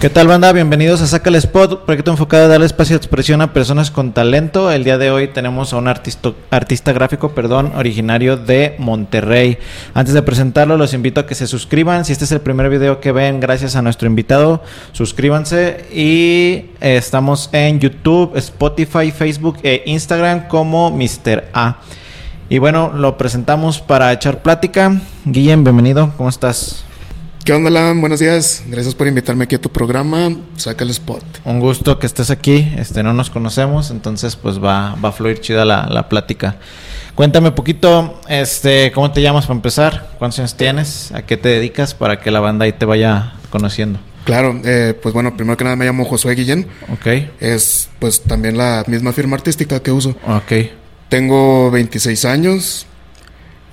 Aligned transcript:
¿Qué 0.00 0.08
tal 0.08 0.28
banda? 0.28 0.50
Bienvenidos 0.54 1.02
a 1.02 1.06
Saca 1.06 1.28
el 1.28 1.36
Spot, 1.36 1.84
proyecto 1.84 2.10
enfocado 2.10 2.46
a 2.46 2.48
darle 2.48 2.64
espacio 2.64 2.94
de 2.94 2.96
expresión 2.96 3.42
a 3.42 3.52
personas 3.52 3.90
con 3.90 4.12
talento. 4.12 4.72
El 4.72 4.82
día 4.82 4.96
de 4.96 5.10
hoy 5.10 5.28
tenemos 5.28 5.74
a 5.74 5.76
un 5.76 5.88
artista, 5.88 6.92
gráfico, 6.94 7.32
perdón, 7.34 7.72
originario 7.76 8.38
de 8.38 8.76
Monterrey. 8.78 9.58
Antes 9.92 10.14
de 10.14 10.22
presentarlo, 10.22 10.78
los 10.78 10.94
invito 10.94 11.20
a 11.20 11.26
que 11.26 11.34
se 11.34 11.46
suscriban. 11.46 12.06
Si 12.06 12.12
este 12.12 12.24
es 12.24 12.32
el 12.32 12.40
primer 12.40 12.70
video 12.70 12.98
que 12.98 13.12
ven, 13.12 13.40
gracias 13.40 13.76
a 13.76 13.82
nuestro 13.82 14.08
invitado, 14.08 14.62
suscríbanse. 14.92 15.84
Y 15.92 16.70
eh, 16.80 16.96
estamos 16.96 17.50
en 17.52 17.78
YouTube, 17.78 18.34
Spotify, 18.36 19.10
Facebook 19.10 19.58
e 19.62 19.82
Instagram 19.84 20.48
como 20.48 20.90
Mr. 20.90 21.50
A. 21.52 21.76
Y 22.48 22.56
bueno, 22.56 22.90
lo 22.94 23.18
presentamos 23.18 23.82
para 23.82 24.10
echar 24.14 24.38
plática. 24.38 24.98
Guillem, 25.26 25.62
bienvenido, 25.62 26.14
¿cómo 26.16 26.30
estás? 26.30 26.86
¿Qué 27.44 27.54
onda, 27.54 27.68
Alan? 27.68 28.00
Buenos 28.00 28.20
días. 28.20 28.62
Gracias 28.66 28.94
por 28.94 29.06
invitarme 29.06 29.44
aquí 29.44 29.54
a 29.54 29.60
tu 29.60 29.70
programa. 29.70 30.36
Saca 30.56 30.84
el 30.84 30.90
spot. 30.90 31.24
Un 31.44 31.58
gusto 31.58 31.98
que 31.98 32.06
estés 32.06 32.30
aquí. 32.30 32.70
Este, 32.76 33.02
no 33.02 33.14
nos 33.14 33.30
conocemos, 33.30 33.90
entonces 33.90 34.36
pues 34.36 34.62
va, 34.62 34.94
va 35.02 35.08
a 35.08 35.12
fluir 35.12 35.40
chida 35.40 35.64
la, 35.64 35.86
la 35.86 36.08
plática. 36.08 36.56
Cuéntame 37.14 37.48
un 37.48 37.54
poquito, 37.54 38.20
este, 38.28 38.92
¿cómo 38.92 39.10
te 39.10 39.22
llamas 39.22 39.46
para 39.46 39.56
empezar? 39.56 40.10
¿Cuántos 40.18 40.38
años 40.38 40.54
tienes? 40.56 41.12
¿A 41.12 41.22
qué 41.22 41.38
te 41.38 41.48
dedicas 41.48 41.94
para 41.94 42.20
que 42.20 42.30
la 42.30 42.40
banda 42.40 42.66
ahí 42.66 42.72
te 42.72 42.84
vaya 42.84 43.32
conociendo? 43.48 43.98
Claro, 44.24 44.60
eh, 44.64 44.94
pues 45.02 45.14
bueno, 45.14 45.34
primero 45.34 45.56
que 45.56 45.64
nada 45.64 45.76
me 45.76 45.86
llamo 45.86 46.04
Josué 46.04 46.34
Guillén. 46.34 46.66
Ok. 46.92 47.06
Es 47.40 47.88
pues 47.98 48.20
también 48.22 48.58
la 48.58 48.84
misma 48.86 49.12
firma 49.12 49.36
artística 49.36 49.82
que 49.82 49.90
uso. 49.90 50.10
Ok. 50.26 50.52
Tengo 51.08 51.70
26 51.70 52.24
años 52.26 52.86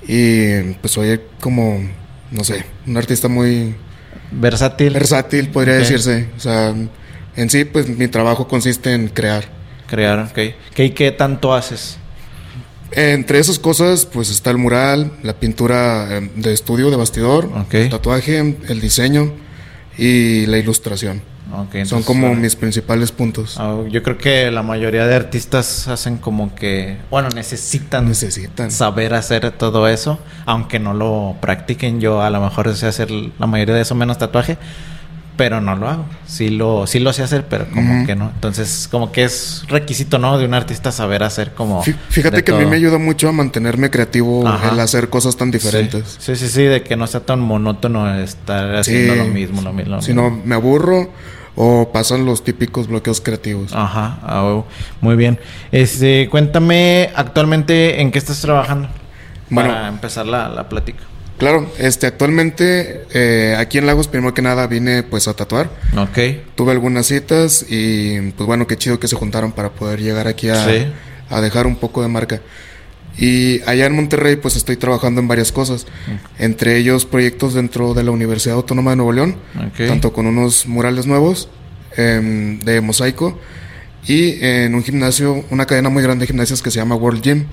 y 0.08 0.62
pues 0.82 0.94
soy 0.94 1.20
como 1.42 1.82
no 2.32 2.44
sé, 2.44 2.66
un 2.86 2.98
artista 2.98 3.28
muy 3.28 3.76
versátil. 4.32 4.94
Versátil, 4.94 5.50
podría 5.50 5.76
decirse. 5.76 6.30
O 6.36 6.40
sea, 6.40 6.74
en 7.36 7.50
sí, 7.50 7.66
pues 7.66 7.88
mi 7.88 8.08
trabajo 8.08 8.48
consiste 8.48 8.94
en 8.94 9.08
crear. 9.10 9.46
Crear, 9.88 10.20
ok. 10.20 10.56
¿Qué 10.74 10.86
y 10.86 10.90
qué 10.92 11.12
tanto 11.12 11.54
haces? 11.54 11.98
Entre 12.92 13.40
esas 13.40 13.60
cosas, 13.60 14.06
pues 14.06 14.30
está 14.30 14.50
el 14.52 14.58
mural, 14.58 15.12
la 15.22 15.34
pintura 15.34 16.18
em, 16.18 16.30
de 16.36 16.54
estudio, 16.54 16.90
de 16.90 16.96
bastidor, 16.96 17.50
el 17.72 17.90
tatuaje, 17.90 18.40
el 18.40 18.82
diseño 18.82 19.34
y 19.98 20.46
la 20.46 20.58
ilustración. 20.58 21.22
Son 21.86 22.04
como 22.04 22.36
mis 22.36 22.56
principales 22.56 23.12
puntos. 23.12 23.56
Ah, 23.58 23.78
yo 23.90 24.04
creo 24.04 24.18
que 24.18 24.52
la 24.52 24.64
mayoría 24.64 25.08
de 25.08 25.16
artistas 25.16 25.88
hacen 25.88 26.18
como 26.18 26.54
que, 26.56 26.98
bueno, 27.10 27.30
necesitan, 27.30 28.08
necesitan 28.08 28.72
saber 28.72 29.14
hacer 29.14 29.52
todo 29.52 29.88
eso, 29.88 30.20
aunque 30.46 30.80
no 30.80 30.94
lo 30.94 31.36
practiquen. 31.40 32.02
Yo 32.02 32.22
a 32.22 32.30
lo 32.30 32.42
mejor 32.42 32.76
sé 32.76 32.88
hacer 32.88 33.12
la 33.12 33.48
mayoría 33.48 33.76
de 33.76 33.82
eso 33.82 33.96
menos 33.96 34.18
tatuaje, 34.18 34.58
pero 35.38 35.62
no 35.62 35.76
lo 35.76 35.88
hago. 35.88 36.06
Sí 36.26 36.50
lo, 36.50 36.88
sí 36.88 37.00
lo 37.00 37.14
sé 37.14 37.24
hacer, 37.24 37.46
pero 37.48 37.68
como 37.70 38.06
que 38.06 38.16
no. 38.16 38.32
Entonces, 38.34 38.90
como 38.92 39.12
que 39.12 39.24
es 39.24 39.64
requisito, 39.70 40.18
¿no? 40.18 40.38
De 40.38 40.46
un 40.46 40.54
artista 40.54 40.92
saber 40.92 41.24
hacer 41.24 41.54
como... 41.54 41.84
Fíjate 42.10 42.44
que 42.44 42.52
a 42.52 42.56
mí 42.56 42.66
me 42.66 42.76
ayuda 42.76 42.98
mucho 42.98 43.30
a 43.30 43.32
mantenerme 43.32 43.90
creativo 43.90 44.44
el 44.72 44.80
hacer 44.80 45.10
cosas 45.10 45.38
tan 45.38 45.52
diferentes. 45.52 46.18
Sí. 46.20 46.36
sí, 46.36 46.50
sí, 46.50 46.64
de 46.64 46.84
que 46.84 46.96
no 46.96 47.08
sea 47.08 47.22
tan 47.22 47.40
monótono 47.40 48.14
estar 48.20 48.76
haciendo 48.76 49.16
lo 49.16 49.26
mismo, 49.26 49.62
lo 49.62 49.72
mismo. 49.72 50.02
Si 50.02 50.14
no, 50.14 50.30
me 50.30 50.56
aburro 50.56 51.10
o 51.58 51.92
pasan 51.92 52.26
los 52.26 52.44
típicos 52.44 52.88
bloqueos 52.88 53.20
creativos. 53.20 53.74
Ajá, 53.74 54.20
ah, 54.22 54.64
muy 55.02 55.16
bien. 55.16 55.40
Este, 55.72 56.30
cuéntame 56.30 57.10
actualmente 57.16 58.00
en 58.00 58.12
qué 58.12 58.20
estás 58.20 58.40
trabajando 58.40 58.88
para 59.54 59.88
empezar 59.88 60.28
la, 60.28 60.50
la, 60.50 60.70
plática. 60.70 61.00
Claro, 61.40 61.70
este, 61.80 62.06
actualmente 62.06 63.06
eh, 63.12 63.56
aquí 63.58 63.80
en 63.80 63.88
Lagos, 63.88 64.08
primero 64.08 64.34
que 64.36 64.44
nada, 64.44 64.68
vine 64.68 65.02
pues 65.02 65.28
a 65.28 65.34
tatuar. 65.34 65.70
Ok. 65.98 66.18
Tuve 66.56 66.72
algunas 66.72 67.08
citas 67.08 67.66
y 67.68 68.32
pues 68.32 68.46
bueno, 68.46 68.68
qué 68.68 68.78
chido 68.78 69.00
que 69.00 69.08
se 69.08 69.16
juntaron 69.16 69.52
para 69.52 69.70
poder 69.70 70.00
llegar 70.00 70.28
aquí 70.28 70.50
a, 70.50 70.64
a 71.30 71.42
dejar 71.42 71.66
un 71.66 71.76
poco 71.76 72.04
de 72.04 72.08
marca. 72.08 72.42
Y 73.18 73.62
allá 73.68 73.88
en 73.88 73.96
Monterrey 73.96 74.36
pues 74.36 74.56
estoy 74.56 74.78
trabajando 74.78 75.22
en 75.22 75.28
varias 75.28 75.52
cosas, 75.52 75.88
entre 76.38 76.78
ellos 76.78 77.06
proyectos 77.06 77.54
dentro 77.54 77.94
de 77.94 78.04
la 78.04 78.12
Universidad 78.12 78.56
Autónoma 78.56 78.92
de 78.92 78.98
Nuevo 78.98 79.12
León, 79.12 79.36
tanto 79.78 80.14
con 80.14 80.28
unos 80.28 80.68
murales 80.68 81.08
nuevos 81.08 81.50
em, 81.96 82.60
de 82.60 82.82
mosaico 82.82 83.40
y 84.08 84.44
en 84.44 84.74
un 84.74 84.84
gimnasio, 84.84 85.44
una 85.50 85.66
cadena 85.66 85.90
muy 85.90 86.02
grande 86.02 86.24
de 86.24 86.28
gimnasios 86.28 86.62
que 86.62 86.72
se 86.72 86.80
llama 86.80 86.96
World 86.96 87.22
Gym. 87.22 87.46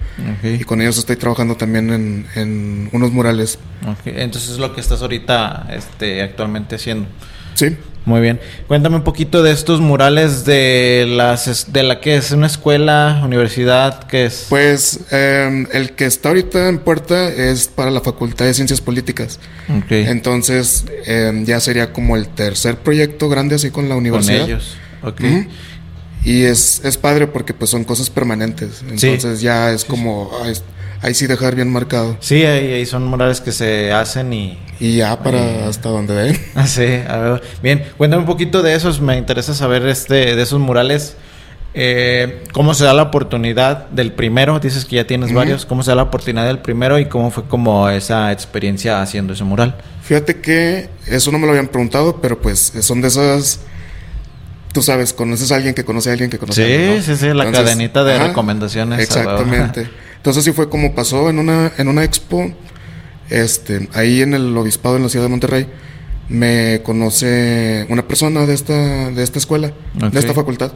Y 0.43 0.63
con 0.65 0.81
ellos 0.81 0.99
estoy 0.99 1.17
trabajando 1.17 1.57
también 1.57 1.91
en, 1.91 2.27
en 2.37 2.89
unos 2.93 3.11
murales. 3.11 3.59
Entonces 4.05 4.51
es 4.51 4.59
lo 4.59 4.73
que 4.75 4.81
estás 4.81 5.03
ahorita 5.03 5.67
este, 5.71 6.23
actualmente 6.23 6.77
haciendo. 6.77 7.09
Sí. 7.55 7.77
Muy 8.05 8.21
bien. 8.21 8.39
Cuéntame 8.69 8.97
un 8.97 9.05
poquito 9.05 9.43
de 9.43 9.53
estos 9.53 9.81
murales 9.81 10.45
de 10.45 11.07
las 11.09 11.73
de 11.73 11.83
la 11.83 12.01
que 12.01 12.17
es 12.17 12.33
una 12.33 12.47
escuela, 12.47 13.23
universidad, 13.25 14.05
¿qué 14.05 14.27
es? 14.27 14.47
Pues 14.51 15.01
em, 15.11 15.67
el 15.73 15.93
que 15.93 16.05
está 16.05 16.29
ahorita 16.29 16.69
en 16.69 16.79
puerta 16.79 17.29
es 17.29 17.69
para 17.69 17.91
la 17.91 18.03
Facultad 18.03 18.45
de 18.45 18.53
Ciencias 18.53 18.83
Políticas. 18.83 19.41
Okay. 19.85 20.07
Entonces 20.07 20.85
em, 21.07 21.47
ya 21.47 21.61
sería 21.61 21.93
como 21.93 22.17
el 22.17 22.29
tercer 22.29 22.77
proyecto 22.77 23.29
grande 23.31 23.55
así 23.55 23.71
con 23.71 23.89
la 23.89 23.97
universidad. 23.97 24.41
Con 24.41 24.51
ellos. 24.51 24.77
Ok. 25.03 25.21
Y 26.25 26.43
es, 26.43 26.83
es 26.85 26.97
padre 26.97 27.27
porque 27.27 27.55
pues 27.55 27.71
son 27.71 27.85
cosas 27.85 28.11
permanentes. 28.11 28.83
Entonces 28.89 29.41
ya 29.41 29.73
es 29.73 29.85
como 29.85 30.31
ahí 31.05 31.13
sí 31.13 31.27
dejar 31.27 31.55
bien 31.55 31.71
marcado. 31.71 32.17
Sí, 32.21 32.45
ahí, 32.47 32.87
son 32.87 33.05
murales 33.05 33.43
que 33.43 33.53
se 33.53 33.93
hacen 33.93 34.33
y... 34.33 34.59
Y 34.81 34.97
ya 34.97 35.23
para 35.23 35.69
hasta 35.69 35.91
donde 35.91 36.15
ven. 36.15 36.41
Ah, 36.55 36.67
sí, 36.67 36.87
a 37.07 37.19
ver. 37.19 37.43
Bien, 37.63 37.85
cuéntame 37.99 38.23
un 38.23 38.27
poquito 38.27 38.63
de 38.63 38.75
esos, 38.75 39.01
me 39.01 39.17
interesa 39.19 39.55
saber 39.55 39.87
este 39.87 40.35
de 40.35 40.43
esos 40.43 40.59
murales. 40.59 41.17
Eh, 41.75 42.45
¿Cómo 42.53 42.73
se 42.73 42.85
da 42.85 42.95
la 42.95 43.03
oportunidad 43.03 43.89
del 43.91 44.13
primero? 44.13 44.59
Dices 44.61 44.87
que 44.87 44.97
ya 44.97 45.07
tienes 45.07 45.33
varios. 45.33 45.67
¿Cómo 45.67 45.83
se 45.83 45.91
da 45.91 45.97
la 45.97 46.05
oportunidad 46.05 46.47
del 46.47 46.61
primero 46.61 46.99
y 46.99 47.07
cómo 47.07 47.31
fue 47.31 47.45
como 47.45 47.89
esa 47.91 48.33
experiencia 48.33 49.03
haciendo 49.03 49.35
ese 49.35 49.45
mural? 49.45 49.77
Fíjate 50.03 50.41
que 50.41 50.89
eso 51.07 51.31
no 51.31 51.39
me 51.39 51.47
lo 51.47 51.51
habían 51.51 51.69
preguntado, 51.69 52.21
pero 52.23 52.41
pues 52.41 52.73
son 52.81 53.03
de 53.03 53.09
esas 53.09 53.61
tú 54.73 54.83
sabes, 54.83 55.13
conoces 55.13 55.53
a 55.53 55.57
alguien 55.57 55.75
que 55.75 55.85
conoce 55.85 56.11
a 56.11 56.13
alguien 56.13 56.31
que 56.31 56.39
conoce 56.39 56.63
a 56.63 56.65
alguien. 56.65 57.03
Sí, 57.03 57.15
sí, 57.15 57.27
sí, 57.27 57.35
la 57.35 57.51
cadenita 57.51 58.03
de 58.05 58.19
recomendaciones. 58.19 59.01
Exactamente. 59.01 59.89
Entonces 60.25 60.43
sí 60.43 60.53
fue 60.53 60.71
como 60.71 60.95
pasó 60.95 61.29
en 61.29 61.39
una, 61.39 61.71
en 61.77 61.87
una 61.87 62.03
expo, 62.03 62.51
este, 63.29 63.91
ahí 63.93 64.23
en 64.23 64.33
el 64.33 64.57
obispado 64.57 64.97
en 64.97 65.03
la 65.03 65.11
ciudad 65.11 65.27
de 65.27 65.29
Monterrey, 65.29 65.67
me 66.31 66.81
conoce 66.83 67.85
una 67.91 68.09
persona 68.09 68.47
de 68.47 68.55
esta, 68.55 69.11
de 69.11 69.23
esta 69.23 69.39
escuela, 69.39 69.75
de 69.93 70.19
esta 70.19 70.33
facultad. 70.33 70.73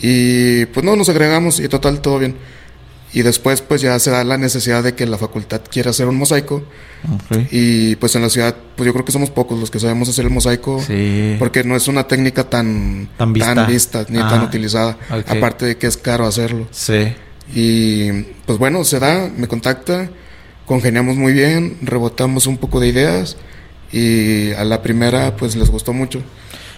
Y 0.00 0.64
pues 0.64 0.82
no, 0.82 0.96
nos 0.96 1.10
agregamos 1.10 1.60
y 1.60 1.68
total, 1.68 2.00
todo 2.00 2.20
bien. 2.20 2.36
Y 3.12 3.20
después 3.20 3.60
pues 3.60 3.82
ya 3.82 3.98
se 3.98 4.12
da 4.12 4.24
la 4.24 4.38
necesidad 4.38 4.82
de 4.82 4.94
que 4.94 5.04
la 5.04 5.18
facultad 5.18 5.60
quiera 5.70 5.90
hacer 5.90 6.08
un 6.08 6.16
mosaico. 6.16 6.64
Y 7.50 7.96
pues 7.96 8.16
en 8.16 8.22
la 8.22 8.30
ciudad, 8.30 8.56
pues 8.76 8.86
yo 8.86 8.94
creo 8.94 9.04
que 9.04 9.12
somos 9.12 9.28
pocos 9.28 9.60
los 9.60 9.70
que 9.70 9.78
sabemos 9.78 10.08
hacer 10.08 10.24
el 10.24 10.30
mosaico. 10.30 10.82
Porque 11.38 11.64
no 11.64 11.76
es 11.76 11.86
una 11.86 12.08
técnica 12.08 12.48
tan, 12.48 13.10
tan, 13.18 13.34
vista. 13.34 14.06
ni 14.08 14.20
tan 14.20 14.42
utilizada. 14.42 14.96
Aparte 15.26 15.66
de 15.66 15.76
que 15.76 15.86
es 15.86 15.98
caro 15.98 16.24
hacerlo. 16.24 16.66
Sí. 16.70 17.12
Y 17.54 18.22
pues 18.46 18.58
bueno, 18.58 18.84
se 18.84 18.98
da, 18.98 19.30
me 19.36 19.48
contacta, 19.48 20.10
congeniamos 20.66 21.16
muy 21.16 21.32
bien, 21.32 21.78
rebotamos 21.82 22.46
un 22.46 22.58
poco 22.58 22.80
de 22.80 22.88
ideas 22.88 23.36
y 23.92 24.52
a 24.52 24.64
la 24.64 24.82
primera 24.82 25.36
pues 25.36 25.56
les 25.56 25.70
gustó 25.70 25.92
mucho. 25.92 26.22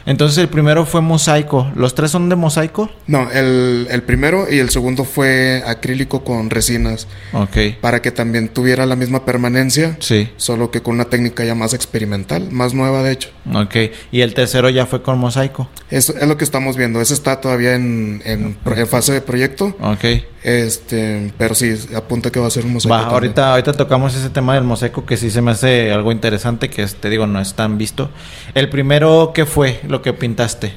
Entonces 0.07 0.39
el 0.39 0.49
primero 0.49 0.85
fue 0.85 1.01
mosaico. 1.01 1.71
¿Los 1.77 1.95
tres 1.95 2.11
son 2.11 2.29
de 2.29 2.37
mosaico? 2.37 2.91
No, 3.07 3.31
el, 3.31 3.87
el, 3.91 4.03
primero 4.03 4.47
y 4.51 4.59
el 4.59 4.71
segundo 4.71 5.05
fue 5.05 5.63
acrílico 5.67 6.25
con 6.25 6.51
resinas. 6.51 7.07
Ok. 7.33 7.79
Para 7.81 8.03
que 8.03 8.11
también 8.11 8.49
tuviera 8.49 8.87
la 8.87 8.97
misma 8.97 9.25
permanencia. 9.25 9.97
Sí. 10.01 10.31
Solo 10.37 10.71
que 10.71 10.83
con 10.83 10.95
una 10.95 11.05
técnica 11.05 11.45
ya 11.45 11.55
más 11.55 11.73
experimental, 11.75 12.51
más 12.51 12.75
nueva 12.75 13.03
de 13.03 13.13
hecho. 13.13 13.31
Ok. 13.55 13.77
¿Y 14.11 14.23
el 14.23 14.35
tercero 14.35 14.71
ya 14.71 14.87
fue 14.87 15.03
con 15.03 15.19
mosaico? 15.19 15.69
Es, 15.91 16.09
es 16.09 16.27
lo 16.27 16.37
que 16.37 16.45
estamos 16.45 16.77
viendo. 16.77 17.01
Ese 17.01 17.15
está 17.15 17.41
todavía 17.41 17.75
en, 17.75 18.23
en, 18.25 18.57
fase 18.87 19.13
de 19.13 19.21
proyecto. 19.21 19.77
Ok. 19.81 20.05
Este, 20.43 21.33
pero 21.39 21.55
sí, 21.55 21.75
apunta 21.95 22.31
que 22.31 22.41
va 22.41 22.49
a 22.49 22.51
ser 22.51 22.65
un 22.65 22.73
mosaico. 22.73 22.95
Va, 22.95 23.05
ahorita, 23.05 23.53
ahorita 23.53 23.73
tocamos 23.75 24.15
ese 24.15 24.31
tema 24.31 24.55
del 24.55 24.65
mosaico 24.65 25.07
que 25.07 25.17
sí 25.17 25.31
se 25.31 25.41
me 25.41 25.53
hace 25.53 25.93
algo 25.93 26.11
interesante, 26.11 26.69
que 26.69 26.85
te 26.87 27.11
digo, 27.11 27.27
no 27.27 27.41
es 27.41 27.55
tan 27.55 27.79
visto. 27.79 28.11
El 28.55 28.69
primero, 28.69 29.33
¿qué 29.35 29.47
fue? 29.47 29.81
lo 29.93 30.03
que 30.03 30.13
pintaste? 30.13 30.73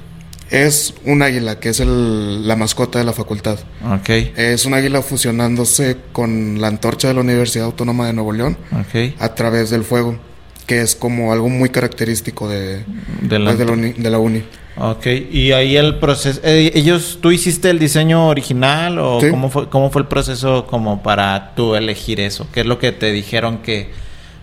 Es 0.52 0.94
un 1.06 1.24
águila, 1.24 1.60
que 1.60 1.70
es 1.70 1.80
el, 1.80 2.48
la 2.48 2.56
mascota 2.56 3.00
de 3.00 3.06
la 3.06 3.14
facultad. 3.14 3.58
Ok. 3.92 4.10
Es 4.36 4.66
un 4.66 4.76
águila 4.76 5.02
fusionándose 5.02 5.98
con 6.12 6.62
la 6.62 6.68
antorcha 6.68 7.08
de 7.08 7.16
la 7.16 7.22
Universidad 7.22 7.66
Autónoma 7.66 8.06
de 8.06 8.14
Nuevo 8.14 8.32
León 8.32 8.58
okay. 8.88 9.16
a 9.20 9.34
través 9.34 9.72
del 9.72 9.84
fuego, 9.84 10.20
que 10.68 10.82
es 10.82 10.96
como 10.96 11.34
algo 11.34 11.50
muy 11.50 11.70
característico 11.70 12.48
de, 12.48 12.84
de, 13.22 13.40
la, 13.40 13.46
pues, 13.56 13.58
de, 13.58 14.10
la, 14.12 14.20
uni, 14.20 14.44
Ok, 14.78 15.06
y 15.32 15.54
ahí 15.54 15.78
el 15.78 16.00
proceso, 16.00 16.42
eh, 16.44 16.72
ellos, 16.76 17.20
¿tú 17.22 17.32
hiciste 17.32 17.70
el 17.70 17.80
diseño 17.80 18.28
original 18.28 19.00
o 19.00 19.20
cómo, 19.30 19.50
fue, 19.50 19.70
cómo 19.70 19.90
fue 19.90 20.02
el 20.02 20.08
proceso 20.08 20.68
como 20.68 21.02
para 21.02 21.54
tú 21.56 21.76
elegir 21.76 22.20
eso? 22.20 22.48
¿Qué 22.54 22.62
es 22.62 22.66
lo 22.66 22.78
que 22.78 22.92
te 22.92 23.12
dijeron 23.12 23.60
que 23.60 23.90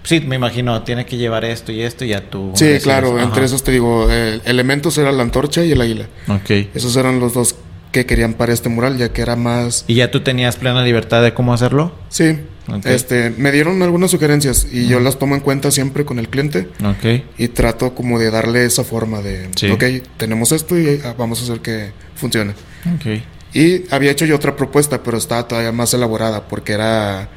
Sí, 0.04 0.20
me 0.20 0.36
imagino, 0.36 0.82
tiene 0.82 1.06
que 1.06 1.16
llevar 1.16 1.44
esto 1.44 1.70
y 1.70 1.82
esto 1.82 2.04
y 2.04 2.12
a 2.12 2.28
tu... 2.28 2.52
Sí, 2.54 2.78
claro, 2.82 3.20
entre 3.20 3.44
esos 3.44 3.62
te 3.62 3.70
digo, 3.70 4.08
eh, 4.10 4.40
elementos 4.44 4.98
era 4.98 5.12
la 5.12 5.22
antorcha 5.22 5.64
y 5.64 5.72
el 5.72 5.80
águila. 5.80 6.08
Ok. 6.28 6.50
Esos 6.74 6.96
eran 6.96 7.20
los 7.20 7.34
dos 7.34 7.54
que 7.92 8.04
querían 8.04 8.34
para 8.34 8.52
este 8.52 8.68
mural, 8.68 8.98
ya 8.98 9.12
que 9.12 9.22
era 9.22 9.36
más... 9.36 9.84
¿Y 9.86 9.94
ya 9.94 10.10
tú 10.10 10.20
tenías 10.20 10.56
plena 10.56 10.82
libertad 10.82 11.22
de 11.22 11.34
cómo 11.34 11.54
hacerlo? 11.54 11.92
Sí. 12.08 12.38
Este, 12.84 13.30
me 13.30 13.50
dieron 13.50 13.82
algunas 13.82 14.10
sugerencias 14.10 14.66
y 14.70 14.86
yo 14.86 15.00
las 15.00 15.18
tomo 15.18 15.34
en 15.34 15.40
cuenta 15.40 15.70
siempre 15.70 16.04
con 16.04 16.18
el 16.18 16.28
cliente. 16.28 16.68
Ok. 16.84 17.22
Y 17.38 17.48
trato 17.48 17.94
como 17.94 18.18
de 18.18 18.30
darle 18.30 18.64
esa 18.64 18.84
forma 18.84 19.20
de, 19.20 19.48
Sí. 19.56 19.68
ok, 19.70 19.84
tenemos 20.16 20.52
esto 20.52 20.78
y 20.78 21.00
ah, 21.04 21.14
vamos 21.18 21.40
a 21.40 21.44
hacer 21.44 21.60
que 21.60 21.92
funcione. 22.14 22.52
Ok. 22.94 23.20
Y 23.54 23.92
había 23.92 24.12
hecho 24.12 24.24
yo 24.26 24.36
otra 24.36 24.56
propuesta, 24.56 25.02
pero 25.02 25.18
estaba 25.18 25.46
todavía 25.48 25.72
más 25.72 25.92
elaborada 25.92 26.46
porque 26.48 26.72
era 26.72 27.28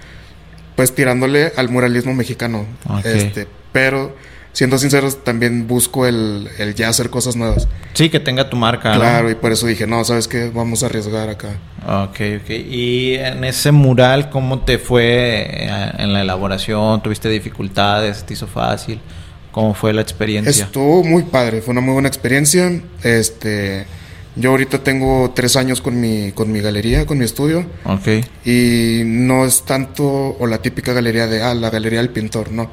pues 0.75 0.93
tirándole 0.93 1.51
al 1.55 1.69
muralismo 1.69 2.13
mexicano. 2.13 2.65
Este, 3.03 3.47
pero 3.71 4.15
siendo 4.55 4.77
sinceros, 4.77 5.21
también 5.21 5.67
busco 5.67 6.07
el, 6.07 6.47
el 6.57 6.75
ya 6.75 6.87
hacer 6.87 7.09
cosas 7.09 7.35
nuevas. 7.35 7.67
Sí, 7.93 8.09
que 8.09 8.21
tenga 8.21 8.49
tu 8.49 8.55
marca. 8.55 8.93
¿no? 8.93 9.01
Claro, 9.01 9.29
y 9.29 9.35
por 9.35 9.51
eso 9.51 9.67
dije, 9.67 9.85
no, 9.85 10.05
¿sabes 10.05 10.29
qué? 10.29 10.49
Vamos 10.49 10.81
a 10.81 10.85
arriesgar 10.85 11.27
acá. 11.27 11.59
Ok, 11.85 12.41
ok. 12.41 12.49
Y 12.49 13.15
en 13.15 13.43
ese 13.43 13.73
mural, 13.73 14.29
¿cómo 14.29 14.59
te 14.59 14.77
fue 14.77 15.45
eh, 15.45 15.91
en 15.97 16.13
la 16.13 16.21
elaboración? 16.21 17.03
¿Tuviste 17.03 17.27
dificultades? 17.27 18.25
¿Te 18.25 18.33
hizo 18.33 18.47
fácil? 18.47 19.01
¿Cómo 19.51 19.73
fue 19.73 19.91
la 19.91 20.01
experiencia? 20.01 20.63
Estuvo 20.63 21.03
muy 21.03 21.23
padre, 21.23 21.61
fue 21.61 21.73
una 21.73 21.81
muy 21.81 21.91
buena 21.91 22.07
experiencia. 22.07 22.81
Este, 23.03 23.85
yo 24.37 24.51
ahorita 24.51 24.85
tengo 24.85 25.33
tres 25.35 25.57
años 25.57 25.81
con 25.81 25.99
mi, 25.99 26.31
con 26.31 26.49
mi 26.49 26.61
galería, 26.61 27.05
con 27.05 27.17
mi 27.17 27.25
estudio. 27.25 27.65
Ok. 27.83 28.25
Y 28.45 29.01
no 29.03 29.43
es 29.43 29.63
tanto 29.63 30.37
o 30.39 30.47
la 30.47 30.59
típica 30.61 30.93
galería 30.93 31.27
de, 31.27 31.43
ah, 31.43 31.53
la 31.53 31.69
galería 31.69 31.99
del 31.99 32.09
pintor, 32.09 32.53
no. 32.53 32.71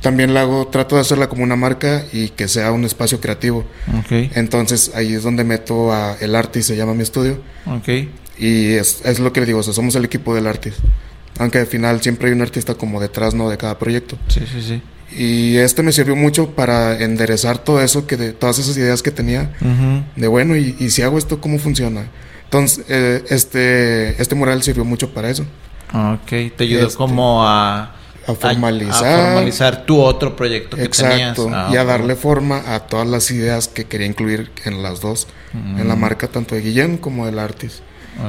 También 0.00 0.32
la 0.32 0.42
hago, 0.42 0.68
trato 0.68 0.94
de 0.94 1.00
hacerla 1.00 1.28
como 1.28 1.42
una 1.42 1.56
marca 1.56 2.04
y 2.12 2.28
que 2.28 2.46
sea 2.46 2.70
un 2.72 2.84
espacio 2.84 3.20
creativo. 3.20 3.64
Ok. 3.98 4.12
Entonces 4.36 4.92
ahí 4.94 5.14
es 5.14 5.22
donde 5.24 5.42
meto 5.44 5.92
a 5.92 6.16
el 6.20 6.34
Artis, 6.36 6.66
se 6.66 6.76
llama 6.76 6.94
mi 6.94 7.02
estudio. 7.02 7.40
Ok. 7.66 7.88
Y 8.38 8.74
es, 8.74 9.00
es 9.04 9.18
lo 9.18 9.32
que 9.32 9.40
le 9.40 9.46
digo, 9.46 9.58
o 9.58 9.62
sea, 9.62 9.72
somos 9.72 9.94
el 9.96 10.04
equipo 10.04 10.34
del 10.34 10.46
Artis. 10.46 10.74
Aunque 11.40 11.58
al 11.58 11.66
final 11.66 12.00
siempre 12.00 12.28
hay 12.28 12.34
un 12.34 12.42
artista 12.42 12.74
como 12.74 13.00
detrás, 13.00 13.34
¿no? 13.34 13.48
De 13.50 13.56
cada 13.56 13.78
proyecto. 13.78 14.16
Sí, 14.28 14.40
sí, 14.52 14.62
sí. 14.62 14.82
Y 15.16 15.56
este 15.56 15.82
me 15.82 15.90
sirvió 15.92 16.14
mucho 16.14 16.50
para 16.50 17.00
enderezar 17.02 17.58
todo 17.58 17.80
eso, 17.80 18.06
que 18.06 18.16
de 18.16 18.32
todas 18.32 18.58
esas 18.58 18.76
ideas 18.76 19.02
que 19.02 19.10
tenía. 19.10 19.52
Ujú. 19.60 20.02
De 20.20 20.28
bueno, 20.28 20.56
y, 20.56 20.76
y 20.78 20.90
si 20.90 21.02
hago 21.02 21.16
esto, 21.18 21.40
¿cómo 21.40 21.58
funciona? 21.58 22.06
Entonces, 22.44 22.84
eh, 22.88 23.24
este, 23.30 24.20
este 24.20 24.34
mural 24.34 24.62
sirvió 24.62 24.84
mucho 24.84 25.12
para 25.12 25.28
eso. 25.30 25.44
Ok. 25.92 26.52
Te 26.56 26.64
ayudó 26.64 26.86
Este, 26.86 26.96
como 26.98 27.44
a... 27.46 27.94
a 28.32 28.36
formalizar. 28.36 29.20
A, 29.20 29.24
formalizar 29.32 29.86
tu 29.86 30.00
otro 30.00 30.36
proyecto 30.36 30.76
que 30.76 30.88
tenías. 30.88 31.20
Exacto. 31.20 31.50
Ah, 31.52 31.70
y 31.72 31.76
a 31.76 31.84
darle 31.84 32.14
forma 32.16 32.74
a 32.74 32.80
todas 32.86 33.06
las 33.06 33.30
ideas 33.30 33.68
que 33.68 33.84
quería 33.84 34.06
incluir 34.06 34.50
en 34.64 34.82
las 34.82 35.00
dos. 35.00 35.26
En 35.54 35.88
la 35.88 35.96
Mm. 35.96 36.00
marca 36.00 36.28
tanto 36.28 36.54
de 36.54 36.60
Guillén 36.60 36.98
como 36.98 37.26
del 37.26 37.38
Artis. 37.38 37.80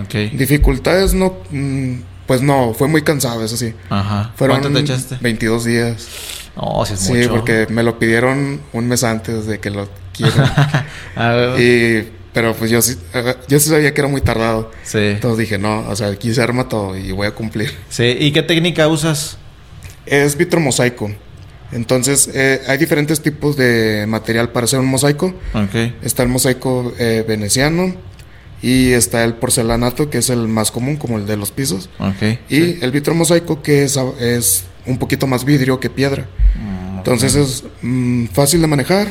Ok. 0.03 0.13
Dificultades 0.33 1.13
no... 1.13 1.37
mm, 1.51 1.95
Pues 2.27 2.41
no, 2.43 2.75
fue 2.75 2.87
muy 2.87 3.01
cansado, 3.01 3.43
eso 3.43 3.57
sí. 3.57 3.73
Ajá. 3.89 4.31
Fueron 4.35 4.59
¿Cuánto 4.61 4.77
te 4.77 4.83
echaste? 4.85 5.17
22 5.19 5.65
días. 5.65 6.07
Oh, 6.55 6.85
sí 6.85 6.93
es 6.93 6.99
Sí, 6.99 7.13
mucho. 7.13 7.31
porque 7.31 7.65
me 7.71 7.81
lo 7.81 7.97
pidieron 7.97 8.61
un 8.71 8.87
mes 8.87 9.03
antes 9.03 9.47
de 9.47 9.59
que 9.59 9.71
lo 9.71 9.89
quieran. 10.13 10.45
A 11.15 11.29
ver. 11.29 11.59
y, 11.59 12.07
pero 12.31 12.53
pues 12.53 12.69
yo 12.69 12.83
sí, 12.83 12.97
yo 13.47 13.59
sí 13.59 13.69
sabía 13.69 13.95
que 13.95 14.01
era 14.01 14.07
muy 14.07 14.21
tardado. 14.21 14.69
Sí. 14.83 14.99
Entonces 14.99 15.39
dije, 15.39 15.57
no, 15.57 15.79
o 15.89 15.95
sea, 15.95 16.09
aquí 16.09 16.31
se 16.31 16.43
arma 16.43 16.69
todo 16.69 16.95
y 16.95 17.11
voy 17.11 17.25
a 17.25 17.31
cumplir. 17.31 17.75
Sí. 17.89 18.15
¿Y 18.19 18.31
qué 18.31 18.43
técnica 18.43 18.87
usas? 18.87 19.38
Es 20.09 20.35
vitromosaico. 20.35 21.11
Entonces, 21.71 22.29
eh, 22.33 22.61
hay 22.67 22.77
diferentes 22.77 23.21
tipos 23.21 23.55
de 23.55 24.05
material 24.07 24.49
para 24.51 24.65
hacer 24.65 24.79
un 24.79 24.87
mosaico. 24.87 25.33
Está 26.01 26.23
el 26.23 26.29
mosaico 26.29 26.93
eh, 26.97 27.23
veneciano 27.27 27.93
y 28.61 28.91
está 28.91 29.23
el 29.23 29.35
porcelanato, 29.35 30.09
que 30.09 30.17
es 30.17 30.29
el 30.29 30.47
más 30.47 30.71
común, 30.71 30.97
como 30.97 31.17
el 31.17 31.27
de 31.27 31.37
los 31.37 31.51
pisos. 31.51 31.89
Y 32.49 32.83
el 32.83 32.91
vitromosaico, 32.91 33.61
que 33.61 33.83
es, 33.83 33.99
es 34.19 34.63
un 34.87 34.97
poquito 34.97 35.27
más 35.27 35.45
vidrio 35.45 35.79
que 35.79 35.89
piedra. 35.91 36.27
Mm, 36.55 36.97
Entonces 36.97 37.35
es 37.35 37.63
mm, 37.83 38.25
fácil 38.27 38.61
de 38.61 38.67
manejar. 38.67 39.07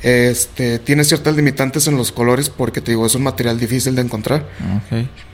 Este, 0.00 0.78
tiene 0.78 1.04
ciertas 1.04 1.34
limitantes 1.36 1.86
en 1.88 1.96
los 1.96 2.12
colores 2.12 2.50
porque 2.50 2.80
te 2.80 2.92
digo, 2.92 3.04
es 3.04 3.16
un 3.16 3.24
material 3.24 3.58
difícil 3.58 3.96
de 3.96 4.02
encontrar 4.02 4.46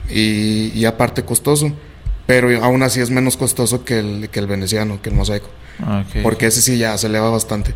y 0.09 0.83
aparte 0.85 1.23
costoso. 1.23 1.71
Pero 2.27 2.63
aún 2.63 2.81
así 2.83 2.99
es 3.01 3.11
menos 3.11 3.37
costoso 3.37 3.83
que 3.85 3.99
el, 3.99 4.29
que 4.29 4.39
el 4.39 4.47
veneciano, 4.47 5.01
que 5.01 5.09
el 5.09 5.15
mosaico. 5.15 5.49
Ok. 5.81 6.21
Porque 6.23 6.47
ese 6.47 6.61
sí 6.61 6.77
ya 6.77 6.97
se 6.97 7.07
eleva 7.07 7.29
bastante. 7.29 7.73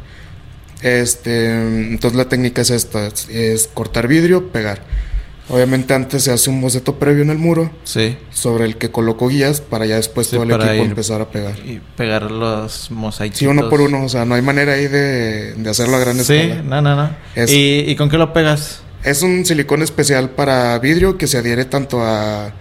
Este, 0.81 1.51
entonces 1.91 2.17
la 2.17 2.29
técnica 2.29 2.61
es 2.61 2.69
esta, 2.69 3.07
es, 3.29 3.69
cortar 3.73 4.07
vidrio, 4.07 4.47
pegar. 4.51 4.81
Obviamente 5.49 5.95
antes 5.95 6.23
se 6.23 6.31
hace 6.31 6.49
un 6.51 6.61
boceto 6.61 6.99
previo 6.99 7.23
en 7.23 7.31
el 7.31 7.39
muro 7.39 7.71
Sí. 7.83 8.15
sobre 8.29 8.65
el 8.65 8.77
que 8.77 8.91
coloco 8.91 9.27
guías 9.29 9.61
para 9.61 9.87
ya 9.87 9.95
después 9.95 10.27
Sí, 10.27 10.35
todo 10.35 10.43
el 10.43 10.51
equipo 10.51 10.85
empezar 10.85 11.21
a 11.21 11.29
pegar. 11.31 11.57
Y 11.65 11.81
pegar 11.97 12.29
los 12.29 12.91
mosaicos. 12.91 13.39
Sí, 13.39 13.47
uno 13.47 13.67
por 13.67 13.81
uno, 13.81 14.03
o 14.05 14.09
sea, 14.09 14.25
no 14.25 14.35
hay 14.35 14.43
manera 14.43 14.73
ahí 14.73 14.87
de, 14.87 15.55
de 15.55 15.69
hacerlo 15.69 15.97
a 15.97 15.99
gran 15.99 16.23
Sí, 16.23 16.35
escala. 16.35 16.61
no, 16.61 16.81
no, 16.83 16.95
no. 16.95 17.09
Es- 17.35 17.51
¿Y, 17.51 17.79
¿Y 17.87 17.95
con 17.95 18.09
qué 18.09 18.17
lo 18.19 18.31
pegas? 18.31 18.81
Es 19.03 19.23
un 19.23 19.43
silicón 19.43 19.81
especial 19.81 20.29
para 20.29 20.77
vidrio 20.77 21.17
que 21.17 21.25
se 21.25 21.39
adhiere 21.39 21.65
tanto 21.65 22.01
a 22.03 22.53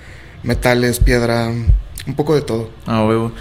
metales, 0.42 1.00
piedra, 1.00 1.48
un 1.48 2.14
poco 2.16 2.34
de 2.34 2.42
todo. 2.42 2.70
Ah, 2.86 3.04
huevo. 3.04 3.32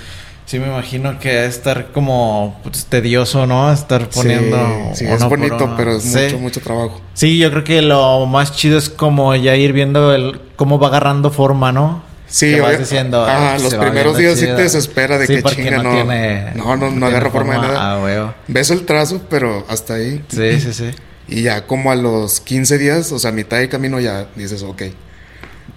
Sí, 0.46 0.60
me 0.60 0.68
imagino 0.68 1.20
que 1.20 1.44
es 1.46 1.56
estar 1.58 1.92
como 1.92 2.58
pues, 2.64 2.86
tedioso, 2.86 3.46
¿no? 3.46 3.70
Estar 3.72 4.08
poniendo. 4.10 4.92
Sí, 4.94 5.06
es 5.06 5.22
bonito, 5.28 5.56
uno. 5.66 5.76
pero 5.76 5.98
es 5.98 6.04
Sí. 6.04 6.20
mucho, 6.24 6.40
mucho 6.40 6.62
trabajo. 6.62 7.02
Sí, 7.14 7.38
yo 7.38 7.52
creo 7.52 7.64
que 7.66 7.82
lo 7.82 8.26
más 8.28 8.56
chido 8.56 8.78
es 8.78 8.90
como 8.90 9.36
ya 9.36 9.58
ir 9.58 9.74
viendo 9.74 10.14
el 10.16 10.40
cómo 10.56 10.80
va 10.80 10.88
agarrando 10.88 11.32
forma, 11.32 11.74
¿no? 11.74 12.02
Sí, 12.30 12.52
Que 12.56 12.62
vas 12.62 12.70
obvio- 12.72 12.80
diciendo. 12.80 13.26
"Ah, 13.28 13.58
los 13.60 13.70
se 13.72 13.78
va 13.78 13.84
primeros 13.86 14.18
días 14.18 14.36
sí 14.40 14.46
chido". 14.46 14.56
te 14.56 14.64
desespera 14.64 15.18
de 15.18 15.28
Sí, 15.28 15.36
que 15.36 15.44
chinga, 15.44 15.78
no, 15.78 15.84
no, 15.84 15.92
tiene. 15.96 16.52
no, 16.56 16.76
no, 16.78 17.06
agarra 17.06 17.30
forma 17.30 17.54
de 17.56 17.60
nada. 17.62 17.94
Ah, 17.96 18.00
huevo. 18.02 18.34
Ves 18.48 18.70
el 18.70 18.86
trazo, 18.86 19.22
pero 19.30 19.66
hasta 19.70 19.96
ahí. 19.96 20.24
Sí, 20.30 20.60
sí, 20.62 20.74
sí. 20.74 20.92
Y 21.28 21.42
ya 21.44 21.68
como 21.68 21.92
a 21.92 21.96
los 21.96 22.40
15 22.40 22.78
días, 22.78 23.12
o 23.12 23.20
sea, 23.20 23.34
mitad 23.34 23.58
de 23.58 23.68
camino 23.68 24.00
ya 24.00 24.28
dices, 24.38 24.64
ok. 24.64 24.84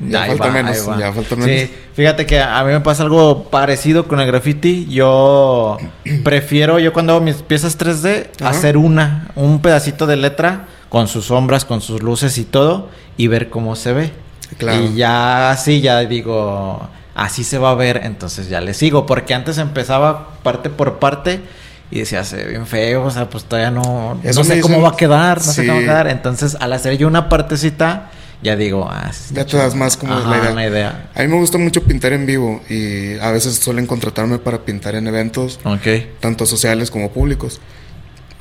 Ya 0.03 0.23
Ahí 0.23 0.31
falta 0.31 0.47
va, 0.47 0.53
menos, 0.53 0.77
ahí 0.79 0.87
va. 0.87 0.99
ya 0.99 1.13
falta 1.13 1.37
menos. 1.37 1.51
Sí, 1.61 1.75
fíjate 1.95 2.25
que 2.27 2.41
a 2.41 2.65
mí 2.65 2.73
me 2.73 2.81
pasa 2.81 3.03
algo 3.03 3.45
parecido 3.51 4.09
con 4.09 4.19
el 4.21 4.27
graffiti. 4.27 4.87
Yo 4.89 5.77
prefiero, 6.25 6.79
yo 6.79 6.93
cuando 6.93 7.13
hago 7.15 7.21
mis 7.23 7.37
piezas 7.37 7.79
3D, 7.79 8.29
Ajá. 8.41 8.51
hacer 8.51 8.77
una, 8.77 9.29
un 9.35 9.61
pedacito 9.61 10.07
de 10.07 10.17
letra 10.17 10.67
con 10.89 11.07
sus 11.07 11.27
sombras, 11.27 11.65
con 11.65 11.81
sus 11.83 12.03
luces 12.03 12.39
y 12.39 12.45
todo, 12.45 12.89
y 13.17 13.27
ver 13.29 13.51
cómo 13.51 13.77
se 13.77 13.93
ve. 13.93 14.11
Claro. 14.59 14.83
Y 14.85 14.95
ya 14.97 15.51
así, 15.51 15.81
ya 15.81 16.01
digo, 16.01 16.89
así 17.15 17.45
se 17.45 17.59
va 17.59 17.71
a 17.71 17.75
ver, 17.75 18.01
entonces 18.05 18.49
ya 18.49 18.61
le 18.61 18.75
sigo. 18.75 19.07
Porque 19.07 19.35
antes 19.35 19.59
empezaba 19.59 20.31
parte 20.43 20.71
por 20.71 20.99
parte 20.99 21.41
y 21.91 21.99
decía, 22.01 22.25
se 22.25 22.37
ve 22.37 22.45
bien 22.47 22.67
feo, 22.67 23.05
o 23.05 23.11
sea, 23.11 23.29
pues 23.29 23.45
todavía 23.45 23.71
no, 23.71 24.19
Eso 24.25 24.41
no 24.41 24.45
sé 24.45 24.61
cómo 24.61 24.77
dicen- 24.77 24.85
va 24.85 24.89
a 24.95 24.97
quedar, 24.97 25.37
no 25.45 25.53
sé 25.53 25.67
cómo 25.67 25.79
va 25.79 25.83
a 25.83 25.85
quedar. 25.87 26.07
Entonces, 26.09 26.57
al 26.59 26.73
hacer 26.73 26.97
yo 26.99 27.07
una 27.07 27.29
partecita, 27.29 28.11
ya 28.43 28.57
digo, 28.57 28.89
ah, 28.91 29.11
Ya 29.33 29.45
te 29.45 29.57
das 29.57 29.75
más 29.75 29.97
como 29.97 30.15
Ajá, 30.15 30.31
la 30.31 30.39
idea. 30.39 30.53
una 30.53 30.67
idea. 30.67 31.11
A 31.15 31.23
mí 31.23 31.29
me 31.29 31.37
gusta 31.37 31.59
mucho 31.59 31.83
pintar 31.83 32.13
en 32.13 32.27
vivo 32.27 32.63
y 32.69 33.19
a 33.19 33.31
veces 33.31 33.57
suelen 33.57 33.87
contratarme 33.87 34.39
para 34.39 34.65
pintar 34.65 34.95
en 34.95 35.07
eventos, 35.07 35.61
Ok. 35.65 35.87
tanto 36.21 36.47
sociales 36.47 36.91
como 36.91 37.11
públicos. 37.11 37.61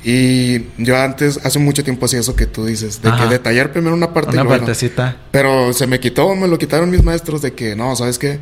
Y 0.02 0.62
yo 0.78 0.96
antes, 0.96 1.40
hace 1.44 1.58
mucho 1.58 1.84
tiempo 1.84 2.06
hacía 2.06 2.20
eso 2.20 2.34
que 2.34 2.46
tú 2.46 2.64
dices, 2.64 3.02
de 3.02 3.10
Ajá. 3.10 3.24
que 3.24 3.30
detallar 3.34 3.70
primero 3.72 3.94
una 3.94 4.14
parte 4.14 4.30
Una 4.30 4.40
y 4.40 4.44
luego- 4.44 4.58
partecita. 4.64 5.16
Pero 5.30 5.74
se 5.74 5.86
me 5.86 6.00
quitó, 6.00 6.34
me 6.34 6.48
lo 6.48 6.56
quitaron 6.58 6.90
mis 6.90 7.02
maestros 7.02 7.42
de 7.42 7.52
que 7.52 7.76
no, 7.76 7.94
¿sabes 7.96 8.18
qué? 8.18 8.38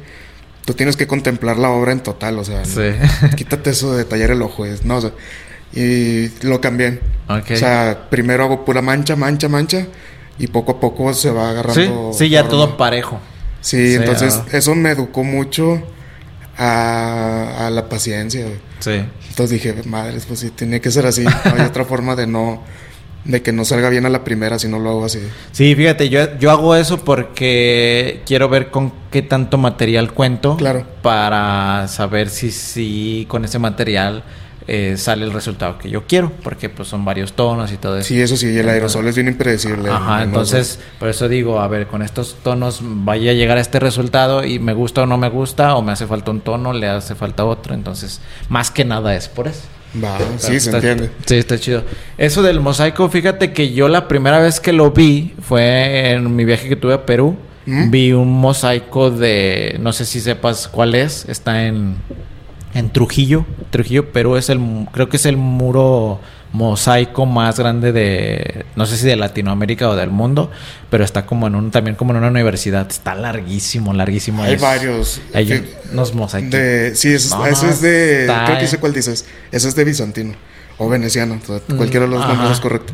Tú 0.64 0.74
tienes 0.74 0.96
que 0.96 1.06
contemplar 1.08 1.56
la 1.58 1.70
obra 1.70 1.90
en 1.92 2.00
total, 2.00 2.38
o 2.38 2.44
sea, 2.44 2.64
Sí. 2.64 2.82
quítate 3.36 3.70
eso 3.70 3.90
de 3.92 3.98
detallar 3.98 4.30
el 4.30 4.42
ojo, 4.42 4.64
es, 4.66 4.84
no, 4.84 4.98
o 4.98 5.00
sea, 5.00 5.10
y 5.74 6.28
lo 6.46 6.60
cambié. 6.60 7.00
Ok. 7.28 7.50
O 7.52 7.56
sea, 7.56 8.06
primero 8.08 8.44
hago 8.44 8.64
pura 8.64 8.80
mancha, 8.80 9.16
mancha, 9.16 9.48
mancha 9.48 9.86
y 10.38 10.46
poco 10.48 10.72
a 10.72 10.80
poco 10.80 11.12
se 11.14 11.30
va 11.30 11.44
sí, 11.44 11.50
agarrando. 11.50 12.12
sí, 12.12 12.28
ya 12.28 12.44
forma. 12.44 12.50
todo 12.50 12.76
parejo. 12.76 13.18
Sí, 13.60 13.88
Sí, 13.88 13.94
entonces 13.96 14.40
ah. 14.42 14.46
eso 14.52 14.74
me 14.74 14.90
educó 14.90 15.24
mucho 15.24 15.82
a, 16.56 17.66
a 17.66 17.70
la 17.70 17.88
paciencia. 17.88 18.44
güey. 18.44 18.58
Sí. 18.78 19.04
Entonces 19.30 19.50
dije, 19.62 19.82
madres, 19.84 20.26
pues 20.26 20.40
sí, 20.40 20.50
tiene 20.50 20.80
que 20.80 20.90
ser 20.90 21.06
así. 21.06 21.22
No 21.24 21.30
hay 21.56 21.62
otra 21.66 21.84
forma 21.84 22.14
de 22.16 22.26
no, 22.26 22.62
de 23.24 23.42
que 23.42 23.52
no 23.52 23.64
salga 23.64 23.88
bien 23.88 24.06
a 24.06 24.08
la 24.08 24.24
primera 24.24 24.58
si 24.58 24.68
no 24.68 24.78
lo 24.78 24.90
hago 24.90 25.04
así. 25.04 25.20
Sí, 25.52 25.74
fíjate, 25.74 26.08
yo, 26.08 26.38
yo 26.38 26.50
hago 26.50 26.74
eso 26.76 27.04
porque 27.04 28.22
quiero 28.26 28.48
ver 28.48 28.70
con 28.70 28.92
qué 29.10 29.22
tanto 29.22 29.58
material 29.58 30.12
cuento. 30.12 30.56
Claro. 30.56 30.86
Para 31.02 31.86
saber 31.88 32.30
si, 32.30 32.50
si 32.50 33.26
con 33.28 33.44
ese 33.44 33.58
material 33.58 34.24
eh, 34.70 34.98
sale 34.98 35.24
el 35.24 35.32
resultado 35.32 35.78
que 35.78 35.88
yo 35.88 36.04
quiero, 36.06 36.30
porque 36.42 36.68
pues 36.68 36.88
son 36.88 37.02
varios 37.02 37.32
tonos 37.32 37.72
y 37.72 37.78
todo 37.78 37.96
eso. 37.96 38.08
Sí, 38.08 38.20
eso 38.20 38.36
sí, 38.36 38.48
y 38.48 38.58
el 38.58 38.68
aerosol 38.68 39.08
es 39.08 39.14
bien 39.14 39.26
impredecible. 39.26 39.88
Ajá, 39.88 40.22
entonces, 40.22 40.78
por 40.98 41.08
eso 41.08 41.26
digo, 41.26 41.58
a 41.58 41.68
ver, 41.68 41.86
con 41.86 42.02
estos 42.02 42.36
tonos 42.42 42.80
vaya 42.82 43.30
a 43.30 43.34
llegar 43.34 43.56
a 43.56 43.62
este 43.62 43.80
resultado 43.80 44.44
y 44.44 44.58
me 44.58 44.74
gusta 44.74 45.04
o 45.04 45.06
no 45.06 45.16
me 45.16 45.30
gusta, 45.30 45.74
o 45.74 45.80
me 45.80 45.92
hace 45.92 46.06
falta 46.06 46.30
un 46.30 46.42
tono, 46.42 46.74
le 46.74 46.86
hace 46.86 47.14
falta 47.14 47.46
otro, 47.46 47.72
entonces, 47.72 48.20
más 48.50 48.70
que 48.70 48.84
nada 48.84 49.14
es 49.14 49.28
por 49.28 49.48
eso. 49.48 49.62
Va, 50.04 50.18
sí, 50.36 50.60
se 50.60 50.70
entiende. 50.70 51.10
Sí, 51.24 51.36
está 51.36 51.58
chido. 51.58 51.82
Eso 52.18 52.42
del 52.42 52.60
mosaico, 52.60 53.08
fíjate 53.08 53.54
que 53.54 53.72
yo 53.72 53.88
la 53.88 54.06
primera 54.06 54.38
vez 54.38 54.60
que 54.60 54.74
lo 54.74 54.90
vi 54.90 55.34
fue 55.40 56.10
en 56.10 56.36
mi 56.36 56.44
viaje 56.44 56.68
que 56.68 56.76
tuve 56.76 56.92
a 56.92 57.06
Perú. 57.06 57.38
¿Mm? 57.64 57.90
Vi 57.90 58.12
un 58.12 58.30
mosaico 58.30 59.10
de, 59.10 59.78
no 59.80 59.94
sé 59.94 60.04
si 60.04 60.20
sepas 60.20 60.68
cuál 60.68 60.94
es, 60.94 61.26
está 61.26 61.66
en, 61.66 61.96
en 62.74 62.90
Trujillo. 62.90 63.44
Trujillo, 63.70 64.12
Perú 64.12 64.36
es 64.36 64.48
el, 64.48 64.60
creo 64.92 65.08
que 65.08 65.16
es 65.16 65.26
el 65.26 65.36
muro 65.36 66.20
mosaico 66.52 67.26
más 67.26 67.58
grande 67.58 67.92
de, 67.92 68.64
no 68.74 68.86
sé 68.86 68.96
si 68.96 69.06
de 69.06 69.16
Latinoamérica 69.16 69.86
o 69.90 69.96
del 69.96 70.08
mundo, 70.10 70.50
pero 70.88 71.04
está 71.04 71.26
como 71.26 71.46
en 71.46 71.54
un, 71.54 71.70
también 71.70 71.94
como 71.94 72.12
en 72.12 72.18
una 72.18 72.28
universidad. 72.28 72.86
Está 72.88 73.14
larguísimo, 73.14 73.92
larguísimo. 73.92 74.42
Hay 74.42 74.54
Es- 74.54 74.60
varios. 74.62 75.20
Hay 75.34 75.70
unos 75.92 76.14
mosaicos. 76.14 76.52
de, 76.52 76.92
sí, 76.94 77.12
es- 77.12 77.30
No, 77.30 77.44
eso 77.46 77.66
no, 77.66 77.72
es 77.72 77.80
de. 77.82 78.22
está- 78.22 78.44
Creo 78.46 78.58
que 78.58 78.66
sé 78.66 78.78
cuál 78.78 78.94
dices. 78.94 79.26
Eso 79.52 79.68
es 79.68 79.74
de 79.74 79.84
bizantino. 79.84 80.34
O 80.78 80.88
veneciano. 80.88 81.34
Mm, 81.34 81.76
Cualquiera 81.76 82.06
de 82.06 82.12
los 82.12 82.20
ajá. 82.22 82.28
nombres 82.32 82.52
es 82.52 82.60
correcto. 82.60 82.92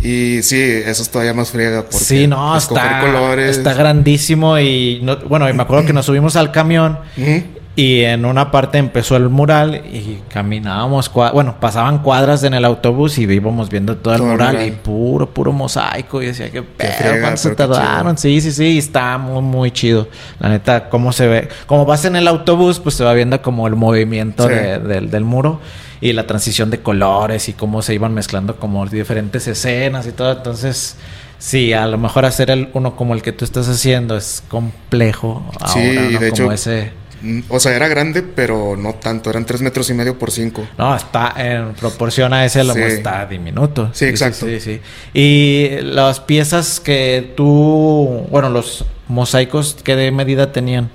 Y 0.00 0.42
sí, 0.42 0.60
eso 0.60 1.02
es 1.02 1.10
todavía 1.10 1.34
más 1.34 1.50
friega. 1.50 1.82
Porque 1.82 1.98
Sí, 1.98 2.26
no, 2.26 2.56
está, 2.56 3.00
colores. 3.00 3.56
está 3.58 3.74
grandísimo 3.74 4.58
y 4.58 5.00
no, 5.02 5.16
bueno, 5.28 5.48
y 5.48 5.52
me 5.52 5.62
acuerdo 5.62 5.84
que 5.86 5.92
nos 5.92 6.06
subimos 6.06 6.34
al 6.36 6.50
camión 6.52 6.98
Ujú. 7.16 7.42
Y 7.74 8.02
en 8.02 8.26
una 8.26 8.50
parte 8.50 8.76
empezó 8.76 9.16
el 9.16 9.30
mural 9.30 9.76
y 9.90 10.20
caminábamos, 10.28 11.10
bueno, 11.32 11.56
pasaban 11.58 12.00
cuadras 12.00 12.44
en 12.44 12.52
el 12.52 12.66
autobús 12.66 13.16
y 13.16 13.22
íbamos 13.22 13.70
viendo 13.70 13.96
todo 13.96 14.12
el 14.14 14.20
Todo 14.20 14.30
mural, 14.30 14.52
mural. 14.52 14.68
y 14.68 14.70
puro, 14.72 15.26
puro 15.30 15.52
mosaico 15.52 16.20
y 16.22 16.26
decía 16.26 16.50
que 16.50 16.62
pedo, 16.62 17.20
¿cuánto 17.22 17.36
se 17.38 17.54
tardaron? 17.54 18.18
Sí, 18.18 18.40
sí, 18.42 18.52
sí, 18.52 18.64
y 18.74 18.78
está 18.78 19.16
muy, 19.16 19.40
muy 19.40 19.70
chido. 19.70 20.08
La 20.38 20.50
neta, 20.50 20.90
cómo 20.90 21.12
se 21.12 21.26
ve, 21.26 21.48
como 21.66 21.86
vas 21.86 22.04
en 22.04 22.16
el 22.16 22.28
autobús, 22.28 22.78
pues 22.78 22.94
se 22.94 23.04
va 23.04 23.14
viendo 23.14 23.40
como 23.40 23.66
el 23.66 23.74
movimiento 23.74 24.46
Sí. 24.48 24.54
de- 24.54 24.78
del, 24.78 25.10
del 25.10 25.24
muro 25.24 25.60
y 26.02 26.12
la 26.12 26.26
transición 26.26 26.68
de 26.68 26.80
colores 26.80 27.48
y 27.48 27.54
cómo 27.54 27.80
se 27.80 27.94
iban 27.94 28.12
mezclando 28.12 28.56
como 28.56 28.84
diferentes 28.86 29.46
escenas 29.48 30.06
y 30.06 30.12
todo. 30.12 30.32
Entonces, 30.32 30.96
sí, 31.38 31.72
a 31.72 31.86
lo 31.86 31.96
mejor 31.96 32.26
hacer 32.26 32.50
el 32.50 32.68
uno 32.74 32.96
como 32.96 33.14
el 33.14 33.22
que 33.22 33.32
tú 33.32 33.46
estás 33.46 33.66
haciendo 33.68 34.14
es 34.16 34.42
complejo. 34.48 35.42
Sí, 35.72 35.78
ahora, 35.78 36.10
y 36.10 36.12
¿no? 36.14 36.20
de 36.20 36.30
como 36.30 36.50
hecho- 36.50 36.52
ese. 36.52 37.01
Mm, 37.22 37.40
O 37.48 37.60
sea, 37.60 37.74
era 37.76 37.88
grande, 37.88 38.22
pero 38.22 38.76
no 38.76 38.94
tanto. 38.94 39.30
Eran 39.30 39.44
tres 39.46 39.62
metros 39.62 39.88
y 39.90 39.94
medio 39.94 40.18
por 40.18 40.30
cinco. 40.30 40.66
No, 40.76 40.94
está 40.94 41.32
en 41.36 41.72
proporción 41.74 42.32
a 42.32 42.44
ese, 42.44 42.64
lo 42.64 42.74
Sí. 42.74 42.80
está 42.80 43.24
diminuto. 43.26 43.90
Sí, 43.92 44.06
exacto. 44.06 44.46
Sí, 44.46 44.58
sí, 44.60 44.80
Y 45.14 45.68
las 45.82 46.20
piezas 46.20 46.80
que 46.80 47.32
tú, 47.36 48.26
bueno, 48.30 48.50
los 48.50 48.84
mosaicos, 49.08 49.76
¿qué 49.84 49.94
de 49.96 50.10
medida 50.10 50.52
tenían? 50.52 50.90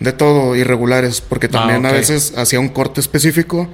De 0.00 0.12
todo, 0.12 0.54
irregulares, 0.56 1.20
porque 1.22 1.48
también 1.48 1.84
Ah, 1.86 1.88
ok. 1.88 1.94
a 1.94 1.98
veces 1.98 2.34
hacía 2.36 2.60
un 2.60 2.68
corte 2.68 3.00
específico. 3.00 3.68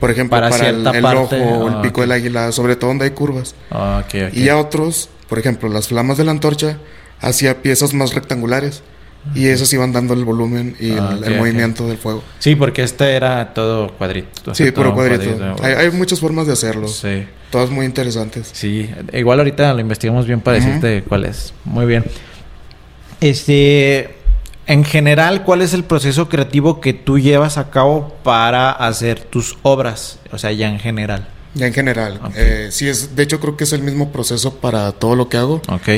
Por 0.00 0.10
ejemplo, 0.10 0.30
Para 0.38 0.48
para, 0.50 0.68
el, 0.68 0.74
cierta 0.82 0.96
el 0.96 1.02
parte, 1.02 1.40
ojo 1.40 1.54
o 1.64 1.68
el 1.68 1.74
ah, 1.74 1.82
pico 1.82 2.00
del 2.00 2.12
águila, 2.12 2.50
sobre 2.52 2.76
todo 2.76 2.88
donde 2.88 3.04
hay 3.04 3.10
curvas. 3.10 3.54
Ah. 3.70 4.02
Y 4.32 4.44
ya 4.44 4.56
otros, 4.56 5.10
por 5.28 5.38
ejemplo, 5.38 5.68
las 5.68 5.88
flamas 5.88 6.16
de 6.16 6.24
la 6.24 6.30
antorcha, 6.30 6.78
hacía 7.20 7.60
piezas 7.62 7.92
más 7.94 8.14
rectangulares. 8.14 8.82
Y 9.34 9.46
esas 9.48 9.72
iban 9.72 9.92
dando 9.92 10.14
el 10.14 10.24
volumen 10.24 10.76
y 10.80 10.92
Ah, 10.92 11.18
el, 11.22 11.32
ok. 11.32 11.38
movimiento 11.38 11.86
del 11.88 11.98
fuego. 11.98 12.22
Sí, 12.38 12.54
porque 12.54 12.82
este 12.82 13.14
era 13.16 13.52
todo 13.52 13.92
cuadrito. 13.92 14.54
Sí, 14.54 14.70
puro 14.70 14.90
un 14.90 14.94
cuadrito. 14.94 15.56
Hay, 15.62 15.72
hay 15.74 15.90
muchas 15.90 16.20
formas 16.20 16.46
de 16.46 16.52
hacerlo. 16.52 16.88
Sí. 16.88 17.26
Todas 17.50 17.70
muy 17.70 17.86
interesantes. 17.86 18.50
Sí, 18.52 18.90
igual 19.12 19.38
ahorita 19.38 19.72
lo 19.74 19.80
investigamos 19.80 20.26
bien 20.26 20.40
para 20.40 20.58
decirte 20.58 21.02
cuál 21.08 21.24
es. 21.24 21.52
Muy 21.64 21.86
bien. 21.86 22.04
Este, 23.20 24.14
en 24.66 24.84
general, 24.84 25.42
¿cuál 25.44 25.62
es 25.62 25.72
el 25.74 25.84
proceso 25.84 26.28
creativo 26.28 26.80
que 26.80 26.92
tú 26.92 27.18
llevas 27.18 27.56
a 27.58 27.70
cabo 27.70 28.16
para 28.22 28.70
hacer 28.70 29.20
tus 29.20 29.56
obras? 29.62 30.18
O 30.32 30.38
sea, 30.38 30.52
ya 30.52 30.68
en 30.68 30.78
general. 30.78 31.28
Ya 31.54 31.66
en 31.66 31.72
general. 31.72 32.20
Eh, 32.34 32.68
sí, 32.70 32.88
es, 32.88 33.16
de 33.16 33.22
hecho 33.22 33.40
creo 33.40 33.56
que 33.56 33.64
es 33.64 33.72
el 33.72 33.82
mismo 33.82 34.12
proceso 34.12 34.54
para 34.56 34.92
todo 34.92 35.16
lo 35.16 35.28
que 35.28 35.36
hago. 35.38 35.62
Ok. 35.68 35.88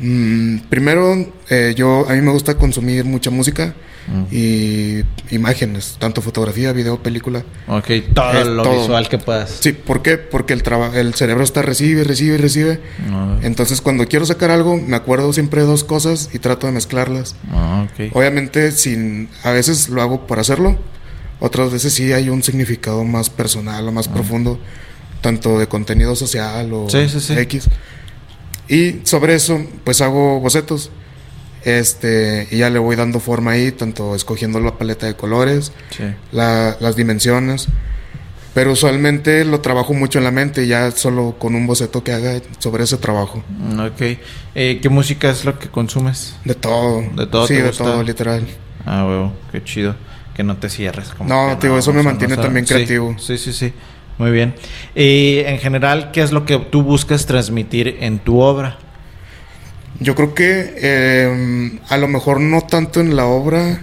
Mm, 0.00 0.58
primero, 0.70 1.14
eh, 1.50 1.74
yo 1.76 2.08
a 2.08 2.14
mí 2.14 2.20
me 2.22 2.30
gusta 2.32 2.56
consumir 2.56 3.04
mucha 3.04 3.30
música 3.30 3.74
Mm. 4.08 4.24
y 4.34 5.02
imágenes, 5.30 5.96
tanto 6.00 6.22
fotografía, 6.22 6.72
video, 6.72 7.00
película. 7.02 7.44
Ok, 7.68 7.86
todo 8.14 8.32
Es 8.32 8.46
lo 8.46 8.62
todo. 8.62 8.80
visual 8.80 9.08
que 9.08 9.18
puedas. 9.18 9.58
Sí, 9.60 9.72
¿por 9.72 10.00
qué? 10.02 10.16
Porque 10.16 10.54
el, 10.54 10.62
el 10.94 11.14
cerebro 11.14 11.44
está 11.44 11.60
recibe, 11.62 12.02
recibe, 12.04 12.38
recibe. 12.38 12.80
Ah, 13.10 13.38
Entonces, 13.42 13.80
cuando 13.82 14.06
quiero 14.08 14.24
sacar 14.26 14.50
algo, 14.50 14.76
me 14.78 14.96
acuerdo 14.96 15.32
siempre 15.34 15.60
de 15.60 15.66
dos 15.66 15.84
cosas 15.84 16.30
y 16.32 16.38
trato 16.38 16.66
de 16.66 16.72
mezclarlas. 16.72 17.36
ah, 17.52 17.86
ok. 17.92 18.16
Obviamente, 18.16 18.72
sin, 18.72 19.28
a 19.44 19.50
veces 19.50 19.90
lo 19.90 20.00
hago 20.00 20.26
por 20.26 20.40
hacerlo, 20.40 20.76
otras 21.38 21.70
veces 21.70 21.92
sí 21.92 22.10
hay 22.12 22.30
un 22.30 22.42
significado 22.42 23.04
más 23.04 23.28
personal 23.30 23.86
o 23.86 23.92
más 23.92 24.08
profundo, 24.08 24.58
tanto 25.20 25.58
de 25.58 25.68
contenido 25.68 26.16
social 26.16 26.72
o 26.72 26.86
Ah. 26.86 26.90
Sí, 26.90 27.08
sí, 27.10 27.20
sí. 27.20 27.34
X. 27.38 27.68
Y 28.70 29.00
sobre 29.04 29.34
eso, 29.34 29.60
pues 29.84 30.00
hago 30.00 30.40
bocetos. 30.40 30.90
Este, 31.64 32.48
y 32.50 32.58
ya 32.58 32.70
le 32.70 32.78
voy 32.78 32.96
dando 32.96 33.20
forma 33.20 33.50
ahí, 33.50 33.70
tanto 33.72 34.14
escogiendo 34.14 34.60
la 34.60 34.78
paleta 34.78 35.06
de 35.06 35.14
colores, 35.14 35.72
Sí. 35.90 36.04
la- 36.32 36.76
las 36.80 36.96
dimensiones. 36.96 37.66
Pero 38.54 38.72
usualmente 38.72 39.44
lo 39.44 39.60
trabajo 39.60 39.92
mucho 39.92 40.18
en 40.18 40.24
la 40.24 40.30
mente, 40.30 40.66
ya 40.66 40.90
solo 40.90 41.36
con 41.38 41.54
un 41.54 41.66
boceto 41.66 42.02
que 42.02 42.12
haga 42.12 42.40
sobre 42.58 42.84
ese 42.84 42.96
trabajo. 42.96 43.44
Mm, 43.48 43.80
Ok. 43.80 44.18
Eh, 44.54 44.78
¿Qué 44.82 44.88
música 44.88 45.30
es 45.30 45.44
lo 45.44 45.58
que 45.58 45.68
consumes? 45.68 46.34
De 46.44 46.54
todo. 46.54 47.02
¿De 47.14 47.26
todo 47.26 47.46
Sí, 47.46 47.54
de 47.54 47.62
gusta? 47.68 47.84
todo, 47.84 48.02
literal. 48.02 48.44
Ah, 48.86 49.04
huevo, 49.06 49.32
qué 49.52 49.62
chido. 49.62 49.94
Que 50.34 50.42
no 50.42 50.56
te 50.56 50.68
cierres. 50.70 51.10
Como 51.10 51.28
No, 51.28 51.58
tío, 51.58 51.76
eso 51.78 51.92
me 51.92 52.02
mantiene 52.02 52.34
sea- 52.36 52.42
también 52.44 52.66
sí, 52.66 52.74
creativo. 52.74 53.14
Sí, 53.18 53.36
sí, 53.36 53.52
sí. 53.52 53.72
Muy 54.20 54.30
bien. 54.32 54.54
Y 54.94 55.38
en 55.46 55.58
general, 55.58 56.10
¿qué 56.12 56.20
es 56.20 56.30
lo 56.30 56.44
que 56.44 56.58
tú 56.58 56.82
buscas 56.82 57.24
transmitir 57.24 57.96
en 58.00 58.18
tu 58.18 58.38
obra? 58.40 58.76
Yo 59.98 60.14
creo 60.14 60.34
que 60.34 60.74
eh, 60.76 61.78
a 61.88 61.96
lo 61.96 62.06
mejor 62.06 62.38
no 62.40 62.60
tanto 62.60 63.00
en 63.00 63.16
la 63.16 63.24
obra. 63.24 63.80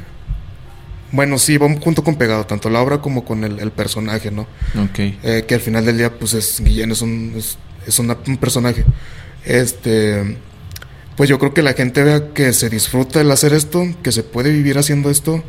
Bueno, 1.12 1.40
sí, 1.40 1.58
va 1.58 1.68
junto 1.80 2.04
con 2.04 2.18
pegado, 2.18 2.46
tanto 2.46 2.70
la 2.70 2.82
obra 2.82 3.00
como 3.00 3.26
con 3.26 3.44
el, 3.44 3.60
el 3.60 3.72
personaje, 3.72 4.30
¿no? 4.30 4.42
Ok. 4.80 5.00
Eh, 5.24 5.46
que 5.48 5.56
al 5.56 5.62
final 5.62 5.84
del 5.86 5.98
día, 5.98 6.12
pues 6.14 6.34
es 6.36 6.62
Guillén, 6.64 6.92
es 6.92 7.02
un, 7.02 7.34
es, 7.36 7.58
es 7.88 7.98
una- 7.98 8.18
un 8.28 8.38
personaje. 8.38 8.86
Este. 9.44 10.38
Pues 11.16 11.30
yo 11.30 11.40
creo 11.40 11.52
que 11.52 11.64
la 11.64 11.74
gente 11.74 12.04
vea 12.04 12.32
que 12.36 12.54
se 12.54 12.70
disfruta 12.70 13.22
el 13.22 13.32
hacer 13.32 13.54
esto, 13.54 13.84
que 14.04 14.12
se 14.12 14.22
puede 14.22 14.52
vivir 14.52 14.78
haciendo 14.78 15.10
esto 15.10 15.44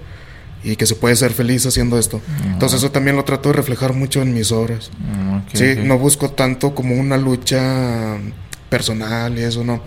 y 0.65 0.77
que 0.77 0.87
se 0.87 0.95
puede 0.97 1.15
ser 1.17 1.33
feliz 1.33 1.65
haciendo 1.67 1.99
esto. 1.99 2.21
Entonces, 2.45 2.79
eso 2.81 2.91
también 2.91 3.17
lo 3.17 3.25
trato 3.25 3.49
de 3.51 3.55
reflejar 3.55 3.93
mucho 3.95 4.23
en 4.23 4.35
mis 4.35 4.51
obras. 4.53 4.91
Mm, 4.99 5.37
ok, 5.37 5.43
Sí, 5.53 5.73
ok. 5.73 5.79
no 5.85 5.99
busco 5.99 6.31
tanto 6.31 6.75
como 6.75 6.95
una 6.97 7.17
lucha 7.17 8.19
personal 8.69 9.39
y 9.39 9.43
eso, 9.43 9.65
no. 9.65 9.83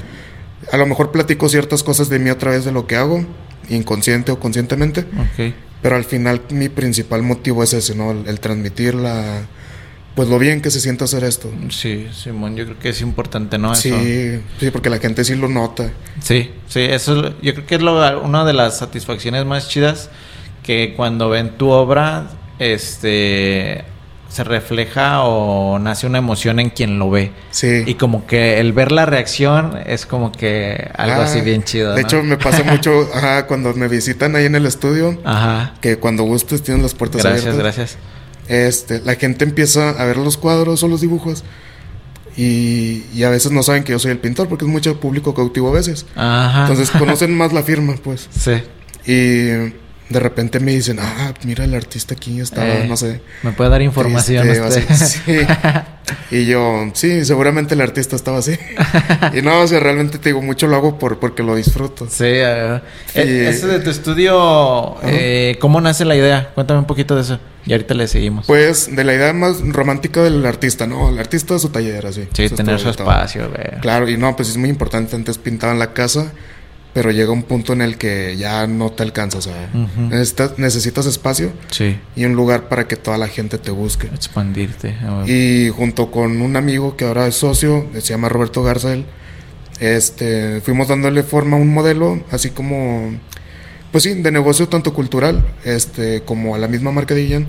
A 0.72 0.78
lo 0.78 0.86
mejor 0.86 1.12
platico 1.12 1.50
ciertas 1.50 1.84
cosas 1.84 2.10
de 2.10 2.20
mí 2.20 2.30
a 2.30 2.38
través 2.38 2.66
de 2.66 2.72
lo 2.72 2.88
que 2.88 2.96
hago, 2.96 3.26
inconsciente 3.70 4.32
o 4.32 4.40
conscientemente, 4.40 5.02
Ok. 5.02 5.54
pero 5.82 5.96
al 5.96 6.06
final 6.06 6.42
mi 6.50 6.70
principal 6.70 7.22
motivo 7.24 7.64
es 7.64 7.74
ese, 7.74 7.96
¿no? 7.96 8.12
El, 8.12 8.28
el 8.28 8.40
transmitir 8.40 8.96
la, 8.96 9.42
pues 10.16 10.30
lo 10.30 10.38
bien 10.40 10.62
que 10.62 10.70
se 10.72 10.80
siente 10.80 11.04
hacer 11.04 11.24
esto. 11.24 11.52
Sí, 11.70 12.08
Simón, 12.14 12.56
yo 12.56 12.66
creo 12.66 12.80
que 12.80 12.90
es 12.90 13.02
importante, 13.02 13.58
¿no? 13.58 13.74
Eso. 13.74 13.82
Sí, 13.82 14.40
sí, 14.60 14.72
porque 14.72 14.90
la 14.90 15.00
gente 15.00 15.24
sí 15.24 15.36
lo 15.36 15.48
nota. 15.48 15.92
Sí, 16.22 16.52
sí, 16.68 16.82
eso 16.82 17.34
yo 17.42 17.54
creo 17.54 17.66
que 17.66 17.76
es 17.76 17.82
lo- 17.82 18.22
una 18.22 18.46
de 18.46 18.54
las 18.54 18.78
satisfacciones 18.78 19.46
más 19.46 19.68
chidas 19.70 20.10
que 20.64 20.94
cuando 20.96 21.30
ven 21.30 21.58
tu 21.58 21.70
obra, 21.70 22.28
este 22.60 23.84
se 24.30 24.46
refleja 24.46 25.24
o 25.24 25.78
nace 25.78 26.08
una 26.08 26.18
emoción 26.20 26.62
en 26.62 26.70
quien 26.70 27.00
lo 27.00 27.10
ve. 27.10 27.34
Sí. 27.50 27.84
Y 27.86 27.96
como 27.96 28.26
que 28.28 28.62
el 28.62 28.72
ver 28.72 28.94
la 28.94 29.06
reacción 29.06 29.78
es 29.86 30.06
como 30.06 30.32
que 30.32 30.90
algo 30.96 31.20
Ah, 31.22 31.26
así 31.26 31.42
bien 31.42 31.64
chido. 31.64 31.94
De 31.94 32.02
¿no? 32.02 32.08
hecho, 32.08 32.24
me 32.24 32.38
pasa 32.38 32.64
mucho 32.72 33.10
ajá, 33.14 33.46
cuando 33.48 33.74
me 33.74 33.90
visitan 33.90 34.38
ahí 34.38 34.46
en 34.46 34.56
el 34.56 34.66
estudio, 34.66 35.20
Ajá. 35.26 35.74
que 35.82 35.98
cuando 35.98 36.24
gustes 36.24 36.64
tienes 36.64 36.82
las 36.82 36.94
puertas 36.94 37.24
Gracias, 37.24 37.46
abiertas. 37.48 37.76
gracias. 37.76 37.98
Este, 38.48 39.02
la 39.02 39.16
gente 39.16 39.44
empieza 39.44 39.90
a 39.90 40.06
ver 40.06 40.16
los 40.16 40.38
cuadros 40.38 40.82
o 40.84 40.88
los 40.88 41.02
dibujos 41.02 41.44
y, 42.38 43.04
y 43.14 43.24
a 43.24 43.30
veces 43.30 43.52
no 43.52 43.64
saben 43.64 43.84
que 43.84 43.92
yo 43.92 44.00
soy 44.00 44.12
el 44.12 44.20
pintor 44.20 44.48
porque 44.48 44.64
es 44.64 44.72
mucho 44.72 44.98
público 44.98 45.34
cautivo 45.34 45.68
a 45.70 45.74
veces. 45.74 46.06
Ajá. 46.16 46.62
Entonces 46.62 46.90
conocen 46.92 47.36
más 47.38 47.52
la 47.52 47.64
firma, 47.64 47.96
pues. 48.02 48.30
sí. 48.32 48.54
Y 49.06 49.74
de 50.12 50.20
repente 50.20 50.60
me 50.60 50.72
dicen, 50.74 51.00
ah, 51.00 51.34
mira 51.44 51.64
el 51.64 51.74
artista 51.74 52.14
aquí 52.14 52.40
estaba, 52.40 52.68
Eh, 52.68 52.86
no 52.88 52.98
sé. 52.98 53.22
¿Me 53.44 53.52
puede 53.52 53.70
dar 53.70 53.82
información 53.82 54.48
Este, 54.48 54.62
usted? 54.62 54.86
así, 54.92 55.20
sí. 55.26 55.38
Y 56.30 56.46
yo, 56.46 56.92
sí, 56.94 57.24
seguramente 57.24 57.74
el 57.76 57.82
artista 57.82 58.16
estaba 58.16 58.40
así. 58.40 58.58
y 59.34 59.42
no, 59.42 59.62
o 59.62 59.68
sea, 59.68 59.80
realmente 59.80 60.18
te 60.18 60.30
digo, 60.30 60.42
mucho 60.42 60.68
lo 60.68 60.76
hago 60.76 61.00
por, 61.00 61.20
porque 61.20 61.44
lo 61.44 61.56
disfruto. 61.56 62.08
Sí, 62.10 62.26
uh, 62.26 62.82
ese 63.14 63.68
de 63.68 63.80
tu 63.80 63.90
estudio, 63.90 64.98
eh, 65.04 65.58
¿cómo 65.62 65.80
nace 65.80 66.04
la 66.04 66.16
idea? 66.16 66.50
Cuéntame 66.54 66.80
un 66.80 66.86
poquito 66.88 67.16
de 67.16 67.22
eso. 67.22 67.40
Y 67.66 67.72
ahorita 67.74 67.94
le 67.94 68.08
seguimos. 68.08 68.48
Pues 68.48 68.94
de 68.94 69.04
la 69.04 69.14
idea 69.14 69.32
más 69.34 69.62
romántica 69.62 70.22
del 70.24 70.46
artista, 70.46 70.88
¿no? 70.88 71.10
El 71.10 71.20
artista 71.20 71.54
de 71.54 71.60
su 71.60 71.70
taller, 71.70 72.06
así. 72.08 72.28
Sí, 72.34 72.50
tener 72.50 72.80
su 72.80 72.90
espacio, 72.90 73.50
güey. 73.50 73.80
Claro, 73.82 74.10
y 74.10 74.18
no, 74.18 74.36
pues 74.36 74.50
es 74.50 74.58
muy 74.58 74.70
importante. 74.70 75.16
Antes 75.16 75.38
pintaban 75.38 75.78
la 75.80 75.94
casa 75.94 76.32
pero 76.94 77.12
llega 77.12 77.32
un 77.32 77.44
punto 77.44 77.74
en 77.74 77.82
el 77.82 77.98
que 77.98 78.36
ya 78.38 78.68
no 78.68 78.92
te 78.92 79.04
alcanza, 79.04 79.38
o 79.38 79.42
sea, 79.42 79.70
necesitas, 80.58 81.06
espacio 81.06 81.54
sí. 81.70 81.98
y 82.16 82.26
un 82.26 82.34
lugar 82.34 82.68
para 82.68 82.88
que 82.88 82.98
toda 82.98 83.18
la 83.18 83.28
gente 83.28 83.58
te 83.58 83.72
busque. 83.72 84.08
Expandirte. 84.08 84.96
Y 85.26 85.70
junto 85.70 86.12
con 86.12 86.42
un 86.42 86.56
amigo 86.56 86.98
que 86.98 87.06
ahora 87.06 87.28
es 87.28 87.36
socio, 87.36 87.88
se 87.94 88.02
llama 88.02 88.28
Roberto 88.28 88.62
Garza, 88.62 88.96
este, 89.80 90.62
fuimos 90.62 90.90
dándole 90.90 91.24
forma 91.24 91.58
a 91.58 91.60
un 91.60 91.74
modelo, 91.74 92.22
así 92.30 92.50
como, 92.50 93.12
pues 93.92 94.04
sí, 94.04 94.14
de 94.14 94.32
negocio 94.32 94.68
tanto 94.68 94.94
cultural, 94.94 95.46
este, 95.64 96.22
como 96.24 96.56
a 96.56 96.58
la 96.58 96.68
misma 96.68 96.92
marca 96.92 97.16
de 97.16 97.28
Ian, 97.28 97.48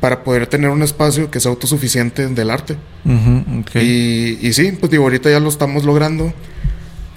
para 0.00 0.22
poder 0.22 0.46
tener 0.46 0.68
un 0.68 0.82
espacio 0.82 1.30
que 1.30 1.40
sea 1.40 1.50
autosuficiente 1.50 2.28
del 2.28 2.50
arte. 2.50 2.76
y, 3.80 4.46
y 4.46 4.52
sí, 4.52 4.72
pues 4.78 4.92
digo, 4.92 5.04
ahorita 5.04 5.30
ya 5.30 5.40
lo 5.40 5.48
estamos 5.48 5.84
logrando. 5.84 6.34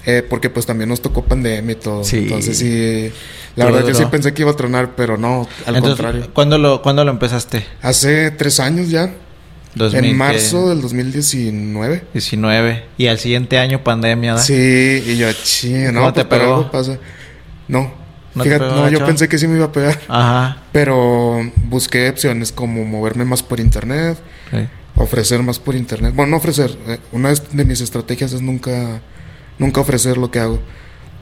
Eh, 0.06 0.24
porque 0.28 0.48
pues 0.48 0.64
también 0.66 0.88
nos 0.88 1.02
tocó 1.02 1.24
pandemia 1.24 1.72
y 1.72 1.76
todo. 1.76 2.02
Entonces 2.10 2.58
sí, 2.58 3.12
la 3.56 3.66
verdad 3.66 3.86
yo 3.86 3.94
sí 3.94 4.04
pensé 4.10 4.32
que 4.32 4.42
iba 4.42 4.50
a 4.50 4.56
tronar, 4.56 4.94
pero 4.96 5.18
no, 5.18 5.48
al 5.66 5.80
contrario. 5.80 6.30
¿cuándo 6.32 6.58
lo, 6.58 6.82
¿Cuándo 6.82 7.04
lo 7.04 7.10
empezaste? 7.10 7.64
Hace 7.82 8.30
tres 8.30 8.60
años 8.60 8.88
ya. 8.88 9.12
en 9.76 10.16
marzo 10.16 10.70
del 10.70 10.80
2019. 10.80 12.04
19. 12.12 12.84
Y 12.96 13.06
al 13.08 13.18
siguiente 13.18 13.58
año 13.58 13.84
pandemia, 13.84 14.34
¿verdad? 14.34 14.46
Sí, 14.46 15.02
y 15.06 15.16
yo, 15.16 15.30
sí, 15.32 15.74
no, 15.92 16.12
te 16.12 16.24
pues, 16.24 16.40
pegó? 16.40 16.70
pasa. 16.70 16.98
No. 17.68 18.00
¿No 18.34 18.44
Fíjate, 18.44 18.64
no, 18.64 18.88
yo 18.88 19.04
pensé 19.04 19.28
que 19.28 19.38
sí 19.38 19.48
me 19.48 19.56
iba 19.56 19.66
a 19.66 19.72
pegar. 19.72 19.98
Ajá. 20.06 20.62
Pero 20.70 21.40
busqué 21.64 22.08
opciones 22.08 22.52
como 22.52 22.84
moverme 22.84 23.24
más 23.24 23.42
por 23.42 23.58
internet, 23.58 24.18
ofrecer 24.94 25.42
más 25.42 25.58
por 25.58 25.74
internet. 25.74 26.14
Bueno, 26.14 26.30
no 26.30 26.36
ofrecer. 26.36 26.76
Eh, 26.86 26.98
una 27.12 27.32
de 27.34 27.64
mis 27.64 27.80
estrategias 27.80 28.32
es 28.32 28.40
nunca 28.40 29.00
nunca 29.60 29.80
ofrecer 29.80 30.18
lo 30.18 30.32
que 30.32 30.40
hago, 30.40 30.58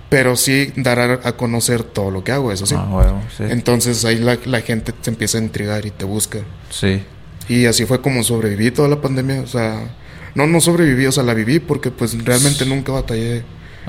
pero 0.09 0.37
sí 0.37 0.73
dar 0.77 0.99
a, 0.99 1.37
conocer 1.37 1.83
todo 1.83 2.11
lo 2.11 2.25
que 2.25 2.33
hago, 2.33 2.51
eso 2.51 2.65
sí. 2.65 2.75
Ah, 2.79 2.87
bueno, 2.91 3.23
sí. 3.37 3.45
Entonces 3.47 4.07
ahí 4.07 4.17
la, 4.17 4.39
la, 4.47 4.63
gente 4.63 4.93
te 4.93 5.11
empieza 5.11 5.37
a 5.37 5.43
intrigar 5.43 5.85
y 5.85 5.91
te 5.91 6.07
busca. 6.07 6.39
Sí. 6.71 7.03
Y 7.49 7.67
así 7.67 7.85
fue 7.85 8.01
como 8.01 8.23
sobreviví 8.23 8.71
toda 8.71 8.89
la 8.89 9.03
pandemia, 9.03 9.43
o 9.43 9.47
sea, 9.47 9.95
no, 10.35 10.47
no 10.47 10.61
sobreviví, 10.61 11.05
o 11.07 11.13
sea, 11.13 11.25
la 11.25 11.35
viví 11.35 11.59
porque 11.59 11.91
pues 11.91 12.25
realmente 12.25 12.65
nunca 12.65 12.93
batallé 12.93 13.45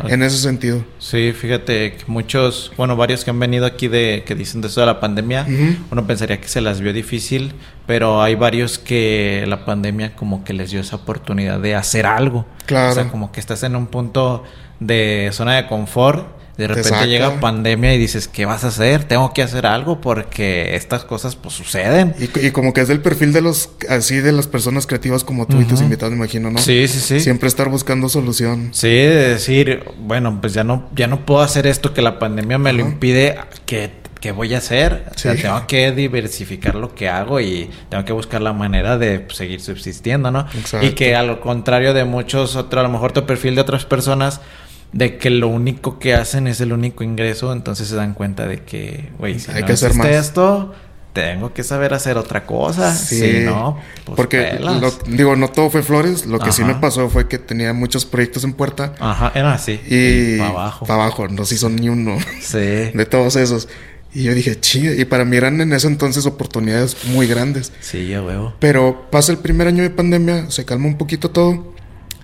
en 0.07 0.23
ese 0.23 0.37
sentido. 0.37 0.83
Sí, 0.99 1.33
fíjate 1.33 1.93
que 1.93 2.03
muchos, 2.07 2.71
bueno, 2.77 2.95
varios 2.95 3.23
que 3.23 3.29
han 3.31 3.39
venido 3.39 3.65
aquí 3.65 3.87
de 3.87 4.23
que 4.25 4.35
dicen 4.35 4.61
de 4.61 4.67
eso 4.67 4.79
de 4.79 4.85
la 4.85 4.99
pandemia, 4.99 5.45
uno 5.91 6.07
pensaría 6.07 6.39
que 6.39 6.47
se 6.47 6.61
las 6.61 6.79
vio 6.81 6.93
difícil, 6.93 7.53
pero 7.85 8.21
hay 8.21 8.35
varios 8.35 8.79
que 8.79 9.43
la 9.47 9.65
pandemia 9.65 10.15
como 10.15 10.43
que 10.43 10.53
les 10.53 10.71
dio 10.71 10.81
esa 10.81 10.95
oportunidad 10.95 11.59
de 11.59 11.75
hacer 11.75 12.05
algo. 12.05 12.45
Claro. 12.65 12.91
O 12.91 12.93
sea, 12.93 13.07
como 13.09 13.31
que 13.31 13.39
estás 13.39 13.63
en 13.63 13.75
un 13.75 13.87
punto 13.87 14.43
de 14.79 15.29
zona 15.33 15.55
de 15.55 15.67
confort 15.67 16.38
de 16.59 16.67
repente 16.67 17.07
llega 17.07 17.39
pandemia 17.39 17.95
y 17.95 17.97
dices, 17.97 18.27
¿qué 18.27 18.45
vas 18.45 18.65
a 18.65 18.67
hacer? 18.67 19.05
Tengo 19.05 19.33
que 19.33 19.41
hacer 19.41 19.65
algo 19.65 20.01
porque 20.01 20.75
estas 20.75 21.05
cosas 21.05 21.37
pues 21.37 21.53
suceden. 21.55 22.13
Y, 22.19 22.51
como 22.51 22.73
que 22.73 22.81
es 22.81 22.89
del 22.89 22.99
perfil 23.01 23.31
de 23.31 23.39
los, 23.39 23.69
así 23.87 24.17
de 24.17 24.33
las 24.33 24.47
personas 24.47 24.85
creativas 24.85 25.23
como 25.23 25.47
tú 25.47 25.61
y 25.61 25.63
tus 25.63 25.79
invitados, 25.79 26.11
me 26.11 26.17
imagino, 26.17 26.51
¿no? 26.51 26.59
Sí, 26.59 26.89
sí, 26.89 26.99
sí. 26.99 27.21
Siempre 27.21 27.47
estar 27.47 27.69
buscando 27.69 28.09
solución. 28.09 28.71
Sí, 28.73 28.89
de 28.89 29.29
decir, 29.29 29.85
bueno, 29.99 30.37
pues 30.41 30.53
ya 30.53 30.65
no, 30.65 30.89
ya 30.93 31.07
no 31.07 31.25
puedo 31.25 31.39
hacer 31.39 31.65
esto 31.65 31.93
que 31.93 32.01
la 32.01 32.19
pandemia 32.19 32.57
me 32.57 32.73
lo 32.73 32.81
impide, 32.81 33.39
¿qué, 33.65 33.91
voy 34.35 34.53
a 34.53 34.57
hacer? 34.57 35.05
O 35.15 35.17
sea, 35.17 35.35
tengo 35.37 35.65
que 35.65 35.93
diversificar 35.93 36.75
lo 36.75 36.93
que 36.93 37.07
hago 37.07 37.39
y 37.39 37.69
tengo 37.87 38.03
que 38.03 38.11
buscar 38.11 38.41
la 38.41 38.51
manera 38.51 38.97
de 38.97 39.21
pues, 39.21 39.37
seguir 39.37 39.61
subsistiendo, 39.61 40.29
¿no? 40.29 40.45
Exacto. 40.53 40.85
Y 40.85 40.91
que 40.91 41.15
a 41.15 41.23
lo 41.23 41.39
contrario 41.39 41.93
de 41.93 42.03
muchos 42.03 42.57
otros, 42.57 42.81
a 42.81 42.83
lo 42.83 42.91
mejor 42.91 43.13
tu 43.13 43.25
perfil 43.25 43.55
de 43.55 43.61
otras 43.61 43.85
personas 43.85 44.41
de 44.91 45.17
que 45.17 45.29
lo 45.29 45.47
único 45.47 45.99
que 45.99 46.13
hacen 46.13 46.47
es 46.47 46.61
el 46.61 46.73
único 46.73 47.03
ingreso, 47.03 47.53
entonces 47.53 47.87
se 47.87 47.95
dan 47.95 48.13
cuenta 48.13 48.47
de 48.47 48.63
que, 48.63 49.09
güey, 49.19 49.39
si 49.39 49.51
hay 49.51 49.61
no 49.61 49.67
que 49.67 49.73
hacer 49.73 49.93
más. 49.93 50.07
esto, 50.07 50.73
tengo 51.13 51.53
que 51.53 51.63
saber 51.63 51.93
hacer 51.93 52.17
otra 52.17 52.45
cosa. 52.45 52.93
Sí, 52.93 53.41
no, 53.45 53.77
pues 54.05 54.15
porque 54.15 54.59
digo, 55.07 55.35
no 55.35 55.49
todo 55.49 55.69
fue 55.69 55.83
flores. 55.83 56.25
Lo 56.25 56.39
que 56.39 56.51
sí 56.51 56.63
me 56.63 56.75
pasó 56.75 57.09
fue 57.09 57.27
que 57.27 57.37
tenía 57.37 57.73
muchos 57.73 58.05
proyectos 58.05 58.43
en 58.43 58.53
puerta. 58.53 58.93
Ajá, 58.99 59.31
era 59.35 59.53
así. 59.53 59.79
Y, 59.87 60.37
para 60.37 60.49
abajo. 60.49 60.85
Para 60.85 61.03
abajo, 61.03 61.27
no 61.27 61.45
se 61.45 61.55
hizo 61.55 61.69
ni 61.69 61.89
uno. 61.89 62.17
Sí. 62.41 62.57
De 62.93 63.05
todos 63.05 63.35
esos. 63.35 63.67
Y 64.11 64.23
yo 64.23 64.33
dije, 64.33 64.59
chido. 64.59 64.93
Y 64.93 65.05
para 65.05 65.23
mí 65.23 65.37
eran 65.37 65.61
en 65.61 65.71
ese 65.71 65.85
entonces 65.85 66.25
oportunidades 66.25 66.97
muy 67.05 67.27
grandes. 67.27 67.71
Sí, 67.79 68.07
ya 68.07 68.23
huevo. 68.23 68.55
Pero 68.59 69.07
pasa 69.11 69.31
el 69.31 69.37
primer 69.37 69.67
año 69.67 69.83
de 69.83 69.91
pandemia, 69.91 70.49
se 70.49 70.65
calma 70.65 70.87
un 70.87 70.97
poquito 70.97 71.29
todo 71.29 71.73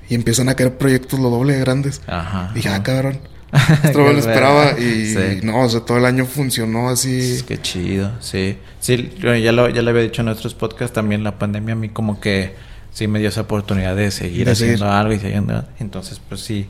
y 0.09 0.15
empiezan 0.15 0.49
a 0.49 0.55
caer 0.55 0.77
proyectos 0.77 1.19
lo 1.19 1.29
doble 1.29 1.53
de 1.53 1.59
grandes. 1.59 2.01
Ajá. 2.07 2.51
Dije, 2.53 2.69
ah, 2.69 2.83
cabrón. 2.83 3.19
Esto 3.83 3.99
me 3.99 4.13
lo 4.13 4.19
esperaba 4.19 4.77
y 4.77 5.39
no, 5.43 5.61
o 5.61 5.69
sea, 5.69 5.81
todo 5.81 5.97
el 5.97 6.05
año 6.05 6.25
funcionó 6.25 6.89
así. 6.89 7.41
Qué 7.47 7.61
chido, 7.61 8.11
sí. 8.19 8.57
Sí, 8.79 9.11
ya 9.19 9.51
lo, 9.51 9.69
ya 9.69 9.81
le 9.81 9.89
había 9.89 10.01
dicho 10.01 10.21
en 10.21 10.25
nuestros 10.25 10.53
podcasts 10.53 10.93
también, 10.93 11.23
la 11.23 11.39
pandemia 11.39 11.73
a 11.73 11.77
mí 11.77 11.89
como 11.89 12.19
que 12.19 12.55
sí 12.91 13.07
me 13.07 13.19
dio 13.19 13.29
esa 13.29 13.41
oportunidad 13.41 13.95
de 13.95 14.11
seguir 14.11 14.49
haciendo 14.49 14.89
algo 14.89 15.13
y 15.13 15.19
siguiendo. 15.19 15.63
Entonces, 15.79 16.21
pues 16.27 16.41
sí, 16.41 16.67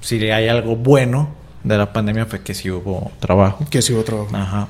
si 0.00 0.30
hay 0.30 0.48
algo 0.48 0.76
bueno 0.76 1.34
de 1.64 1.76
la 1.76 1.92
pandemia 1.92 2.26
fue 2.26 2.40
que 2.40 2.54
sí 2.54 2.70
hubo 2.70 3.10
trabajo. 3.20 3.64
Que 3.70 3.82
sí 3.82 3.92
hubo 3.92 4.04
trabajo. 4.04 4.34
Ajá. 4.36 4.68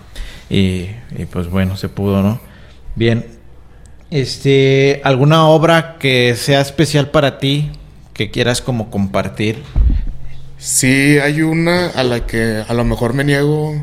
Y, 0.49 0.91
y 1.17 1.27
pues 1.31 1.49
bueno, 1.49 1.77
se 1.77 1.89
pudo, 1.89 2.23
¿no? 2.23 2.41
Bien. 2.95 3.27
Este, 4.11 5.03
¿alguna 5.05 5.47
obra 5.49 5.97
que 5.99 6.35
sea 6.35 6.63
especial 6.63 7.11
para 7.11 7.39
ti? 7.39 7.71
Que 8.19 8.31
quieras 8.33 8.61
como 8.61 8.91
compartir. 8.91 9.63
Sí, 10.59 11.19
hay 11.19 11.43
una 11.43 11.87
a 11.87 12.03
la 12.03 12.27
que 12.27 12.65
a 12.67 12.75
lo 12.75 12.85
mejor 12.85 13.15
me 13.15 13.23
niego, 13.23 13.81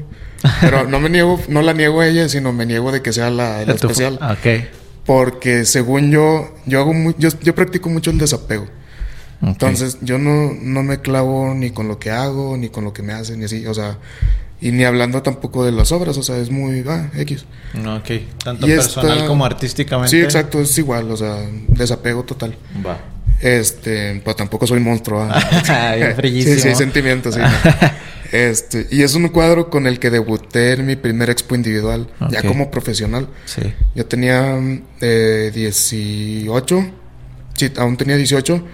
pero 0.60 0.84
no 0.84 1.00
me 1.00 1.10
niego, 1.10 1.40
no 1.48 1.62
la 1.62 1.72
niego 1.72 2.02
a 2.02 2.08
ella, 2.08 2.28
sino 2.28 2.52
me 2.52 2.66
niego 2.66 2.92
de 2.92 3.02
que 3.02 3.14
sea 3.14 3.30
la, 3.30 3.64
especial. 3.64 4.20
Ok. 4.22 4.66
Porque 5.06 5.64
según 5.64 6.12
yo, 6.12 6.54
yo 6.66 6.82
hago 6.82 6.94
yo, 7.18 7.30
yo 7.42 7.56
practico 7.56 7.90
mucho 7.90 8.12
el 8.12 8.18
desapego. 8.18 8.68
Entonces, 9.42 10.00
yo 10.02 10.18
no, 10.18 10.54
no 10.54 10.84
me 10.84 11.00
clavo 11.00 11.54
ni 11.54 11.70
con 11.70 11.88
lo 11.88 11.98
que 11.98 12.12
hago, 12.12 12.58
ni 12.58 12.70
con 12.70 12.84
lo 12.84 12.92
que 12.92 13.04
me 13.04 13.14
hacen, 13.14 13.40
ni 13.40 13.46
así, 13.46 13.66
o 13.68 13.74
sea, 13.74 14.00
y 14.60 14.72
ni 14.72 14.84
hablando 14.84 15.22
tampoco 15.22 15.64
de 15.64 15.72
las 15.72 15.92
obras, 15.92 16.18
o 16.18 16.24
sea, 16.24 16.38
es 16.38 16.50
muy, 16.50 16.84
ah, 16.88 17.10
X. 17.16 17.46
Ok, 17.76 18.10
tanto 18.44 18.66
personal 18.66 19.28
como 19.28 19.46
artísticamente. 19.46 20.10
Sí, 20.10 20.22
exacto, 20.22 20.60
es 20.60 20.78
igual, 20.78 21.12
o 21.12 21.16
sea, 21.16 21.38
desapego 21.68 22.24
total. 22.24 22.58
Va. 22.86 23.15
Este, 23.46 24.20
pues 24.24 24.36
tampoco 24.36 24.66
soy 24.66 24.80
monstruo. 24.80 25.22
¿ah? 25.22 25.40
sí, 26.24 26.60
sí, 26.60 26.74
sentimientos, 26.74 27.36
sí. 27.36 27.42
este, 28.32 28.88
y 28.90 29.04
es 29.04 29.14
un 29.14 29.28
cuadro 29.28 29.70
con 29.70 29.86
el 29.86 30.00
que 30.00 30.10
debuté 30.10 30.74
en 30.74 30.88
mi 30.88 30.96
primer 30.96 31.30
expo 31.30 31.54
individual, 31.54 32.10
ya 32.32 32.42
como 32.42 32.72
profesional. 32.72 33.28
Sí. 33.46 33.62
Yo 33.94 34.08
tenía 34.08 34.58
eh, 35.00 35.52
18, 35.54 36.92
sí, 37.54 37.72
aún 37.78 37.98
tenía 37.98 38.18
18, 38.18 38.66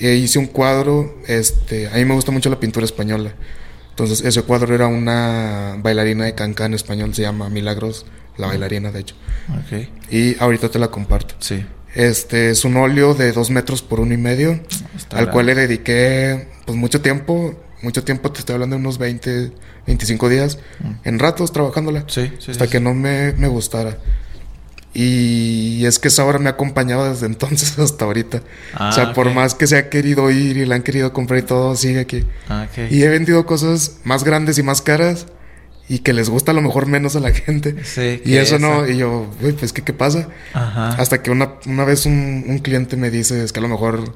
e 0.00 0.14
hice 0.16 0.38
un 0.38 0.48
cuadro, 0.48 1.22
este, 1.26 1.88
a 1.88 1.94
mí 1.94 2.04
me 2.04 2.12
gusta 2.12 2.30
mucho 2.30 2.50
la 2.50 2.60
pintura 2.60 2.84
española. 2.84 3.32
Entonces, 3.88 4.22
ese 4.22 4.42
cuadro 4.42 4.74
era 4.74 4.86
una 4.86 5.76
bailarina 5.78 6.26
de 6.26 6.34
cancán 6.34 6.74
español, 6.74 7.14
se 7.14 7.22
llama 7.22 7.48
Milagros, 7.48 8.04
la 8.36 8.48
bailarina, 8.48 8.92
de 8.92 9.00
hecho. 9.00 9.14
Okay. 9.64 9.88
Y 10.10 10.38
ahorita 10.42 10.68
te 10.68 10.78
la 10.78 10.88
comparto. 10.88 11.36
Sí. 11.38 11.64
Este 11.94 12.50
es 12.50 12.64
un 12.64 12.76
óleo 12.76 13.14
de 13.14 13.32
dos 13.32 13.50
metros 13.50 13.82
por 13.82 14.00
uno 14.00 14.14
y 14.14 14.16
medio, 14.16 14.60
al 15.10 15.30
cual 15.30 15.46
le 15.46 15.54
dediqué 15.54 16.48
pues 16.66 16.76
mucho 16.76 17.00
tiempo, 17.00 17.54
mucho 17.82 18.02
tiempo, 18.02 18.32
te 18.32 18.40
estoy 18.40 18.54
hablando 18.54 18.76
de 18.76 18.80
unos 18.80 18.98
20, 18.98 19.52
25 19.86 20.28
días, 20.28 20.58
mm. 20.80 21.08
en 21.08 21.18
ratos 21.18 21.52
trabajándola, 21.52 22.04
sí, 22.08 22.32
hasta 22.48 22.66
que 22.66 22.80
no 22.80 22.94
me, 22.94 23.32
me, 23.34 23.46
gustara. 23.46 23.98
Y 24.92 25.84
es 25.86 25.98
que 25.98 26.08
esa 26.08 26.24
obra 26.24 26.38
me 26.38 26.48
ha 26.48 26.52
acompañado 26.52 27.08
desde 27.08 27.26
entonces 27.34 27.78
hasta 27.78 28.04
ahorita. 28.04 28.42
o 28.80 28.92
sea, 28.92 29.04
ah, 29.04 29.12
por 29.12 29.32
más 29.32 29.54
que 29.54 29.66
se 29.66 29.76
ha 29.76 29.88
querido 29.88 30.30
ir 30.30 30.56
y 30.56 30.66
la 30.66 30.74
han 30.74 30.82
querido 30.82 31.12
comprar 31.12 31.40
y 31.40 31.42
todo, 31.42 31.76
sigue 31.76 32.00
aquí. 32.00 32.24
Ah, 32.48 32.66
y 32.90 33.02
he 33.02 33.08
vendido 33.08 33.46
cosas 33.46 33.98
más 34.02 34.24
grandes 34.24 34.58
y 34.58 34.64
más 34.64 34.82
caras 34.82 35.26
y 35.88 35.98
que 35.98 36.12
les 36.14 36.30
gusta 36.30 36.52
a 36.52 36.54
lo 36.54 36.62
mejor 36.62 36.86
menos 36.86 37.14
a 37.16 37.20
la 37.20 37.30
gente. 37.32 37.76
Sí, 37.84 38.22
y 38.24 38.36
eso 38.36 38.58
no, 38.58 38.88
y 38.88 38.96
yo, 38.96 39.26
uy, 39.42 39.52
pues 39.52 39.72
¿qué, 39.72 39.82
qué 39.82 39.92
pasa? 39.92 40.28
Ajá. 40.54 40.88
Hasta 40.90 41.22
que 41.22 41.30
una, 41.30 41.54
una 41.66 41.84
vez 41.84 42.06
un, 42.06 42.44
un, 42.48 42.58
cliente 42.60 42.96
me 42.96 43.10
dice, 43.10 43.44
es 43.44 43.52
que 43.52 43.58
a 43.60 43.62
lo 43.62 43.68
mejor, 43.68 43.98
o 44.00 44.14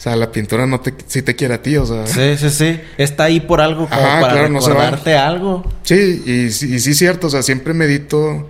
sea, 0.00 0.14
la 0.14 0.30
pintura 0.30 0.66
no 0.66 0.80
te, 0.80 0.94
si 1.08 1.22
te 1.22 1.34
quiere 1.34 1.54
a 1.54 1.62
ti, 1.62 1.76
o 1.76 1.84
sea. 1.84 2.06
Sí, 2.06 2.36
sí, 2.38 2.50
sí. 2.50 2.80
Está 2.96 3.24
ahí 3.24 3.40
por 3.40 3.60
algo, 3.60 3.88
como 3.88 4.00
para 4.00 4.18
claro, 4.34 4.48
recordarte 4.54 5.14
algo. 5.16 5.64
Sí, 5.82 6.22
y, 6.24 6.32
y 6.44 6.50
sí, 6.50 6.94
cierto, 6.94 7.26
o 7.26 7.30
sea, 7.30 7.42
siempre 7.42 7.74
medito, 7.74 8.48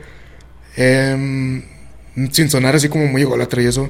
eh, 0.76 1.62
sin 2.32 2.50
sonar 2.50 2.76
así 2.76 2.88
como 2.88 3.06
muy 3.06 3.22
ególatra 3.22 3.62
y 3.62 3.66
eso, 3.66 3.88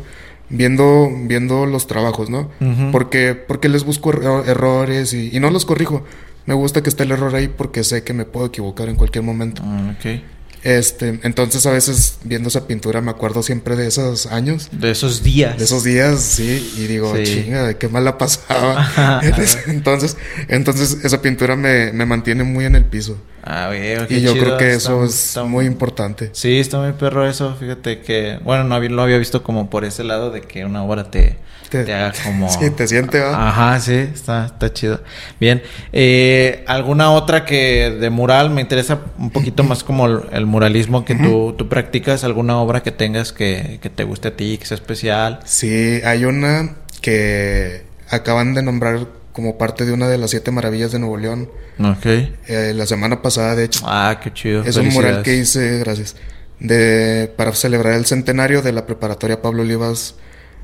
viendo, 0.48 1.08
viendo 1.24 1.66
los 1.66 1.86
trabajos, 1.86 2.30
¿no? 2.30 2.50
Porque, 2.92 3.34
porque 3.34 3.68
les 3.68 3.84
busco 3.84 4.12
erro- 4.12 4.44
errores 4.46 5.12
y, 5.12 5.34
y 5.36 5.40
no 5.40 5.50
los 5.50 5.64
corrijo. 5.64 6.04
Me 6.46 6.54
gusta 6.54 6.82
que 6.82 6.88
esté 6.90 7.04
el 7.04 7.12
error 7.12 7.34
ahí 7.34 7.48
porque 7.48 7.84
sé 7.84 8.02
que 8.02 8.12
me 8.12 8.24
puedo 8.24 8.46
equivocar 8.46 8.88
en 8.88 8.96
cualquier 8.96 9.24
momento. 9.24 9.62
Ah, 9.64 9.94
ok. 9.98 10.20
Este, 10.62 11.20
entonces 11.22 11.64
a 11.64 11.70
veces 11.70 12.18
viendo 12.22 12.50
esa 12.50 12.66
pintura 12.66 13.00
me 13.00 13.10
acuerdo 13.10 13.42
siempre 13.42 13.76
de 13.76 13.86
esos 13.86 14.26
años, 14.26 14.68
De 14.72 14.90
esos 14.90 15.22
días. 15.22 15.56
de 15.56 15.64
esos 15.64 15.84
días, 15.84 16.20
sí, 16.20 16.74
y 16.76 16.86
digo, 16.86 17.14
Sí. 17.16 17.22
chinga, 17.24 17.72
qué 17.78 17.88
mal 17.88 18.04
la 18.04 18.18
pasaba. 18.18 19.20
entonces, 19.68 20.16
entonces 20.48 20.98
esa 21.02 21.22
pintura 21.22 21.56
me, 21.56 21.92
me 21.92 22.04
mantiene 22.04 22.44
muy 22.44 22.66
en 22.66 22.74
el 22.74 22.84
piso. 22.84 23.16
Ah, 23.42 23.66
güey, 23.68 23.80
qué 24.06 24.18
Y 24.18 24.20
yo 24.20 24.32
chido, 24.32 24.44
creo 24.44 24.58
que 24.58 24.72
está- 24.72 24.92
eso 24.92 25.04
es 25.04 25.14
está- 25.28 25.44
muy 25.44 25.64
importante. 25.66 26.30
Sí, 26.32 26.58
está 26.60 26.78
muy 26.78 26.92
perro 26.92 27.26
eso. 27.28 27.54
Fíjate 27.58 28.00
que, 28.00 28.38
bueno, 28.44 28.64
no 28.64 28.74
había, 28.74 28.90
lo 28.90 29.02
había 29.02 29.18
visto 29.18 29.42
como 29.42 29.70
por 29.70 29.84
ese 29.84 30.04
lado 30.04 30.30
de 30.30 30.42
que 30.42 30.64
una 30.64 30.82
obra 30.84 31.10
te, 31.10 31.36
te, 31.70 31.84
Te- 31.84 31.94
haga 31.94 32.12
como. 32.24 32.48
Sí, 32.60 32.70
te 32.70 32.86
siente, 32.86 33.20
¿va? 33.20 33.48
Ajá, 33.48 33.80
sí, 33.80 33.94
está, 33.94 34.46
está 34.46 34.72
chido. 34.72 35.00
Bien. 35.40 35.62
Eh, 35.92 36.64
¿Alguna 36.66 37.12
otra 37.12 37.44
que 37.44 37.90
de 37.98 38.10
mural? 38.10 38.50
Me 38.50 38.60
interesa 38.60 38.98
un 39.18 39.30
poquito 39.30 39.62
más 39.62 39.84
como 39.84 40.06
el, 40.06 40.20
el 40.32 40.46
muralismo 40.46 41.04
que 41.04 41.14
tú, 41.14 41.54
tú 41.56 41.68
practicas. 41.68 42.24
¿Alguna 42.24 42.58
obra 42.58 42.82
que 42.82 42.90
tengas 42.90 43.32
que, 43.32 43.78
que 43.80 43.88
te 43.88 44.04
guste 44.04 44.28
a 44.28 44.36
ti, 44.36 44.58
que 44.58 44.66
sea 44.66 44.74
especial? 44.74 45.40
Sí, 45.44 46.00
hay 46.04 46.24
una 46.24 46.74
que 47.00 47.84
acaban 48.10 48.52
de 48.54 48.62
nombrar 48.62 49.06
como 49.40 49.56
parte 49.58 49.86
de 49.86 49.92
una 49.92 50.06
de 50.08 50.18
las 50.18 50.30
siete 50.30 50.50
maravillas 50.50 50.92
de 50.92 50.98
Nuevo 50.98 51.16
León. 51.16 51.50
Ok. 51.78 52.04
eh, 52.06 52.72
la 52.76 52.86
semana 52.86 53.22
pasada, 53.22 53.56
de 53.56 53.64
hecho. 53.64 53.80
Ah, 53.86 54.20
qué 54.22 54.32
chido. 54.32 54.62
Es 54.64 54.76
un 54.76 54.88
mural 54.88 55.22
que 55.22 55.36
hice, 55.36 55.78
gracias, 55.78 56.14
de 56.58 57.32
para 57.36 57.54
celebrar 57.54 57.94
el 57.94 58.04
centenario 58.06 58.60
de 58.62 58.72
la 58.72 58.84
preparatoria 58.86 59.40
Pablo 59.40 59.62
Olivas. 59.62 60.16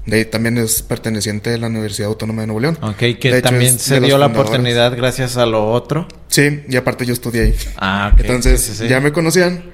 De 0.04 0.18
ahí 0.18 0.24
también 0.26 0.56
es 0.58 0.82
perteneciente 0.82 1.50
de 1.50 1.58
la 1.58 1.66
Universidad 1.66 2.08
Autónoma 2.08 2.42
de 2.42 2.46
Nuevo 2.46 2.60
León. 2.60 2.78
Ok, 2.80 3.18
que 3.18 3.40
también 3.42 3.76
se 3.78 3.98
dio 4.00 4.18
la 4.18 4.26
oportunidad 4.26 4.94
gracias 4.96 5.36
a 5.36 5.46
lo 5.46 5.66
otro. 5.72 6.06
Sí, 6.28 6.62
y 6.68 6.76
aparte 6.76 7.04
yo 7.06 7.12
estudié 7.12 7.42
ahí. 7.42 7.54
Ah, 7.76 8.10
ok. 8.12 8.20
Entonces 8.20 8.60
sí, 8.60 8.72
sí, 8.74 8.88
ya 8.88 9.00
me 9.00 9.10
conocían 9.10 9.64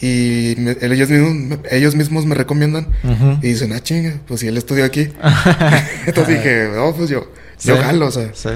y 0.00 0.54
me- 0.58 0.76
ellos, 0.82 1.08
mismos, 1.10 1.32
me- 1.34 1.58
ellos 1.70 1.94
mismos 1.96 2.26
me 2.26 2.34
recomiendan 2.34 2.88
Ujú. 3.02 3.38
y 3.42 3.48
dicen, 3.48 3.72
ah, 3.72 3.80
chinga, 3.80 4.20
pues 4.28 4.40
si 4.40 4.46
él 4.48 4.56
estudió 4.56 4.84
aquí. 4.84 5.08
Entonces 6.06 6.36
dije, 6.38 6.68
oh, 6.78 6.94
pues 6.94 7.08
yo, 7.10 7.26
yo 7.64 7.76
jalo, 7.76 8.06
o 8.06 8.10
sea, 8.10 8.30
Sí. 8.34 8.50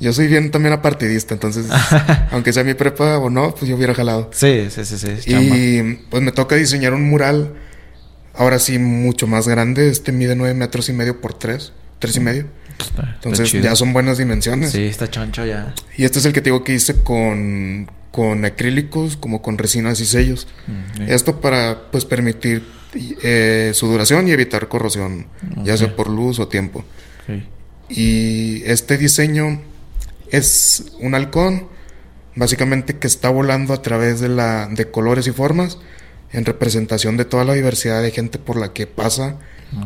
yo 0.00 0.12
soy 0.12 0.26
bien 0.28 0.50
también 0.50 0.72
apartidista, 0.74 1.34
entonces, 1.34 1.66
aunque 2.30 2.52
sea 2.52 2.64
mi 2.64 2.74
prepa 2.74 3.18
o 3.18 3.30
no, 3.30 3.54
pues 3.54 3.68
yo 3.68 3.76
hubiera 3.76 3.94
jalado. 3.94 4.30
Sí, 4.32 4.66
sí, 4.70 4.84
sí, 4.84 4.98
sí. 4.98 5.30
chamba. 5.30 5.56
Y 5.56 6.04
pues 6.10 6.22
me 6.22 6.32
toca 6.32 6.56
diseñar 6.56 6.94
un 6.94 7.08
mural, 7.08 7.54
ahora 8.34 8.58
sí 8.58 8.78
mucho 8.78 9.26
más 9.26 9.48
grande, 9.48 9.88
este 9.88 10.12
mide 10.12 10.34
nueve 10.36 10.54
metros 10.54 10.88
y 10.88 10.92
medio 10.92 11.20
por 11.20 11.34
tres, 11.34 11.72
tres 11.98 12.16
y 12.16 12.20
medio. 12.20 12.46
Está- 12.78 13.02
está 13.02 13.14
Entonces 13.28 13.52
ya 13.62 13.74
son 13.74 13.92
buenas 13.94 14.18
dimensiones. 14.18 14.70
Sí, 14.72 14.84
está 14.84 15.08
choncho 15.10 15.46
ya. 15.46 15.74
Y 15.96 16.04
este 16.04 16.18
es 16.18 16.26
el 16.26 16.32
que 16.34 16.42
te 16.42 16.50
digo 16.50 16.62
que 16.62 16.74
hice 16.74 17.02
con, 17.02 17.90
con 18.10 18.44
acrílicos, 18.44 19.16
como 19.16 19.40
con 19.40 19.56
resinas 19.56 19.98
y 20.00 20.04
sellos. 20.04 20.46
Mm, 20.66 20.96
sí. 20.98 21.02
Esto 21.08 21.40
para 21.40 21.90
pues 21.90 22.04
permitir 22.04 22.62
eh, 23.22 23.70
su 23.72 23.86
duración 23.86 24.28
y 24.28 24.32
evitar 24.32 24.68
corrosión, 24.68 25.26
ya 25.64 25.76
sea 25.78 25.96
por 25.96 26.10
luz 26.10 26.38
o 26.38 26.48
tiempo. 26.48 26.80
Ok. 27.28 27.42
Y 27.88 28.62
este 28.64 28.98
diseño 28.98 29.60
es 30.30 30.92
un 31.00 31.14
halcón, 31.14 31.68
básicamente 32.34 32.98
que 32.98 33.06
está 33.06 33.28
volando 33.30 33.72
a 33.74 33.82
través 33.82 34.20
de, 34.20 34.28
la, 34.28 34.66
de 34.68 34.90
colores 34.90 35.26
y 35.26 35.32
formas, 35.32 35.78
en 36.32 36.44
representación 36.44 37.16
de 37.16 37.24
toda 37.24 37.44
la 37.44 37.54
diversidad 37.54 38.02
de 38.02 38.10
gente 38.10 38.38
por 38.38 38.56
la 38.56 38.72
que 38.72 38.86
pasa 38.86 39.36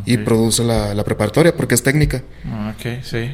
y 0.07 0.17
produce 0.19 0.63
la, 0.65 0.95
la 0.95 1.05
preparatoria, 1.05 1.55
porque 1.57 1.75
es 1.75 1.83
técnica. 1.83 2.23
Ah, 2.47 2.75
Ok, 2.77 3.03
sí. 3.03 3.31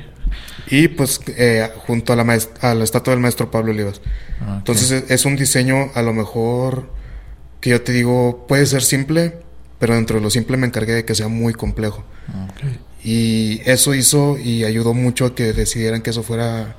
Y 0.68 0.88
pues 0.88 1.20
eh, 1.28 1.68
junto 1.86 2.12
a 2.12 2.16
la, 2.16 2.38
a 2.60 2.74
la 2.74 2.84
estatua 2.84 3.12
del 3.12 3.20
maestro 3.20 3.50
Pablo 3.50 3.70
Olivas. 3.72 4.00
Ah. 4.40 4.56
Entonces 4.58 4.90
es- 4.90 5.10
es 5.10 5.24
un 5.24 5.36
diseño 5.36 5.90
a 5.94 6.02
lo 6.02 6.12
mejor 6.12 6.90
que 7.60 7.70
yo 7.70 7.82
te 7.82 7.92
digo 7.92 8.46
puede 8.48 8.66
ser 8.66 8.82
simple, 8.82 9.38
pero 9.78 9.94
dentro 9.94 10.16
de 10.16 10.22
lo 10.22 10.30
simple 10.30 10.56
me 10.56 10.66
encargué 10.66 10.94
de 10.94 11.04
que 11.04 11.14
sea 11.14 11.28
muy 11.28 11.52
complejo. 11.52 12.04
Ok. 12.50 12.64
Y 13.08 13.60
eso 13.64 13.94
hizo 13.94 14.36
y 14.36 14.64
ayudó 14.64 14.92
mucho 14.92 15.26
a 15.26 15.34
que 15.36 15.52
decidieran 15.52 16.02
que 16.02 16.10
eso 16.10 16.24
fuera 16.24 16.74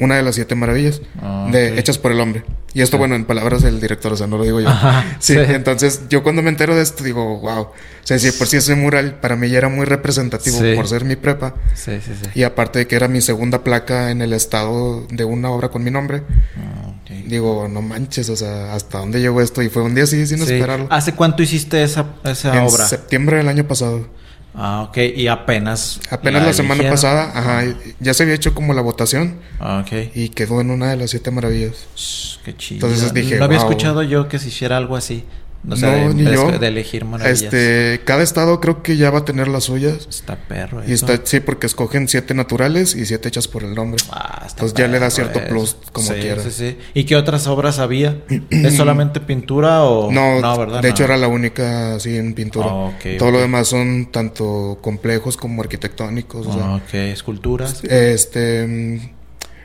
una 0.00 0.16
de 0.16 0.22
las 0.22 0.34
siete 0.34 0.54
maravillas 0.54 1.02
Ah, 1.20 1.48
de, 1.52 1.78
hechas 1.78 1.98
por 1.98 2.12
el 2.12 2.20
hombre. 2.20 2.44
Y 2.72 2.80
esto, 2.80 2.96
bueno, 2.98 3.14
en 3.14 3.26
palabras 3.26 3.62
del 3.62 3.78
director, 3.78 4.12
o 4.12 4.16
sea, 4.16 4.26
no 4.26 4.38
lo 4.38 4.44
digo 4.44 4.60
yo. 4.60 4.68
Ajá, 4.68 5.04
sí, 5.20 5.34
sí. 5.34 5.40
entonces 5.48 6.00
yo 6.08 6.22
cuando 6.22 6.40
me 6.42 6.48
entero 6.48 6.74
de 6.74 6.82
esto 6.82 7.04
digo, 7.04 7.38
wow. 7.40 7.60
O 7.60 7.72
sea, 8.02 8.18
si 8.18 8.32
por 8.32 8.46
sí 8.48 8.56
ese 8.56 8.74
mural 8.74 9.20
para 9.20 9.36
mí 9.36 9.48
ya 9.50 9.58
era 9.58 9.68
muy 9.68 9.84
representativo 9.84 10.58
Sí. 10.58 10.72
por 10.74 10.88
ser 10.88 11.04
mi 11.04 11.14
prepa. 11.16 11.54
Sí, 11.74 11.92
sí, 12.04 12.12
sí. 12.20 12.30
Y 12.34 12.42
aparte 12.44 12.78
de 12.80 12.86
que 12.88 12.96
era 12.96 13.06
mi 13.06 13.20
segunda 13.20 13.62
placa 13.62 14.10
en 14.10 14.22
el 14.22 14.32
estado 14.32 15.06
de 15.10 15.24
una 15.24 15.50
obra 15.50 15.68
con 15.68 15.84
mi 15.84 15.90
nombre, 15.90 16.22
Ah, 16.56 16.94
digo, 17.26 17.68
no 17.68 17.82
manches, 17.82 18.30
o 18.30 18.36
sea, 18.36 18.72
¿hasta 18.74 18.98
dónde 18.98 19.20
llegó 19.20 19.42
esto? 19.42 19.62
Y 19.62 19.68
fue 19.68 19.82
un 19.82 19.94
día 19.94 20.04
así, 20.04 20.26
sin 20.26 20.38
Sí. 20.38 20.54
esperarlo. 20.54 20.86
¿Hace 20.90 21.12
cuánto 21.12 21.42
hiciste 21.42 21.82
esa, 21.84 22.14
esa 22.24 22.56
en 22.56 22.64
obra? 22.64 22.88
septiembre 22.88 23.36
del 23.36 23.48
año 23.48 23.68
pasado. 23.68 24.08
Ah, 24.54 24.82
ok. 24.88 24.98
Y 25.16 25.26
apenas. 25.26 26.00
Apenas 26.10 26.44
la, 26.44 26.52
semana 26.52 26.88
pasada, 26.88 27.32
ajá, 27.34 27.64
ya 27.98 28.14
se 28.14 28.22
había 28.22 28.36
hecho 28.36 28.54
como 28.54 28.72
la 28.72 28.82
votación 28.82 29.40
Ah, 29.58 29.82
ok. 29.84 30.10
y 30.14 30.28
quedó 30.28 30.60
en 30.60 30.70
una 30.70 30.90
de 30.90 30.96
las 30.96 31.10
siete 31.10 31.30
maravillas. 31.30 31.86
Shh, 31.96 32.38
Qué 32.44 32.56
chido. 32.56 32.86
Entonces 32.86 33.12
dije, 33.12 33.36
no 33.36 33.44
había 33.44 33.58
wow. 33.58 33.68
escuchado 33.68 34.02
yo 34.02 34.28
que 34.28 34.38
se 34.38 34.48
hiciera 34.48 34.76
algo 34.76 34.96
así. 34.96 35.24
O 35.66 35.76
sea, 35.76 35.90
No, 35.96 36.08
de, 36.10 36.14
ni 36.14 36.22
de- 36.24 36.34
yo. 36.34 36.50
de 36.58 36.66
elegir 36.68 37.06
maravillas. 37.06 37.42
Este, 37.42 38.00
cada 38.04 38.22
estado 38.22 38.60
creo 38.60 38.82
que 38.82 38.98
ya 38.98 39.10
va 39.10 39.20
a 39.20 39.24
tener 39.24 39.48
las 39.48 39.64
suyas. 39.64 40.06
Está 40.10 40.36
perro. 40.36 40.82
Y 40.86 40.92
está, 40.92 41.18
sí, 41.24 41.40
porque 41.40 41.66
escogen 41.66 42.06
siete 42.06 42.34
naturales 42.34 42.94
y 42.94 43.06
siete 43.06 43.28
hechas 43.28 43.48
por 43.48 43.64
el 43.64 43.74
nombre. 43.74 44.02
Ah, 44.10 44.42
está 44.46 44.62
Entonces 44.64 44.76
ya 44.78 44.88
le 44.88 44.98
da 44.98 45.08
cierto 45.10 45.38
eso. 45.38 45.48
plus 45.48 45.76
como 45.92 46.06
Sí, 46.08 46.14
quiera. 46.20 46.42
Sí, 46.42 46.50
sí. 46.50 46.78
¿Y 46.92 47.04
qué 47.04 47.16
otras 47.16 47.46
obras 47.46 47.78
había? 47.78 48.18
¿Es 48.50 48.74
solamente 48.76 49.20
pintura 49.20 49.84
o...? 49.84 50.12
No, 50.12 50.58
¿verdad? 50.58 50.82
de 50.82 50.88
No. 50.88 50.94
hecho 50.94 51.04
era 51.04 51.16
la 51.16 51.28
única 51.28 51.94
así 51.94 52.14
en 52.16 52.34
pintura. 52.34 52.66
Ah, 52.68 52.74
ok, 52.88 53.16
Todo 53.18 53.30
lo 53.30 53.40
demás 53.40 53.66
son 53.68 54.10
tanto 54.12 54.78
complejos 54.82 55.36
como 55.38 55.62
arquitectónicos. 55.62 56.46
o 56.46 56.52
sea, 56.52 56.62
Ah, 56.64 56.74
ok, 56.76 56.94
esculturas. 56.94 57.82
Este, 57.84 59.14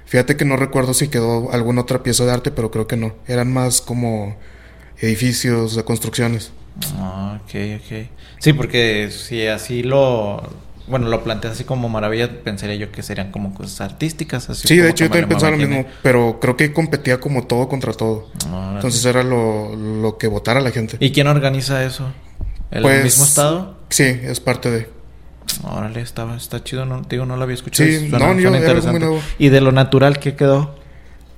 fíjate 0.05 0.37
que 0.37 0.45
no 0.45 0.55
recuerdo 0.55 0.93
si 0.93 1.07
quedó 1.09 1.51
alguna 1.51 1.81
otra 1.81 2.03
pieza 2.03 2.25
de 2.25 2.31
arte, 2.31 2.51
pero 2.51 2.71
creo 2.71 2.87
que 2.87 2.95
no. 2.95 3.15
Eran 3.27 3.51
más 3.51 3.81
como 3.81 4.37
edificios, 4.99 5.75
de 5.75 5.83
construcciones. 5.83 6.51
Ah, 6.97 7.39
ok, 7.43 7.55
ok. 7.83 8.07
Sí, 8.39 8.53
porque 8.53 9.09
si 9.11 9.45
así 9.47 9.83
lo... 9.83 10.41
Bueno, 10.87 11.07
lo 11.07 11.23
planteas 11.23 11.53
así 11.53 11.65
como 11.65 11.87
maravilla, 11.87 12.41
pensaría 12.43 12.75
yo 12.75 12.91
que 12.91 13.03
serían 13.03 13.31
como 13.31 13.53
cosas 13.53 13.79
artísticas. 13.81 14.49
Así 14.49 14.67
Sí, 14.67 14.77
de 14.77 14.89
hecho 14.89 15.03
yo 15.05 15.09
también 15.11 15.29
pensaba 15.29 15.51
lo 15.51 15.57
mismo, 15.57 15.85
pero 16.01 16.39
creo 16.41 16.57
que 16.57 16.73
competía 16.73 17.19
como 17.19 17.45
todo 17.45 17.69
contra 17.69 17.93
todo. 17.93 18.27
Ah, 18.47 18.71
Entonces 18.75 19.05
era 19.05 19.21
lo, 19.21 19.75
lo 19.75 20.17
que 20.17 20.27
votara 20.27 20.59
la 20.61 20.71
gente. 20.71 20.97
¿Y 20.99 21.11
quién 21.11 21.27
organiza 21.27 21.83
eso? 21.83 22.11
¿El 22.71 22.81
Pues, 22.81 23.03
mismo 23.03 23.23
estado? 23.25 23.77
Sí, 23.89 24.03
es 24.03 24.39
parte 24.39 24.71
de. 24.71 24.89
Órale, 25.63 26.01
estaba, 26.01 26.35
está 26.35 26.63
chido, 26.63 26.85
no, 26.85 27.01
digo, 27.07 27.25
no 27.27 27.35
lo 27.37 27.43
había 27.43 27.55
escuchado. 27.55 27.87
Sí, 27.87 28.09
suena- 28.09 28.33
no, 28.33 28.39
yo- 28.39 28.55
era 28.55 28.81
muy 28.91 28.99
nuevo. 28.99 29.21
¿Y 29.37 29.49
de 29.49 29.61
lo 29.61 29.71
natural 29.71 30.17
qué 30.19 30.35
quedó? 30.35 30.75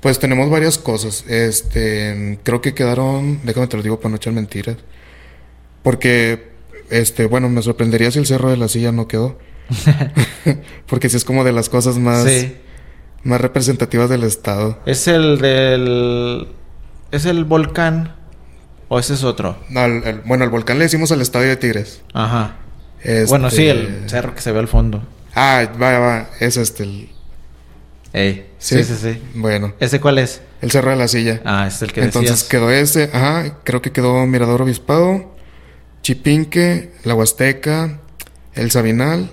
Pues 0.01 0.19
tenemos 0.19 0.49
varias 0.49 0.77
cosas. 0.77 1.25
Este, 1.27 2.39
creo 2.43 2.61
que 2.61 2.73
quedaron, 2.73 3.39
déjame 3.43 3.67
te 3.67 3.77
lo 3.77 3.83
digo 3.83 3.99
para 3.99 4.09
no 4.09 4.15
echar 4.17 4.33
mentiras. 4.33 4.77
Porque, 5.83 6.49
este, 6.89 7.25
bueno, 7.25 7.49
me 7.49 7.61
sorprendería 7.61 8.11
si 8.11 8.19
el 8.19 8.25
Cerro 8.25 8.49
de 8.49 8.57
la 8.57 8.67
Silla 8.67 8.91
no 8.91 9.07
quedó. 9.07 9.37
Porque 10.87 11.09
sí 11.09 11.17
es 11.17 11.23
como 11.25 11.43
de 11.43 11.51
las 11.53 11.69
cosas 11.69 11.97
más, 11.97 12.23
Sí. 12.25 12.55
más 13.23 13.39
representativas 13.41 14.09
del 14.09 14.23
estado. 14.23 14.79
¿Es 14.85 15.07
el 15.07 15.39
del... 15.39 16.47
¿Es 17.11 17.25
el 17.25 17.45
volcán? 17.45 18.15
¿O 18.87 18.99
ese 18.99 19.13
es 19.13 19.23
otro? 19.23 19.57
No, 19.69 19.85
el- 19.85 20.03
el- 20.03 20.21
bueno, 20.21 20.43
el 20.43 20.49
volcán 20.49 20.77
le 20.79 20.85
decimos 20.85 21.11
al 21.11 21.21
estadio 21.21 21.47
de 21.49 21.57
Tigres. 21.57 22.01
Ajá. 22.13 22.57
Este- 23.03 23.25
Bueno, 23.25 23.49
sí, 23.49 23.67
el 23.67 24.09
cerro 24.09 24.33
que 24.35 24.41
se 24.41 24.51
ve 24.51 24.59
al 24.59 24.67
fondo. 24.67 25.03
Ah, 25.35 25.65
va, 25.81 25.99
va, 25.99 26.29
es 26.39 26.57
este. 26.57 26.83
El... 26.83 27.09
Ey, 28.13 28.47
sí, 28.59 28.83
sí, 28.83 28.95
sí. 29.01 29.21
Bueno, 29.35 29.73
¿Ese 29.79 29.99
cuál 30.01 30.17
es? 30.17 30.41
el 30.61 30.69
Cerro 30.71 30.91
de 30.91 30.97
la 30.97 31.07
Silla. 31.07 31.41
Ah, 31.45 31.65
es 31.67 31.81
el 31.81 31.91
que 31.93 32.01
Entonces 32.01 32.31
decías. 32.31 32.49
quedó 32.49 32.69
ese, 32.71 33.09
ajá, 33.13 33.59
creo 33.63 33.81
que 33.81 33.91
quedó 33.91 34.25
Mirador 34.27 34.61
Obispado, 34.63 35.33
Chipinque, 36.01 36.91
La 37.03 37.15
Huasteca, 37.15 37.99
El 38.53 38.71
Sabinal 38.71 39.29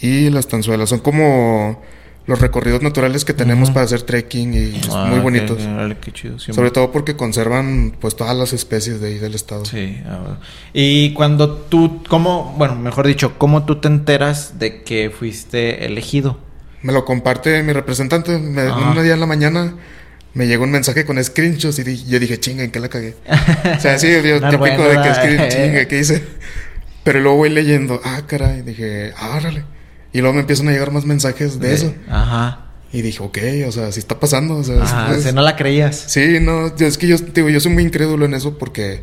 y 0.00 0.30
Las 0.30 0.48
Tanzuelas. 0.48 0.88
Son 0.88 1.00
como 1.00 1.82
los 2.26 2.40
recorridos 2.40 2.82
naturales 2.82 3.24
que 3.24 3.32
tenemos 3.34 3.70
para 3.70 3.84
hacer 3.84 4.02
trekking 4.02 4.54
y 4.54 4.80
Ah, 4.90 5.06
muy 5.10 5.20
bonitos. 5.20 5.62
órale, 5.64 5.96
qué 6.00 6.10
chido. 6.12 6.38
sí, 6.40 6.52
Sobre 6.52 6.70
todo 6.72 6.90
porque 6.90 7.14
conservan 7.14 7.94
pues 8.00 8.16
todas 8.16 8.36
las 8.36 8.52
especies 8.52 9.00
de 9.00 9.08
ahí 9.08 9.18
del 9.18 9.34
estado. 9.34 9.64
Sí. 9.64 10.00
ah, 10.06 10.18
bueno. 10.20 10.38
Y 10.72 11.12
cuando 11.12 11.50
tú, 11.54 12.02
¿cómo, 12.08 12.54
bueno, 12.58 12.74
mejor 12.74 13.06
dicho, 13.06 13.38
cómo 13.38 13.64
tú 13.64 13.80
te 13.80 13.86
enteras 13.88 14.58
de 14.58 14.82
que 14.82 15.10
fuiste 15.10 15.84
elegido? 15.86 16.38
Me 16.86 16.92
lo 16.92 17.04
comparte 17.04 17.62
mi 17.64 17.72
representante. 17.72 18.38
Me, 18.38 18.70
un 18.70 19.02
día 19.02 19.14
en 19.14 19.20
la 19.20 19.26
mañana 19.26 19.74
me 20.34 20.46
llegó 20.46 20.62
un 20.62 20.70
mensaje 20.70 21.04
con 21.04 21.22
screenshots 21.22 21.80
y 21.80 21.82
di- 21.82 22.04
yo 22.04 22.20
dije, 22.20 22.38
chinga, 22.38 22.62
¿en 22.62 22.70
qué 22.70 22.78
la 22.78 22.88
cagué? 22.88 23.16
o 23.76 23.80
sea, 23.80 23.98
sí, 23.98 24.06
yo 24.24 24.40
típico 24.40 24.58
bueno, 24.58 24.82
de 24.84 25.02
que 25.02 25.14
screen, 25.14 25.48
chinga, 25.48 25.84
¿qué 25.88 25.98
hice? 25.98 26.22
Pero 27.02 27.18
luego 27.20 27.38
voy 27.38 27.50
leyendo, 27.50 28.00
ah, 28.04 28.20
caray, 28.26 28.62
dije, 28.62 29.12
ah, 29.18 29.36
órale. 29.36 29.64
Y 30.12 30.20
luego 30.20 30.34
me 30.34 30.40
empiezan 30.42 30.68
a 30.68 30.72
llegar 30.72 30.92
más 30.92 31.04
mensajes 31.06 31.58
de, 31.58 31.74
eso. 31.74 31.92
Ajá. 32.08 32.66
Y 32.92 33.02
dije, 33.02 33.20
ok, 33.22 33.38
o 33.66 33.72
sea, 33.72 33.90
sí 33.90 33.98
está 33.98 34.20
pasando. 34.20 34.56
O 34.56 34.62
sea, 34.64 34.80
Ajá, 34.82 35.10
es- 35.12 35.18
o 35.18 35.22
sea, 35.22 35.32
no 35.32 35.42
la 35.42 35.56
creías. 35.56 36.04
Sí, 36.06 36.38
no, 36.40 36.66
es 36.78 36.98
que 36.98 37.08
yo, 37.08 37.16
digo, 37.18 37.48
yo 37.48 37.58
soy 37.58 37.72
muy 37.72 37.82
incrédulo 37.82 38.24
en 38.26 38.34
eso 38.34 38.56
porque 38.58 39.02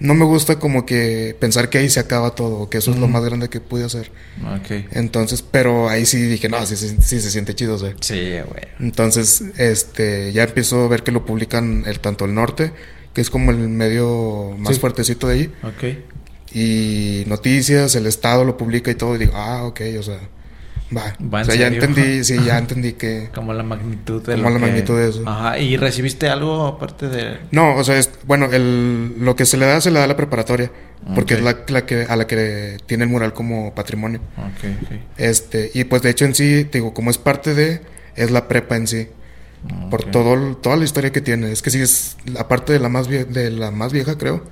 no 0.00 0.14
me 0.14 0.24
gusta 0.24 0.58
como 0.58 0.84
que 0.86 1.36
pensar 1.38 1.68
que 1.70 1.78
ahí 1.78 1.88
se 1.90 2.00
acaba 2.00 2.34
todo, 2.34 2.68
que 2.68 2.78
eso 2.78 2.90
es 2.90 2.96
lo 2.98 3.06
más 3.06 3.22
grande 3.24 3.48
que 3.48 3.60
pude 3.60 3.84
hacer. 3.84 4.10
Ok. 4.58 4.86
Entonces, 4.92 5.42
pero 5.42 5.88
ahí 5.88 6.06
sí 6.06 6.20
dije, 6.22 6.48
no, 6.48 6.64
sí, 6.66 6.76
sí, 6.76 6.96
sí 7.00 7.20
se 7.20 7.30
siente 7.30 7.54
chido, 7.54 7.78
sea. 7.78 7.94
Sí, 8.00 8.14
güey. 8.48 8.64
Entonces, 8.80 9.42
este, 9.58 10.32
ya 10.32 10.42
empiezo 10.44 10.84
a 10.84 10.88
ver 10.88 11.02
que 11.02 11.12
lo 11.12 11.24
publican 11.24 11.84
el 11.86 12.00
tanto 12.00 12.24
el 12.24 12.34
norte, 12.34 12.72
que 13.12 13.20
es 13.20 13.30
como 13.30 13.50
el 13.50 13.58
medio 13.68 14.54
más 14.58 14.74
Sí. 14.74 14.80
fuertecito 14.80 15.28
de 15.28 15.34
ahí, 15.34 15.52
Ok. 15.62 15.98
y 16.54 17.24
noticias, 17.26 17.94
el 17.94 18.06
estado 18.06 18.44
lo 18.44 18.56
publica 18.56 18.90
y 18.90 18.94
todo, 18.94 19.14
y 19.16 19.18
digo, 19.18 19.32
ah, 19.36 19.64
ok, 19.64 19.80
o 19.98 20.02
sea, 20.02 20.18
va. 20.96 21.14
Va, 21.22 21.38
o 21.38 21.40
¿en 21.40 21.44
sea, 21.46 21.54
ya 21.54 21.66
entendí, 21.68 22.24
sí, 22.24 22.36
ya 22.44 22.58
entendí 22.64 22.92
que... 22.94 23.30
Como 23.34 23.52
la 23.52 23.62
magnitud 23.62 24.22
de 24.26 24.34
Como 24.36 24.50
la 24.50 24.56
que- 24.56 24.60
magnitud 24.66 24.98
de 24.98 25.08
eso. 25.10 25.22
Ajá. 25.26 25.58
¿Y 25.58 25.76
recibiste 25.76 26.28
algo 26.28 26.66
aparte 26.66 27.08
de...? 27.08 27.38
No, 27.52 27.74
o 27.76 27.84
sea, 27.84 27.96
es, 27.98 28.10
bueno, 28.26 28.46
el, 28.52 29.14
lo 29.18 29.36
que 29.36 29.46
se 29.46 29.56
le 29.56 29.66
da 29.66 29.80
se 29.80 29.90
le 29.90 29.98
da 29.98 30.04
a 30.04 30.08
la 30.08 30.16
preparatoria, 30.16 30.70
porque 31.14 31.34
es 31.34 31.42
la, 31.42 31.58
la 31.68 31.86
que, 31.86 32.02
a 32.08 32.16
la 32.16 32.26
que 32.26 32.78
tiene 32.86 33.04
el 33.04 33.10
mural 33.10 33.32
como 33.32 33.74
patrimonio. 33.74 34.20
Ok, 34.36 34.70
ok. 34.82 34.92
Este, 35.16 35.70
y 35.74 35.84
pues 35.84 36.02
de 36.02 36.10
hecho 36.10 36.24
en 36.24 36.34
sí, 36.34 36.64
te 36.64 36.78
digo, 36.78 36.92
como 36.94 37.10
es 37.10 37.18
parte 37.18 37.54
de, 37.54 37.82
es 38.16 38.30
la 38.30 38.48
prepa 38.48 38.76
en 38.76 38.86
sí. 38.86 39.08
Por 39.90 40.04
todo, 40.04 40.56
toda 40.56 40.76
la 40.76 40.84
historia 40.84 41.12
que 41.12 41.20
tiene. 41.20 41.52
Es 41.52 41.60
que 41.60 41.68
sí 41.70 41.80
es, 41.82 42.16
aparte 42.38 42.72
de 42.72 42.78
la 42.80 42.88
más 42.88 43.10
vie- 43.10 43.26
de 43.26 43.50
la 43.50 43.70
más 43.70 43.92
vieja, 43.92 44.16
creo, 44.16 44.42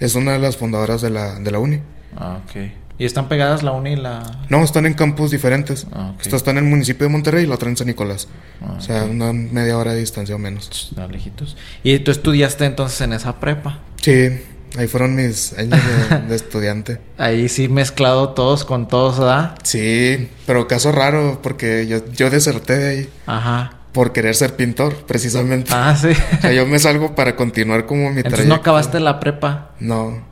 es 0.00 0.14
una 0.14 0.32
de 0.32 0.38
las 0.38 0.58
fundadoras 0.58 1.00
de 1.00 1.08
la, 1.08 1.38
de 1.40 1.50
la 1.50 1.58
uni. 1.58 1.80
Ah, 2.16 2.40
ok. 2.44 2.70
¿Y 3.00 3.06
están 3.06 3.28
pegadas 3.28 3.62
la 3.62 3.72
uni 3.72 3.92
y 3.92 3.96
la...? 3.96 4.22
No, 4.50 4.62
están 4.62 4.84
en 4.84 4.92
campus 4.92 5.30
diferentes. 5.30 5.86
Ah, 5.90 6.12
ok. 6.14 6.20
Esta 6.20 6.36
está 6.36 6.50
en 6.50 6.58
el 6.58 6.64
municipio 6.64 7.06
de 7.06 7.12
Monterrey 7.12 7.44
y 7.44 7.46
la 7.46 7.54
otra 7.54 7.70
en 7.70 7.76
San 7.78 7.86
Nicolás. 7.86 8.28
Ah, 8.60 8.74
O 8.76 8.80
sea, 8.82 9.04
una 9.04 9.32
media 9.32 9.78
hora 9.78 9.94
de 9.94 10.00
distancia 10.00 10.34
o 10.34 10.38
menos. 10.38 10.88
Está 10.90 11.06
lejitos. 11.08 11.56
¿Y 11.82 11.98
tú 12.00 12.10
estudiaste 12.10 12.66
entonces 12.66 13.00
en 13.00 13.14
esa 13.14 13.40
prepa? 13.40 13.78
Sí, 14.02 14.28
ahí 14.76 14.86
fueron 14.86 15.16
mis 15.16 15.54
años 15.58 15.80
de, 16.10 16.18
de 16.28 16.36
estudiante. 16.36 17.00
Ahí 17.16 17.48
sí 17.48 17.68
mezclado 17.70 18.30
todos 18.34 18.66
con 18.66 18.86
todos, 18.86 19.18
¿verdad? 19.18 19.54
Sí, 19.62 20.28
pero 20.46 20.68
caso 20.68 20.92
raro, 20.92 21.40
porque 21.42 21.86
yo, 21.86 22.06
yo 22.12 22.28
deserté 22.28 22.76
de 22.76 22.88
ahí 22.90 23.08
Ajá. 23.24 23.78
por 23.92 24.12
querer 24.12 24.34
ser 24.34 24.56
pintor, 24.56 24.94
precisamente. 25.06 25.70
Ah, 25.74 25.96
sí. 25.98 26.08
O 26.36 26.40
sea, 26.42 26.52
yo 26.52 26.66
me 26.66 26.78
salgo 26.78 27.14
para 27.14 27.34
continuar 27.34 27.86
como 27.86 28.02
mi 28.10 28.18
Entonces 28.18 28.30
trayecto. 28.32 28.54
no 28.54 28.60
acabaste 28.60 29.00
la 29.00 29.18
prepa. 29.20 29.70
No. 29.80 30.28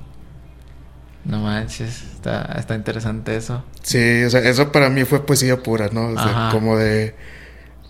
No 1.28 1.40
manches, 1.40 2.02
está, 2.14 2.56
está 2.58 2.74
interesante 2.74 3.36
eso. 3.36 3.62
Sí, 3.82 4.24
o 4.24 4.30
sea, 4.30 4.40
eso 4.40 4.72
para 4.72 4.88
mí 4.90 5.04
fue 5.04 5.24
poesía 5.24 5.62
pura, 5.62 5.88
¿no? 5.92 6.08
O 6.08 6.14
sea, 6.14 6.48
como 6.50 6.76
de... 6.76 7.14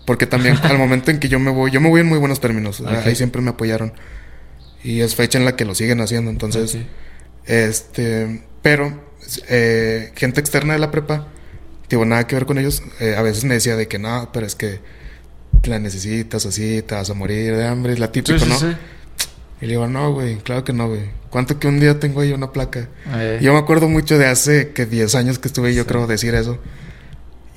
Porque 0.05 0.27
también 0.27 0.57
al 0.63 0.77
momento 0.77 1.09
en 1.09 1.19
que 1.19 1.29
yo 1.29 1.39
me 1.39 1.49
voy, 1.49 1.71
yo 1.71 1.79
me 1.81 1.89
voy 1.89 2.01
en 2.01 2.07
muy 2.07 2.19
buenos 2.19 2.39
términos. 2.41 2.81
Ahí 2.81 3.15
siempre 3.15 3.41
me 3.41 3.49
apoyaron. 3.51 3.93
Y 4.83 4.99
es 5.01 5.15
fecha 5.15 5.37
en 5.39 5.45
la 5.45 5.55
que 5.55 5.65
lo 5.65 5.73
siguen 5.73 6.01
haciendo. 6.01 6.29
Entonces, 6.29 6.75
Ok. 6.75 6.81
este... 7.45 8.43
Pero, 8.61 9.01
eh, 9.47 10.11
gente 10.15 10.41
externa 10.41 10.73
de 10.73 10.79
la 10.79 10.91
prepa, 10.91 11.27
digo, 11.89 12.03
nada 12.03 12.27
que 12.27 12.35
ver 12.35 12.45
con 12.45 12.57
ellos, 12.57 12.83
eh, 12.99 13.15
a 13.17 13.21
veces 13.21 13.45
me 13.45 13.53
decía 13.53 13.77
de 13.77 13.87
que 13.87 13.99
no, 13.99 14.29
pero 14.33 14.45
es 14.45 14.55
que 14.55 14.81
la 15.63 15.79
necesitas 15.79 16.45
así, 16.45 16.81
te 16.81 16.95
vas 16.95 17.09
a 17.09 17.13
morir 17.13 17.55
de 17.55 17.65
hambre, 17.67 17.93
es 17.93 17.99
la 17.99 18.11
típica, 18.11 18.37
Sí, 18.37 18.43
sí, 18.45 18.49
¿no? 18.51 18.59
sí. 18.59 18.75
Y 19.61 19.65
le 19.65 19.71
digo, 19.73 19.87
no, 19.87 20.13
güey, 20.13 20.37
claro 20.37 20.63
que 20.63 20.73
no, 20.73 20.87
güey. 20.87 21.01
¿Cuánto 21.29 21.59
que 21.59 21.67
un 21.67 21.79
día 21.79 21.99
tengo 21.99 22.21
ahí 22.21 22.31
una 22.31 22.51
placa? 22.51 22.87
Eh, 23.13 23.39
Yo 23.41 23.53
me 23.53 23.59
acuerdo 23.59 23.87
mucho 23.89 24.17
de 24.17 24.25
hace 24.25 24.69
que 24.71 24.85
10 24.85 25.15
años 25.15 25.37
que 25.39 25.47
estuve, 25.49 25.73
yo 25.75 25.85
creo, 25.85 26.07
decir 26.07 26.33
eso. 26.33 26.57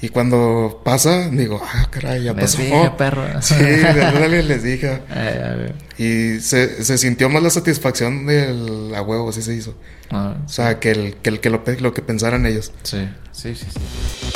Y 0.00 0.08
cuando 0.08 0.80
pasa, 0.84 1.30
digo, 1.30 1.62
ah, 1.64 1.86
caray, 1.88 2.24
ya 2.24 2.34
pasó. 2.34 2.58
dije, 2.58 2.90
perro. 2.98 3.24
Sí, 3.40 3.54
de 3.54 3.82
verdad 3.94 4.28
les 4.28 4.62
dije. 4.64 5.00
Eh. 5.14 5.72
Y 5.96 6.40
se, 6.40 6.82
se 6.82 6.98
sintió 6.98 7.28
más 7.28 7.40
la 7.42 7.50
satisfacción 7.50 8.26
del 8.26 8.92
a 8.96 9.02
huevo, 9.02 9.30
así 9.30 9.42
se 9.42 9.54
hizo. 9.54 9.76
Ah, 10.10 10.34
O 10.44 10.48
sea, 10.48 10.80
que, 10.80 10.90
el, 10.90 11.14
que, 11.22 11.30
el, 11.30 11.38
que 11.40 11.50
lo, 11.50 11.62
lo 11.78 11.94
que 11.94 12.02
pensaran 12.02 12.46
ellos. 12.46 12.72
sí, 12.82 13.08
sí, 13.30 13.54
sí, 13.54 13.66
sí. 13.70 14.31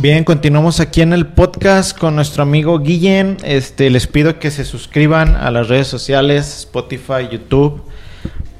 Bien, 0.00 0.22
continuamos 0.22 0.78
aquí 0.78 1.00
en 1.00 1.12
el 1.12 1.26
podcast 1.26 1.98
con 1.98 2.14
nuestro 2.14 2.44
amigo 2.44 2.78
Guillén. 2.78 3.36
Este, 3.42 3.90
les 3.90 4.06
pido 4.06 4.38
que 4.38 4.52
se 4.52 4.64
suscriban 4.64 5.34
a 5.34 5.50
las 5.50 5.66
redes 5.66 5.88
sociales, 5.88 6.58
Spotify, 6.58 7.28
YouTube, 7.28 7.82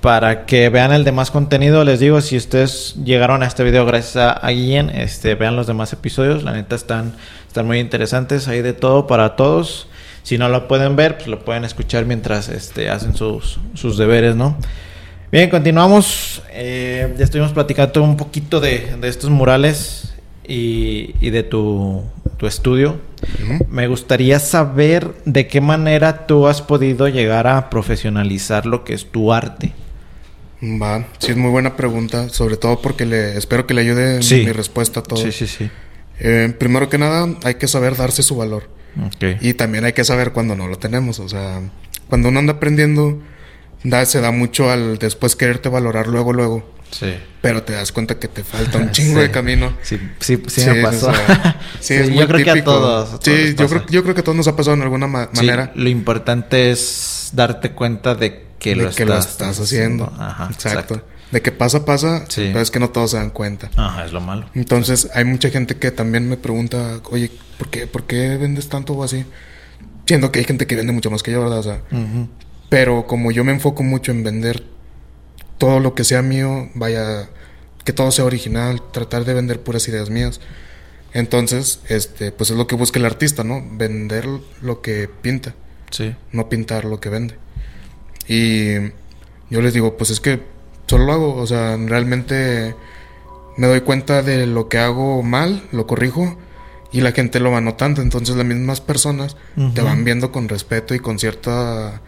para 0.01 0.47
que 0.47 0.69
vean 0.69 0.91
el 0.91 1.05
demás 1.05 1.31
contenido. 1.31 1.85
Les 1.85 2.01
digo, 2.01 2.21
si 2.23 2.37
ustedes 2.37 2.97
llegaron 3.05 3.45
a 3.45 3.47
este 3.47 3.63
video 3.63 3.87
gracias 3.87 4.17
a, 4.17 4.49
Guillén, 4.49 4.91
este, 4.91 5.37
vean 5.37 5.55
los 5.55 5.69
demás 5.69 5.93
episodios. 5.93 6.43
La 6.43 6.51
neta 6.55 6.75
están, 6.75 7.15
están 7.47 7.69
muy 7.69 7.79
interesantes. 7.79 8.49
Hay 8.49 8.61
de 8.61 8.73
todo 8.73 9.07
para 9.07 9.37
todos. 9.37 9.87
Si 10.25 10.39
no 10.39 10.49
lo 10.49 10.67
pueden 10.67 10.97
ver, 10.97 11.19
pues 11.19 11.29
lo 11.29 11.45
pueden 11.45 11.65
escuchar 11.65 12.05
mientras 12.05 12.49
este, 12.49 12.91
hacen 12.91 13.15
sus, 13.15 13.61
sus 13.75 13.97
deberes, 13.97 14.35
¿no? 14.35 14.57
Bien, 15.31 15.49
continuamos. 15.51 16.43
Eh, 16.51 17.15
ya 17.17 17.23
estuvimos 17.23 17.53
platicando 17.53 18.03
un 18.03 18.17
poquito 18.17 18.59
de, 18.59 18.97
de 19.01 19.07
estos 19.07 19.31
murales 19.31 20.18
y, 20.49 21.15
y 21.21 21.31
de 21.31 21.43
tu, 21.45 22.03
tu 22.39 22.47
estudio. 22.47 23.01
Me 23.69 23.87
gustaría 23.89 24.39
saber 24.41 25.15
de 25.25 25.47
qué 25.47 25.61
manera 25.61 26.27
tú 26.27 26.47
has 26.47 26.63
podido 26.63 27.09
llegar 27.09 27.47
a 27.47 27.69
profesionalizar 27.71 28.65
lo 28.67 28.83
que 28.85 28.95
es 28.95 29.07
tu 29.11 29.33
arte. 29.33 29.73
Va, 30.63 31.07
sí, 31.19 31.31
es 31.33 31.37
muy 31.37 31.51
buena 31.51 31.77
pregunta. 31.77 32.29
Sobre 32.31 32.57
todo 32.57 32.81
porque 32.83 33.07
le 33.07 33.37
espero 33.37 33.67
que 33.67 33.75
le 33.75 33.83
ayude 33.83 34.23
Sí. 34.23 34.45
mi 34.45 34.53
respuesta 34.53 35.01
a 35.01 35.03
todo. 35.05 35.21
Sí, 35.23 35.31
sí, 35.33 35.47
sí. 35.47 35.71
Eh, 36.21 36.53
primero 36.59 36.89
que 36.89 36.99
nada, 36.99 37.29
hay 37.45 37.55
que 37.55 37.69
saber 37.69 37.97
darse 37.97 38.23
su 38.23 38.35
valor. 38.37 38.69
Y 39.41 39.55
también 39.55 39.85
hay 39.85 39.93
que 39.93 40.03
saber 40.03 40.33
cuando 40.33 40.57
no 40.57 40.67
lo 40.67 40.77
tenemos. 40.79 41.21
O 41.21 41.29
sea, 41.29 41.61
cuando 42.09 42.31
uno 42.31 42.41
anda 42.41 42.55
aprendiendo, 42.55 43.21
da, 43.85 44.05
se 44.07 44.21
da 44.21 44.33
mucho 44.33 44.71
al 44.71 44.99
después 44.99 45.37
quererte 45.37 45.69
valorar 45.69 46.09
luego, 46.09 46.33
luego. 46.33 46.69
Sí. 46.91 47.15
Pero 47.41 47.63
te 47.63 47.73
das 47.75 47.93
cuenta 47.93 48.19
que 48.19 48.29
te 48.29 48.43
falta 48.45 48.79
un 48.79 48.91
chingo 48.93 49.17
Sí. 49.21 49.27
de 49.27 49.31
camino. 49.31 49.73
Sí, 49.83 49.99
sí, 50.21 50.43
sí, 50.47 50.61
Sí, 50.63 50.71
me 50.71 50.83
pasó. 50.83 51.11
o 51.11 51.15
sea, 51.15 51.61
sí, 51.81 51.95
es 51.95 52.09
muy 52.11 52.19
yo 52.21 52.27
creo 52.29 52.45
que 52.45 52.51
a 52.51 52.55
típico. 52.55 52.73
todos. 52.73 53.09
a 53.15 53.19
todos 53.19 53.25
Sí, 53.25 53.55
yo 53.57 53.69
creo, 53.69 53.87
yo 53.89 54.03
creo 54.03 54.15
que 54.15 54.21
a 54.21 54.25
todos 54.25 54.37
nos 54.37 54.49
ha 54.49 54.57
pasado 54.57 54.77
en 54.77 54.83
alguna 54.83 55.07
ma- 55.07 55.29
manera. 55.35 55.73
lo 55.75 55.89
importante 55.89 56.71
es 56.71 57.31
darte 57.33 57.73
cuenta 57.73 58.15
de 58.15 58.47
que, 58.59 58.71
de 58.71 58.77
lo, 58.77 58.91
que 58.91 59.03
estás, 59.05 59.25
lo 59.25 59.31
estás 59.31 59.61
haciendo. 59.61 60.13
Ajá, 60.19 60.49
exacto. 60.53 61.03
De 61.31 61.43
que 61.43 61.53
pasa, 61.53 61.85
pasa, 61.85 62.25
Sí. 62.29 62.47
pero 62.49 62.61
es 62.61 62.71
que 62.71 62.81
no 62.81 62.89
todos 62.89 63.11
se 63.11 63.19
dan 63.19 63.31
cuenta. 63.31 63.71
Ajá, 63.77 64.07
es 64.07 64.13
lo 64.13 64.21
malo. 64.23 64.47
Entonces, 64.55 65.11
hay 65.15 65.25
mucha 65.25 65.51
gente 65.51 65.77
que 65.77 65.91
también 65.91 66.27
me 66.29 66.39
pregunta, 66.39 67.01
oye, 67.11 67.31
¿por 67.59 67.69
qué, 67.69 67.87
¿por 67.87 68.05
qué 68.05 68.39
vendes 68.39 68.69
tanto 68.71 68.95
o 68.95 69.05
así? 69.05 69.27
Siendo 70.07 70.33
que 70.33 70.39
hay 70.39 70.47
gente 70.47 70.67
que 70.67 70.75
vende 70.75 70.93
mucho 70.95 71.11
más 71.11 71.23
que 71.23 71.31
yo, 71.33 71.43
¿verdad? 71.43 71.59
O 71.59 71.63
sea, 71.63 71.81
pero 72.71 73.07
como 73.07 73.31
yo 73.31 73.45
me 73.45 73.53
enfoco 73.53 73.83
mucho 73.83 74.11
en 74.11 74.25
vender 74.25 74.65
todo 75.59 75.81
lo 75.81 75.95
que 75.95 76.05
sea 76.05 76.23
mío, 76.23 76.69
vaya, 76.75 77.29
que 77.85 77.93
todo 77.93 78.11
sea 78.11 78.25
original, 78.25 78.81
tratar 78.93 79.25
de 79.25 79.35
vender 79.35 79.61
puras 79.61 79.87
ideas 79.89 80.11
mías. 80.11 80.41
Entonces, 81.13 81.81
este, 81.89 82.33
pues 82.33 82.51
es 82.51 82.57
lo 82.57 82.67
que 82.67 82.75
busca 82.77 82.99
el 82.99 83.07
artista, 83.07 83.45
¿no? 83.45 83.63
Vender 83.73 84.27
lo 84.61 84.81
que 84.83 85.09
pinta, 85.23 85.55
Sí. 85.91 86.15
no 86.33 86.49
pintar 86.49 86.85
lo 86.85 87.01
que 87.01 87.09
vende. 87.09 87.37
Y 88.27 88.75
yo 89.51 89.63
les 89.63 89.73
digo, 89.73 89.97
pues 89.97 90.11
es 90.11 90.21
que 90.21 90.43
solo 90.87 91.05
lo 91.07 91.13
hago, 91.13 91.35
o 91.37 91.47
sea, 91.47 91.77
realmente 91.77 92.75
me 93.57 93.67
doy 93.67 93.81
cuenta 93.81 94.23
de 94.23 94.47
lo 94.47 94.69
que 94.69 94.79
hago 94.79 95.23
mal, 95.23 95.65
lo 95.73 95.87
corrijo 95.87 96.39
y 96.93 97.01
la 97.01 97.13
gente 97.13 97.41
lo 97.41 97.51
va 97.51 97.61
notando. 97.61 98.03
Entonces 98.03 98.37
las 98.37 98.47
mismas 98.47 98.81
personas 98.81 99.37
te 99.75 99.81
van 99.81 100.05
viendo 100.05 100.31
con 100.31 100.49
respeto 100.49 100.95
y 100.95 101.01
con 101.01 101.19
cierta, 101.19 102.03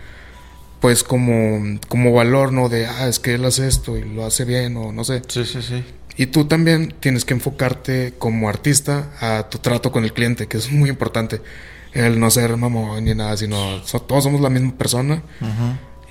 pues 0.81 1.03
como, 1.05 1.79
como 1.89 2.13
valor, 2.13 2.53
¿no? 2.53 2.69
De, 2.69 2.87
ah, 2.87 3.07
es 3.09 3.19
que 3.19 3.35
él 3.35 3.45
hace 3.45 3.69
esto 3.69 3.97
y 3.99 4.03
lo 4.05 4.25
hace 4.25 4.45
bien 4.45 4.77
o 4.77 4.93
no 4.93 5.05
sé. 5.05 5.23
Sí, 5.29 5.45
sí, 5.45 5.61
sí. 5.63 5.85
Y 6.17 6.27
tú 6.27 6.47
también 6.47 6.95
tienes 7.01 7.25
que 7.25 7.35
enfocarte 7.35 8.15
como 8.19 8.49
artista 8.49 9.11
a 9.21 9.49
tu 9.49 9.59
trato 9.59 9.93
con 9.93 10.05
el 10.05 10.13
cliente, 10.13 10.47
que 10.49 10.57
es 10.59 10.71
muy 10.71 10.91
importante. 10.91 11.41
El 11.93 12.21
no 12.21 12.31
ser 12.31 12.57
mamón 12.57 13.05
ni 13.05 13.15
nada, 13.15 13.37
sino 13.37 13.83
so- 13.85 14.01
todos 14.03 14.25
somos 14.25 14.41
la 14.41 14.51
misma 14.51 14.77
persona 14.77 15.23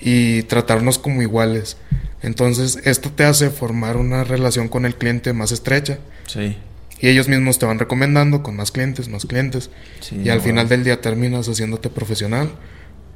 y 0.01 0.43
tratarnos 0.43 0.99
como 0.99 1.21
iguales. 1.21 1.77
Entonces, 2.21 2.79
esto 2.83 3.11
te 3.11 3.23
hace 3.23 3.49
formar 3.49 3.97
una 3.97 4.23
relación 4.23 4.67
con 4.67 4.85
el 4.85 4.95
cliente 4.95 5.31
más 5.33 5.51
estrecha 5.51 5.99
Sí. 6.27 6.57
y 6.99 7.07
ellos 7.07 7.27
mismos 7.29 7.59
te 7.59 7.65
van 7.65 7.79
recomendando 7.79 8.43
con 8.43 8.55
más 8.55 8.71
clientes, 8.71 9.07
más 9.07 9.25
clientes. 9.25 9.69
Sí, 10.01 10.21
y 10.23 10.29
al 10.29 10.41
final 10.41 10.67
del 10.67 10.83
día 10.83 10.99
terminas 11.01 11.47
haciéndote 11.47 11.89
profesional 11.89 12.49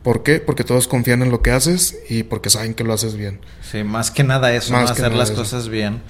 ¿Por 0.03 0.21
qué? 0.21 0.39
Porque 0.41 0.65
todos 0.65 0.89
confían 0.89 1.21
en 1.21 1.31
lo 1.31 1.41
que 1.41 1.51
haces 1.51 1.97
y 2.09 2.23
porque 2.23 2.49
saben 2.49 2.73
que 2.73 2.83
lo 2.83 2.91
haces 2.91 3.15
bien. 3.15 3.39
Sí, 3.71 3.85
más 3.85 4.11
que 4.11 4.25
nada 4.25 4.53
eso, 4.53 4.73
Más 4.73 4.89
¿no? 4.89 4.95
que 4.95 5.01
hacer 5.01 5.13
las 5.15 5.29
eso. 5.29 5.39
cosas 5.39 5.69
bien. 5.69 6.01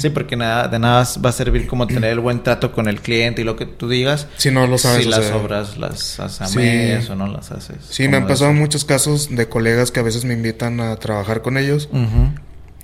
Sí, 0.00 0.10
porque 0.10 0.34
nada, 0.34 0.66
de 0.66 0.80
nada 0.80 1.06
va 1.24 1.30
a 1.30 1.32
servir 1.32 1.68
como 1.68 1.86
tener 1.86 2.10
el 2.10 2.18
buen 2.18 2.42
trato 2.42 2.72
con 2.72 2.88
el 2.88 3.00
cliente 3.00 3.42
y 3.42 3.44
lo 3.44 3.54
que 3.54 3.64
tú 3.64 3.88
digas. 3.88 4.26
Si 4.36 4.50
no 4.50 4.66
lo 4.66 4.78
sabes 4.78 5.04
si 5.04 5.08
las 5.10 5.30
obras 5.30 5.78
las 5.78 6.18
haces 6.18 6.40
a 6.40 6.46
Sí. 6.48 6.58
medias 6.58 7.08
o 7.08 7.14
no 7.14 7.28
las 7.28 7.52
haces. 7.52 7.76
Sí, 7.88 8.08
me 8.08 8.16
han 8.16 8.26
pasado 8.26 8.52
muchos 8.52 8.84
casos 8.84 9.28
de 9.34 9.48
colegas 9.48 9.92
que 9.92 10.00
a 10.00 10.02
veces 10.02 10.24
me 10.24 10.34
invitan 10.34 10.80
a 10.80 10.96
trabajar 10.96 11.40
con 11.42 11.56
ellos 11.56 11.88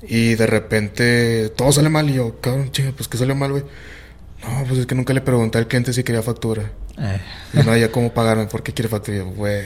y 0.06 0.34
de 0.36 0.46
repente 0.46 1.48
todo 1.56 1.72
sale 1.72 1.88
mal 1.88 2.08
y 2.08 2.14
yo, 2.14 2.40
cabrón, 2.40 2.70
chinga, 2.70 2.92
pues 2.92 3.08
¿qué 3.08 3.18
salió 3.18 3.34
mal, 3.34 3.50
güey? 3.50 3.64
No, 4.42 4.64
pues 4.66 4.80
es 4.80 4.86
que 4.86 4.94
nunca 4.96 5.12
le 5.12 5.20
pregunté 5.20 5.58
al 5.58 5.68
cliente 5.68 5.92
si 5.92 6.02
quería 6.02 6.22
factura. 6.22 6.70
Eh, 6.98 7.20
Y 7.54 7.58
no 7.64 7.72
había 7.72 7.90
cómo 7.90 8.12
pagarme, 8.12 8.46
¿por 8.46 8.62
qué 8.62 8.72
quiere 8.72 8.88
factura? 8.88 9.22
Güey. 9.22 9.62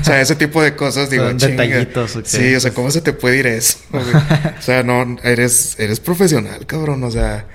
O 0.00 0.04
sea, 0.04 0.20
ese 0.20 0.34
tipo 0.36 0.62
de 0.62 0.74
cosas, 0.76 1.10
digo, 1.10 1.24
Son 1.28 1.38
detallitos, 1.38 2.16
ok. 2.16 2.24
Sí, 2.26 2.54
o 2.54 2.60
sea, 2.60 2.72
¿cómo 2.72 2.90
se 2.90 3.00
te 3.00 3.12
puede 3.12 3.38
ir 3.38 3.46
eso? 3.46 3.78
o 3.92 4.62
sea, 4.62 4.82
no, 4.82 5.16
eres, 5.22 5.76
eres 5.78 6.00
profesional, 6.00 6.66
cabrón. 6.66 7.02
O 7.04 7.10
sea, 7.10 7.46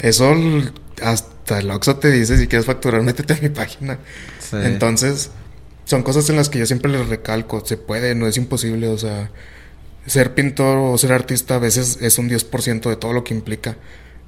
eso 0.00 0.34
hasta 1.02 1.58
el 1.60 1.70
Oxxo 1.70 1.96
te 1.96 2.10
dice 2.10 2.36
si 2.36 2.46
quieres 2.48 2.66
facturar, 2.66 3.02
métete 3.02 3.34
a 3.34 3.38
mi 3.40 3.48
página. 3.48 3.98
sí. 4.40 4.56
Entonces, 4.62 5.30
son 5.84 6.02
cosas 6.02 6.28
en 6.28 6.36
las 6.36 6.48
que 6.50 6.58
yo 6.58 6.66
siempre 6.66 6.90
les 6.92 7.08
recalco, 7.08 7.64
se 7.64 7.76
puede, 7.78 8.14
no 8.14 8.26
es 8.26 8.36
imposible, 8.36 8.88
o 8.88 8.98
sea, 8.98 9.30
ser 10.06 10.34
pintor 10.34 10.76
o 10.78 10.98
ser 10.98 11.12
artista 11.12 11.54
a 11.54 11.58
veces 11.58 11.98
es 12.02 12.18
un 12.18 12.28
10% 12.28 12.88
de 12.90 12.96
todo 12.96 13.12
lo 13.14 13.24
que 13.24 13.32
implica, 13.32 13.76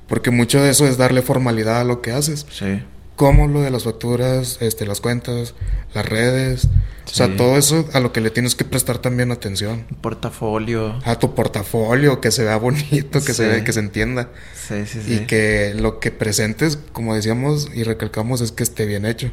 porque 0.09 0.31
mucho 0.31 0.63
de 0.63 0.71
eso 0.71 0.87
es 0.87 0.97
darle 0.97 1.21
formalidad 1.21 1.81
a 1.81 1.85
lo 1.85 2.01
que 2.01 2.13
haces, 2.13 2.47
Sí. 2.51 2.83
Como 3.21 3.49
lo 3.49 3.61
de 3.61 3.71
las 3.71 3.85
facturas, 3.85 4.57
este, 4.63 4.87
las 4.87 5.03
cuentas, 5.03 5.53
las 5.93 6.07
redes, 6.07 6.69
o 7.05 7.13
sea, 7.13 7.37
todo 7.37 7.59
eso 7.59 7.87
a 7.93 8.01
lo 8.01 8.15
que 8.15 8.23
le 8.23 8.31
tienes 8.31 8.55
que 8.55 8.65
prestar 8.65 8.97
también 8.97 9.31
atención. 9.31 9.85
Portafolio. 10.01 10.99
A 11.05 11.19
tu 11.19 11.35
portafolio, 11.35 12.23
que 12.23 12.31
se 12.31 12.45
vea 12.45 12.57
bonito, 12.57 13.23
que 13.23 13.35
se 13.35 13.47
vea, 13.47 13.63
que 13.63 13.75
se 13.75 13.81
entienda. 13.81 14.31
Sí, 14.55 14.87
sí, 14.87 15.03
sí. 15.05 15.15
Y 15.15 15.19
que 15.27 15.75
lo 15.77 16.01
que 16.01 16.13
presentes, 16.13 16.79
como 16.95 17.15
decíamos 17.15 17.69
y 17.75 17.83
recalcamos, 17.83 18.41
es 18.41 18.53
que 18.53 18.63
esté 18.63 18.87
bien 18.87 19.05
hecho. 19.05 19.31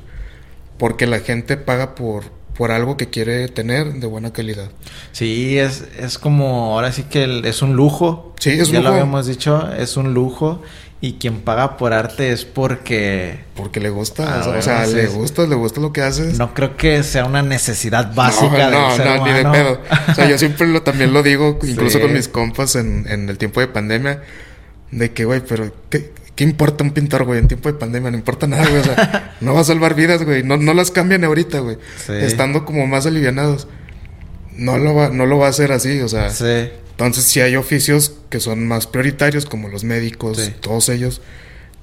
Porque 0.78 1.08
la 1.08 1.20
gente 1.20 1.56
paga 1.56 1.96
por, 1.96 2.26
por 2.58 2.72
algo 2.72 2.98
que 2.98 3.08
quiere 3.10 3.48
tener 3.48 3.94
de 3.94 4.08
buena 4.08 4.34
calidad. 4.34 4.70
Sí, 5.14 5.58
es, 5.58 5.86
es 5.98 6.18
como, 6.18 6.74
ahora 6.74 6.92
sí 6.92 7.04
que 7.04 7.24
el- 7.24 7.46
es 7.46 7.62
un 7.62 7.78
lujo. 7.78 8.36
Sí, 8.40 8.50
es 8.50 8.68
ya 8.68 8.80
lo 8.80 8.82
lujo. 8.82 8.92
habíamos 8.96 9.28
dicho, 9.28 9.72
es 9.72 9.96
un 9.96 10.14
lujo. 10.14 10.62
Y 11.00 11.14
quien 11.14 11.42
paga 11.42 11.78
por 11.78 11.94
arte 11.94 12.32
es 12.32 12.44
porque 12.44 13.42
Porque 13.56 13.80
le 13.80 13.92
gusta, 13.92 14.42
Ah, 14.42 14.50
o 14.50 14.62
sea, 14.64 14.88
le 14.88 15.06
gusta, 15.08 15.46
le 15.46 15.54
gusta 15.56 15.80
lo 15.80 15.94
que 15.94 16.02
haces. 16.02 16.40
no 16.40 16.56
creo 16.56 16.76
que 16.76 17.04
sea 17.04 17.26
una 17.26 17.44
necesidad 17.44 18.16
básica 18.16 18.50
no, 18.50 18.58
del 18.58 18.72
no, 18.72 18.96
ser 18.96 19.06
no, 19.20 19.26
ni 19.28 19.32
de 19.34 19.46
pedo. 19.46 19.82
O 20.10 20.14
sea, 20.16 20.28
yo 20.28 20.38
siempre 20.40 20.68
lo, 20.68 20.82
también 20.82 21.14
lo 21.14 21.22
digo, 21.22 21.60
incluso 21.62 21.98
Sí. 22.00 22.04
con 22.04 22.14
mis 22.14 22.28
compas 22.28 22.76
en, 22.76 23.06
en 23.10 23.30
el 23.30 23.38
tiempo 23.38 23.60
de 23.60 23.68
pandemia, 23.68 24.24
de 24.90 25.12
que, 25.14 25.26
güey, 25.26 25.42
pero 25.48 25.72
¿qué, 25.92 26.12
qué 26.34 26.44
importa 26.44 26.84
un 26.84 26.92
pintor, 26.92 27.26
güey? 27.26 27.40
En 27.40 27.48
tiempo 27.48 27.72
de 27.72 27.78
pandemia 27.78 28.10
no 28.10 28.18
importa 28.18 28.48
nada, 28.48 28.66
güey. 28.68 28.80
O 28.82 28.84
sea, 28.84 29.36
no 29.42 29.54
va 29.54 29.60
a 29.62 29.66
salvar 29.66 29.94
vidas, 29.94 30.24
güey. 30.24 30.42
No, 30.42 30.58
no 30.58 30.74
las 30.74 30.90
cambian 30.90 31.24
ahorita, 31.24 31.60
güey. 31.60 31.78
Sí. 32.04 32.14
Estando 32.14 32.66
como 32.66 32.88
más 32.88 33.06
alivianados. 33.06 33.68
No 34.56 34.80
lo, 34.80 34.96
va, 34.96 35.10
no 35.10 35.28
lo 35.28 35.38
va 35.38 35.46
a 35.46 35.50
hacer 35.50 35.72
así, 35.72 36.00
o 36.02 36.08
sea. 36.08 36.32
Sí, 36.32 36.70
Entonces, 36.98 37.26
sí 37.26 37.40
hay 37.42 37.56
oficios 37.56 38.14
que 38.32 38.40
son 38.40 38.68
más 38.68 38.88
prioritarios, 38.88 39.46
como 39.46 39.68
los 39.70 39.84
médicos, 39.84 40.38
Sí. 40.38 40.54
todos 40.62 40.90
ellos, 40.90 41.22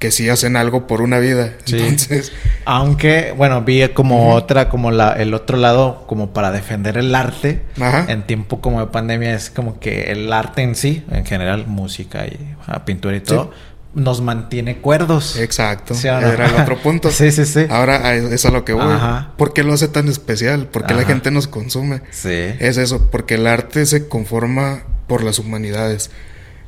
que 0.00 0.10
sí 0.10 0.28
hacen 0.28 0.56
algo 0.56 0.88
por 0.88 1.00
una 1.02 1.20
vida. 1.20 1.52
Sí. 1.66 1.76
Entonces, 1.78 2.32
Aunque, 2.64 3.32
bueno, 3.36 3.62
vi 3.62 3.86
como 3.90 4.34
otra, 4.34 4.68
como 4.68 4.90
la, 4.90 5.12
el 5.12 5.32
otro 5.32 5.56
lado, 5.56 6.04
como 6.08 6.32
para 6.32 6.50
defender 6.50 6.98
el 6.98 7.14
arte. 7.14 7.62
Ajá. 7.80 8.06
En 8.08 8.24
tiempo 8.26 8.60
como 8.60 8.80
de 8.80 8.86
pandemia 8.88 9.34
es 9.34 9.50
como 9.50 9.78
que 9.78 10.10
el 10.10 10.32
arte 10.32 10.62
en 10.62 10.74
sí, 10.74 11.04
en 11.10 11.24
general, 11.24 11.66
música 11.68 12.26
y 12.26 12.54
ah, 12.66 12.84
pintura 12.84 13.16
y 13.16 13.20
todo, 13.20 13.52
nos 13.94 14.20
mantiene 14.20 14.78
cuerdos. 14.78 15.38
exacto. 15.38 15.94
¿Sí 15.94 16.08
no? 16.08 16.18
Era 16.18 16.46
el 16.46 16.56
otro 16.60 16.76
punto. 16.78 17.10
sí, 17.12 17.30
sí, 17.30 17.44
sí. 17.46 17.66
Ahora 17.70 18.16
es 18.16 18.44
a 18.44 18.50
lo 18.50 18.64
que 18.64 18.72
voy. 18.72 18.82
Ajá. 18.92 19.32
¿Por 19.38 19.52
qué 19.52 19.62
lo 19.62 19.72
hace 19.74 19.86
tan 19.86 20.08
especial? 20.08 20.66
¿Por 20.66 20.84
qué 20.86 20.94
la 20.94 21.04
gente 21.04 21.30
nos 21.30 21.46
consume? 21.46 22.02
Sí. 22.10 22.30
Es 22.58 22.78
eso, 22.78 23.08
porque 23.12 23.36
el 23.36 23.46
arte 23.46 23.86
se 23.86 24.08
conforma 24.08 24.82
por 25.06 25.22
las 25.22 25.38
humanidades. 25.38 26.10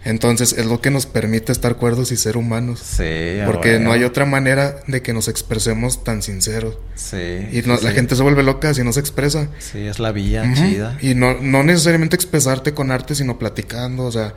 Entonces, 0.04 0.52
es 0.52 0.66
lo 0.66 0.80
que 0.80 0.90
nos 0.92 1.04
permite 1.04 1.50
estar 1.50 1.74
cuerdos 1.76 2.12
y 2.12 2.16
ser 2.16 2.36
humanos. 2.36 2.78
Sí. 2.80 3.40
Porque 3.44 3.70
bueno. 3.70 3.86
no 3.86 3.92
hay 3.92 4.04
otra 4.04 4.24
manera 4.24 4.76
de 4.86 5.02
que 5.02 5.12
nos 5.12 5.26
expresemos 5.26 6.04
tan 6.04 6.22
sinceros. 6.22 6.78
Sí. 6.94 7.16
Y 7.50 7.62
no- 7.66 7.76
la 7.80 7.90
gente 7.90 8.14
se 8.14 8.22
vuelve 8.22 8.44
loca 8.44 8.72
si 8.72 8.84
no 8.84 8.92
se 8.92 9.00
expresa. 9.00 9.48
Sí, 9.58 9.80
es 9.80 9.98
la 9.98 10.12
vía 10.12 10.44
Ujú. 10.44 10.54
chida. 10.54 10.96
Y 11.02 11.14
no, 11.16 11.34
no 11.40 11.64
necesariamente 11.64 12.14
expresarte 12.14 12.72
con 12.72 12.92
arte, 12.92 13.16
sino 13.16 13.36
platicando, 13.36 14.04
o 14.04 14.12
sea, 14.12 14.34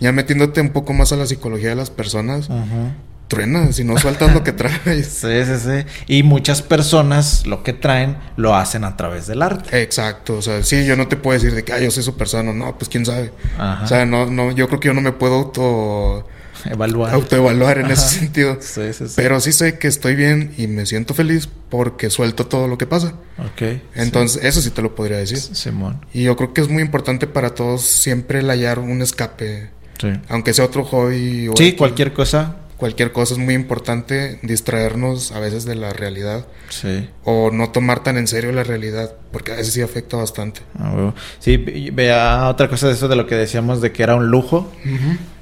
ya 0.00 0.10
metiéndote 0.12 0.62
un 0.62 0.70
poco 0.70 0.94
más 0.94 1.12
a 1.12 1.16
la 1.16 1.26
psicología 1.26 1.68
de 1.68 1.74
las 1.76 1.90
personas, 1.90 2.48
Ujú. 2.48 2.90
Truena, 3.30 3.72
si 3.72 3.84
no 3.84 3.96
sueltas 3.96 4.34
lo 4.34 4.44
que 4.44 4.52
traes. 4.52 5.06
Sí, 5.20 5.44
sí, 5.46 5.54
sí. 5.64 5.86
Y 6.06 6.22
muchas 6.22 6.60
personas 6.60 7.46
lo 7.46 7.62
que 7.62 7.72
traen 7.72 8.18
lo 8.36 8.54
hacen 8.54 8.84
a 8.84 8.96
través 8.98 9.26
del 9.26 9.40
arte. 9.40 9.80
Exacto, 9.82 10.36
o 10.38 10.42
sea, 10.42 10.62
sí, 10.62 10.84
yo 10.84 10.96
no 10.96 11.08
te 11.08 11.16
puedo 11.16 11.38
decir 11.38 11.54
de 11.54 11.62
que, 11.64 11.72
ah, 11.72 11.78
yo 11.80 11.90
soy 11.90 12.02
súper 12.02 12.28
sano, 12.28 12.52
no, 12.52 12.76
pues 12.76 12.88
quién 12.90 13.06
sabe. 13.06 13.32
Ajá. 13.56 13.84
O 13.84 13.86
sea, 13.86 14.04
no, 14.04 14.26
no, 14.26 14.50
yo 14.52 14.66
creo 14.68 14.80
que 14.80 14.88
yo 14.88 14.94
no 14.94 15.00
me 15.00 15.12
puedo 15.12 15.34
auto, 15.36 16.28
Evaluar. 16.64 17.14
autoevaluar 17.14 17.78
en 17.78 17.90
ese 17.90 18.18
sentido. 18.18 18.58
Sí, 18.60 18.92
sí, 18.92 19.06
sí. 19.06 19.12
Pero 19.16 19.40
sí 19.40 19.52
sé 19.52 19.78
que 19.78 19.88
estoy 19.88 20.14
bien 20.16 20.52
y 20.58 20.66
me 20.66 20.84
siento 20.84 21.14
feliz 21.14 21.48
porque 21.70 22.10
suelto 22.10 22.46
todo 22.46 22.68
lo 22.68 22.76
que 22.76 22.86
pasa. 22.86 23.14
Ok. 23.38 23.80
Entonces, 23.94 24.44
eso 24.44 24.60
sí 24.60 24.70
te 24.70 24.82
lo 24.82 24.94
podría 24.94 25.16
decir. 25.18 25.38
Simón. 25.38 26.04
Y 26.12 26.24
yo 26.24 26.36
creo 26.36 26.52
que 26.52 26.60
es 26.60 26.68
muy 26.68 26.82
importante 26.82 27.26
para 27.26 27.54
todos 27.54 27.82
siempre 27.82 28.40
el 28.40 28.50
hallar 28.50 28.78
un 28.80 29.00
escape, 29.02 29.70
Sí. 30.00 30.08
aunque 30.28 30.52
sea 30.54 30.64
otro 30.64 30.84
hobby 30.84 31.48
o 31.48 31.54
Sí, 31.56 31.72
cualquier 31.72 32.12
cosa. 32.12 32.56
Cualquier 32.80 33.12
cosa 33.12 33.34
es 33.34 33.38
muy 33.38 33.54
importante 33.54 34.40
distraernos 34.42 35.30
a 35.32 35.38
veces 35.38 35.64
de 35.64 35.76
la 35.76 35.92
realidad 35.92 36.46
Sí. 36.70 37.08
o 37.24 37.50
no 37.52 37.70
tomar 37.70 38.02
tan 38.02 38.16
en 38.16 38.26
serio 38.26 38.50
la 38.52 38.64
realidad 38.64 39.12
porque 39.30 39.52
a 39.52 39.56
veces 39.56 39.74
sí 39.74 39.82
afecta 39.82 40.16
bastante. 40.16 40.62
Ah. 40.78 41.12
Sí, 41.38 41.56
ve- 41.58 41.90
vea 41.92 42.48
otra 42.48 42.68
cosa 42.68 42.88
de 42.88 42.94
eso 42.94 43.06
de 43.06 43.14
lo 43.16 43.26
que 43.26 43.36
decíamos 43.36 43.80
de 43.80 43.92
que 43.92 44.02
era 44.02 44.16
un 44.16 44.26
lujo. 44.30 44.72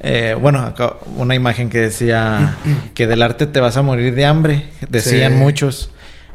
Eh, 0.01 0.37
bueno, 0.39 0.59
acá 0.61 0.95
una 1.17 1.35
imagen 1.35 1.71
que 1.71 1.79
decía 1.79 2.57
que 2.95 3.07
del 3.07 3.23
arte 3.23 3.47
te 3.47 3.61
vas 3.61 3.77
a 3.77 3.83
morir 3.83 4.15
de 4.15 4.25
hambre, 4.27 4.69
decían 4.91 5.33
Sí. 5.33 5.39
muchos, 5.39 5.91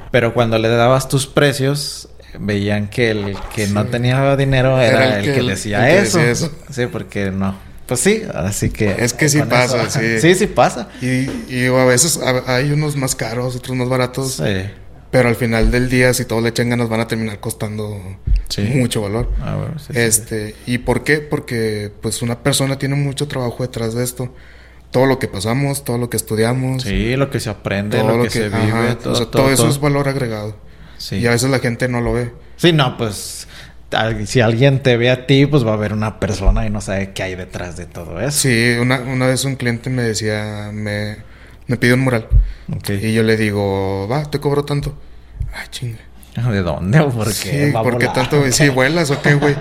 pero 0.10 0.34
cuando 0.34 0.58
le 0.58 0.70
dabas 0.70 1.10
tus 1.10 1.28
precios 1.28 2.10
veían 2.40 2.88
que 2.88 3.12
el 3.12 3.36
que 3.54 3.68
no 3.68 3.86
tenía 3.86 4.36
dinero 4.36 4.80
era, 4.82 5.06
Era 5.06 5.20
el, 5.20 5.26
el 5.26 5.34
que, 5.36 5.42
que- 5.42 5.50
decía, 5.50 5.90
el 5.90 5.98
que 5.98 6.08
eso. 6.08 6.18
decía 6.18 6.32
eso. 6.32 6.52
Sí, 6.72 6.88
porque 6.92 7.30
no. 7.30 7.56
Pues 7.88 8.00
sí, 8.00 8.24
así 8.34 8.70
que 8.70 8.96
Es 9.00 9.14
que 9.14 9.28
sí 9.30 9.42
pasa, 9.42 9.90
sí. 9.90 10.20
Sí, 10.20 10.36
sí 10.36 10.48
pasa. 10.48 10.88
Y, 11.02 11.30
y 11.54 11.66
a 11.68 11.86
veces 11.86 12.20
hay 12.48 12.72
unos 12.72 12.96
más 12.96 13.16
caros, 13.16 13.56
otros 13.56 13.76
más 13.76 13.90
baratos, 13.90 14.34
Sí. 14.34 14.70
pero 15.12 15.28
al 15.30 15.36
final 15.36 15.70
del 15.70 15.90
día 15.90 16.14
si 16.14 16.26
todos 16.26 16.42
le 16.42 16.50
echan 16.50 16.70
ganas 16.70 16.88
van 16.90 17.02
a 17.02 17.08
terminar 17.08 17.40
costando 17.40 18.00
Sí. 18.50 18.62
mucho 18.62 19.02
valor. 19.02 19.30
Ah, 19.42 19.56
bueno, 19.58 19.80
sí, 19.80 19.94
este, 19.96 20.56
¿y 20.66 20.78
por 20.80 21.04
qué? 21.04 21.18
Porque 21.20 21.92
pues 22.02 22.22
una 22.22 22.40
persona 22.42 22.78
tiene 22.78 22.96
mucho 22.96 23.28
trabajo 23.28 23.64
detrás 23.64 23.94
de 23.96 24.04
esto. 24.04 24.34
Todo 24.92 25.06
lo 25.08 25.18
que 25.20 25.28
pasamos, 25.28 25.84
todo 25.84 25.98
lo 25.98 26.10
que 26.10 26.18
estudiamos, 26.18 26.84
Sí, 26.84 27.16
lo 27.16 27.30
que 27.32 27.40
se 27.40 27.50
aprende, 27.50 27.98
todo 28.00 28.16
lo, 28.18 28.24
que, 28.26 28.30
se 28.30 28.50
vive, 28.50 28.72
ajá, 28.72 28.98
todo, 29.00 29.14
o 29.14 29.16
sea, 29.16 29.26
todo, 29.26 29.44
todo 29.44 29.52
eso 29.52 29.68
es 29.68 29.80
valor 29.80 30.08
agregado. 30.08 30.56
Sí. 31.00 31.16
Y 31.18 31.26
a 31.28 31.32
veces 31.32 31.50
la 31.50 31.60
gente 31.60 31.88
no 31.90 32.00
lo 32.00 32.14
ve. 32.14 32.32
Sí, 32.58 32.72
no, 32.72 32.96
pues 32.96 33.48
si 34.26 34.42
alguien 34.42 34.82
te 34.82 34.98
ve 34.98 35.10
a 35.10 35.26
ti, 35.26 35.46
pues 35.46 35.66
va 35.66 35.72
a 35.72 35.74
haber 35.74 35.94
una 35.94 36.20
persona 36.20 36.66
y 36.66 36.70
no 36.70 36.82
sabe 36.82 37.12
qué 37.14 37.24
hay 37.24 37.36
detrás 37.36 37.78
de 37.78 37.86
todo 37.86 38.20
eso. 38.20 38.32
Sí, 38.32 38.76
una, 38.80 39.00
una 39.00 39.28
vez 39.28 39.46
un 39.46 39.56
cliente 39.56 39.90
me 39.90 40.04
decía, 40.04 40.72
me, 40.74 41.18
me 41.68 41.78
pide 41.78 41.94
un 41.94 42.02
mural. 42.02 42.28
Y 42.88 43.14
yo 43.14 43.24
le 43.24 43.38
digo, 43.38 44.08
va, 44.08 44.24
te 44.24 44.40
cobro 44.40 44.64
tanto. 44.64 44.98
Ay, 45.54 45.68
chinga. 45.70 46.00
¿De 46.52 46.62
dónde 46.62 47.00
o 47.00 47.10
por 47.10 47.28
qué? 47.28 47.34
Sí, 47.68 47.72
va 47.72 47.82
a 47.82 47.84
¿por 47.84 47.98
qué 47.98 48.08
volar? 48.08 48.30
tanto? 48.30 48.44
Sí, 48.52 48.70
vuelas 48.70 49.12
o 49.12 49.22
qué, 49.22 49.36
güey. 49.36 49.56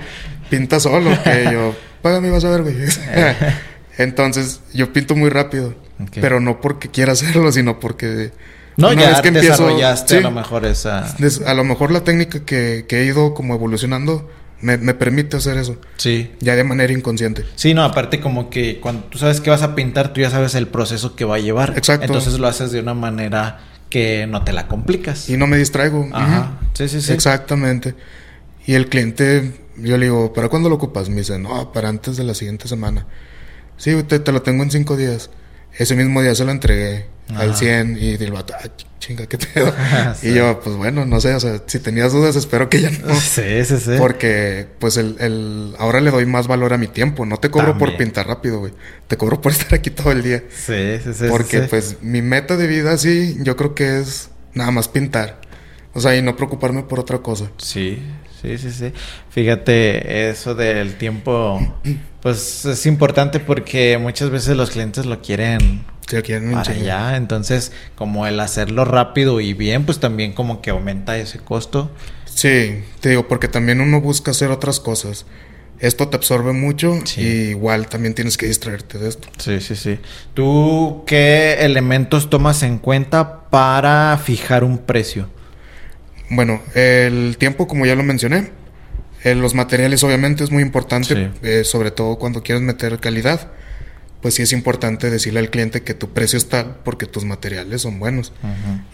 Pinta 0.51 0.81
solo, 0.81 1.11
que 1.23 1.49
yo, 1.51 1.75
págame, 2.03 2.31
vas 2.31 2.45
a 2.45 2.51
ver, 2.51 2.63
güey. 2.63 2.77
Entonces, 3.99 4.61
yo 4.75 4.93
pinto 4.93 5.15
muy 5.15 5.31
rápido. 5.31 5.75
Pero 6.21 6.41
no 6.41 6.61
porque 6.61 6.89
quiera 6.89 7.13
hacerlo, 7.13 7.53
sino 7.53 7.79
porque. 7.79 8.33
No, 8.77 8.89
una 8.91 9.03
ya 9.03 9.09
vez 9.11 9.21
que 9.21 9.29
empiezo- 9.29 9.51
desarrollaste 9.65 10.15
sí, 10.15 10.21
a 10.21 10.23
lo 10.23 10.31
mejor 10.31 10.65
esa... 10.65 11.05
a 11.47 11.55
lo 11.55 11.65
mejor 11.65 11.91
la 11.93 12.05
técnica 12.05 12.45
que, 12.45 12.87
que 12.89 13.01
he 13.01 13.05
ido 13.05 13.35
como 13.35 13.55
evolucionando 13.55 14.31
me, 14.61 14.79
me 14.79 14.95
permite 14.95 15.37
hacer 15.37 15.59
eso. 15.59 15.77
Sí. 15.97 16.31
Ya 16.41 16.55
de 16.57 16.65
manera 16.65 16.93
inconsciente. 16.93 17.45
Sí, 17.57 17.75
no, 17.75 17.83
aparte 17.85 18.21
como 18.21 18.49
que 18.49 18.79
cuando 18.81 19.05
tú 19.05 19.19
sabes 19.19 19.41
que 19.41 19.51
vas 19.51 19.63
a 19.63 19.75
pintar, 19.75 20.13
tú 20.13 20.21
ya 20.21 20.31
sabes 20.31 20.55
el 20.55 20.69
proceso 20.69 21.17
que 21.17 21.25
va 21.25 21.35
a 21.37 21.39
llevar. 21.41 21.75
Exacto. 21.77 22.07
Entonces 22.07 22.39
lo 22.39 22.47
haces 22.47 22.71
de 22.71 22.81
una 22.81 22.95
manera 22.95 23.59
que 23.91 24.27
no 24.27 24.45
te 24.45 24.53
la 24.53 24.69
complicas. 24.69 25.29
Y 25.29 25.37
no 25.37 25.47
me 25.47 25.57
distraigo. 25.59 26.09
Ajá. 26.13 26.53
Sí, 26.75 26.89
sí, 26.89 27.03
sí. 27.03 27.13
Exactamente. 27.13 27.95
Y 28.65 28.75
el 28.75 28.89
cliente, 28.89 29.53
yo 29.77 29.99
le 29.99 30.07
digo, 30.07 30.33
¿para 30.33 30.49
cuándo 30.49 30.69
lo 30.69 30.77
ocupas? 30.77 31.09
Me 31.11 31.17
dice, 31.17 31.39
no, 31.39 31.73
para 31.73 31.89
antes 31.89 32.17
de 32.17 32.25
la 32.25 32.33
siguiente 32.35 32.69
semana. 32.69 33.07
Sí, 33.77 34.01
te, 34.05 34.21
te 34.21 34.31
lo 34.33 34.43
tengo 34.43 34.63
en 34.63 34.71
cinco 34.71 34.97
días. 34.97 35.29
Ese 35.77 35.97
mismo 35.97 36.23
día 36.23 36.35
se 36.37 36.45
lo 36.45 36.53
entregué. 36.53 37.07
Al 37.35 37.57
100 37.57 37.99
y 38.01 38.15
el 38.15 38.33
vato, 38.33 38.55
ah, 38.59 38.69
chinga, 38.99 39.27
¿qué 39.27 39.39
pedo? 39.39 39.75
Y 40.23 40.35
yo, 40.35 40.61
pues 40.61 40.77
bueno, 40.77 41.05
no 41.05 41.21
sé, 41.21 41.35
o 41.35 41.41
sea, 41.41 41.63
si 41.67 41.79
tenías 41.81 42.13
dudas, 42.13 42.37
espero 42.37 42.69
que 42.69 42.81
ya 42.81 42.91
no. 42.91 43.15
Sí, 43.21 43.65
sí, 43.65 43.77
sí. 43.79 43.93
Porque, 43.99 44.67
pues, 44.79 44.97
el, 44.97 45.17
el, 45.19 45.75
ahora 45.79 46.01
le 46.01 46.11
doy 46.11 46.27
más 46.27 46.47
valor 46.47 46.73
a 46.73 46.79
mi 46.79 46.87
tiempo. 46.87 47.27
No 47.27 47.39
te 47.39 47.51
cobro 47.51 47.77
por 47.79 47.97
pintar 47.97 48.27
rápido, 48.29 48.61
güey. 48.61 48.73
Te 49.09 49.17
cobro 49.17 49.41
por 49.41 49.53
estar 49.53 49.75
aquí 49.75 49.91
todo 49.91 50.13
el 50.13 50.23
día. 50.23 50.45
Sí, 50.51 50.99
sí, 51.03 51.13
sí. 51.15 51.25
Porque, 51.29 51.61
pues, 51.63 51.99
mi 52.03 52.23
meta 52.23 52.57
de 52.57 52.67
vida, 52.67 52.97
sí, 52.99 53.37
yo 53.41 53.57
creo 53.57 53.75
que 53.75 54.01
es 54.01 54.31
nada 54.55 54.71
más 54.71 54.89
pintar. 54.89 55.41
O 55.95 56.01
sea, 56.01 56.17
y 56.17 56.23
no 56.23 56.37
preocuparme 56.37 56.83
por 56.83 57.01
otra 57.01 57.19
cosa. 57.19 57.51
Sí, 57.59 58.03
sí, 58.41 58.57
sí, 58.57 58.71
sí. 58.71 58.93
Fíjate, 59.31 60.31
eso 60.31 60.55
del 60.55 60.97
tiempo, 60.97 61.61
pues 62.23 62.65
es 62.65 62.87
importante 62.87 63.41
porque 63.41 63.99
muchas 63.99 64.31
veces 64.31 64.57
los 64.57 64.71
clientes 64.71 65.07
lo 65.07 65.21
quieren 65.21 65.85
Sí, 66.09 66.17
aquí 66.17 66.33
en 66.33 66.53
para 66.53 66.73
allá. 66.73 67.17
Entonces, 67.17 67.73
como 67.95 68.27
el 68.27 68.39
hacerlo 68.41 68.85
rápido 68.85 69.41
y 69.41 69.55
bien, 69.55 69.85
pues 69.85 69.99
también 69.99 70.33
como 70.33 70.61
que 70.61 70.71
aumenta 70.71 71.17
ese 71.17 71.39
costo. 71.39 71.91
Sí, 72.25 72.83
te 73.01 73.11
digo, 73.11 73.29
porque 73.29 73.49
también 73.49 73.81
uno 73.81 74.01
busca 74.01 74.33
hacer 74.33 74.51
otras 74.51 74.81
cosas. 74.81 75.27
Esto 75.79 76.09
te 76.09 76.17
absorbe 76.17 76.53
mucho 76.53 76.97
y 77.17 77.23
igual 77.51 77.89
también 77.89 78.15
tienes 78.15 78.37
que 78.37 78.47
distraerte 78.47 78.99
de 78.99 79.09
esto. 79.09 79.29
Sí, 79.39 79.61
sí, 79.61 79.75
sí. 79.75 79.99
¿Tú 80.33 81.03
qué 81.07 81.55
elementos 81.61 82.31
tomas 82.31 82.63
en 82.63 82.79
cuenta 82.79 83.49
para 83.51 84.17
fijar 84.23 84.63
un 84.63 84.79
precio? 84.79 85.29
Bueno, 86.31 86.63
el 86.75 87.37
tiempo, 87.37 87.67
como 87.67 87.85
ya 87.85 87.97
lo 87.97 88.05
mencioné. 88.05 88.51
Eh, 89.25 89.35
los 89.35 89.55
materiales, 89.55 90.03
obviamente, 90.05 90.45
es 90.45 90.51
muy 90.51 90.63
importante, 90.63 91.31
eh, 91.43 91.65
sobre 91.65 91.91
todo 91.91 92.17
cuando 92.19 92.43
quieres 92.43 92.63
meter 92.63 92.99
calidad 92.99 93.51
pues 94.23 94.35
sí 94.35 94.43
es 94.43 94.53
importante 94.53 95.11
decirle 95.11 95.41
al 95.41 95.51
cliente 95.51 95.83
que 95.83 95.95
tu 95.95 96.11
precio 96.11 96.39
está 96.39 96.77
porque 96.85 97.07
tus 97.07 97.25
materiales 97.25 97.83
son 97.83 97.99
buenos. 97.99 98.33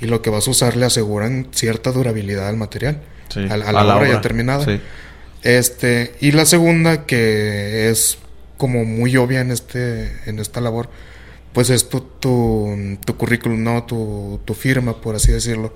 Y 0.01 0.07
lo 0.07 0.23
que 0.23 0.31
vas 0.31 0.49
a 0.49 0.51
usar 0.51 0.77
le 0.77 0.87
aseguran 0.87 1.49
cierta 1.53 1.93
durabilidad 1.93 2.49
al 2.49 2.57
material. 2.57 3.03
a, 3.37 3.57
la, 3.59 3.97
obra, 3.97 4.09
ya 4.09 4.21
terminada. 4.23 4.81
Este, 5.43 6.15
y 6.21 6.33
la 6.33 6.47
segunda, 6.47 7.05
que 7.05 7.91
es 7.91 8.19
como 8.57 8.87
muy 8.87 9.17
obvia 9.19 9.43
en 9.43 9.51
este, 9.51 10.11
en 10.25 10.39
esta 10.39 10.63
labor, 10.63 10.89
pues 11.53 11.69
es 11.69 11.91
tu, 11.91 12.01
tu, 12.01 12.99
currículum, 13.19 13.63
¿no? 13.63 13.85
Tu, 13.85 14.41
tu, 14.47 14.55
firma, 14.55 14.99
por 14.99 15.15
así 15.15 15.31
decirlo. 15.31 15.75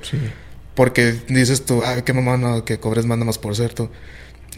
Porque 0.75 1.15
dices 1.29 1.67
tú, 1.67 1.83
ay, 1.85 2.03
qué 2.03 2.15
mamá, 2.15 2.39
no, 2.39 2.65
que 2.65 2.81
cobres 2.81 3.05
manda 3.05 3.27
más 3.27 3.37
por 3.37 3.55
cierto. 3.55 3.91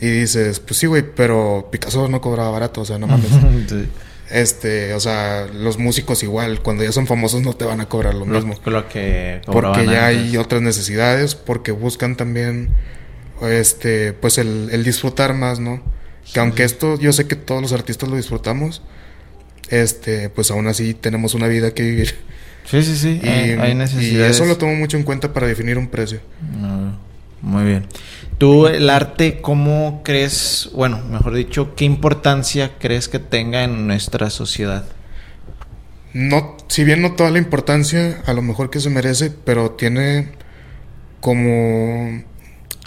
Y 0.00 0.06
dices, 0.06 0.60
pues 0.60 0.78
sí, 0.78 0.86
güey, 0.86 1.02
pero 1.14 1.68
Picasso 1.70 2.08
no 2.08 2.20
cobraba 2.20 2.50
barato, 2.50 2.80
o 2.80 2.84
sea, 2.84 2.98
no 2.98 3.06
mames. 3.06 3.30
Este, 4.30 4.94
o 4.94 5.00
sea, 5.00 5.46
los 5.52 5.78
músicos 5.78 6.22
igual, 6.22 6.60
cuando 6.60 6.82
ya 6.82 6.92
son 6.92 7.06
famosos 7.06 7.42
no 7.42 7.52
te 7.52 7.66
van 7.66 7.80
a 7.80 7.86
cobrar 7.86 8.14
lo, 8.14 8.24
mismo. 8.24 8.54
Lo 8.64 8.88
que 8.88 9.42
porque 9.44 9.86
ya 9.86 10.06
hay 10.06 10.36
otras 10.38 10.62
necesidades, 10.62 11.34
porque 11.34 11.72
buscan 11.72 12.16
también, 12.16 12.70
este, 13.42 14.14
pues 14.14 14.38
el, 14.38 14.82
disfrutar 14.82 15.34
más, 15.34 15.60
¿no? 15.60 15.82
Que 16.32 16.40
aunque 16.40 16.64
esto, 16.64 16.98
yo 16.98 17.12
sé 17.12 17.26
que 17.26 17.36
todos 17.36 17.60
los 17.60 17.72
artistas 17.72 18.08
lo 18.08 18.16
disfrutamos, 18.16 18.82
este, 19.68 20.30
pues 20.30 20.50
aún 20.50 20.66
así 20.68 20.94
tenemos 20.94 21.34
una 21.34 21.46
vida 21.46 21.72
que 21.72 21.82
vivir. 21.82 22.14
Sí, 22.64 22.82
sí, 22.82 22.96
sí, 22.96 23.20
y, 23.22 23.28
hay, 23.28 23.74
necesidades. 23.74 24.30
Y 24.30 24.42
eso 24.42 24.46
lo 24.46 24.56
tomo 24.56 24.74
mucho 24.74 24.96
en 24.96 25.02
cuenta 25.02 25.34
para 25.34 25.46
definir 25.46 25.76
un 25.76 25.88
precio. 25.88 26.20
muy 27.42 27.64
bien. 27.64 27.86
Tú, 28.38 28.66
el 28.66 28.90
arte, 28.90 29.40
¿cómo 29.40 30.02
crees, 30.04 30.70
bueno, 30.74 31.00
mejor 31.08 31.34
dicho, 31.34 31.74
qué 31.76 31.84
importancia 31.84 32.72
crees 32.78 33.08
que 33.08 33.20
tenga 33.20 33.62
en 33.62 33.86
nuestra 33.86 34.28
sociedad? 34.30 34.84
No, 36.12 36.56
si 36.68 36.84
bien 36.84 37.02
no 37.02 37.12
toda 37.12 37.30
la 37.30 37.38
importancia, 37.38 38.22
a 38.26 38.32
lo 38.32 38.42
mejor 38.42 38.70
que 38.70 38.80
se 38.80 38.90
merece, 38.90 39.30
pero 39.30 39.72
tiene 39.72 40.32
como 41.20 42.22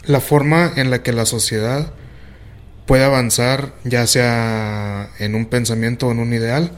la 0.05 0.19
forma 0.19 0.71
en 0.75 0.91
la 0.91 1.01
que 1.01 1.13
la 1.13 1.25
sociedad 1.25 1.93
puede 2.85 3.03
avanzar, 3.03 3.73
ya 3.83 4.07
sea 4.07 5.09
en 5.19 5.35
un 5.35 5.45
pensamiento 5.45 6.07
o 6.07 6.11
en 6.11 6.19
un 6.19 6.33
ideal, 6.33 6.71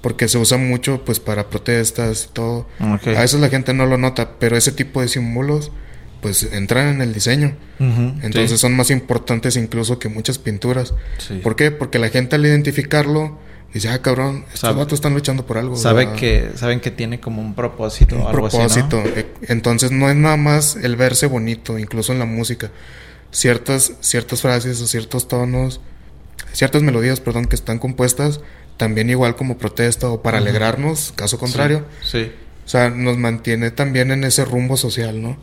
porque 0.00 0.28
se 0.28 0.38
usa 0.38 0.58
mucho 0.58 1.04
pues 1.04 1.18
para 1.20 1.50
protestas 1.50 2.28
y 2.30 2.32
todo. 2.32 2.68
A 2.78 3.20
veces 3.20 3.40
la 3.40 3.48
gente 3.48 3.74
no 3.74 3.86
lo 3.86 3.98
nota, 3.98 4.38
pero 4.38 4.56
ese 4.56 4.72
tipo 4.72 5.00
de 5.00 5.08
símbolos 5.08 5.72
pues 6.20 6.42
entran 6.52 6.88
en 6.88 7.02
el 7.02 7.14
diseño. 7.14 7.54
Entonces 7.78 8.60
son 8.60 8.74
más 8.74 8.90
importantes 8.90 9.56
incluso 9.56 9.98
que 9.98 10.08
muchas 10.08 10.38
pinturas. 10.38 10.94
¿Por 11.42 11.56
qué? 11.56 11.70
Porque 11.70 11.98
la 11.98 12.08
gente 12.08 12.36
al 12.36 12.44
identificarlo 12.44 13.38
dice, 13.72 13.88
ah, 13.88 14.00
cabrón, 14.00 14.44
estos 14.52 14.74
vatos 14.74 14.94
están 14.94 15.14
luchando 15.14 15.46
por 15.46 15.58
algo. 15.58 15.76
Sabe 15.76 16.12
que, 16.14 16.50
saben 16.56 16.80
que 16.80 16.90
tiene 16.90 17.20
como 17.20 17.42
un 17.42 17.54
propósito. 17.54 18.16
Un 18.16 18.32
propósito. 18.32 19.02
E, 19.04 19.26
entonces 19.48 19.90
no 19.90 20.08
es 20.10 20.16
nada 20.16 20.36
más 20.36 20.76
el 20.76 20.96
verse 20.96 21.26
bonito, 21.26 21.78
incluso 21.78 22.12
en 22.12 22.18
la 22.18 22.24
música. 22.24 22.70
Ciertas, 23.30 23.92
ciertas 24.00 24.40
frases 24.40 24.80
o 24.80 24.86
ciertos 24.86 25.28
tonos, 25.28 25.80
ciertas 26.52 26.82
melodías, 26.82 27.20
perdón, 27.20 27.44
que 27.44 27.56
están 27.56 27.78
compuestas 27.78 28.40
también 28.78 29.10
igual 29.10 29.34
como 29.34 29.58
protesta 29.58 30.08
o 30.08 30.22
para 30.22 30.38
alegrarnos, 30.38 31.12
caso 31.16 31.38
contrario. 31.38 31.84
sí 32.02 32.30
o 32.68 32.70
sea, 32.70 32.90
nos 32.90 33.16
mantiene 33.16 33.70
también 33.70 34.10
en 34.10 34.24
ese 34.24 34.44
rumbo 34.44 34.76
social, 34.76 35.22
¿no? 35.22 35.38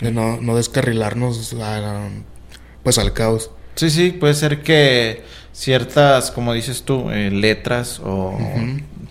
De 0.00 0.10
no, 0.10 0.40
no 0.40 0.56
descarrilarnos 0.56 1.54
pues 2.82 2.96
al 2.96 3.12
caos. 3.12 3.50
Sí, 3.74 3.90
sí, 3.90 4.12
puede 4.12 4.32
ser 4.32 4.62
que 4.62 5.22
ciertas, 5.52 6.30
como 6.30 6.54
dices 6.54 6.84
tú, 6.84 7.10
eh, 7.10 7.30
letras 7.30 8.00
o 8.02 8.34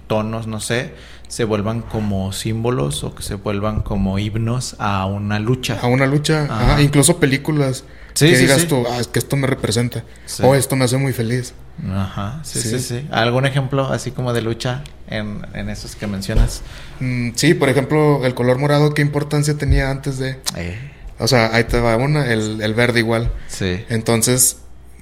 tonos, 0.07 0.47
no 0.47 0.59
sé, 0.61 0.95
se 1.27 1.43
vuelvan 1.43 1.83
como 1.83 2.33
símbolos 2.33 3.03
o 3.03 3.13
que 3.13 3.21
se 3.21 3.35
vuelvan 3.35 3.83
como 3.83 4.17
himnos 4.17 4.75
a 4.79 5.05
una 5.05 5.37
lucha. 5.37 5.77
A 5.79 5.85
una 5.85 6.07
lucha, 6.07 6.45
Ajá. 6.45 6.81
incluso 6.81 7.19
películas. 7.19 7.83
Que 8.19 8.37
digas 8.37 8.67
tú, 8.67 8.85
ah, 8.89 8.99
es 8.99 9.07
que 9.07 9.19
esto 9.19 9.35
me 9.35 9.47
representa. 9.47 10.03
O 10.43 10.55
esto 10.55 10.75
me 10.75 10.85
hace 10.85 10.97
muy 10.97 11.13
feliz. 11.13 11.53
Ajá, 11.91 12.41
sí, 12.43 12.59
sí, 12.59 12.79
sí, 12.79 13.07
¿Algún 13.09 13.45
ejemplo 13.45 13.89
así 13.89 14.11
como 14.11 14.33
de 14.33 14.41
lucha 14.41 14.83
en, 15.07 15.47
en 15.53 15.69
esos 15.69 15.95
que 15.95 16.07
mencionas? 16.07 16.61
Mm, 16.99 17.31
sí, 17.35 17.53
por 17.53 17.69
ejemplo, 17.69 18.25
el 18.25 18.33
color 18.33 18.57
morado, 18.57 18.93
¿qué 18.93 19.01
importancia 19.01 19.57
tenía 19.57 19.89
antes 19.89 20.19
de...? 20.19 20.39
Eh. 20.57 20.77
O 21.19 21.27
sea, 21.27 21.53
ahí 21.53 21.65
te 21.65 21.79
va 21.79 21.95
una, 21.97 22.31
el, 22.31 22.61
el 22.61 22.73
verde 22.73 22.99
igual. 22.99 23.31
Sí. 23.47 23.83
Entonces, 23.89 24.57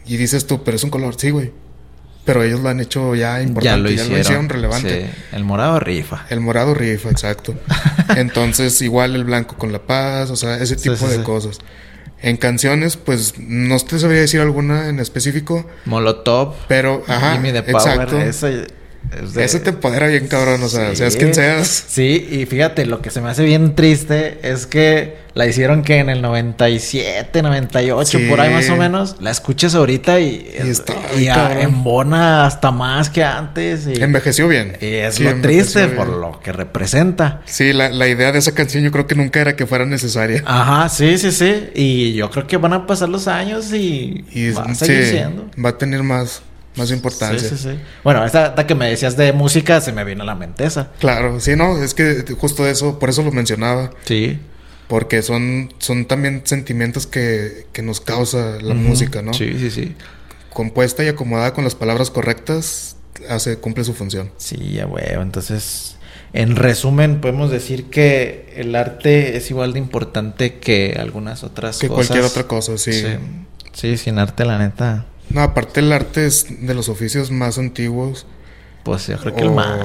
y 0.06 0.18
dices 0.18 0.48
tú, 0.48 0.64
pero 0.64 0.78
es 0.78 0.84
un 0.84 0.90
color, 0.90 1.16
sí, 1.18 1.30
güey. 1.30 1.52
Pero 2.26 2.44
ellos 2.44 2.60
lo 2.60 2.70
han 2.70 2.80
hecho 2.82 3.16
ya 3.16 3.42
importante, 3.42 3.96
ya 3.96 4.04
lo 4.04 4.20
hicieron, 4.20 4.50
relevante. 4.50 5.06
Sí. 5.06 5.22
El 5.32 5.46
morado 5.46 5.80
rifa. 5.80 6.26
El 6.30 6.42
morado 6.42 6.74
rifa, 6.74 7.10
exacto. 7.10 7.56
Entonces, 8.18 8.82
igual 8.82 9.16
el 9.16 9.24
blanco 9.24 9.56
con 9.58 9.72
la 9.72 9.80
paz, 9.80 10.30
o 10.30 10.36
sea, 10.36 10.58
ese 10.58 10.76
tipo 10.76 11.08
de 11.08 11.24
cosas. 11.24 11.60
En 12.22 12.38
canciones, 12.38 12.98
pues 12.98 13.38
no 13.38 13.78
te 13.80 14.00
sabría 14.00 14.22
decir 14.22 14.42
alguna 14.42 14.90
en 14.90 15.00
específico. 15.00 15.66
Molotov. 15.86 16.56
Pero, 16.68 17.04
ajá. 17.08 17.38
de 17.38 17.60
Exacto. 17.60 18.18
Ese 19.38 19.60
te 19.60 19.70
empodera 19.70 20.08
bien, 20.08 20.28
cabrón. 20.28 20.62
O 20.64 20.70
sea, 20.70 20.96
seas 20.96 21.16
quien 21.16 21.34
seas. 21.34 21.86
Sí, 21.88 22.28
y 22.30 22.46
fíjate, 22.46 22.86
lo 22.86 23.02
que 23.02 23.10
se 23.10 23.22
me 23.22 23.30
hace 23.30 23.44
bien 23.44 23.76
triste 23.76 24.40
es 24.44 24.66
que 24.66 25.28
la 25.34 25.46
hicieron 25.46 25.84
que 25.84 26.00
en 26.00 26.10
el 26.10 26.22
97, 26.22 27.42
98, 27.44 28.20
por 28.28 28.42
ahí 28.42 28.52
más 28.52 28.70
o 28.70 28.76
menos. 28.76 29.18
La 29.20 29.32
escuchas 29.32 29.76
ahorita 29.76 30.20
y, 30.20 30.50
y, 30.66 30.70
está, 30.70 30.94
y 31.16 31.28
embona 31.62 32.46
hasta 32.46 32.72
más 32.72 33.10
que 33.10 33.24
antes. 33.24 33.88
Y, 33.88 34.02
envejeció 34.02 34.48
bien. 34.48 34.78
Y 34.82 34.96
es 34.96 35.20
lo 35.20 35.40
triste 35.42 35.88
por 35.90 36.08
lo 36.08 36.40
que 36.40 36.52
representa. 36.52 37.42
Sí, 37.46 37.72
la, 37.72 37.90
la, 37.90 38.08
idea 38.08 38.32
de 38.32 38.40
esa 38.40 38.56
canción 38.56 38.84
yo 38.84 38.92
creo 38.92 39.06
que 39.06 39.16
nunca 39.16 39.40
era 39.40 39.56
que 39.56 39.68
fuera 39.68 39.86
necesaria. 39.86 40.44
Ajá, 40.46 40.90
sí, 40.90 41.18
sí, 41.18 41.32
sí. 41.32 41.70
Y 41.76 42.14
yo 42.14 42.32
creo 42.32 42.48
que 42.48 42.58
van 42.58 42.74
a 42.74 42.88
pasar 42.88 43.10
los 43.10 43.28
años 43.28 43.72
y, 43.74 44.26
va 44.58 44.64
a 44.64 44.76
seguir 44.76 45.06
siendo. 45.06 45.50
Va 45.64 45.70
a 45.70 45.78
tener 45.78 46.02
más 46.02 46.42
más 46.78 46.92
importancia. 46.92 47.50
Sí, 47.50 47.58
sí, 47.58 47.70
sí. 47.72 47.80
Bueno, 48.04 48.26
esta, 48.26 48.56
que 48.56 48.76
me 48.76 48.90
decías 48.90 49.18
de 49.18 49.34
música 49.34 49.82
se 49.82 49.92
me 49.92 50.04
vino 50.04 50.24
a 50.24 50.26
la 50.26 50.36
mente 50.36 50.66
esa. 50.66 50.92
Claro, 51.00 51.40
sí, 51.40 51.56
no, 51.56 51.82
es 51.84 51.94
que 51.94 52.24
justo 52.38 52.68
eso, 52.68 53.00
por 53.00 53.10
eso 53.10 53.24
lo 53.24 53.32
mencionaba. 53.32 53.92
Sí. 54.06 54.40
Porque 54.88 55.22
son, 55.22 55.74
son 55.80 56.06
también 56.06 56.44
sentimientos 56.46 57.08
que, 57.08 57.66
que 57.74 57.82
nos 57.82 58.00
causa 58.00 58.58
la 58.62 58.74
música, 58.74 59.22
¿no? 59.22 59.34
Sí, 59.34 59.58
sí, 59.60 59.70
sí. 59.70 59.96
Compuesta 60.54 61.04
y 61.04 61.08
acomodada 61.08 61.54
con 61.54 61.66
las 61.66 61.76
palabras 61.76 62.10
correctas, 62.10 62.96
hace, 63.30 63.58
cumple 63.58 63.84
su 63.84 63.94
función. 63.94 64.32
Sí, 64.38 64.74
ya 64.76 64.86
huevo. 64.86 65.22
Entonces, 65.22 65.98
en 66.32 66.56
resumen, 66.56 67.20
podemos 67.20 67.52
decir 67.52 67.86
que 67.86 68.54
el 68.56 68.76
arte 68.76 69.36
es 69.36 69.50
igual 69.50 69.74
de 69.74 69.80
importante 69.80 70.60
que 70.60 70.96
algunas 70.98 71.44
otras 71.44 71.76
cosas. 71.76 71.82
Que 71.82 71.88
cualquier 71.90 72.24
otra 72.24 72.44
cosa, 72.44 72.78
sí. 72.78 72.94
sí. 72.94 73.08
Sí, 73.74 73.98
sin 73.98 74.18
arte, 74.18 74.44
la 74.44 74.58
neta. 74.58 75.06
No, 75.30 75.42
aparte 75.42 75.82
el 75.82 75.92
arte 75.92 76.26
es 76.26 76.48
de 76.66 76.74
los 76.74 76.90
oficios 76.90 77.32
más 77.32 77.58
antiguos. 77.58 78.26
Pues 78.84 79.08
yo 79.08 79.18
creo 79.18 79.36
que 79.36 79.42
el 79.42 79.52
más. 79.52 79.80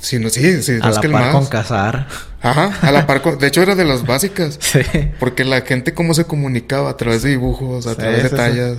Sí, 0.00 0.18
no, 0.18 0.30
sí, 0.30 0.62
sí, 0.62 0.78
a 0.80 0.90
la 0.90 1.00
que 1.00 1.08
par 1.10 1.24
más. 1.26 1.34
con 1.34 1.46
cazar. 1.46 2.08
Ajá, 2.40 2.78
a 2.80 2.90
la 2.90 3.06
par 3.06 3.20
con... 3.20 3.38
De 3.38 3.48
hecho, 3.48 3.60
era 3.60 3.74
de 3.74 3.84
las 3.84 4.06
básicas. 4.06 4.58
sí. 4.60 4.80
Porque 5.20 5.44
la 5.44 5.60
gente 5.60 5.92
cómo 5.92 6.14
se 6.14 6.24
comunicaba 6.24 6.90
a 6.90 6.96
través 6.96 7.22
de 7.22 7.30
dibujos, 7.30 7.86
a 7.86 7.94
través 7.94 8.22
de 8.22 8.30
tallas. 8.30 8.78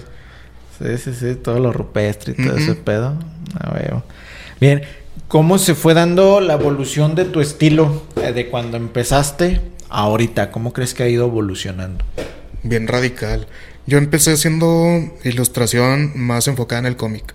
Sí. 0.79 0.97
sí, 0.97 1.13
sí, 1.13 1.35
todo 1.35 1.59
lo 1.59 1.71
rupestre 1.71 2.33
y 2.37 2.43
todo 2.43 2.57
ese 2.57 2.73
pedo. 2.75 3.17
Ah, 3.59 3.73
veo. 3.73 4.03
Bien, 4.59 4.81
¿Cómo 5.27 5.57
se 5.57 5.75
fue 5.75 5.93
dando 5.93 6.39
la 6.39 6.53
evolución 6.53 7.13
de 7.13 7.25
tu 7.25 7.41
estilo 7.41 8.03
eh, 8.15 8.31
de 8.31 8.47
cuando 8.47 8.77
empezaste 8.77 9.59
a 9.89 10.03
ahorita? 10.03 10.51
¿Cómo 10.51 10.71
crees 10.71 10.93
que 10.93 11.03
ha 11.03 11.09
ido 11.09 11.25
evolucionando? 11.25 12.05
Bien 12.63 12.87
radical. 12.87 13.45
Yo 13.87 13.97
empecé 13.97 14.33
haciendo 14.33 14.99
ilustración 15.23 16.11
más 16.15 16.47
enfocada 16.47 16.79
en 16.79 16.85
el 16.85 16.95
cómic. 16.97 17.33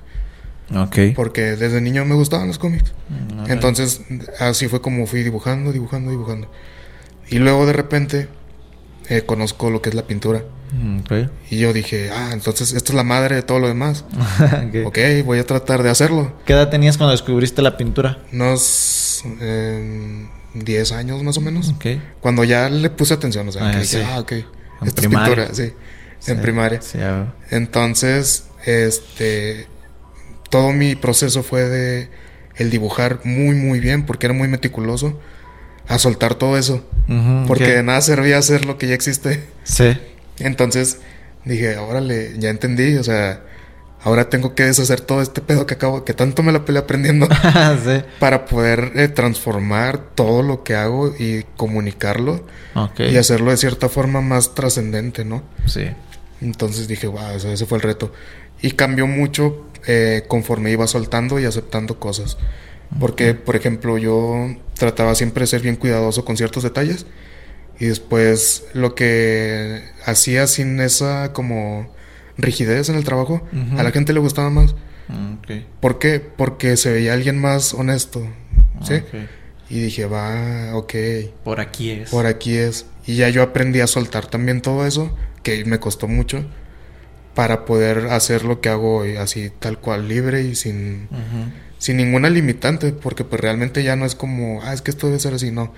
Ok. 0.75 0.97
Porque 1.17 1.57
desde 1.57 1.81
niño 1.81 2.05
me 2.05 2.15
gustaban 2.15 2.47
los 2.49 2.59
cómics. 2.59 2.93
Mm. 3.09 3.51
Entonces, 3.51 4.03
así 4.39 4.69
fue 4.69 4.81
como 4.81 5.07
fui 5.07 5.23
dibujando, 5.23 5.73
dibujando, 5.73 6.11
dibujando. 6.11 6.51
Y 7.29 7.39
luego 7.39 7.67
de 7.67 7.73
repente 7.73 8.29
eh, 9.09 9.23
conozco 9.23 9.71
lo 9.71 9.83
que 9.83 9.89
es 9.91 9.95
la 9.95 10.07
pintura. 10.07 10.43
Mm, 10.73 11.01
Ok. 11.01 11.13
Y 11.51 11.59
yo 11.59 11.73
dije, 11.73 12.11
ah, 12.11 12.31
entonces 12.33 12.73
esto 12.73 12.93
es 12.93 12.97
la 12.97 13.05
madre 13.05 13.37
de 13.37 13.43
todo 13.43 13.59
lo 13.59 13.69
demás. 13.69 14.05
Ok. 14.87 14.99
voy 15.25 15.39
a 15.39 15.47
tratar 15.47 15.83
de 15.83 15.91
hacerlo. 15.91 16.33
¿Qué 16.47 16.53
edad 16.55 16.69
tenías 16.71 16.97
cuando 16.97 17.13
descubriste 17.13 17.61
la 17.63 17.77
pintura? 17.77 18.19
Unos 18.33 19.25
eh, 19.41 20.27
10 20.55 20.93
años 20.93 21.23
más 21.23 21.37
o 21.37 21.41
menos. 21.41 21.71
Ok. 21.71 21.87
Cuando 22.21 22.45
ya 22.45 22.69
le 22.71 22.89
puse 22.91 23.15
atención, 23.15 23.49
o 23.49 23.53
sea, 23.53 23.69
Ah, 23.69 23.73
que 23.73 23.79
dije, 23.81 23.99
sí. 23.99 24.03
ah, 24.07 24.21
ok. 24.21 24.33
Esta 24.87 25.01
es 25.03 25.09
pintura, 25.09 25.55
sí. 25.55 25.73
En 26.27 26.37
Sí, 26.37 26.43
primaria. 26.43 26.81
Sí, 26.83 26.99
Entonces, 27.51 28.45
este, 28.65 29.67
todo 30.51 30.73
mi 30.73 30.95
proceso 30.95 31.43
fue 31.43 31.63
de 31.69 32.09
el 32.57 32.71
dibujar 32.71 33.21
muy, 33.25 33.55
muy 33.55 33.81
bien, 33.81 34.05
porque 34.05 34.27
era 34.27 34.35
muy 34.35 34.49
meticuloso, 34.49 35.19
a 35.89 35.99
soltar 35.99 36.35
todo 36.37 36.57
eso, 36.59 36.85
porque 37.49 37.69
de 37.77 37.83
nada 37.83 38.01
servía 38.03 38.39
hacer 38.39 38.65
lo 38.67 38.79
que 38.79 38.87
ya 38.89 38.95
existe. 38.95 39.43
Sí. 39.65 39.97
Entonces, 40.39 40.99
dije, 41.45 41.77
órale, 41.79 42.35
ya 42.39 42.51
entendí, 42.51 42.97
o 42.97 43.05
sea, 43.05 43.43
ahora 44.05 44.29
tengo 44.29 44.55
que 44.55 44.65
deshacer 44.65 45.01
todo 45.01 45.23
este 45.23 45.41
pedo 45.41 45.67
que 45.67 45.75
acabo, 45.75 46.05
que 46.05 46.15
tanto 46.15 46.43
me 46.43 46.53
la 46.53 46.65
peleé 46.65 46.83
aprendiendo, 46.83 47.27
sí. 47.85 48.03
para 48.21 48.45
poder 48.45 48.93
eh, 48.97 49.09
transformar 49.09 49.99
todo 50.15 50.43
lo 50.43 50.63
que 50.63 50.75
hago 50.77 51.15
y 51.19 51.45
comunicarlo 51.57 52.45
Ok. 52.75 53.01
y 53.01 53.17
hacerlo 53.17 53.51
de 53.51 53.57
cierta 53.57 53.89
forma 53.89 54.21
más 54.21 54.55
trascendente, 54.55 55.25
¿no? 55.25 55.43
Sí. 55.67 55.87
Entonces 56.43 56.89
dije, 56.89 57.07
wow, 57.07 57.31
ese, 57.37 57.67
fue 57.67 57.79
el 57.79 57.83
reto. 57.83 58.13
Y 58.61 58.73
cambió 58.73 59.07
mucho 59.07 59.67
eh, 59.87 60.25
conforme 60.29 60.71
iba 60.71 60.87
soltando 60.87 61.39
y 61.41 61.45
aceptando 61.45 61.99
cosas. 61.99 62.37
Porque, 63.01 63.33
por 63.35 63.57
ejemplo, 63.57 63.97
yo 63.97 64.55
trataba 64.75 65.15
siempre 65.15 65.43
de 65.43 65.47
ser 65.47 65.63
bien 65.63 65.77
cuidadoso 65.77 66.25
con 66.25 66.37
ciertos 66.37 66.63
detalles. 66.63 67.07
Y 67.81 67.87
después 67.87 68.65
lo 68.75 68.95
que 68.95 69.83
hacía 70.05 70.47
sin 70.47 70.79
esa 70.81 71.33
como 71.33 71.91
rigidez 72.37 72.89
en 72.91 72.97
el 72.97 73.05
trabajo, 73.05 73.43
a 73.79 73.83
la 73.83 73.91
gente 73.93 74.13
le 74.13 74.21
gustaba 74.21 74.51
más. 74.51 74.75
Mm, 75.09 75.35
Ok. 75.39 75.51
¿Por 75.81 75.99
qué? 75.99 76.21
Porque 76.21 76.77
se 76.77 76.93
veía 76.93 77.15
alguien 77.15 77.39
más 77.41 77.73
honesto. 77.75 78.21
¿Sí? 78.83 78.95
Ok. 78.95 79.15
Y 79.71 79.81
dije, 79.81 80.05
va, 80.05 80.77
ok, 80.77 80.95
Por 81.45 81.61
aquí 81.61 81.91
es. 81.93 82.11
por 82.11 82.27
aquí 82.27 82.57
es. 82.57 82.85
Y 83.07 83.17
ya 83.17 83.31
yo 83.31 83.43
aprendí 83.43 83.81
a 83.81 83.87
soltar 83.87 84.27
también 84.27 84.61
todo 84.61 84.87
eso, 84.87 85.17
que 85.43 85.65
me 85.65 85.79
costó 85.81 86.09
mucho, 86.09 86.45
para 87.35 87.65
poder 87.65 88.09
hacer 88.11 88.45
lo 88.45 88.61
que 88.61 88.69
hago 88.69 88.99
hoy, 88.99 89.17
así 89.17 89.51
tal 89.59 89.79
cual, 89.79 90.07
libre 90.09 90.43
y 90.43 90.55
sin, 90.55 91.09
sin 91.79 91.97
ninguna 91.97 92.29
limitante, 92.31 92.93
porque 92.93 93.25
pues 93.25 93.41
realmente 93.41 93.83
ya 93.83 93.97
no 93.97 94.05
es 94.05 94.15
como, 94.15 94.61
ah, 94.63 94.73
es 94.75 94.83
que 94.83 94.91
esto 94.91 95.07
debe 95.07 95.19
ser 95.19 95.35
así, 95.35 95.51
no. 95.51 95.73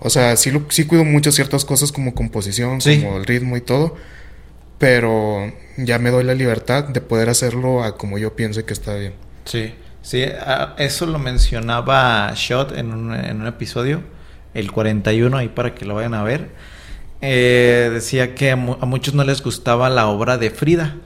O 0.00 0.10
sea, 0.10 0.36
sí, 0.36 0.50
lo, 0.50 0.64
sí 0.70 0.84
cuido 0.84 1.04
mucho 1.04 1.30
ciertas 1.32 1.64
cosas 1.64 1.92
como 1.92 2.14
composición, 2.14 2.80
Sí. 2.80 3.02
como 3.02 3.18
el 3.18 3.26
ritmo 3.26 3.56
y 3.56 3.60
todo, 3.60 3.96
pero 4.78 5.52
ya 5.76 5.98
me 5.98 6.10
doy 6.10 6.24
la 6.24 6.34
libertad 6.34 6.84
de 6.84 7.00
poder 7.00 7.28
hacerlo 7.28 7.82
a 7.82 7.96
como 7.96 8.16
yo 8.18 8.34
piense 8.36 8.64
que 8.64 8.72
está 8.72 8.94
bien. 8.94 9.12
Sí, 9.44 9.74
sí, 10.02 10.24
ah, 10.40 10.74
eso 10.78 11.04
lo 11.06 11.18
mencionaba 11.18 12.32
Shot 12.34 12.76
en 12.76 12.92
un, 12.92 13.14
en 13.14 13.40
un 13.40 13.46
episodio, 13.46 14.02
el 14.54 14.70
41, 14.72 15.36
ahí 15.36 15.48
para 15.48 15.74
que 15.74 15.84
lo 15.84 15.94
vayan 15.94 16.14
a 16.14 16.22
ver. 16.22 16.48
Eh, 17.20 17.90
decía 17.92 18.34
que 18.34 18.52
a, 18.52 18.56
mu- 18.56 18.76
a 18.80 18.86
muchos 18.86 19.14
no 19.14 19.24
les 19.24 19.42
gustaba 19.42 19.90
la 19.90 20.06
obra 20.06 20.38
de 20.38 20.50
Frida, 20.50 20.96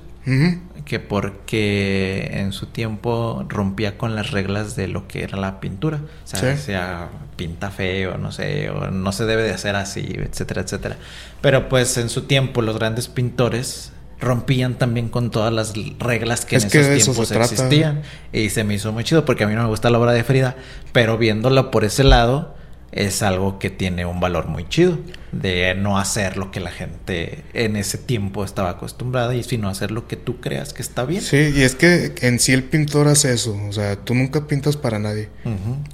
que 0.84 1.00
porque 1.00 2.30
en 2.34 2.52
su 2.52 2.66
tiempo 2.66 3.44
rompía 3.48 3.96
con 3.96 4.14
las 4.14 4.30
reglas 4.30 4.76
de 4.76 4.88
lo 4.88 5.08
que 5.08 5.22
era 5.22 5.38
la 5.38 5.58
pintura. 5.60 5.98
O 6.24 6.26
sea, 6.26 6.40
Sí. 6.40 6.46
decía, 6.46 7.08
pinta 7.36 7.70
feo, 7.70 8.18
no 8.18 8.30
sé, 8.32 8.68
o 8.70 8.90
no 8.90 9.12
se 9.12 9.24
debe 9.24 9.42
de 9.42 9.52
hacer 9.52 9.74
así, 9.76 10.06
etcétera, 10.18 10.62
etcétera. 10.62 10.96
Pero 11.40 11.68
pues 11.68 11.96
en 11.98 12.08
su 12.08 12.22
tiempo 12.22 12.62
los 12.62 12.78
grandes 12.78 13.08
pintores 13.08 13.92
rompían 14.20 14.74
también 14.74 15.08
con 15.08 15.30
todas 15.30 15.52
las 15.52 15.72
reglas 15.98 16.44
que 16.44 16.54
Es 16.56 16.64
en 16.64 16.70
que 16.70 16.78
esos 16.80 16.96
eso 16.96 17.12
tiempos 17.24 17.52
existían. 17.52 18.02
Y 18.32 18.50
se 18.50 18.62
me 18.64 18.74
hizo 18.74 18.92
muy 18.92 19.02
chido 19.04 19.24
porque 19.24 19.44
a 19.44 19.46
mí 19.48 19.54
no 19.54 19.62
me 19.62 19.68
gusta 19.68 19.88
la 19.90 19.98
obra 19.98 20.12
de 20.12 20.22
Frida, 20.24 20.54
pero 20.92 21.16
viéndola 21.18 21.70
por 21.72 21.84
ese 21.84 22.04
lado 22.04 22.54
es 22.93 23.22
algo 23.22 23.59
que 23.59 23.70
tiene 23.70 24.05
un 24.05 24.20
valor 24.20 24.49
muy 24.49 24.68
chido 24.68 24.99
de 25.32 25.74
no 25.74 25.99
hacer 25.99 26.36
lo 26.36 26.51
que 26.51 26.61
la 26.61 26.70
gente 26.70 27.43
en 27.55 27.76
ese 27.76 27.97
tiempo 27.97 28.45
estaba 28.45 28.70
acostumbrada 28.70 29.34
y 29.34 29.43
sino 29.43 29.70
hacer 29.70 29.90
lo 29.90 30.07
que 30.07 30.16
tú 30.16 30.40
creas 30.40 30.74
que 30.74 30.82
está 30.82 31.07
bien. 31.07 31.22
Sí, 31.22 31.53
y 31.57 31.62
es 31.62 31.74
que 31.74 32.14
en 32.20 32.38
sí 32.38 32.53
el 32.53 32.64
pintor 32.64 33.09
hace 33.09 33.32
eso, 33.32 33.59
o 33.66 33.72
sea, 33.72 33.97
tú 33.97 34.14
nunca 34.14 34.47
pintas 34.47 34.76
para 34.76 34.99
nadie. 34.99 35.30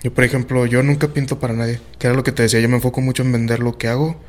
Yo, 0.03 0.13
por 0.13 0.25
ejemplo, 0.25 0.67
yo 0.67 0.83
nunca 0.83 1.09
pinto 1.09 1.39
para 1.39 1.55
nadie, 1.55 1.81
que 1.99 2.09
era 2.09 2.17
lo 2.17 2.25
que 2.25 2.33
te 2.33 2.43
decía, 2.43 2.59
yo 2.59 2.69
me 2.69 2.77
enfoco 2.77 3.01
mucho 3.01 3.23
en 3.23 3.31
vender 3.31 3.61
lo 3.61 3.79
que 3.79 3.87
hago, 3.87 4.21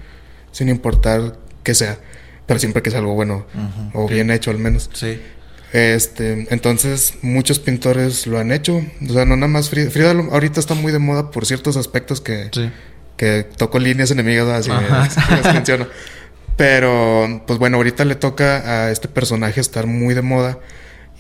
sin 0.52 0.70
importar 0.70 1.40
que 1.64 1.74
sea, 1.74 1.98
pero 2.46 2.60
siempre 2.60 2.84
que 2.84 2.92
sea 2.92 3.00
algo 3.00 3.16
bueno, 3.16 3.48
o 3.94 4.08
bien 4.08 4.30
hecho 4.30 4.52
al 4.52 4.60
menos. 4.60 4.92
Sí. 4.94 5.20
Este, 5.74 6.48
entonces 6.50 7.14
muchos 7.22 7.60
pintores 7.60 8.26
lo 8.26 8.40
han 8.40 8.52
hecho, 8.52 8.78
o 9.08 9.14
sea, 9.14 9.26
no 9.26 9.36
nada 9.36 9.48
más 9.52 9.70
Frida, 9.70 9.92
Frida 9.92 10.12
ahorita 10.12 10.60
está 10.60 10.74
muy 10.74 10.92
de 10.92 10.98
moda 11.00 11.30
por 11.30 11.46
ciertos 11.46 11.78
aspectos 11.78 12.22
que, 12.22 12.50
Sí. 12.52 12.72
que 13.18 13.44
toco 13.56 13.78
líneas 13.78 14.10
enemigas, 14.10 14.48
así 14.48 14.72
menciono. 15.54 15.88
Pero, 16.58 17.44
pues 17.48 17.58
bueno, 17.60 17.78
ahorita 17.78 18.04
le 18.04 18.16
toca 18.16 18.86
a 18.88 18.92
este 18.92 19.08
personaje 19.08 19.62
estar 19.62 19.88
muy 19.88 20.14
de 20.14 20.22
moda. 20.22 20.60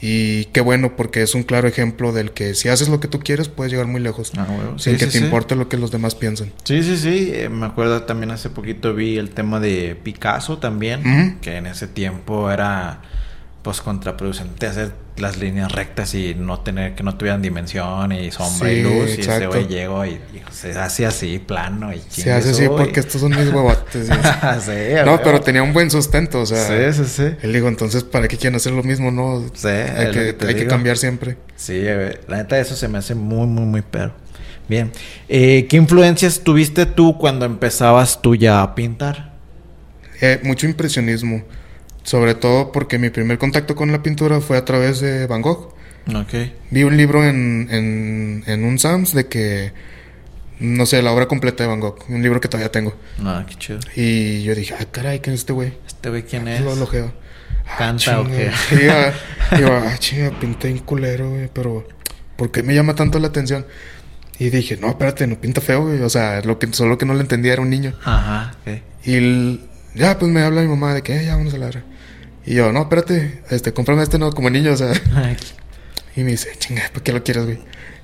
Y 0.01 0.45
qué 0.45 0.61
bueno, 0.61 0.95
porque 0.95 1.21
es 1.21 1.35
un 1.35 1.43
claro 1.43 1.67
ejemplo 1.67 2.13
del 2.13 2.31
que 2.31 2.55
si 2.55 2.69
haces 2.69 2.87
lo 2.87 2.99
que 3.01 3.09
tú 3.09 3.19
quieres, 3.19 3.49
puedes 3.49 3.71
llegar 3.71 3.85
muy 3.87 3.99
lejos. 4.01 4.31
Ah, 4.37 4.47
huevo. 4.49 4.79
sin 4.79 4.93
Sí, 4.93 4.99
que 4.99 5.05
sí, 5.05 5.11
te 5.13 5.17
sí. 5.19 5.23
importe 5.25 5.55
lo 5.55 5.67
que 5.69 5.75
los 5.77 5.91
demás 5.91 6.15
piensan. 6.15 6.51
Sí, 6.63 6.83
sí, 6.83 6.97
sí. 6.97 7.31
Eh, 7.33 7.49
me 7.49 7.65
acuerdo 7.65 8.03
también 8.03 8.31
hace 8.31 8.49
poquito 8.49 8.93
vi 8.93 9.17
el 9.17 9.29
tema 9.31 9.59
de 9.59 9.97
Picasso 10.01 10.57
también, 10.57 11.37
que 11.41 11.57
en 11.57 11.67
ese 11.67 11.87
tiempo 11.87 12.49
era 12.49 13.01
pues 13.61 13.81
contraproducente 13.81 14.67
hacer 14.67 14.93
las 15.17 15.35
líneas 15.37 15.69
rectas 15.71 16.15
y 16.15 16.33
no 16.33 16.61
tener 16.61 16.95
que 16.95 17.03
no 17.03 17.15
tuvieran 17.17 17.41
dimensión 17.41 18.11
y 18.13 18.31
sombra 18.31 18.71
y 18.71 18.81
luz 18.83 19.17
y 19.17 19.21
ese 19.21 19.47
güey 19.47 19.67
llegó 19.67 20.05
y, 20.05 20.11
y 20.11 20.41
se 20.51 20.71
hace 20.79 21.05
así 21.05 21.39
plano 21.39 21.93
y 21.93 22.01
Se 22.07 22.31
hace 22.31 22.51
así 22.51 22.67
porque 22.69 23.01
estos 23.01 23.19
son 23.19 23.31
mis 23.31 23.49
huevotes. 23.51 24.07
Sí, 24.61 24.71
no, 25.05 25.21
pero 25.21 25.41
tenía 25.41 25.61
un 25.61 25.73
buen 25.73 25.91
sustento, 25.91 26.39
o 26.41 26.45
sea. 26.45 26.93
Sí, 26.93 27.03
sí, 27.03 27.09
sí. 27.09 27.35
Él 27.41 27.51
digo, 27.53 27.67
entonces, 27.67 28.03
¿para 28.03 28.27
qué 28.29 28.37
quieren 28.37 28.55
hacer 28.55 28.71
lo 28.71 28.81
mismo? 28.83 29.11
No, 29.11 29.43
Sí, 29.53 29.67
hay, 29.67 30.11
que, 30.11 30.25
que 30.27 30.33
te 30.33 30.47
hay 30.47 30.53
que 30.53 30.59
digo. 30.61 30.69
cambiar 30.69 30.97
siempre. 30.97 31.37
Sí, 31.57 31.83
la 32.27 32.37
neta 32.37 32.57
eso 32.59 32.75
se 32.75 32.87
me 32.87 32.97
hace 32.97 33.13
muy, 33.13 33.45
muy, 33.45 33.65
muy 33.65 33.81
perro. 33.81 34.13
Bien. 34.69 34.91
Eh, 35.27 35.65
¿Qué 35.69 35.75
influencias 35.77 36.41
tuviste 36.41 36.85
tú 36.85 37.17
cuando 37.17 37.45
empezabas 37.45 38.21
tú 38.21 38.35
ya 38.35 38.61
a 38.61 38.73
pintar? 38.75 39.33
Eh, 40.21 40.39
mucho 40.43 40.65
impresionismo. 40.65 41.43
Sobre 42.03 42.35
todo 42.35 42.71
porque 42.71 42.97
mi 42.97 43.09
primer 43.09 43.37
contacto 43.37 43.75
con 43.75 43.91
la 43.91 44.01
pintura 44.01 44.41
fue 44.41 44.57
a 44.57 44.65
través 44.65 44.99
de 44.99 45.27
Van 45.27 45.41
Gogh. 45.41 45.73
Ok. 46.15 46.33
Vi 46.71 46.83
un 46.83 46.97
libro 46.97 47.23
en, 47.23 47.67
en, 47.69 48.43
en 48.47 48.63
un 48.63 48.79
Sams 48.79 49.13
de 49.13 49.27
que, 49.27 49.73
no 50.59 50.85
sé, 50.85 51.01
la 51.01 51.11
obra 51.11 51.27
completa 51.27 51.63
de 51.63 51.69
Van 51.69 51.79
Gogh. 51.79 51.99
Un 52.09 52.23
libro 52.23 52.39
que 52.41 52.47
todavía 52.47 52.71
tengo. 52.71 52.95
Ah, 53.23 53.45
qué 53.47 53.55
chido. 53.55 53.79
Y 53.95 54.43
yo 54.43 54.55
dije, 54.55 54.75
ah, 54.79 54.85
caray, 54.91 55.19
¿quién 55.19 55.33
es 55.33 55.41
este 55.41 55.53
güey? 55.53 55.73
¿Este 55.85 56.09
güey 56.09 56.23
quién 56.23 56.47
es? 56.47 56.61
Lo 56.61 56.73
elogio. 56.73 57.11
¿Canta 57.77 58.21
o 58.21 58.25
qué? 58.27 58.51
Y 58.71 59.59
yo, 59.61 59.67
ah, 59.75 59.95
chinga, 59.99 60.31
pinté 60.39 60.71
un 60.71 60.79
culero, 60.79 61.29
güey, 61.29 61.49
pero 61.53 61.87
¿por 62.35 62.49
qué 62.51 62.63
me 62.63 62.73
llama 62.73 62.95
tanto 62.95 63.19
la 63.19 63.27
atención? 63.27 63.65
Y 64.39 64.49
dije, 64.49 64.77
no, 64.77 64.87
espérate, 64.87 65.27
no 65.27 65.39
pinta 65.39 65.61
feo, 65.61 65.83
güey. 65.83 66.01
O 66.01 66.09
sea, 66.09 66.41
lo 66.41 66.57
que, 66.57 66.71
solo 66.73 66.97
que 66.97 67.05
no 67.05 67.13
le 67.13 67.21
entendía 67.21 67.53
era 67.53 67.61
un 67.61 67.69
niño. 67.69 67.93
Ajá, 68.03 68.55
ok. 68.61 68.81
Y 69.05 69.59
ya, 69.95 70.17
pues 70.19 70.31
me 70.31 70.41
habla 70.41 70.61
mi 70.61 70.67
mamá 70.67 70.93
de 70.93 71.01
que, 71.01 71.19
"Eh, 71.19 71.25
ya, 71.25 71.35
vamos 71.35 71.53
a 71.53 71.57
la. 71.57 71.69
Y 72.45 72.55
yo, 72.55 72.71
no, 72.71 72.81
espérate, 72.81 73.41
este, 73.49 73.73
cómprame 73.73 74.01
este, 74.03 74.17
no, 74.17 74.31
como 74.31 74.49
niño, 74.49 74.71
o 74.73 74.77
sea. 74.77 74.91
Y 76.15 76.23
me 76.23 76.31
dice, 76.31 76.49
chinga, 76.57 76.83
¿por 76.91 77.01
qué 77.03 77.13
lo 77.13 77.23
quieres, 77.23 77.45
güey? 77.45 77.59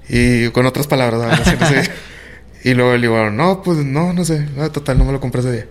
Y 0.08 0.50
con 0.52 0.66
otras 0.66 0.88
palabras. 0.88 1.40
Así, 1.40 1.56
no 1.60 1.68
sé. 1.68 1.90
Y 2.64 2.74
luego 2.74 2.94
le 2.96 3.02
digo, 3.02 3.30
no, 3.30 3.62
pues 3.62 3.80
no, 3.80 4.12
no 4.14 4.26
sé. 4.26 4.48
Total, 4.74 4.98
no 4.98 5.06
me 5.06 5.12
lo 5.12 5.20
compré 5.20 5.42
ese 5.42 5.52
día. 5.52 5.66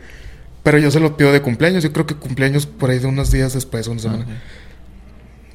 Pero 0.62 0.78
yo 0.78 0.90
se 0.92 1.00
lo 1.00 1.16
pido 1.16 1.32
de 1.32 1.40
cumpleaños. 1.42 1.82
Yo 1.82 1.92
creo 1.92 2.06
que 2.06 2.14
cumpleaños 2.14 2.66
por 2.66 2.90
ahí 2.90 2.98
de 3.00 3.06
unos 3.06 3.32
días 3.32 3.52
después, 3.54 3.88
una 3.88 4.00
semana. 4.00 4.26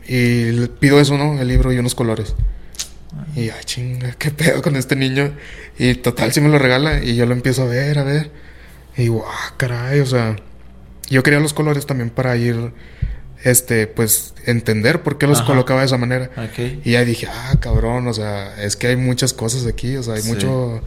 Y 0.08 0.52
le 0.52 0.68
pido 0.68 1.00
eso, 1.00 1.18
¿no? 1.18 1.40
El 1.40 1.48
libro 1.48 1.72
y 1.72 1.78
unos 1.78 1.96
colores. 1.96 2.36
Y, 3.36 3.50
ay, 3.50 3.64
chinga, 3.64 4.12
qué 4.18 4.32
pedo 4.32 4.62
con 4.62 4.76
este 4.76 4.96
niño. 4.96 5.32
Y 5.78 5.96
total, 5.96 6.34
si 6.34 6.42
me 6.42 6.50
lo 6.50 6.60
regala. 6.60 7.04
Y 7.04 7.16
yo 7.16 7.26
lo 7.26 7.34
empiezo 7.34 7.64
a 7.64 7.66
ver, 7.68 8.00
a 8.00 8.04
ver. 8.04 8.32
Y 8.98 9.04
digo, 9.04 9.26
ah, 9.28 9.54
caray, 9.58 10.00
o 10.00 10.06
sea. 10.06 10.36
Yo 11.10 11.24
quería 11.24 11.40
los 11.40 11.54
colores 11.54 11.86
también 11.86 12.10
para 12.10 12.36
ir 12.38 12.72
este, 13.44 13.88
pues, 13.88 14.34
entender 14.46 15.02
por 15.02 15.18
qué 15.18 15.26
los 15.26 15.40
Ajá. 15.40 15.48
colocaba 15.48 15.80
de 15.80 15.86
esa 15.86 15.98
manera. 15.98 16.30
Y 16.84 16.92
ya 16.92 17.06
dije, 17.06 17.28
ah, 17.32 17.56
cabrón, 17.60 18.08
o 18.08 18.14
sea, 18.14 18.62
es 18.62 18.76
que 18.76 18.88
hay 18.88 18.96
muchas 18.98 19.34
cosas 19.34 19.66
aquí, 19.66 19.96
o 19.96 20.04
sea, 20.04 20.16
hay 20.16 20.22
Sí. 20.22 20.30
mucho, 20.30 20.82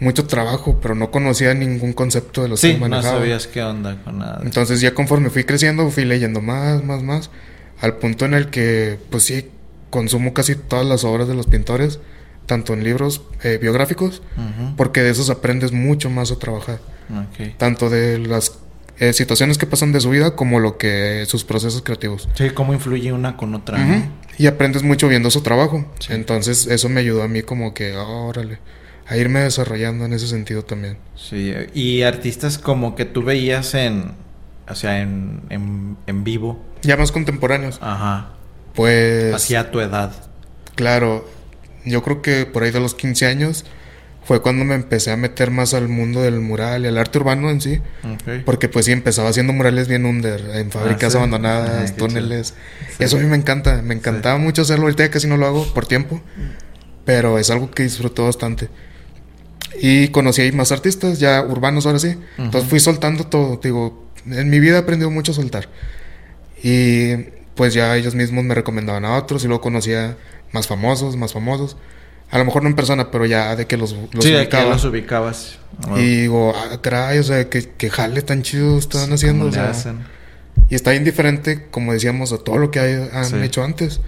mucho 0.00 0.24
trabajo, 0.26 0.78
pero 0.80 0.94
no 0.94 1.10
conocía 1.10 1.52
ningún 1.54 1.92
concepto 1.92 2.42
de 2.42 2.48
los 2.48 2.60
Sí, 2.60 2.78
que 2.78 2.88
no 2.88 3.02
sabías 3.02 3.46
qué 3.46 3.62
onda 3.62 4.02
con 4.02 4.18
nada. 4.18 4.40
Entonces 4.42 4.80
ya 4.80 4.94
conforme 4.94 5.28
fui 5.30 5.44
creciendo, 5.44 5.88
fui 5.90 6.04
leyendo 6.06 6.40
más, 6.40 6.82
más, 6.82 7.02
más, 7.02 7.30
al 7.80 7.96
punto 7.98 8.24
en 8.24 8.34
el 8.34 8.48
que, 8.48 8.98
pues 9.10 9.24
sí, 9.24 9.50
consumo 9.90 10.32
casi 10.32 10.54
todas 10.56 10.86
las 10.86 11.04
obras 11.04 11.28
de 11.28 11.34
los 11.34 11.46
pintores, 11.46 12.00
tanto 12.46 12.72
en 12.72 12.82
libros 12.84 13.20
eh, 13.44 13.58
biográficos, 13.60 14.22
Ujú. 14.38 14.76
porque 14.76 15.02
de 15.02 15.10
esos 15.10 15.28
aprendes 15.28 15.72
mucho 15.72 16.08
más 16.08 16.32
a 16.32 16.38
trabajar, 16.38 16.80
tanto 17.58 17.90
de 17.90 18.18
las 18.18 18.58
eh, 19.02 19.12
situaciones 19.12 19.58
que 19.58 19.66
pasan 19.66 19.90
de 19.92 20.00
su 20.00 20.10
vida 20.10 20.36
como 20.36 20.60
lo 20.60 20.78
que 20.78 21.24
sus 21.26 21.42
procesos 21.44 21.82
creativos. 21.82 22.28
Sí, 22.34 22.50
cómo 22.50 22.72
influye 22.72 23.12
una 23.12 23.36
con 23.36 23.54
otra. 23.54 23.78
Y 24.38 24.46
aprendes 24.46 24.82
mucho 24.82 25.08
viendo 25.08 25.30
su 25.30 25.40
trabajo. 25.42 25.84
Sí. 25.98 26.12
Entonces 26.12 26.66
eso 26.66 26.88
me 26.88 27.00
ayudó 27.00 27.22
a 27.22 27.28
mí 27.28 27.42
como 27.42 27.74
que, 27.74 27.96
órale, 27.96 28.58
a 29.08 29.16
irme 29.16 29.40
desarrollando 29.40 30.04
en 30.04 30.12
ese 30.12 30.28
sentido 30.28 30.64
también. 30.64 30.98
Sí, 31.16 31.52
y 31.74 32.02
artistas 32.02 32.58
como 32.58 32.94
que 32.94 33.04
tú 33.04 33.22
veías 33.22 33.74
en, 33.74 34.12
o 34.68 34.74
sea, 34.74 35.00
en, 35.00 35.40
en, 35.50 35.96
en 36.06 36.24
vivo, 36.24 36.62
Ya 36.82 36.96
más 36.96 37.10
contemporáneos. 37.12 37.78
ajá, 37.82 38.30
Pues, 38.74 39.34
hacia 39.34 39.70
tu 39.72 39.80
edad. 39.80 40.12
claro, 40.76 41.28
yo 41.84 42.02
creo 42.02 42.22
que 42.22 42.46
por 42.46 42.62
ahí 42.62 42.70
de 42.70 42.78
los 42.80 42.94
15 42.94 43.26
años 43.26 43.64
fue 44.24 44.40
cuando 44.40 44.64
me 44.64 44.74
empecé 44.74 45.10
a 45.10 45.16
meter 45.16 45.50
más 45.50 45.74
al 45.74 45.88
mundo 45.88 46.22
del 46.22 46.40
mural 46.40 46.84
y 46.84 46.88
al 46.88 46.98
arte 46.98 47.18
urbano 47.18 47.50
en 47.50 47.60
sí. 47.60 47.80
Porque 48.44 48.68
pues 48.68 48.86
sí, 48.86 48.92
empezaba 48.92 49.28
haciendo 49.28 49.52
murales 49.52 49.88
bien 49.88 50.06
under, 50.06 50.40
en 50.54 50.70
fábricas 50.70 51.12
sí? 51.12 51.18
abandonadas, 51.18 51.90
Ay, 51.90 51.96
túneles. 51.96 52.54
Sí. 52.96 53.04
Eso 53.04 53.16
a 53.16 53.20
mí 53.20 53.26
me 53.26 53.36
encanta, 53.36 53.82
me 53.82 53.94
encantaba 53.94 54.38
mucho 54.38 54.62
hacerlo. 54.62 54.84
Ahorita 54.84 55.04
ya 55.04 55.10
casi 55.10 55.26
no 55.26 55.36
lo 55.36 55.46
hago 55.46 55.74
por 55.74 55.86
tiempo, 55.86 56.20
pero 57.04 57.38
es 57.38 57.50
algo 57.50 57.70
que 57.70 57.82
disfruto 57.82 58.24
bastante. 58.24 58.68
Y 59.80 60.08
conocí 60.08 60.42
ahí 60.42 60.52
más 60.52 60.70
artistas, 60.70 61.18
ya 61.18 61.42
urbanos 61.42 61.86
ahora 61.86 61.98
sí. 61.98 62.16
Entonces 62.38 62.70
fui 62.70 62.78
soltando 62.78 63.26
todo. 63.26 63.58
Digo, 63.62 64.06
en 64.26 64.50
mi 64.50 64.60
vida 64.60 64.76
he 64.76 64.78
aprendido 64.78 65.10
mucho 65.10 65.32
a 65.32 65.34
soltar. 65.34 65.68
Y 66.62 67.16
pues 67.56 67.74
ya 67.74 67.96
ellos 67.96 68.14
mismos 68.14 68.44
me 68.44 68.54
recomendaban 68.54 69.04
a 69.04 69.16
otros 69.16 69.42
y 69.44 69.48
luego 69.48 69.62
conocía 69.62 70.16
más 70.52 70.68
famosos, 70.68 71.16
más 71.16 71.32
famosos. 71.32 71.76
A 72.32 72.38
lo 72.38 72.44
mejor 72.46 72.62
no 72.64 72.68
en 72.70 72.74
persona, 72.74 73.10
pero 73.10 73.26
ya 73.26 73.54
de 73.54 73.66
que 73.66 73.76
los, 73.76 73.92
los 74.12 74.24
sí, 74.24 74.34
ubicaba. 74.34 74.70
los 74.70 74.84
ubicabas. 74.84 75.58
Y 75.96 76.22
digo, 76.22 76.52
ah, 76.56 76.80
caray, 76.82 77.18
o 77.18 77.22
sea, 77.22 77.48
que, 77.48 77.68
que 77.70 77.90
jale 77.90 78.22
tan 78.22 78.42
chido 78.42 78.78
están 78.78 79.06
Sí, 79.08 79.12
haciendo. 79.14 79.44
¿cómo 79.44 79.50
o 79.50 79.54
sea, 79.54 79.70
hacen? 79.70 79.98
y 80.68 80.74
está 80.74 80.94
indiferente, 80.94 81.66
como 81.70 81.92
decíamos, 81.92 82.32
a 82.32 82.38
todo 82.38 82.56
lo 82.58 82.70
que 82.70 82.80
hay- 82.80 83.08
han 83.12 83.24
Sí. 83.26 83.36
hecho 83.42 83.62
antes. 83.62 84.00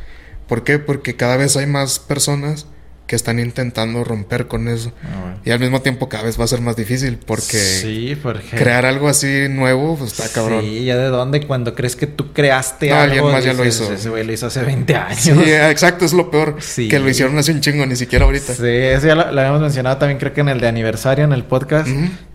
¿Por 0.48 0.64
qué? 0.64 0.78
Porque 0.78 1.16
cada 1.16 1.36
vez 1.36 1.56
hay 1.56 1.66
más 1.66 1.98
personas 1.98 2.66
que 3.06 3.16
están 3.16 3.38
intentando 3.38 4.02
romper 4.02 4.46
con 4.46 4.66
eso. 4.66 4.92
Ah, 5.02 5.20
bueno. 5.20 5.38
Y 5.44 5.50
al 5.50 5.60
mismo 5.60 5.82
tiempo 5.82 6.08
cada 6.08 6.24
vez 6.24 6.40
va 6.40 6.44
a 6.44 6.46
ser 6.48 6.62
más 6.62 6.74
difícil 6.74 7.18
porque 7.18 7.58
Sí, 7.58 8.16
porque... 8.22 8.56
crear 8.56 8.86
algo 8.86 9.08
así 9.08 9.46
nuevo, 9.50 9.96
pues 9.98 10.12
está 10.12 10.28
cabrón. 10.32 10.62
Sí, 10.62 10.84
ya 10.86 10.96
de 10.96 11.08
dónde 11.08 11.46
cuando 11.46 11.74
crees 11.74 11.96
que 11.96 12.06
tú 12.06 12.32
creaste 12.32 12.88
No, 12.88 12.94
algo. 12.96 13.04
alguien 13.04 13.32
más 13.32 13.44
ya 13.44 13.52
lo 13.52 13.64
hizo. 13.66 13.92
Ese 13.92 14.08
güey 14.08 14.24
lo 14.24 14.32
hizo 14.32 14.46
hace 14.46 14.62
20 14.62 14.94
años. 14.94 15.18
Sí, 15.20 15.30
exacto, 15.46 16.06
es 16.06 16.14
lo 16.14 16.30
peor. 16.30 16.56
Sí. 16.60 16.88
Que 16.88 16.98
lo 16.98 17.08
hicieron 17.10 17.36
hace 17.36 17.52
un 17.52 17.60
chingo, 17.60 17.84
ni 17.84 17.96
siquiera 17.96 18.24
ahorita. 18.24 18.54
Sí, 18.54 18.62
eso 18.66 19.06
ya 19.06 19.14
lo, 19.14 19.30
lo 19.32 19.38
habíamos 19.40 19.60
mencionado 19.60 19.98
también, 19.98 20.18
creo 20.18 20.32
que 20.32 20.40
en 20.40 20.48
el 20.48 20.60
de 20.60 20.68
aniversario, 20.68 21.24
en 21.26 21.32
el 21.34 21.44
podcast. 21.44 21.88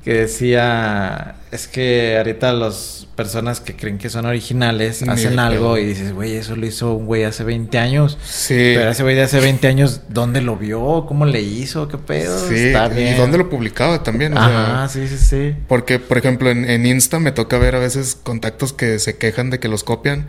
Que 0.04 0.14
decía, 0.14 1.36
es 1.52 1.68
que 1.68 2.18
ahorita 2.18 2.54
las 2.54 3.08
personas 3.16 3.60
que 3.60 3.76
creen 3.76 3.98
que 3.98 4.10
son 4.10 4.26
originales 4.26 5.02
Ni 5.02 5.10
hacen 5.10 5.40
algo 5.40 5.78
y 5.78 5.86
dices, 5.86 6.14
güey, 6.14 6.36
eso 6.36 6.56
lo 6.56 6.66
hizo 6.66 6.94
un 6.94 7.06
güey 7.06 7.26
hace 7.26 7.44
20 7.44 7.78
años. 7.78 8.18
Sí. 8.24 8.74
Pero 8.76 8.92
ese 8.92 9.04
güey 9.04 9.16
de 9.16 9.24
hace 9.24 9.42
20 9.42 9.68
años, 9.68 10.02
¿dónde 10.08 10.42
lo 10.42 10.56
vio? 10.56 11.06
¿Cómo 11.06 11.26
le 11.26 11.42
hizo? 11.42 11.90
¿Qué 11.90 11.98
pedo? 11.98 12.48
Sí, 12.48 12.56
Está 12.56 12.88
bien. 12.88 13.16
¿y 13.16 13.18
dónde 13.18 13.38
lo 13.38 13.50
publicaba 13.50 14.04
también? 14.04 14.34
Sea, 14.34 14.88
sí, 14.90 15.08
sí, 15.08 15.18
sí. 15.18 15.56
porque, 15.68 16.00
por 16.00 16.18
ejemplo, 16.18 16.50
en, 16.50 16.70
en 16.70 16.86
Insta 16.86 17.20
me 17.20 17.34
toca 17.34 17.58
ver 17.58 17.76
a 17.76 17.80
veces 17.80 18.18
contactos 18.22 18.72
que 18.72 19.00
se 19.00 19.18
quejan 19.18 19.50
de 19.50 19.60
que 19.60 19.68
los 19.68 19.84
copian. 19.84 20.28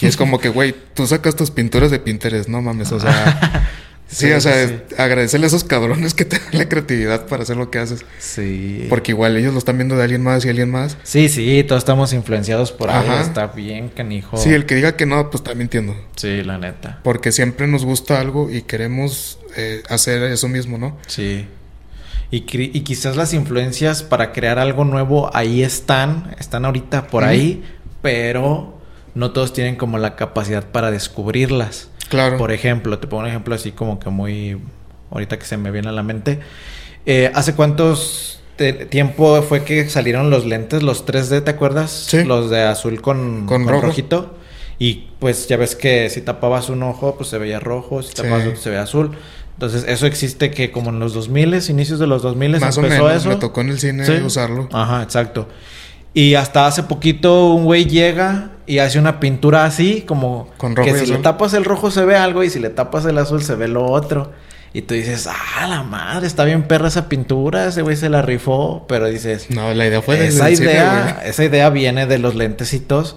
Y 0.00 0.06
es 0.06 0.16
como 0.16 0.38
que, 0.38 0.48
güey, 0.48 0.74
tú 0.94 1.06
sacas 1.06 1.36
tus 1.36 1.50
pinturas 1.50 1.90
de 1.90 1.98
Pinterest, 1.98 2.48
no 2.48 2.62
mames, 2.62 2.92
o 2.92 3.00
sea... 3.00 3.68
sí, 4.12 4.26
Sí, 4.26 4.32
o 4.32 4.40
sea, 4.40 4.68
sí, 4.68 4.74
agradecerle 4.98 5.46
a 5.46 5.48
esos 5.48 5.64
cabrones 5.64 6.14
que 6.14 6.24
te 6.24 6.38
dan 6.38 6.48
la 6.52 6.68
creatividad 6.68 7.26
para 7.26 7.42
hacer 7.42 7.56
lo 7.56 7.70
que 7.70 7.78
haces. 7.78 8.04
Sí. 8.18 8.86
Porque 8.88 9.12
igual 9.12 9.36
ellos 9.36 9.52
lo 9.52 9.58
están 9.58 9.78
viendo 9.78 9.96
de 9.96 10.04
alguien 10.04 10.22
más 10.22 10.44
y 10.44 10.48
alguien 10.48 10.70
más. 10.70 10.96
Sí, 11.02 11.28
sí, 11.28 11.64
todos 11.64 11.80
estamos 11.80 12.12
influenciados 12.12 12.72
por 12.72 12.90
algo. 12.90 13.12
Está 13.14 13.48
bien, 13.48 13.88
canijo. 13.88 14.36
Sí, 14.36 14.50
el 14.50 14.66
que 14.66 14.74
diga 14.74 14.96
que 14.96 15.06
no, 15.06 15.30
pues 15.30 15.40
está 15.42 15.54
mintiendo. 15.54 15.96
Sí, 16.16 16.42
la 16.42 16.58
neta. 16.58 17.00
Porque 17.02 17.32
siempre 17.32 17.66
nos 17.66 17.84
gusta 17.84 18.20
algo 18.20 18.50
y 18.50 18.62
queremos 18.62 19.38
eh, 19.56 19.82
hacer 19.88 20.22
eso 20.24 20.48
mismo, 20.48 20.78
¿no? 20.78 20.98
Sí. 21.06 21.46
Y, 22.32 22.40
quizás 22.40 23.14
las 23.14 23.34
influencias 23.34 24.02
para 24.02 24.32
crear 24.32 24.58
algo 24.58 24.84
nuevo 24.86 25.30
ahí 25.34 25.62
están, 25.62 26.34
están 26.38 26.64
ahorita 26.64 27.08
por 27.08 27.24
ahí, 27.24 27.62
pero 28.00 28.80
no 29.14 29.32
todos 29.32 29.52
tienen 29.52 29.76
como 29.76 29.98
la 29.98 30.16
capacidad 30.16 30.64
para 30.64 30.90
descubrirlas. 30.90 31.90
Claro. 32.12 32.36
Por 32.38 32.52
ejemplo, 32.52 32.98
te 32.98 33.06
pongo 33.08 33.22
un 33.24 33.28
ejemplo 33.28 33.54
así 33.54 33.72
como 33.72 33.98
que 33.98 34.08
muy, 34.10 34.58
ahorita 35.10 35.38
que 35.38 35.44
se 35.44 35.56
me 35.56 35.70
viene 35.70 35.88
a 35.88 35.92
la 35.92 36.02
mente. 36.02 36.38
Eh, 37.06 37.30
¿Hace 37.34 37.54
cuántos 37.54 38.40
tiempo 38.90 39.42
fue 39.42 39.64
que 39.64 39.88
salieron 39.88 40.30
los 40.30 40.44
lentes, 40.46 40.82
los 40.84 41.04
3D, 41.04 41.42
¿te 41.42 41.50
acuerdas? 41.50 41.90
Sí. 41.90 42.22
Los 42.22 42.48
de 42.50 42.62
azul 42.62 43.00
con, 43.02 43.46
Con 43.46 43.64
con 43.64 43.80
rojito. 43.82 44.36
Y 44.78 45.08
pues 45.18 45.48
ya 45.48 45.56
ves 45.56 45.74
que 45.74 46.08
si 46.10 46.20
tapabas 46.22 46.68
un 46.68 46.82
ojo, 46.82 47.16
pues 47.16 47.28
se 47.28 47.38
veía 47.38 47.58
rojo, 47.60 48.02
si 48.02 48.10
Sí. 48.10 48.14
tapabas 48.22 48.46
otro, 48.46 48.60
se 48.60 48.70
veía 48.70 48.82
azul. 48.82 49.12
Entonces, 49.54 49.84
eso 49.86 50.06
existe 50.06 50.50
que 50.50 50.70
como 50.72 50.90
en 50.90 50.98
los 50.98 51.12
2000, 51.14 51.54
inicios 51.70 51.98
de 51.98 52.06
los 52.06 52.22
2000 52.22 52.52
Más 52.58 52.76
o 52.78 52.80
empezó 52.82 53.04
menos, 53.04 53.20
eso. 53.22 53.28
me 53.28 53.36
tocó 53.36 53.60
en 53.60 53.70
el 53.70 53.78
cine 53.78 54.04
Sí. 54.06 54.12
usarlo. 54.24 54.68
Ajá, 54.72 55.02
exacto. 55.02 55.48
Y 56.14 56.34
hasta 56.34 56.66
hace 56.66 56.82
poquito 56.84 57.52
un 57.54 57.64
güey 57.64 57.84
llega 57.86 58.50
y 58.66 58.78
hace 58.78 58.98
una 58.98 59.20
pintura 59.20 59.64
así, 59.64 60.02
como 60.02 60.48
Con 60.56 60.76
rojo 60.76 60.90
que 60.90 60.96
y 60.96 61.06
si 61.06 61.12
le 61.12 61.18
tapas 61.18 61.54
el 61.54 61.64
rojo 61.64 61.90
se 61.90 62.04
ve 62.04 62.16
algo 62.16 62.42
y 62.44 62.50
si 62.50 62.58
le 62.58 62.70
tapas 62.70 63.04
el 63.06 63.18
azul 63.18 63.42
se 63.42 63.54
ve 63.54 63.68
lo 63.68 63.84
otro. 63.84 64.32
Y 64.74 64.82
tú 64.82 64.94
dices, 64.94 65.28
ah, 65.28 65.66
la 65.66 65.82
madre, 65.82 66.26
está 66.26 66.44
bien 66.44 66.62
perra 66.62 66.88
esa 66.88 67.08
pintura, 67.08 67.66
ese 67.66 67.82
güey 67.82 67.94
se 67.94 68.08
la 68.08 68.22
rifó, 68.22 68.86
pero 68.88 69.06
dices, 69.06 69.50
No, 69.50 69.74
la 69.74 69.86
idea 69.86 70.00
fue 70.00 70.16
desde 70.16 70.36
esa 70.36 70.50
idea, 70.50 71.22
esa 71.26 71.44
idea 71.44 71.68
viene 71.68 72.06
de 72.06 72.18
los 72.18 72.34
lentecitos, 72.34 73.16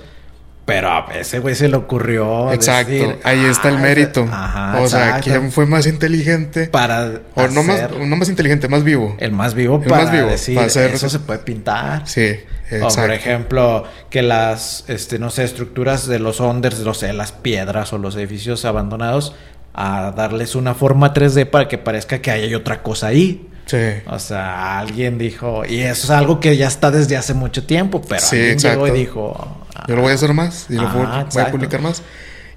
pero 0.65 0.89
a 0.91 1.05
ese 1.13 1.39
güey 1.39 1.53
se 1.55 1.67
le 1.69 1.77
ocurrió. 1.77 2.51
Exacto, 2.51 2.91
decir, 2.91 3.19
ahí 3.23 3.45
está 3.45 3.69
el 3.69 3.77
"Ah, 3.77 3.79
mérito. 3.81 4.27
Ajá, 4.31 4.79
o 4.81 4.87
sea, 4.87 5.05
exacto. 5.07 5.29
¿quién 5.29 5.51
fue 5.51 5.65
más 5.67 5.85
inteligente? 5.85 6.67
para 6.67 7.21
O 7.35 7.47
no 7.49 7.61
más, 7.63 7.81
no 7.91 8.15
más 8.15 8.29
inteligente, 8.29 8.67
más 8.67 8.83
vivo. 8.83 9.15
el 9.19 9.31
más 9.31 9.53
vivo 9.53 9.79
El 9.83 9.89
para 9.89 10.03
más 10.03 10.11
vivo, 10.11 10.27
decir, 10.27 10.55
para 10.55 10.67
hacer- 10.67 10.91
eso 10.95 11.07
se 11.09 11.19
puede 11.19 11.39
pintar. 11.39 12.07
Sí, 12.07 12.39
O 12.71 12.75
exacto. 12.75 13.01
por 13.01 13.11
ejemplo, 13.11 13.83
que 14.09 14.23
las, 14.23 14.85
este, 14.87 15.19
no 15.19 15.29
sé, 15.29 15.43
estructuras 15.43 16.07
de 16.07 16.17
los 16.19 16.41
onders, 16.41 16.79
no 16.79 16.93
sé, 16.95 17.13
las 17.13 17.31
piedras 17.31 17.93
o 17.93 17.97
los 17.99 18.15
edificios 18.15 18.65
abandonados, 18.65 19.35
a 19.75 20.13
darles 20.15 20.55
una 20.55 20.73
forma 20.73 21.13
3D 21.13 21.45
para 21.45 21.67
que 21.67 21.77
parezca 21.77 22.19
que 22.19 22.31
hay 22.31 22.55
otra 22.55 22.81
cosa 22.81 23.07
ahí. 23.07 23.49
Sí. 23.65 23.77
O 24.07 24.19
sea, 24.19 24.79
alguien 24.79 25.17
dijo, 25.17 25.63
y 25.65 25.79
eso 25.81 26.05
es 26.05 26.09
algo 26.11 26.39
que 26.39 26.55
ya 26.55 26.67
está 26.67 26.91
desde 26.91 27.17
hace 27.17 27.33
mucho 27.33 27.65
tiempo, 27.65 28.01
pero 28.07 28.21
Sí, 28.21 28.35
alguien 28.37 28.57
llegó 28.59 28.87
y 28.87 28.91
dijo, 28.91 29.57
Yo 29.87 29.95
lo 29.95 30.01
voy 30.03 30.11
a 30.11 30.15
hacer 30.15 30.33
más 30.33 30.67
y 30.69 30.73
lo 30.75 30.83
Ajá, 30.83 31.27
voy, 31.33 31.43
a 31.43 31.51
publicar 31.51 31.81
más. 31.81 32.01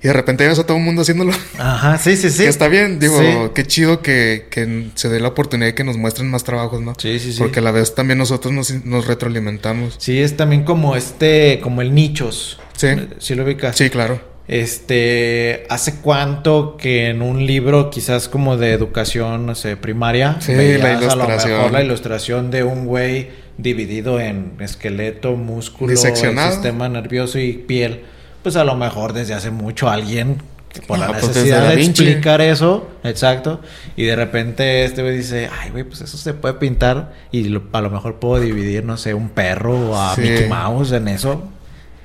Y 0.01 0.07
de 0.07 0.13
repente 0.13 0.47
ves 0.47 0.59
a 0.61 0.65
todo 0.65 0.77
el 0.77 0.85
mundo 0.85 1.03
haciéndolo. 1.03 1.33
ajá, 1.59 1.99
sí, 1.99 2.17
sí, 2.17 2.31
sí. 2.31 2.45
Que 2.45 2.49
está 2.49 2.69
bien, 2.69 3.01
digo, 3.01 3.19
Sí. 3.19 3.51
qué 3.55 3.67
chido 3.67 4.01
que, 4.01 4.47
que 4.51 4.91
se 4.95 5.09
dé 5.09 5.19
la 5.19 5.29
oportunidad 5.29 5.69
de 5.71 5.75
que 5.75 5.83
nos 5.83 5.97
muestren 5.97 6.31
más 6.31 6.45
trabajos, 6.45 6.81
¿no? 6.81 6.95
Sí, 6.99 7.19
sí, 7.19 7.33
sí. 7.33 7.39
Porque 7.39 7.59
a 7.59 7.63
la 7.63 7.73
vez 7.73 7.95
también 7.97 8.19
nosotros 8.19 8.53
nos, 8.55 8.71
nos 8.85 9.07
retroalimentamos. 9.09 9.97
Sí, 9.99 10.21
es 10.21 10.37
también 10.37 10.63
como 10.63 10.95
este, 10.95 11.59
como 11.63 11.83
el 11.83 11.95
nichos. 11.95 12.61
Sí. 12.77 12.89
¿Sí 13.19 13.35
lo 13.35 13.43
ubicas? 13.45 13.77
Sí, 13.77 13.91
claro. 13.91 14.21
Este, 14.49 15.67
¿hace 15.69 15.97
cuánto 16.01 16.77
que 16.77 17.09
en 17.09 17.23
un 17.23 17.47
libro 17.47 17.91
quizás 17.91 18.29
como 18.29 18.57
de 18.57 18.73
educación, 18.73 19.47
no 19.47 19.55
sé, 19.55 19.77
primaria, 19.77 20.37
Sí, 20.41 20.55
veías 20.55 20.81
la 20.83 20.89
a 20.89 20.93
lo 20.95 20.99
ilustración. 21.25 21.53
mejor 21.59 21.73
la 21.73 21.83
ilustración 21.83 22.51
de 22.51 22.65
un 22.65 22.87
güey 22.87 23.29
dividido 23.57 24.19
en 24.21 24.53
esqueleto, 24.61 25.37
músculo, 25.37 25.91
Diseccionado. 25.91 26.53
sistema 26.53 26.89
nervioso 26.89 27.39
y 27.39 27.53
piel? 27.53 28.03
Pues 28.43 28.57
a 28.57 28.65
lo 28.65 28.75
mejor 28.75 29.13
desde 29.13 29.35
hace 29.35 29.51
mucho 29.51 29.89
alguien 29.89 30.39
por 30.87 30.97
Ah, 30.97 31.01
la 31.01 31.07
pues 31.09 31.29
necesidad 31.29 31.63
Da 31.65 31.71
de 31.71 31.83
explicar 31.83 32.41
eso, 32.41 32.89
exacto, 33.05 33.61
y 33.97 34.05
de 34.05 34.17
repente 34.17 34.85
este 34.85 35.03
güey 35.03 35.17
dice, 35.19 35.49
ay 35.61 35.71
güey, 35.71 35.85
pues 35.85 36.01
eso 36.01 36.17
se 36.17 36.35
puede 36.35 36.55
pintar 36.55 37.13
y 37.33 37.45
lo- 37.45 37.63
a 37.73 37.81
lo 37.81 37.91
mejor 37.91 38.17
puedo 38.19 38.41
dividir, 38.43 38.85
no 38.85 38.97
sé, 38.97 39.13
un 39.15 39.29
perro 39.29 39.91
o 39.91 39.97
a 40.01 40.15
Sí. 40.15 40.21
Mickey 40.23 40.49
Mouse 40.49 40.93
en 40.93 41.09
eso. 41.09 41.43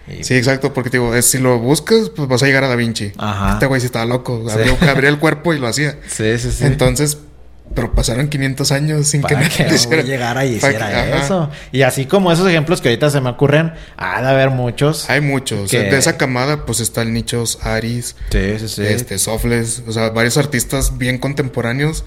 Y- 0.07 0.23
Sí, 0.23 0.35
exacto, 0.35 0.73
porque 0.73 0.89
digo, 0.89 1.15
es- 1.15 1.25
si 1.25 1.37
lo 1.37 1.59
buscas, 1.59 2.09
pues 2.09 2.27
vas 2.27 2.43
a 2.43 2.45
llegar 2.45 2.63
a 2.63 2.67
Da 2.67 2.75
Vinci. 2.75 3.11
Ajá. 3.17 3.53
Este 3.53 3.65
güey 3.65 3.79
sí 3.79 3.85
estaba 3.85 4.05
loco, 4.05 4.43
Sí. 4.47 4.53
abrió, 4.53 4.77
abría 4.89 5.09
el 5.09 5.19
cuerpo 5.19 5.53
y 5.53 5.59
lo 5.59 5.67
hacía. 5.67 5.97
Sí, 6.07 6.37
sí, 6.39 6.51
sí. 6.51 6.65
Entonces, 6.65 7.19
pero 7.73 7.93
pasaron 7.93 8.27
500 8.27 8.71
años 8.73 9.07
sin 9.07 9.21
que 9.23 9.33
Para 9.33 9.47
que 9.49 9.63
uno 9.63 10.01
llegara 10.03 10.45
y 10.45 10.55
hiciera 10.55 11.05
que- 11.05 11.17
eso. 11.23 11.49
Y 11.71 11.81
así 11.83 12.05
como 12.05 12.31
esos 12.31 12.47
ejemplos 12.47 12.81
que 12.81 12.89
ahorita 12.89 13.09
se 13.09 13.21
me 13.21 13.29
ocurren, 13.29 13.73
ha 13.97 14.21
de 14.21 14.27
haber 14.27 14.49
muchos. 14.49 15.09
Hay 15.09 15.21
muchos. 15.21 15.71
Que- 15.71 15.79
De 15.83 15.97
esa 15.97 16.17
camada, 16.17 16.65
pues 16.65 16.81
está 16.81 17.01
el 17.01 17.13
Nichos, 17.13 17.59
Aris, 17.63 18.15
Sí, 18.29 18.59
sí, 18.59 18.67
sí. 18.67 18.83
este, 18.85 19.17
Sofles, 19.17 19.83
o 19.87 19.91
sea, 19.93 20.09
varios 20.09 20.37
artistas 20.37 20.97
bien 20.97 21.17
contemporáneos 21.17 22.03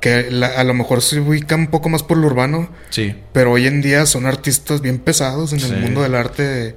que 0.00 0.28
la- 0.30 0.48
a 0.48 0.64
lo 0.64 0.74
mejor 0.74 1.00
se 1.00 1.18
ubican 1.20 1.60
un 1.60 1.66
poco 1.68 1.88
más 1.88 2.02
por 2.02 2.16
lo 2.18 2.26
urbano, 2.26 2.68
Sí. 2.90 3.14
pero 3.32 3.52
hoy 3.52 3.66
en 3.66 3.80
día 3.82 4.04
son 4.04 4.26
artistas 4.26 4.82
bien 4.82 4.98
pesados 4.98 5.52
en 5.52 5.60
el 5.60 5.76
mundo 5.80 6.02
del 6.02 6.14
arte 6.16 6.76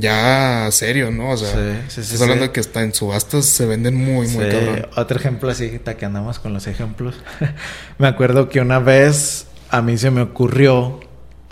ya 0.00 0.68
serio, 0.70 1.10
¿no? 1.10 1.30
O 1.30 1.36
sea, 1.36 1.48
Sí, 1.48 1.80
sí, 1.88 1.94
sí, 1.94 2.00
estás 2.00 2.22
hablando 2.22 2.44
de 2.44 2.52
que 2.52 2.60
hasta 2.60 2.82
en 2.82 2.94
subastas 2.94 3.46
se 3.46 3.66
venden 3.66 3.94
muy, 3.94 4.28
muy 4.28 4.48
cabrón. 4.48 4.86
Otro 4.96 5.18
ejemplo 5.18 5.50
así, 5.50 5.80
que 5.98 6.04
andamos 6.04 6.38
con 6.38 6.52
los 6.52 6.66
ejemplos. 6.66 7.14
me 7.98 8.08
acuerdo 8.08 8.48
que 8.48 8.60
una 8.60 8.78
vez 8.78 9.46
a 9.70 9.82
mí 9.82 9.98
se 9.98 10.10
me 10.10 10.22
ocurrió 10.22 11.00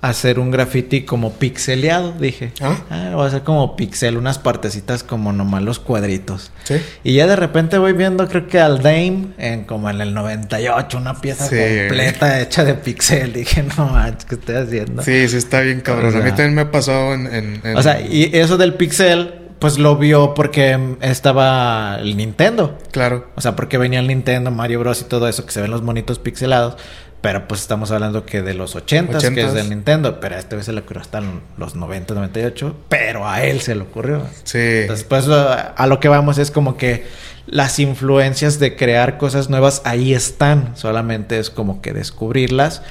hacer 0.01 0.39
un 0.39 0.51
graffiti 0.53 1.03
como 1.03 1.33
pixeleado. 1.33 2.13
Dije, 2.13 2.53
¿Ah? 2.61 2.77
ah, 2.91 3.11
voy 3.15 3.25
a 3.25 3.27
hacer 3.27 3.43
como 3.43 3.75
pixel, 3.77 4.17
unas 4.17 4.39
partecitas 4.39 5.03
como 5.03 5.33
nomás 5.33 5.63
los 5.63 5.79
cuadritos. 5.81 6.53
Sí. 6.65 6.77
Y 7.03 7.15
ya 7.15 7.27
de 7.27 7.35
repente 7.37 7.79
voy 7.79 7.93
viendo, 7.95 8.29
creo 8.29 8.47
que 8.47 8.61
al 8.61 8.83
Dame, 8.83 9.29
en 9.39 9.65
como 9.65 9.91
en 9.91 10.01
el 10.01 10.15
98, 10.15 10.99
una 10.99 11.21
pieza 11.21 11.47
Sí. 11.49 11.57
completa 11.57 12.41
hecha 12.41 12.65
de 12.65 12.75
pixel. 12.75 13.33
Dije, 13.35 13.65
no 13.77 13.87
manches, 13.89 14.25
¿qué 14.27 14.35
estoy 14.37 14.55
haciendo? 14.57 15.03
Sí, 15.03 15.29
sí 15.29 15.37
está 15.37 15.61
bien 15.61 15.81
cabrón. 15.81 16.07
O 16.07 16.11
sea- 16.13 16.21
a 16.21 16.25
mí 16.25 16.31
también 16.31 16.55
me 16.55 16.61
ha 16.63 16.71
pasado 16.71 17.15
en... 17.15 17.27
en- 17.27 17.61
en- 17.65 17.77
O 17.77 17.83
sea, 17.83 18.01
y 18.01 18.31
eso 18.35 18.57
del 18.57 18.75
pixel, 18.75 19.35
pues 19.59 19.79
lo 19.79 19.97
vio 19.97 20.35
porque 20.35 20.79
estaba 21.01 21.97
el 22.01 22.17
Nintendo. 22.17 22.79
Claro. 22.93 23.27
O 23.35 23.41
sea, 23.41 23.57
porque 23.57 23.77
venía 23.79 23.99
el 23.99 24.07
Nintendo, 24.07 24.53
Mario 24.53 24.79
Bros 24.79 25.01
y 25.01 25.05
todo 25.05 25.27
eso, 25.29 25.45
que 25.45 25.51
se 25.51 25.61
ven 25.61 25.73
los 25.73 25.83
monitos 25.83 26.21
pixelados. 26.21 26.77
Pero 27.21 27.49
pues 27.49 27.61
estamos 27.63 27.91
hablando 27.91 28.25
que 28.25 28.43
de 28.43 28.55
los 28.55 28.77
80 28.77 29.19
que 29.19 29.27
es 29.27 29.33
80s. 29.49 29.53
del 29.53 29.71
Nintendo. 29.71 30.21
Pero 30.21 30.37
a 30.37 30.39
este 30.39 30.55
vez 30.57 30.67
se 30.67 30.73
le 30.73 30.81
ocurrió 30.81 31.03
hasta 31.03 31.21
los 31.57 31.75
90, 31.75 32.15
98. 32.15 32.77
Pero 32.89 33.29
a 33.29 33.43
él 33.43 33.61
se 33.61 33.75
le 33.75 33.83
ocurrió. 33.83 34.23
Sí. 34.45 34.59
Entonces, 34.59 35.05
pues 35.05 35.27
a 35.29 35.87
lo 35.89 35.99
que 36.01 36.09
vamos 36.09 36.39
es 36.39 36.51
como 36.53 36.77
que 36.77 37.07
las 37.47 37.79
influencias 37.81 38.59
de 38.61 38.77
crear 38.77 39.19
cosas 39.19 39.51
nuevas 39.51 39.83
ahí 39.85 40.15
están. 40.15 40.77
Solamente 40.77 41.39
es 41.39 41.51
como 41.51 41.81
que 41.83 41.93
descubrirlas. 41.93 42.83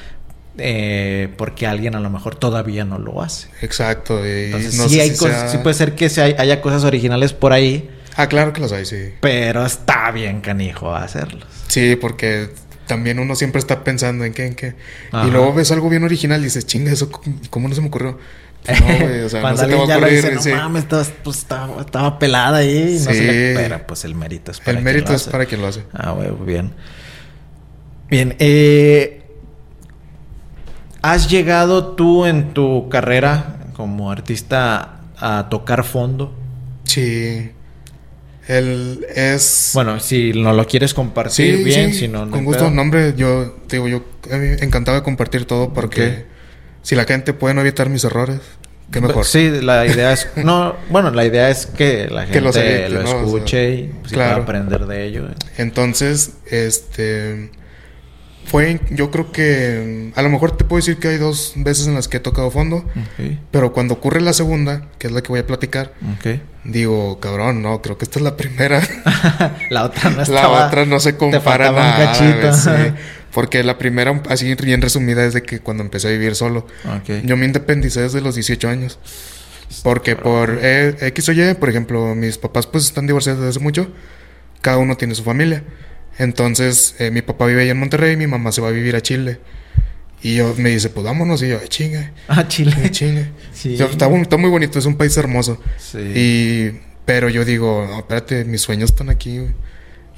eh, 0.59 1.30
porque 1.38 1.67
alguien 1.67 1.93
a 1.95 1.99
lo 1.99 2.09
mejor 2.09 2.34
todavía 2.36 2.84
no 2.84 2.97
lo 2.97 3.21
hace. 3.21 3.47
Exacto. 3.61 4.25
Y 4.25 4.45
Entonces, 4.45 4.75
no 4.75 4.89
sí, 4.89 4.99
hay 4.99 5.11
si 5.11 5.17
cosas, 5.17 5.39
sea- 5.41 5.49
sí 5.49 5.57
puede 5.59 5.75
ser 5.75 5.93
que 5.93 6.09
se 6.09 6.19
hay- 6.23 6.36
haya 6.39 6.61
cosas 6.61 6.84
originales 6.84 7.32
por 7.34 7.53
ahí, 7.53 7.91
Ah, 8.15 8.25
claro 8.28 8.53
que 8.53 8.61
los 8.61 8.71
hay, 8.71 8.84
sí. 8.88 9.13
pero 9.21 9.63
está 9.63 10.09
bien 10.09 10.41
canijo 10.41 10.95
hacerlos. 10.95 11.45
Sí, 11.67 11.95
porque 11.95 12.49
también 12.88 13.19
uno 13.19 13.35
siempre 13.35 13.59
está 13.59 13.83
pensando 13.83 14.23
en 14.25 14.33
qué, 14.33 14.47
en 14.47 14.55
qué. 14.55 14.75
Ajá. 15.11 15.27
Y 15.27 15.31
luego 15.31 15.53
ves 15.53 15.71
algo 15.71 15.89
bien 15.89 16.03
original 16.03 16.41
y 16.41 16.45
dices, 16.45 16.65
chinga, 16.65 16.91
eso, 16.91 17.09
¿cómo 17.49 17.67
no 17.67 17.75
se 17.75 17.81
me 17.81 17.88
ocurrió? 17.88 18.17
Pues 18.65 18.79
no, 18.81 18.85
güey, 18.88 19.19
o 19.21 19.29
sea, 19.29 19.39
no 19.39 19.43
Cuando 19.43 19.61
se 19.61 19.67
te 19.67 19.75
va 19.75 19.81
a 19.81 19.97
ocurrir. 19.97 20.15
dice, 20.15 20.31
no 20.35 20.41
sí. 20.41 20.51
mames, 20.51 20.83
estaba, 20.83 21.03
pues, 21.23 21.38
estaba, 21.38 21.81
estaba 21.81 22.19
pelada 22.19 22.57
ahí. 22.57 22.99
No 23.05 23.11
Sí. 23.11 23.17
se 23.17 23.69
le, 23.69 23.79
pues 23.79 24.03
el 24.05 24.15
mérito 24.15 24.51
es 24.51 24.59
para 24.59 24.71
El 24.71 24.75
quien 24.77 24.83
mérito 24.85 25.09
lo 25.09 25.15
es 25.15 25.21
hace. 25.21 25.31
para 25.31 25.45
quien 25.45 25.61
lo 25.61 25.67
hace. 25.67 25.83
Ah, 25.93 26.11
güey, 26.11 26.31
bien. 26.45 26.73
Bien, 28.09 28.35
eh, 28.39 29.23
¿has 31.01 31.29
llegado 31.29 31.95
tú 31.95 32.25
en 32.25 32.53
tu 32.53 32.89
carrera 32.89 33.57
como 33.75 34.11
artista 34.11 35.01
a 35.17 35.47
tocar 35.49 35.83
fondo? 35.83 36.33
Sí. 36.83 37.51
Él 38.47 39.05
es... 39.13 39.71
Bueno, 39.73 39.99
si 39.99 40.31
no 40.33 40.53
lo 40.53 40.65
quieres 40.65 40.93
compartir 40.93 41.63
bien, 41.63 41.93
si 41.93 42.07
no, 42.07 42.25
no 42.25 42.31
con 42.31 42.45
gusto. 42.45 42.65
pedo. 42.65 42.71
No, 42.71 42.81
hombre, 42.81 43.13
yo 43.17 43.57
te 43.67 43.75
digo, 43.77 43.87
yo 43.87 44.03
encantado 44.31 44.97
de 44.97 45.03
compartir 45.03 45.45
todo 45.45 45.73
porque 45.73 46.25
si 46.81 46.95
la 46.95 47.03
gente 47.03 47.33
puede 47.33 47.53
no 47.53 47.61
evitar 47.61 47.89
mis 47.89 48.03
errores, 48.05 48.39
qué 48.91 49.01
mejor. 49.01 49.25
Sí, 49.25 49.49
la 49.61 49.85
idea 49.85 50.13
es... 50.13 50.29
No, 50.37 50.75
bueno, 50.89 51.11
la 51.11 51.25
idea 51.25 51.49
es 51.49 51.65
que 51.65 52.07
la 52.09 52.21
gente 52.21 52.33
Que 52.33 52.41
los 52.41 52.55
evite, 52.55 52.89
lo 52.89 53.03
¿no? 53.03 53.09
O 53.09 53.11
sea, 53.11 53.21
escuche 53.21 53.69
y 53.71 53.83
pues, 54.01 54.13
claro. 54.13 54.45
pueda 54.45 54.61
aprender 54.61 54.85
de 54.85 55.05
ello. 55.05 55.27
Entonces, 55.57 56.31
este 56.49 57.51
fue, 58.47 58.79
yo 58.89 59.11
creo 59.11 59.31
que 59.31 60.11
a 60.15 60.21
lo 60.21 60.29
mejor 60.29 60.55
te 60.55 60.63
puedo 60.63 60.77
decir 60.77 60.97
que 60.97 61.09
hay 61.09 61.17
dos 61.17 61.53
veces 61.57 61.87
en 61.87 61.93
las 61.93 62.07
que 62.07 62.17
he 62.17 62.19
tocado 62.19 62.49
fondo, 62.49 62.85
pero 63.51 63.73
cuando 63.73 63.95
ocurre 63.95 64.21
la 64.21 64.33
segunda, 64.33 64.89
que 64.97 65.07
es 65.07 65.13
la 65.13 65.21
que 65.21 65.27
voy 65.27 65.41
a 65.41 65.45
platicar, 65.45 65.93
digo, 66.63 67.19
cabrón, 67.19 67.61
no, 67.61 67.81
creo 67.81 67.97
que 67.97 68.05
esta 68.05 68.19
es 68.19 68.23
la 68.23 68.37
primera. 68.37 68.81
la 69.69 69.83
otra 69.83 70.09
no 70.09 70.17
la 70.17 70.23
estaba... 70.23 70.67
otra 70.67 70.85
no 70.85 70.99
se 70.99 71.17
compara 71.17 71.71
nada. 71.71 72.53
sí. 72.53 72.69
Porque 73.33 73.63
la 73.63 73.77
primera, 73.77 74.19
así 74.29 74.55
bien 74.55 74.81
resumida, 74.81 75.23
es 75.23 75.33
de 75.33 75.43
que 75.43 75.59
cuando 75.59 75.83
empecé 75.83 76.07
a 76.07 76.11
vivir 76.11 76.33
solo. 76.33 76.65
Yo 77.23 77.37
me 77.37 77.45
independicé 77.45 78.01
desde 78.01 78.21
los 78.21 78.33
18 78.33 78.67
años. 78.67 78.97
Porque 79.83 80.15
por 80.15 80.57
eh, 80.61 80.95
X 81.01 81.29
o 81.29 81.33
Y, 81.33 81.53
por 81.53 81.69
ejemplo, 81.69 82.15
mis 82.15 82.37
papás 82.37 82.65
pues 82.65 82.85
están 82.85 83.05
divorciados 83.05 83.41
desde 83.41 83.49
hace 83.51 83.59
mucho. 83.59 83.91
Cada 84.61 84.77
uno 84.77 84.95
tiene 84.95 85.13
su 85.13 85.23
familia. 85.23 85.63
Entonces, 86.18 86.95
eh, 86.99 87.11
mi 87.11 87.22
papá 87.22 87.45
vive 87.45 87.61
allá 87.63 87.72
en 87.72 87.80
Monterrey, 87.80 88.18
mi 88.18 88.28
mamá 88.28 88.51
se 88.51 88.61
va 88.61 88.70
a 88.70 88.72
vivir 88.72 88.95
a 88.95 89.01
Chile. 89.01 89.39
Y 90.24 90.36
yo 90.36 90.55
me 90.57 90.70
dice, 90.72 90.89
pues 90.89 91.05
vámonos. 91.05 91.43
Y 91.43 91.49
yo, 91.49 91.59
"Ay, 91.61 91.68
chinga, 91.68 92.11
Ah, 92.28 92.47
Chile. 92.47 92.74
ay, 92.82 92.89
chinga. 92.89 93.28
Sí. 93.53 93.76
Yo, 93.78 93.86
está, 93.86 94.07
muy 94.09 94.49
bonito, 94.49 94.80
es 94.80 94.86
un 94.86 94.95
país 94.95 95.15
hermoso. 95.18 95.61
Sí. 95.78 95.97
Y, 95.99 96.80
pero 97.05 97.30
yo 97.30 97.45
digo, 97.45 97.86
no, 97.89 97.99
espérate, 97.99 98.43
mis 98.45 98.61
sueños 98.61 98.89
están 98.91 99.09
aquí, 99.09 99.38
güey. 99.39 99.51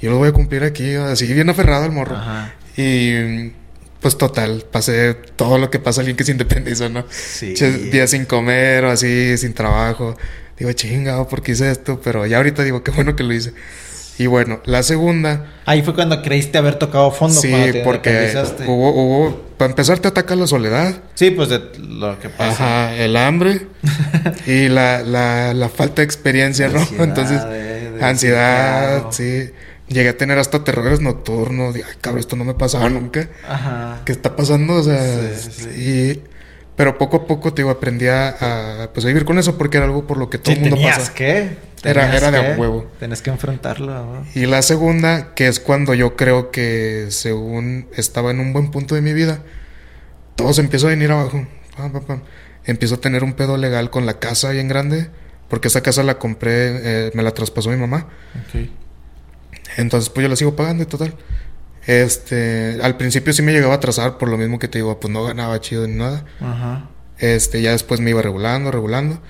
Yo 0.00 0.08
los 0.10 0.18
voy 0.18 0.28
a 0.28 0.32
cumplir 0.32 0.64
aquí, 0.64 0.94
así 0.94 1.26
bien 1.32 1.50
aferrado 1.50 1.84
al 1.84 1.92
morro. 1.92 2.16
Ajá. 2.16 2.54
Y 2.76 3.52
pues 4.00 4.16
total, 4.16 4.64
pasé 4.72 5.12
todo 5.36 5.58
lo 5.58 5.70
que 5.70 5.78
pasa 5.78 6.00
a 6.00 6.02
alguien 6.02 6.16
que 6.16 6.24
se 6.24 6.32
independiza, 6.32 6.88
¿no? 6.88 7.04
Sí. 7.10 7.52
Días 7.92 8.10
sin 8.10 8.24
comer 8.24 8.84
o 8.86 8.90
así, 8.90 9.36
sin 9.36 9.52
trabajo. 9.52 10.16
Digo, 10.58 10.72
chingado, 10.72 11.28
¿por 11.28 11.42
qué 11.42 11.52
hice 11.52 11.70
esto? 11.70 12.00
Pero 12.02 12.24
ya 12.26 12.38
ahorita 12.38 12.62
digo, 12.64 12.82
qué 12.82 12.90
bueno 12.92 13.14
que 13.14 13.24
lo 13.24 13.34
hice. 13.34 13.52
Y 14.20 14.26
bueno, 14.26 14.60
la 14.66 14.82
segunda, 14.82 15.46
Ahí 15.64 15.80
fue 15.82 15.94
cuando 15.94 16.20
creíste 16.20 16.58
haber 16.58 16.74
tocado 16.74 17.10
fondo. 17.10 17.40
sí, 17.40 17.50
te 17.72 17.80
porque 17.82 18.34
hubo, 18.66 18.90
hubo, 18.90 19.40
para 19.56 19.70
empezar 19.70 19.98
te 19.98 20.08
ataca 20.08 20.36
la 20.36 20.46
soledad, 20.46 20.94
Sí, 21.14 21.30
pues 21.30 21.48
de 21.48 21.60
lo 21.88 22.18
que 22.18 22.28
pasa. 22.28 22.50
ajá, 22.88 22.96
el 22.96 23.16
hambre 23.16 23.66
y 24.46 24.68
la, 24.68 25.00
la, 25.02 25.54
la 25.54 25.68
falta 25.70 26.02
de 26.02 26.04
experiencia, 26.04 26.68
¿no? 26.68 26.80
Ansiedad, 26.80 27.04
Entonces, 27.04 27.42
eh, 27.48 27.98
ansiedad, 28.02 28.88
claro. 28.98 29.12
sí. 29.12 29.50
Llegué 29.88 30.10
a 30.10 30.16
tener 30.16 30.38
hasta 30.38 30.62
terrores 30.62 31.00
nocturnos. 31.00 31.74
Dije, 31.74 31.86
ay, 31.88 31.96
cabrón, 32.00 32.20
esto 32.20 32.36
no 32.36 32.44
me 32.44 32.54
pasaba 32.54 32.88
nunca. 32.90 33.28
Ajá. 33.48 34.02
¿Qué 34.04 34.12
está 34.12 34.36
pasando? 34.36 34.74
O 34.74 34.82
sea, 34.82 35.00
Sí, 35.36 35.50
sí. 35.50 35.68
y... 35.80 36.22
Pero 36.76 36.96
poco 36.96 37.18
a 37.18 37.26
poco, 37.26 37.52
te 37.52 37.60
digo, 37.60 37.70
aprendí 37.70 38.06
a, 38.06 38.28
a, 38.84 38.90
pues, 38.94 39.04
a 39.04 39.08
vivir 39.08 39.26
con 39.26 39.38
eso 39.38 39.58
porque 39.58 39.76
era 39.76 39.84
algo 39.84 40.06
por 40.06 40.16
lo 40.16 40.30
que 40.30 40.38
todo 40.38 40.54
Sí, 40.54 40.58
el 40.58 40.60
mundo 40.62 40.76
tenías 40.76 40.98
pasa. 40.98 41.14
que. 41.14 41.69
Era- 41.82 42.14
era 42.14 42.30
de 42.30 42.54
que, 42.54 42.60
huevo. 42.60 42.90
Tenías 42.98 43.22
que 43.22 43.30
enfrentarlo. 43.30 43.86
¿no? 43.92 44.26
Y 44.34 44.46
la 44.46 44.62
segunda, 44.62 45.34
que 45.34 45.48
es 45.48 45.60
cuando 45.60 45.94
yo 45.94 46.14
creo 46.16 46.50
que 46.50 47.06
según 47.10 47.88
estaba 47.96 48.30
en 48.30 48.40
un 48.40 48.52
buen 48.52 48.70
punto 48.70 48.94
de 48.94 49.00
mi 49.02 49.12
vida, 49.14 49.40
todo 50.36 50.52
se 50.52 50.60
empieza 50.60 50.86
a 50.86 50.90
venir 50.90 51.10
abajo. 51.10 51.46
Pam, 51.76 51.92
pam, 51.92 52.04
pam. 52.04 52.22
Empiezo 52.64 52.96
a 52.96 53.00
tener 53.00 53.24
un 53.24 53.32
pedo 53.32 53.56
legal 53.56 53.88
con 53.90 54.04
la 54.04 54.18
casa 54.18 54.50
bien 54.50 54.68
grande, 54.68 55.08
porque 55.48 55.68
esa 55.68 55.82
casa 55.82 56.02
la 56.02 56.18
compré, 56.18 57.06
eh, 57.06 57.10
me 57.14 57.22
la 57.22 57.30
traspasó 57.32 57.70
mi 57.70 57.76
mamá. 57.76 58.08
Entonces, 59.76 60.10
pues 60.10 60.22
yo 60.24 60.28
la 60.28 60.36
sigo 60.36 60.56
pagando 60.56 60.82
y 60.82 60.86
total. 60.86 61.14
Este, 61.86 62.78
al 62.82 62.96
principio 62.98 63.32
sí 63.32 63.40
me 63.42 63.52
llegaba 63.52 63.72
a 63.74 63.76
atrasar 63.78 64.18
por 64.18 64.28
lo 64.28 64.36
mismo 64.36 64.58
que 64.58 64.68
te 64.68 64.78
digo, 64.78 65.00
pues 65.00 65.12
no 65.12 65.24
ganaba 65.24 65.60
chido 65.60 65.86
ni 65.88 65.94
nada. 65.94 66.24
Ajá. 66.40 66.88
Este, 67.18 67.62
ya 67.62 67.72
después 67.72 68.00
me 68.00 68.10
iba 68.10 68.20
regulando, 68.22 68.70
regulando. 68.70 69.20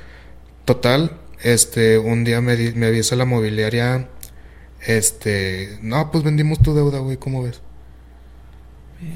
Total, 0.64 1.20
este, 1.43 1.99
un 1.99 2.24
día 2.24 2.41
me, 2.41 2.57
di- 2.57 2.72
me 2.72 2.86
avisa 2.86 3.16
la 3.16 3.24
mobiliaria, 3.24 4.09
este, 4.86 5.78
no, 5.82 6.11
pues 6.11 6.24
vendimos 6.24 6.61
tu 6.61 6.74
deuda, 6.74 6.99
güey, 7.01 7.16
¿cómo 7.16 7.43
ves? 7.43 7.61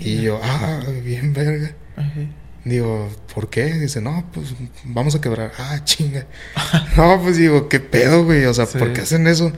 Y 0.01 0.22
yo, 0.22 0.41
ah, 0.43 0.81
bien 1.05 1.33
verga. 1.33 1.75
Ok. 1.97 2.29
Digo, 2.64 3.11
¿por 3.35 3.51
qué? 3.51 3.75
Dice, 3.75 4.01
no, 4.01 4.25
pues 4.33 4.55
vamos 4.85 5.14
a 5.14 5.20
quebrar. 5.20 5.53
Ah, 5.59 5.81
chinga. 5.85 6.27
no, 6.97 7.20
pues 7.22 7.37
digo, 7.37 7.68
¿qué 7.68 7.81
pedo, 7.81 8.25
güey? 8.25 8.47
O 8.47 8.55
sea, 8.55 8.64
Sí. 8.64 8.79
¿por 8.79 8.93
qué 8.95 9.03
hacen 9.03 9.27
eso? 9.27 9.53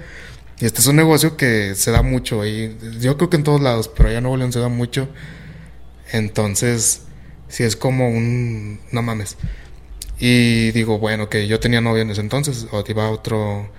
Y 0.59 0.65
este 0.65 0.81
es 0.81 0.87
un 0.89 0.97
negocio 0.97 1.37
que 1.37 1.75
se 1.77 1.93
da 1.93 2.03
mucho 2.03 2.41
ahí. 2.41 2.77
Yo 3.01 3.17
creo 3.17 3.31
que 3.31 3.37
en 3.37 3.45
todos 3.45 3.61
lados, 3.61 3.89
pero 3.95 4.09
allá 4.09 4.19
en 4.19 4.25
Nuevo 4.25 4.37
León 4.39 4.53
se 4.53 4.59
da 4.59 4.69
mucho. 4.69 5.09
Entonces, 6.13 7.03
sí 7.49 7.63
es 7.63 7.77
como 7.77 8.09
un... 8.09 8.81
No 8.91 9.03
mames. 9.03 9.37
Y 10.19 10.71
digo, 10.73 10.99
bueno, 10.99 11.29
que 11.29 11.47
yo 11.47 11.61
tenía 11.61 11.81
novia 11.81 12.03
en 12.03 12.11
ese 12.11 12.21
entonces, 12.23 12.67
o 12.73 12.83
iba 12.89 13.07
a 13.07 13.11
otro... 13.11 13.71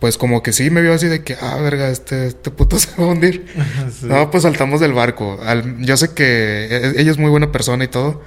Pues 0.00 0.18
como 0.18 0.42
que 0.42 0.52
sí 0.52 0.68
me 0.68 0.82
vio 0.82 0.94
así 0.94 1.06
de 1.06 1.22
que, 1.22 1.36
ah, 1.40 1.58
verga, 1.62 1.88
este, 1.88 2.26
este 2.26 2.50
puto 2.50 2.76
se 2.80 2.88
va 3.00 3.04
a 3.04 3.08
hundir. 3.08 3.46
Sí. 4.00 4.06
No, 4.06 4.30
pues 4.32 4.42
saltamos 4.42 4.80
del 4.80 4.92
barco. 4.94 5.38
Al- 5.44 5.78
yo 5.78 5.96
sé 5.96 6.12
que 6.12 6.66
e- 6.70 7.00
ella 7.00 7.10
es 7.12 7.18
muy 7.18 7.30
buena 7.30 7.52
persona 7.52 7.84
y 7.84 7.88
todo, 7.88 8.20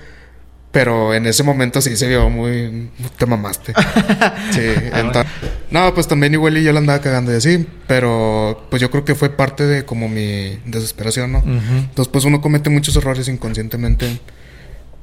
Pero 0.71 1.13
en 1.13 1.25
ese 1.25 1.43
momento 1.43 1.81
sí 1.81 1.95
se 1.97 2.07
vio 2.07 2.29
muy... 2.29 2.89
Te 3.17 3.25
mamaste. 3.25 3.73
sí. 4.51 4.61
entonces, 4.93 5.31
no, 5.71 5.93
pues 5.93 6.07
también 6.07 6.33
igual 6.33 6.57
y 6.57 6.63
yo 6.63 6.71
la 6.71 6.79
andaba 6.79 6.99
cagando 7.01 7.33
y 7.33 7.35
así. 7.37 7.65
Pero 7.87 8.67
pues 8.69 8.81
yo 8.81 8.89
creo 8.91 9.03
que 9.03 9.15
fue 9.15 9.29
parte 9.29 9.65
de 9.65 9.83
como 9.85 10.07
mi 10.07 10.57
desesperación, 10.65 11.31
¿no? 11.33 11.39
Entonces 11.45 12.07
pues 12.11 12.23
uno 12.25 12.39
comete 12.41 12.69
muchos 12.69 12.95
errores 12.95 13.27
inconscientemente 13.27 14.19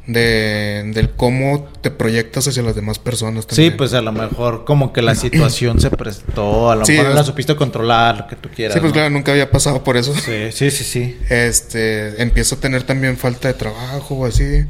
de, 0.07 0.91
del 0.95 1.11
cómo 1.11 1.69
te 1.81 1.91
proyectas 1.91 2.49
hacia 2.49 2.63
las 2.63 2.75
demás 2.75 2.99
personas. 2.99 3.47
También. 3.47 3.73
Sí, 3.73 3.77
pues 3.77 3.95
a 3.95 4.03
lo 4.03 4.13
mejor 4.13 4.65
como 4.65 4.93
que 4.93 5.03
la 5.03 5.15
situación 5.15 5.81
se 5.81 5.91
prestó, 5.91 6.71
a 6.71 6.77
lo 6.77 6.87
mejor 6.87 7.07
no 7.07 7.15
la 7.15 7.25
supiste 7.25 7.55
controlar, 7.57 8.19
lo 8.19 8.27
que 8.27 8.37
tú 8.37 8.49
quieras. 8.55 8.75
Sí, 8.75 8.81
pues 8.81 8.93
claro, 8.93 9.11
nunca 9.11 9.33
había 9.33 9.51
pasado 9.51 9.85
por 9.85 9.97
eso. 9.97 10.15
Sí, 10.15 10.51
sí, 10.53 10.71
sí, 10.71 10.85
sí. 10.85 11.19
Este, 11.29 12.21
empiezo 12.23 12.57
a 12.57 12.59
tener 12.59 12.83
también 12.83 13.17
falta 13.17 13.49
de 13.49 13.55
trabajo 13.55 14.17
o 14.17 14.27
así. 14.27 14.65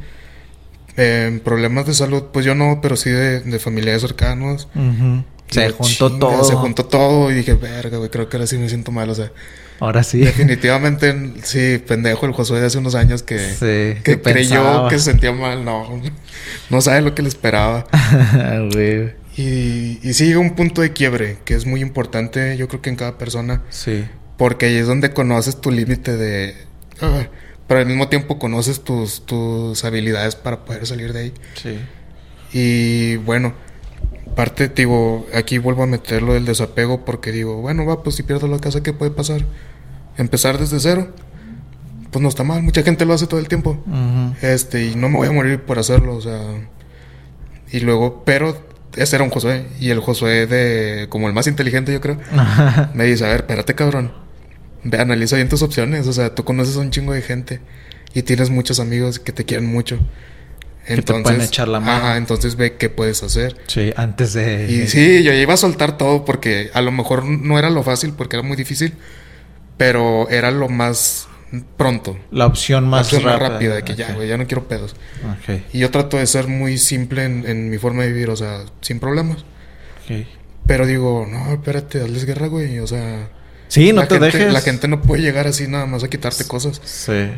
Eh, 0.95 1.41
problemas 1.43 1.87
de 1.87 1.95
salud, 1.95 2.25
pues 2.31 2.45
yo 2.45 2.53
no, 2.53 2.79
pero 2.81 2.95
sí 2.95 3.09
de, 3.09 3.39
de 3.39 3.59
familiares 3.59 4.01
cercanos. 4.01 4.67
Se 5.49 5.69
juntó 5.71 6.11
todo. 6.17 6.43
Se 6.43 6.55
juntó 6.55 6.85
todo 6.85 7.31
y 7.31 7.35
dije, 7.35 7.53
verga, 7.53 7.97
güey, 7.97 8.09
creo 8.09 8.29
que 8.29 8.37
ahora 8.37 8.47
sí 8.47 8.57
me 8.57 8.69
siento 8.69 8.91
mal, 8.91 9.09
o 9.09 9.15
sea. 9.15 9.31
Ahora 9.83 10.01
sí. 10.03 10.19
Definitivamente, 10.19 11.33
sí, 11.43 11.77
pendejo 11.85 12.25
el 12.25 12.31
Josué 12.31 12.61
de 12.61 12.67
hace 12.67 12.77
unos 12.77 12.95
años 12.95 13.21
que, 13.21 13.35
que, 14.01 14.21
creyó 14.21 14.87
que 14.87 14.97
se 14.97 15.11
sentía 15.11 15.33
mal. 15.33 15.65
No, 15.65 16.01
no 16.69 16.79
sabe 16.79 17.01
lo 17.01 17.13
que 17.13 17.21
le 17.21 17.27
esperaba. 17.27 17.85
y, 19.35 19.99
y 20.01 20.13
sí 20.13 20.35
un 20.35 20.55
punto 20.55 20.79
de 20.79 20.93
quiebre 20.93 21.39
que 21.43 21.53
es 21.53 21.65
muy 21.65 21.81
importante, 21.81 22.55
yo 22.55 22.69
creo 22.69 22.81
que 22.81 22.91
en 22.91 22.95
cada 22.95 23.17
persona. 23.17 23.61
Sí. 23.71 24.05
Porque 24.37 24.67
ahí 24.67 24.77
es 24.77 24.87
donde 24.87 25.11
conoces 25.11 25.59
tu 25.59 25.69
límite 25.69 26.15
de... 26.15 26.55
Ah, 27.01 27.27
pero 27.67 27.81
al 27.81 27.85
mismo 27.85 28.07
tiempo 28.07 28.39
conoces 28.39 28.85
tus, 28.85 29.25
tus 29.25 29.83
habilidades 29.83 30.37
para 30.37 30.63
poder 30.63 30.87
salir 30.87 31.11
de 31.11 31.19
ahí. 31.19 31.33
Sí. 31.55 31.77
Y 32.53 33.17
bueno, 33.17 33.53
parte, 34.37 34.69
digo, 34.69 35.27
aquí 35.33 35.57
vuelvo 35.57 35.83
a 35.83 35.87
meterlo 35.87 36.35
del 36.35 36.45
desapego 36.45 37.03
porque 37.03 37.33
digo, 37.33 37.57
bueno, 37.57 37.85
va, 37.85 38.01
pues 38.01 38.15
si 38.15 38.23
pierdo 38.23 38.47
la 38.47 38.59
casa, 38.59 38.81
¿qué 38.81 38.93
puede 38.93 39.11
pasar? 39.11 39.43
Empezar 40.17 40.57
desde 40.57 40.79
cero. 40.79 41.13
Pues 42.11 42.21
no 42.21 42.29
está 42.29 42.43
mal, 42.43 42.61
mucha 42.61 42.83
gente 42.83 43.05
lo 43.05 43.13
hace 43.13 43.25
todo 43.25 43.39
el 43.39 43.47
tiempo. 43.47 43.83
Este, 44.41 44.85
y 44.85 44.95
no 44.95 45.09
me 45.09 45.17
voy 45.17 45.27
a 45.27 45.31
morir 45.31 45.61
por 45.61 45.79
hacerlo, 45.79 46.15
o 46.15 46.21
sea. 46.21 46.39
Y 47.71 47.79
luego, 47.79 48.23
pero 48.23 48.55
ese 48.95 49.15
era 49.15 49.25
un 49.25 49.31
Josué. 49.31 49.65
Y 49.79 49.89
el 49.89 49.99
Josué 49.99 50.45
de, 50.45 51.07
como 51.09 51.27
el 51.27 51.33
más 51.33 51.47
inteligente, 51.47 51.91
yo 51.91 52.01
creo, 52.01 52.19
me 52.93 53.05
dice, 53.05 53.25
a 53.25 53.29
ver, 53.29 53.37
espérate, 53.37 53.73
cabrón. 53.73 54.13
Ve, 54.83 54.99
analiza 54.99 55.37
bien 55.37 55.49
tus 55.49 55.63
opciones. 55.63 56.07
O 56.07 56.13
sea, 56.13 56.35
tú 56.35 56.43
conoces 56.43 56.77
a 56.77 56.81
un 56.81 56.91
chingo 56.91 57.13
de 57.13 57.21
gente. 57.21 57.61
Y 58.13 58.21
tienes 58.21 58.51
muchos 58.51 58.79
amigos 58.79 59.17
que 59.17 59.31
te 59.31 59.43
quieren 59.43 59.65
mucho. 59.65 59.97
Entonces, 60.85 61.45
echar 61.45 61.67
la 61.67 61.79
mano. 61.79 62.05
Ajá, 62.05 62.17
entonces 62.17 62.55
ve 62.55 62.75
qué 62.75 62.89
puedes 62.89 63.23
hacer. 63.23 63.55
Sí, 63.67 63.91
antes 63.95 64.33
de... 64.33 64.69
Y 64.69 64.87
sí, 64.87 65.23
yo 65.23 65.33
iba 65.33 65.53
a 65.53 65.57
soltar 65.57 65.97
todo 65.97 66.25
porque 66.25 66.69
a 66.73 66.81
lo 66.81 66.91
mejor 66.91 67.23
no 67.25 67.57
era 67.57 67.69
lo 67.69 67.83
fácil 67.83 68.13
porque 68.13 68.35
era 68.35 68.45
muy 68.45 68.57
difícil, 68.57 68.93
pero 69.77 70.29
era 70.29 70.51
lo 70.51 70.69
más 70.69 71.27
pronto. 71.77 72.17
La 72.31 72.47
opción 72.47 72.87
más, 72.87 73.11
rápida. 73.21 73.75
de 73.75 73.83
que 73.83 73.95
ya, 73.95 74.13
güey, 74.13 74.27
ya 74.27 74.37
no 74.37 74.47
quiero 74.47 74.67
pedos. 74.67 74.95
Y 75.71 75.79
yo 75.79 75.91
trato 75.91 76.17
de 76.17 76.27
ser 76.27 76.47
muy 76.47 76.77
simple 76.77 77.25
en, 77.25 77.69
mi 77.69 77.77
forma 77.77 78.03
de 78.03 78.11
vivir, 78.11 78.29
o 78.29 78.35
sea, 78.35 78.63
sin 78.81 78.99
problemas. 78.99 79.45
Pero 80.65 80.85
digo, 80.85 81.27
no, 81.29 81.53
espérate, 81.53 82.01
hazles 82.01 82.25
guerra, 82.25 82.47
güey, 82.47 82.79
o 82.79 82.87
sea... 82.87 83.29
Sí, 83.67 83.91
no 83.91 84.07
te 84.07 84.19
dejes. 84.19 84.53
La 84.53 84.61
gente 84.61 84.87
no 84.87 85.01
puede 85.01 85.23
llegar 85.23 85.47
así 85.47 85.67
nada 85.67 85.85
más 85.87 86.03
a 86.03 86.07
quitarte 86.07 86.45
cosas. 86.45 86.79
Sí. 86.83 87.31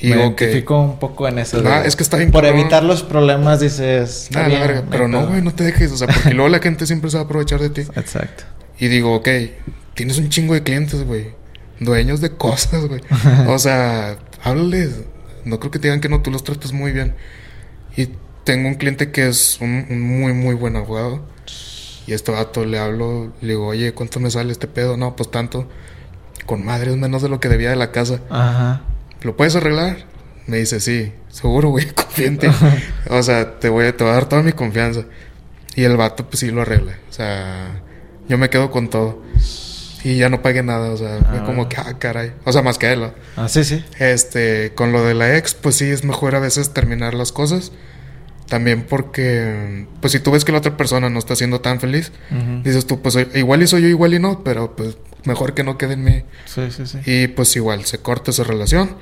Y 0.00 0.08
me 0.08 0.16
identifico 0.16 0.78
un 0.80 0.98
poco 0.98 1.26
en 1.26 1.38
eso. 1.38 1.62
Ah, 1.64 1.82
es 1.84 1.96
que 1.96 2.02
está 2.02 2.16
bien. 2.16 2.30
Por 2.30 2.44
evitar 2.44 2.82
los 2.82 3.02
problemas 3.02 3.60
dices. 3.60 4.28
Ah, 4.34 4.48
pero 4.90 5.08
no, 5.08 5.26
güey, 5.26 5.42
no 5.42 5.54
te 5.54 5.64
dejes. 5.64 5.92
O 5.92 5.96
sea, 5.96 6.08
porque 6.08 6.30
luego 6.34 6.48
la 6.48 6.58
gente 6.58 6.86
siempre 6.86 7.08
se 7.08 7.16
va 7.16 7.22
a 7.22 7.24
aprovechar 7.26 7.60
de 7.60 7.70
ti. 7.70 7.82
Exacto. 7.94 8.44
Y 8.78 8.88
digo, 8.88 9.14
ok, 9.14 9.28
tienes 9.94 10.18
un 10.18 10.28
chingo 10.28 10.54
de 10.54 10.62
clientes, 10.62 11.02
güey. 11.04 11.28
Dueños 11.80 12.20
de 12.20 12.30
cosas, 12.30 12.86
güey. 12.86 13.00
o 13.48 13.58
sea, 13.58 14.18
háblales. 14.42 15.02
No 15.44 15.60
creo 15.60 15.70
que 15.70 15.78
te 15.78 15.88
digan 15.88 16.00
que 16.00 16.08
no, 16.08 16.22
tú 16.22 16.30
los 16.30 16.44
tratas 16.44 16.72
muy 16.72 16.92
bien. 16.92 17.14
Y 17.96 18.10
tengo 18.44 18.68
un 18.68 18.74
cliente 18.74 19.10
que 19.10 19.28
es 19.28 19.58
un, 19.60 19.86
muy, 20.00 20.32
muy 20.32 20.54
buen 20.54 20.76
abogado. 20.76 21.22
Y 22.06 22.12
este 22.12 22.32
vato 22.32 22.64
le 22.64 22.78
hablo, 22.78 23.32
le 23.40 23.48
digo, 23.48 23.66
oye, 23.66 23.92
¿cuánto 23.92 24.20
me 24.20 24.30
sale 24.30 24.52
este 24.52 24.68
pedo? 24.68 24.96
No, 24.96 25.16
pues 25.16 25.30
tanto. 25.30 25.68
Con 26.46 26.64
madre, 26.64 26.92
es 26.92 26.96
menos 26.96 27.22
de 27.22 27.28
lo 27.28 27.40
que 27.40 27.48
debía 27.48 27.70
de 27.70 27.76
la 27.76 27.90
casa. 27.90 28.20
Ajá. 28.30 28.82
¿lo 29.22 29.36
puedes 29.36 29.56
arreglar? 29.56 30.06
Me 30.46 30.58
dice, 30.58 30.80
sí, 30.80 31.12
seguro, 31.28 31.70
güey, 31.70 31.86
confiante. 31.94 32.50
o 33.10 33.22
sea, 33.22 33.58
te 33.58 33.68
voy, 33.68 33.86
a, 33.86 33.96
te 33.96 34.04
voy 34.04 34.12
a 34.12 34.14
dar 34.14 34.28
toda 34.28 34.42
mi 34.42 34.52
confianza. 34.52 35.04
Y 35.74 35.84
el 35.84 35.96
vato, 35.96 36.26
pues 36.26 36.40
sí 36.40 36.50
lo 36.50 36.62
arregla. 36.62 36.98
O 37.10 37.12
sea, 37.12 37.82
yo 38.28 38.38
me 38.38 38.48
quedo 38.48 38.70
con 38.70 38.88
todo. 38.88 39.22
Y 40.06 40.18
ya 40.18 40.28
no 40.28 40.42
pagué 40.42 40.62
nada, 40.62 40.90
o 40.90 40.96
sea, 40.96 41.18
fue 41.18 41.44
como 41.44 41.62
ah. 41.62 41.68
que, 41.68 41.76
ah, 41.78 41.98
caray. 41.98 42.32
O 42.44 42.52
sea, 42.52 42.62
más 42.62 42.78
que 42.78 42.92
él. 42.92 43.10
Ah, 43.36 43.48
sí, 43.48 43.64
sí. 43.64 43.84
Este, 43.98 44.72
con 44.74 44.92
lo 44.92 45.04
de 45.04 45.14
la 45.14 45.36
ex, 45.36 45.54
pues 45.54 45.76
sí, 45.76 45.86
es 45.86 46.04
mejor 46.04 46.34
a 46.34 46.38
veces 46.38 46.72
terminar 46.72 47.14
las 47.14 47.32
cosas. 47.32 47.72
También 48.48 48.82
porque, 48.82 49.86
pues 50.00 50.12
si 50.12 50.20
tú 50.20 50.30
ves 50.30 50.44
que 50.44 50.52
la 50.52 50.58
otra 50.58 50.76
persona 50.76 51.10
no 51.10 51.18
está 51.18 51.34
siendo 51.34 51.60
tan 51.60 51.80
feliz, 51.80 52.12
dices 52.62 52.86
tú, 52.86 53.02
pues 53.02 53.18
igual 53.34 53.62
y 53.62 53.66
soy 53.66 53.82
yo, 53.82 53.88
igual 53.88 54.14
y 54.14 54.20
no, 54.20 54.44
pero 54.44 54.76
pues 54.76 54.96
mejor 55.24 55.54
que 55.54 55.64
no 55.64 55.76
quede 55.76 55.94
en 55.94 56.04
mí. 56.04 56.22
Sí, 56.44 56.70
sí, 56.70 56.86
sí. 56.86 56.98
Y 57.04 57.26
pues 57.26 57.56
igual, 57.56 57.84
se 57.84 57.98
corta 57.98 58.30
esa 58.30 58.44
relación 58.44 58.94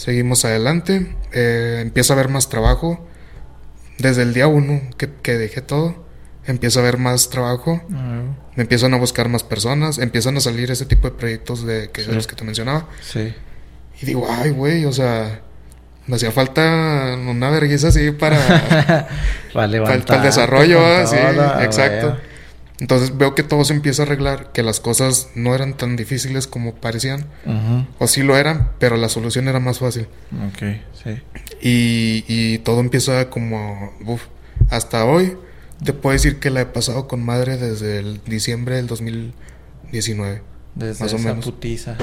Seguimos 0.00 0.46
adelante. 0.46 1.14
Eh, 1.34 1.80
empieza 1.82 2.14
a 2.14 2.16
haber 2.16 2.30
más 2.30 2.48
trabajo. 2.48 3.06
Desde 3.98 4.22
el 4.22 4.32
día 4.32 4.46
uno 4.46 4.80
que, 4.96 5.10
que 5.22 5.36
dejé 5.36 5.60
todo, 5.60 6.06
empieza 6.46 6.80
a 6.80 6.82
haber 6.82 6.98
más 6.98 7.30
trabajo. 7.30 7.80
Ah. 7.92 8.22
Me 8.56 8.62
empiezan 8.62 8.94
a 8.94 8.98
buscar 8.98 9.28
más 9.28 9.42
personas. 9.42 9.98
Empiezan 9.98 10.36
a 10.36 10.40
salir 10.40 10.70
ese 10.70 10.86
tipo 10.86 11.08
de 11.08 11.16
proyectos 11.16 11.64
de, 11.64 11.90
que, 11.90 12.04
los 12.06 12.26
que 12.26 12.36
te 12.36 12.44
mencionaba. 12.44 12.86
Sí. 13.02 13.34
Y 14.00 14.06
digo, 14.06 14.26
ay, 14.28 14.50
güey, 14.50 14.84
o 14.84 14.92
sea, 14.92 15.40
me 16.06 16.16
hacía 16.16 16.32
falta 16.32 17.16
una 17.28 17.50
vergüenza 17.50 17.88
así 17.88 18.10
para, 18.12 18.38
para, 19.52 19.84
para, 19.84 20.16
el 20.16 20.22
desarrollo, 20.22 20.84
así, 20.84 21.16
exacto. 21.62 22.16
Entonces 22.80 23.16
veo 23.18 23.34
que 23.34 23.42
todo 23.42 23.62
se 23.64 23.74
empieza 23.74 24.02
a 24.02 24.06
arreglar, 24.06 24.52
que 24.52 24.62
las 24.62 24.80
cosas 24.80 25.28
no 25.34 25.54
eran 25.54 25.74
tan 25.74 25.96
difíciles 25.96 26.46
como 26.46 26.74
parecían. 26.74 27.26
O 27.98 28.06
sí 28.06 28.22
lo 28.22 28.38
eran, 28.38 28.70
pero 28.78 28.96
la 28.96 29.10
solución 29.10 29.48
era 29.48 29.60
más 29.60 29.80
fácil. 29.80 30.08
Ok, 30.48 30.62
sí. 31.04 31.20
Y, 31.60 32.24
y 32.26 32.58
todo 32.58 32.80
empieza 32.80 33.28
como... 33.28 33.92
Uf, 34.06 34.22
hasta 34.70 35.04
hoy 35.04 35.36
te 35.84 35.92
puedo 35.92 36.12
decir 36.12 36.38
que 36.38 36.50
la 36.50 36.62
he 36.62 36.66
pasado 36.66 37.08
con 37.08 37.24
madre 37.24 37.56
desde 37.56 37.98
el 37.98 38.20
diciembre 38.24 38.76
del 38.76 38.86
2019. 38.86 40.42
Desde 40.74 41.04
más 41.04 41.12
o 41.14 41.18
menos. 41.18 41.44
putiza. 41.44 41.96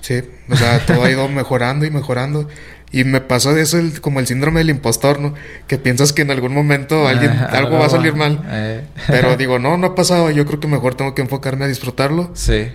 Sí, 0.00 0.22
o 0.50 0.56
sea, 0.56 0.84
todo 0.84 1.04
ha 1.04 1.10
ido 1.10 1.28
mejorando 1.30 1.86
y 1.86 1.90
mejorando. 1.90 2.48
Y 2.92 3.04
me 3.04 3.20
pasó 3.20 3.54
de 3.54 3.62
eso 3.62 3.78
como 4.00 4.20
el 4.20 4.26
síndrome 4.26 4.60
del 4.60 4.70
impostor, 4.70 5.18
¿no? 5.18 5.34
Que 5.66 5.78
piensas 5.78 6.12
que 6.12 6.22
en 6.22 6.30
algún 6.30 6.54
momento 6.54 7.08
alguien, 7.08 7.30
algo 7.50 7.78
va 7.78 7.86
a 7.86 7.90
salir 7.90 8.14
mal. 8.14 8.40
Eh. 8.46 8.84
Pero 9.08 9.36
digo, 9.38 9.58
no, 9.58 9.76
no 9.76 9.88
ha 9.88 9.94
pasado. 9.94 10.30
Yo 10.30 10.46
creo 10.46 10.60
que 10.60 10.68
mejor 10.68 10.94
tengo 10.94 11.14
que 11.14 11.22
enfocarme 11.22 11.64
a 11.64 11.68
disfrutarlo. 11.68 12.30
Sí. 12.34 12.68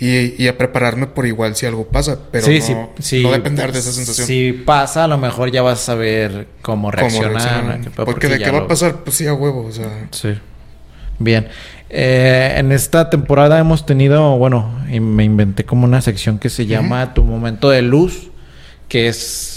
Y, 0.00 0.48
a 0.48 0.58
prepararme 0.58 1.06
por 1.06 1.24
igual 1.24 1.54
si 1.54 1.66
algo 1.66 1.86
pasa. 1.86 2.18
Pero 2.30 2.46
no, 2.48 3.30
depender 3.30 3.72
de 3.72 3.78
esa 3.78 3.92
sensación. 3.92 4.26
Si 4.26 4.52
pasa, 4.52 5.04
a 5.04 5.08
lo 5.08 5.18
mejor 5.18 5.50
ya 5.52 5.62
vas 5.62 5.80
a 5.80 5.84
saber 5.84 6.48
cómo 6.62 6.90
reaccionar. 6.90 7.80
Porque, 7.94 8.28
de 8.28 8.38
qué 8.38 8.50
va 8.50 8.58
a 8.58 8.68
pasar, 8.68 9.04
pues 9.04 9.16
sí, 9.16 9.26
a 9.26 9.34
huevo. 9.34 9.66
O 9.66 9.72
sea. 9.72 10.08
Sí. 10.10 10.34
Bien. 11.18 11.48
Eh, 11.90 12.54
en 12.56 12.72
esta 12.72 13.08
temporada 13.08 13.58
hemos 13.58 13.86
tenido, 13.86 14.36
bueno, 14.36 14.84
y 14.90 14.98
me 14.98 15.22
inventé 15.22 15.64
como 15.64 15.84
una 15.84 16.00
sección 16.00 16.38
que 16.40 16.50
se 16.50 16.66
llama 16.66 17.14
Tu 17.14 17.22
momento 17.22 17.70
de 17.70 17.82
luz, 17.82 18.30
que 18.88 19.06
es 19.06 19.54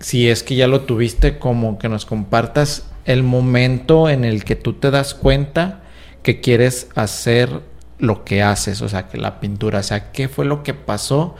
si 0.00 0.28
es 0.28 0.42
que 0.42 0.54
ya 0.54 0.66
lo 0.66 0.82
tuviste, 0.82 1.38
como 1.38 1.78
que 1.78 1.88
nos 1.88 2.06
compartas 2.06 2.84
el 3.04 3.22
momento 3.22 4.08
en 4.08 4.24
el 4.24 4.44
que 4.44 4.56
tú 4.56 4.74
te 4.74 4.90
das 4.90 5.14
cuenta 5.14 5.82
que 6.22 6.40
quieres 6.40 6.88
hacer 6.94 7.62
lo 7.98 8.24
que 8.24 8.42
haces, 8.42 8.82
o 8.82 8.88
sea, 8.88 9.08
que 9.08 9.18
la 9.18 9.40
pintura, 9.40 9.80
o 9.80 9.82
sea, 9.82 10.12
¿qué 10.12 10.28
fue 10.28 10.44
lo 10.44 10.62
que 10.62 10.74
pasó 10.74 11.36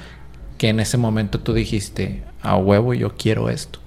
que 0.56 0.68
en 0.68 0.80
ese 0.80 0.96
momento 0.96 1.40
tú 1.40 1.54
dijiste, 1.54 2.22
a 2.42 2.56
huevo, 2.56 2.94
yo 2.94 3.16
quiero 3.16 3.50
esto? 3.50 3.78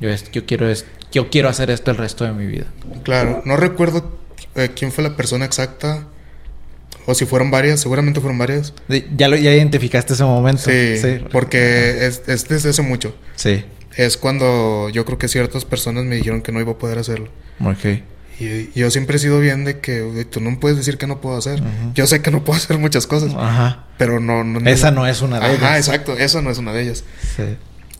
Yo, 0.00 0.08
yo, 0.32 0.46
quiero, 0.46 0.68
esto, 0.68 0.88
yo 1.10 1.28
quiero 1.28 1.48
hacer 1.48 1.70
esto 1.70 1.90
el 1.90 1.96
resto 1.96 2.24
de 2.24 2.32
mi 2.32 2.46
vida. 2.46 2.66
Claro, 3.02 3.42
no 3.44 3.56
recuerdo 3.56 4.18
eh, 4.54 4.70
quién 4.76 4.92
fue 4.92 5.02
la 5.02 5.16
persona 5.16 5.44
exacta. 5.44 6.06
O 7.06 7.14
si 7.14 7.24
fueron 7.24 7.50
varias, 7.50 7.80
seguramente 7.80 8.20
fueron 8.20 8.38
varias. 8.38 8.74
Ya 9.16 9.28
lo 9.28 9.36
ya 9.36 9.52
identificaste 9.52 10.12
ese 10.12 10.24
momento. 10.24 10.62
Sí, 10.62 10.98
sí. 10.98 11.24
porque 11.32 12.06
es, 12.06 12.22
es 12.26 12.46
desde 12.48 12.70
hace 12.70 12.82
mucho. 12.82 13.14
Sí 13.34 13.64
es 13.98 14.16
cuando 14.16 14.88
yo 14.90 15.04
creo 15.04 15.18
que 15.18 15.26
ciertas 15.26 15.64
personas 15.64 16.04
me 16.04 16.14
dijeron 16.14 16.40
que 16.40 16.52
no 16.52 16.60
iba 16.60 16.72
a 16.72 16.78
poder 16.78 16.98
hacerlo. 16.98 17.28
Ok. 17.60 18.00
Y, 18.40 18.70
yo 18.78 18.90
siempre 18.90 19.16
he 19.16 19.18
sido 19.18 19.40
bien 19.40 19.64
de 19.64 19.80
que 19.80 20.26
tú 20.30 20.40
no 20.40 20.58
puedes 20.60 20.78
decir 20.78 20.98
que 20.98 21.06
no 21.06 21.20
puedo 21.20 21.36
hacer. 21.36 21.62
Yo 21.94 22.06
sé 22.06 22.22
que 22.22 22.30
no 22.30 22.44
puedo 22.44 22.58
hacer 22.62 22.78
muchas 22.78 23.06
cosas. 23.06 23.34
Ajá. 23.36 23.84
Pero 23.98 24.20
no, 24.20 24.42
Esa 24.68 24.90
no 24.90 25.06
es 25.06 25.22
una 25.22 25.40
de 25.40 25.46
ellas. 25.48 25.62
Ajá, 25.62 25.76
exacto. 25.76 26.12
Esa 26.12 26.42
no 26.42 26.50
es 26.50 26.58
una 26.58 26.72
de 26.72 26.82
ellas. 26.82 27.04
Sí. 27.36 27.56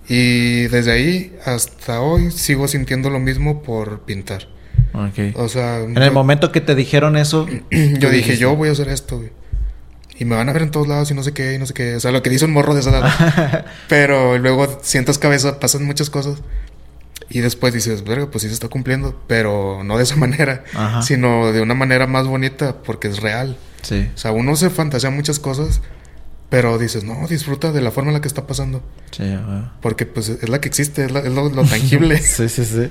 Y 0.09 0.69
desde 0.69 0.93
ahí 0.93 1.37
hasta 1.45 2.01
hoy 2.01 2.31
sigo 2.31 2.67
sintiendo 2.67 3.11
lo 3.11 3.19
mismo 3.19 3.63
por 3.63 4.01
pintar. 4.01 4.49
Ok. 4.95 5.37
O 5.37 5.49
sea, 5.49 5.81
En 5.81 5.99
el 5.99 6.13
momento 6.13 6.51
que 6.51 6.61
te 6.61 6.75
dijeron 6.75 7.17
eso, 7.17 7.47
yo 7.71 8.11
dije, 8.11 8.37
yo 8.39 8.57
voy 8.57 8.69
a 8.69 8.73
hacer 8.73 8.89
esto, 8.89 9.19
güey. 9.19 9.31
Y 10.21 10.25
me 10.25 10.35
van 10.35 10.49
a 10.49 10.53
ver 10.53 10.63
en 10.63 10.71
todos 10.73 10.89
lados 10.89 11.11
y 11.13 11.15
no 11.15 11.23
sé 11.23 11.33
qué, 11.33 11.55
y 11.55 11.59
no 11.59 11.67
sé 11.67 11.75
qué. 11.75 11.95
O 11.95 12.01
sea, 12.01 12.11
lo 12.11 12.23
que 12.23 12.31
dice 12.31 12.45
un 12.45 12.53
morro 12.53 12.75
de 12.75 12.81
esa 12.81 12.91
edad. 12.91 13.67
Pero 13.89 14.37
luego 14.39 14.81
sientas 14.83 15.19
cabeza, 15.19 15.61
pasan 15.61 15.85
muchas 15.85 16.11
cosas. 16.11 16.39
Y 17.31 17.41
después 17.41 17.75
dices, 17.75 18.05
verga, 18.05 18.31
pues 18.31 18.43
sí 18.43 18.49
se 18.49 18.55
está 18.55 18.69
cumpliendo. 18.69 19.21
Pero 19.27 19.83
no 19.85 19.97
de 19.99 20.05
esa 20.05 20.17
manera, 20.25 20.65
Ajá. 20.75 21.03
sino 21.03 21.53
de 21.53 21.61
una 21.61 21.75
manera 21.75 22.07
más 22.07 22.27
bonita, 22.27 22.77
porque 22.85 23.09
es 23.09 23.21
real. 23.21 23.57
sí, 23.83 24.09
O 24.15 24.19
sea, 24.19 24.33
uno 24.33 24.57
se 24.57 24.71
fantasea 24.71 25.11
muchas 25.11 25.39
cosas, 25.39 25.81
pero 26.51 26.79
dices, 26.79 27.05
no, 27.05 27.27
disfruta 27.29 27.73
de 27.73 27.83
la 27.83 27.91
forma 27.91 28.09
en 28.11 28.15
la 28.15 28.21
que 28.23 28.29
está 28.29 28.47
pasando. 28.47 28.83
sí. 29.11 29.25
Porque 29.83 30.07
pues 30.07 30.29
es 30.31 30.49
la 30.49 30.61
que 30.61 30.69
existe, 30.69 31.05
es, 31.05 31.11
la- 31.13 31.21
es 31.21 31.33
lo, 31.33 31.49
lo 31.51 31.65
tangible. 31.65 32.17
sí, 32.23 32.49
sí, 32.49 32.65
sí. 32.65 32.91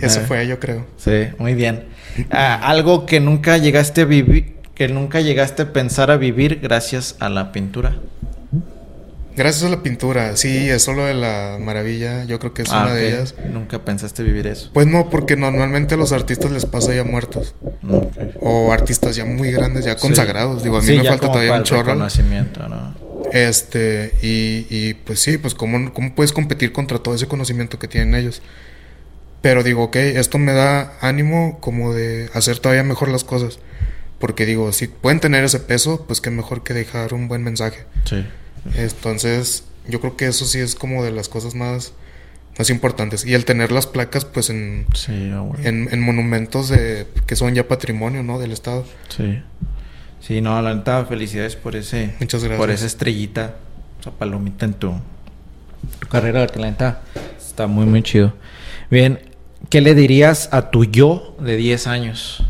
Eso 0.00 0.20
Ah, 0.22 0.24
fue, 0.28 0.46
yo 0.46 0.60
creo. 0.60 0.86
Sí, 0.98 1.28
muy 1.38 1.54
bien. 1.54 1.86
Ah, 2.30 2.54
algo 2.64 3.06
que 3.06 3.20
nunca 3.20 3.56
llegaste 3.56 4.02
a 4.02 4.04
vivir, 4.04 4.56
que 4.74 4.88
nunca 4.88 5.20
llegaste 5.22 5.62
a 5.62 5.72
pensar 5.72 6.10
a 6.10 6.16
vivir 6.18 6.60
gracias 6.62 7.16
a 7.20 7.28
la 7.30 7.50
pintura. 7.52 7.96
Gracias 9.38 9.62
a 9.64 9.68
la 9.68 9.82
pintura, 9.84 10.36
sí, 10.36 10.68
es 10.68 10.82
solo 10.82 11.04
de 11.04 11.14
la 11.14 11.58
maravilla, 11.60 12.24
yo 12.24 12.40
creo 12.40 12.52
que 12.54 12.62
es 12.62 12.68
Ah, 12.72 12.82
una 12.82 12.94
de 12.94 13.08
ellas. 13.08 13.36
Nunca 13.52 13.84
pensaste 13.84 14.24
vivir 14.24 14.48
eso. 14.48 14.70
Pues 14.74 14.88
no, 14.88 15.08
porque 15.10 15.36
normalmente 15.36 15.94
a 15.94 15.96
los 15.96 16.10
artistas 16.10 16.50
les 16.50 16.66
pasa 16.66 16.92
ya 16.92 17.04
muertos. 17.04 17.54
Ok. 17.88 18.16
O 18.40 18.72
artistas 18.72 19.14
ya 19.14 19.24
muy 19.24 19.52
grandes, 19.52 19.84
ya 19.84 19.92
Sí. 19.94 20.00
consagrados. 20.00 20.64
Digo, 20.64 20.78
a 20.78 20.80
mí 20.80 20.86
Sí, 20.88 20.98
me 20.98 21.04
falta 21.04 21.28
todavía 21.28 21.52
un 21.52 21.58
el 21.58 21.62
chorro. 21.62 21.94
¿no? 21.94 22.08
Este, 23.32 24.12
y, 24.22 24.66
y 24.70 24.94
pues 24.94 25.20
sí, 25.20 25.38
pues 25.38 25.54
¿cómo, 25.54 25.92
¿cómo 25.92 26.14
puedes 26.14 26.32
competir 26.32 26.72
contra 26.72 26.98
todo 26.98 27.14
ese 27.14 27.28
conocimiento 27.28 27.78
que 27.78 27.86
tienen 27.86 28.14
ellos? 28.14 28.42
Pero 29.40 29.62
digo, 29.62 29.84
ok, 29.84 29.96
esto 29.96 30.38
me 30.38 30.52
da 30.52 30.94
ánimo 31.00 31.58
como 31.60 31.94
de 31.94 32.28
hacer 32.34 32.58
todavía 32.58 32.82
mejor 32.82 33.08
las 33.08 33.22
cosas. 33.22 33.60
Porque 34.18 34.46
digo, 34.46 34.72
si 34.72 34.88
pueden 34.88 35.20
tener 35.20 35.44
ese 35.44 35.60
peso, 35.60 36.04
pues 36.08 36.20
qué 36.20 36.30
mejor 36.30 36.64
que 36.64 36.74
dejar 36.74 37.14
un 37.14 37.28
buen 37.28 37.44
mensaje. 37.44 37.84
Sí. 38.04 38.26
Entonces, 38.74 39.64
yo 39.86 40.00
creo 40.00 40.16
que 40.16 40.26
eso 40.26 40.44
sí 40.44 40.58
es 40.58 40.74
como 40.74 41.04
de 41.04 41.10
las 41.10 41.28
cosas 41.28 41.54
más, 41.54 41.92
más 42.58 42.70
importantes. 42.70 43.24
Y 43.24 43.34
el 43.34 43.44
tener 43.44 43.72
las 43.72 43.86
placas, 43.86 44.24
pues 44.24 44.50
en, 44.50 44.86
Sí, 44.94 45.30
ah, 45.32 45.46
en, 45.62 45.88
en 45.90 46.00
monumentos 46.00 46.68
de, 46.68 47.06
que 47.26 47.36
son 47.36 47.54
ya 47.54 47.66
patrimonio, 47.66 48.22
¿no? 48.22 48.38
Del 48.38 48.52
Estado. 48.52 48.84
Sí. 49.08 49.42
Sí, 50.20 50.40
no, 50.40 50.60
la 50.60 50.74
neta, 50.74 51.04
felicidades 51.06 51.56
por 51.56 51.76
ese. 51.76 52.14
Muchas 52.20 52.42
gracias. 52.42 52.58
Por 52.58 52.70
esa 52.70 52.86
estrellita, 52.86 53.56
esa 54.00 54.10
palomita 54.10 54.66
en 54.66 54.74
tu, 54.74 54.92
tu 56.00 56.08
carrera, 56.08 56.46
que 56.46 56.58
la 56.58 56.70
neta 56.70 57.02
está 57.38 57.66
muy, 57.66 57.86
muy 57.86 58.02
chido. 58.02 58.34
Bien, 58.90 59.20
¿qué 59.70 59.80
le 59.80 59.94
dirías 59.94 60.48
a 60.52 60.70
tu 60.70 60.84
yo 60.84 61.36
de 61.40 61.56
10 61.56 61.86
años? 61.86 62.44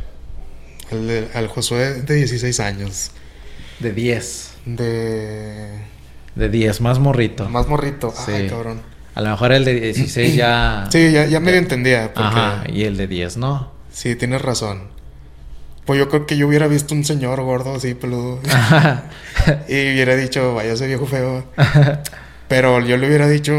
Al, 0.91 1.29
al 1.35 1.49
Josué 1.49 2.03
de 2.03 2.15
16 2.15 2.59
años. 2.61 3.11
De 3.81 3.93
10. 3.93 4.55
De... 4.65 5.69
De 6.39 6.49
10, 6.49 6.81
más 6.83 7.01
morrito. 7.01 7.49
Más 7.49 7.67
morrito. 7.67 8.15
Sí. 8.15 8.31
Ay, 8.31 8.49
cabrón. 8.49 8.81
A 9.17 9.23
lo 9.23 9.31
mejor 9.31 9.51
el 9.51 9.65
de 9.65 9.75
16 9.81 10.37
ya. 10.37 10.87
Sí, 10.91 11.11
ya, 11.11 11.27
ya 11.27 11.41
medio 11.41 11.59
entendía. 11.59 12.15
Porque 12.15 12.29
Ajá, 12.29 12.63
y 12.69 12.85
el 12.85 12.97
de 12.97 13.09
10 13.09 13.39
no. 13.39 13.73
sí, 13.91 14.15
tienes 14.15 14.41
razón. 14.41 14.83
Pues 15.85 15.99
yo 15.99 16.09
creo 16.09 16.27
que 16.27 16.37
yo 16.37 16.47
hubiera 16.47 16.69
visto 16.69 16.95
un 16.95 17.05
señor 17.05 17.43
gordo 17.43 17.75
así, 17.75 17.95
peludo. 17.95 18.39
y 19.69 19.93
hubiera 19.93 20.15
dicho, 20.15 20.55
vaya 20.55 20.75
ese 20.75 20.87
viejo 20.87 21.07
feo. 21.07 21.45
Pero 22.49 22.81
yo 22.87 22.97
le 22.97 23.09
hubiera 23.09 23.29
dicho 23.29 23.53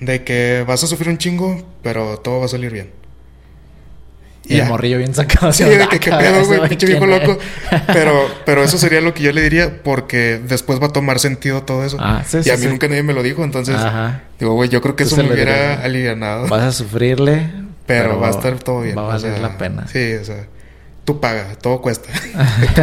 de 0.00 0.24
que 0.24 0.64
vas 0.66 0.82
a 0.84 0.86
sufrir 0.86 1.10
un 1.10 1.18
chingo, 1.18 1.62
pero 1.82 2.18
todo 2.18 2.40
va 2.40 2.46
a 2.46 2.48
salir 2.48 2.72
bien. 2.72 2.90
Y 4.46 4.54
el 4.54 4.58
ya. 4.60 4.64
morrillo 4.66 4.98
bien 4.98 5.14
sacado. 5.14 5.52
Sí, 5.52 5.64
de 5.64 5.88
que 5.88 5.98
qué 5.98 6.10
"Ah, 6.12 6.18
pedo, 6.18 6.44
güey, 6.44 6.68
pinche 6.68 6.86
viejo 6.86 7.06
¿quién 7.06 7.22
es?" 7.22 7.28
loco. 7.28 7.38
Pero, 7.92 8.28
pero 8.44 8.62
eso 8.62 8.76
sería 8.78 9.00
lo 9.00 9.14
que 9.14 9.22
yo 9.22 9.32
le 9.32 9.40
diría, 9.42 9.82
porque 9.82 10.38
después 10.46 10.80
va 10.82 10.86
a 10.88 10.92
tomar 10.92 11.18
sentido 11.18 11.62
todo 11.62 11.82
eso. 11.84 11.96
Ah, 12.00 12.22
sí, 12.26 12.38
y 12.38 12.42
sí, 12.44 12.50
a 12.50 12.56
mí 12.56 12.62
sí. 12.62 12.68
nunca 12.68 12.86
nadie 12.88 13.02
me 13.02 13.14
lo 13.14 13.22
dijo, 13.22 13.42
entonces 13.42 13.76
Ajá. 13.76 14.22
digo, 14.38 14.52
güey, 14.54 14.68
yo 14.68 14.80
creo 14.82 14.96
que 14.96 15.04
Tú 15.04 15.14
eso 15.14 15.24
me 15.24 15.32
hubiera 15.32 15.82
alivianado. 15.82 16.46
Vas 16.48 16.62
a 16.62 16.72
sufrirle. 16.72 17.46
pero, 17.86 18.20
va 18.20 18.28
a 18.28 18.30
estar 18.30 18.58
todo 18.58 18.82
bien. 18.82 18.96
Va 18.98 19.02
a 19.02 19.04
o 19.04 19.08
valer 19.08 19.32
sea, 19.32 19.38
la 19.40 19.56
pena. 19.58 19.86
Sí, 19.88 20.12
o 20.20 20.24
sea, 20.24 20.44
tú 21.06 21.20
paga, 21.20 21.46
todo 21.60 21.80
cuesta. 21.80 22.10
tú. 22.74 22.82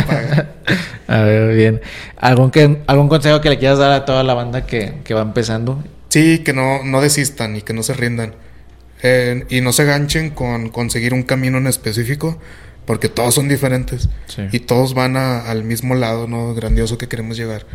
A 1.07 1.22
ver, 1.22 1.55
bien. 1.55 1.82
¿Algún, 2.18 2.49
que, 2.51 2.82
¿Algún 2.88 3.07
consejo 3.09 3.39
que 3.41 3.49
le 3.49 3.59
quieras 3.59 3.78
dar 3.80 3.91
a 3.91 4.05
toda 4.05 4.24
la 4.24 4.34
banda 4.34 4.66
que, 4.66 4.95
que 5.03 5.14
va 5.14 5.22
empezando? 5.22 5.84
Sí, 6.09 6.39
que 6.39 6.53
no, 6.53 6.84
no 6.84 7.01
desistan 7.01 7.55
y 7.55 7.62
que 7.62 7.74
no 7.74 7.84
se 7.84 7.93
rindan. 7.93 8.34
Eh, 9.04 9.45
y 9.49 9.62
no 9.62 9.74
se 9.74 9.86
ganchen 9.86 10.30
con 10.30 10.70
conseguir 10.70 11.14
un 11.14 11.24
camino 11.24 11.58
en 11.58 11.68
específico, 11.68 12.38
porque 12.86 13.10
todos 13.10 13.36
son 13.36 13.47
diferentes. 13.47 14.10
Sí. 14.28 14.43
Y 14.52 14.60
todos 14.60 14.93
van 14.93 15.18
a- 15.18 15.39
al 15.49 15.64
mismo 15.64 15.95
lado, 15.95 16.28
¿no? 16.28 16.54
Grandioso 16.54 16.97
que 16.97 17.08
queremos 17.08 17.38
llegar. 17.38 17.66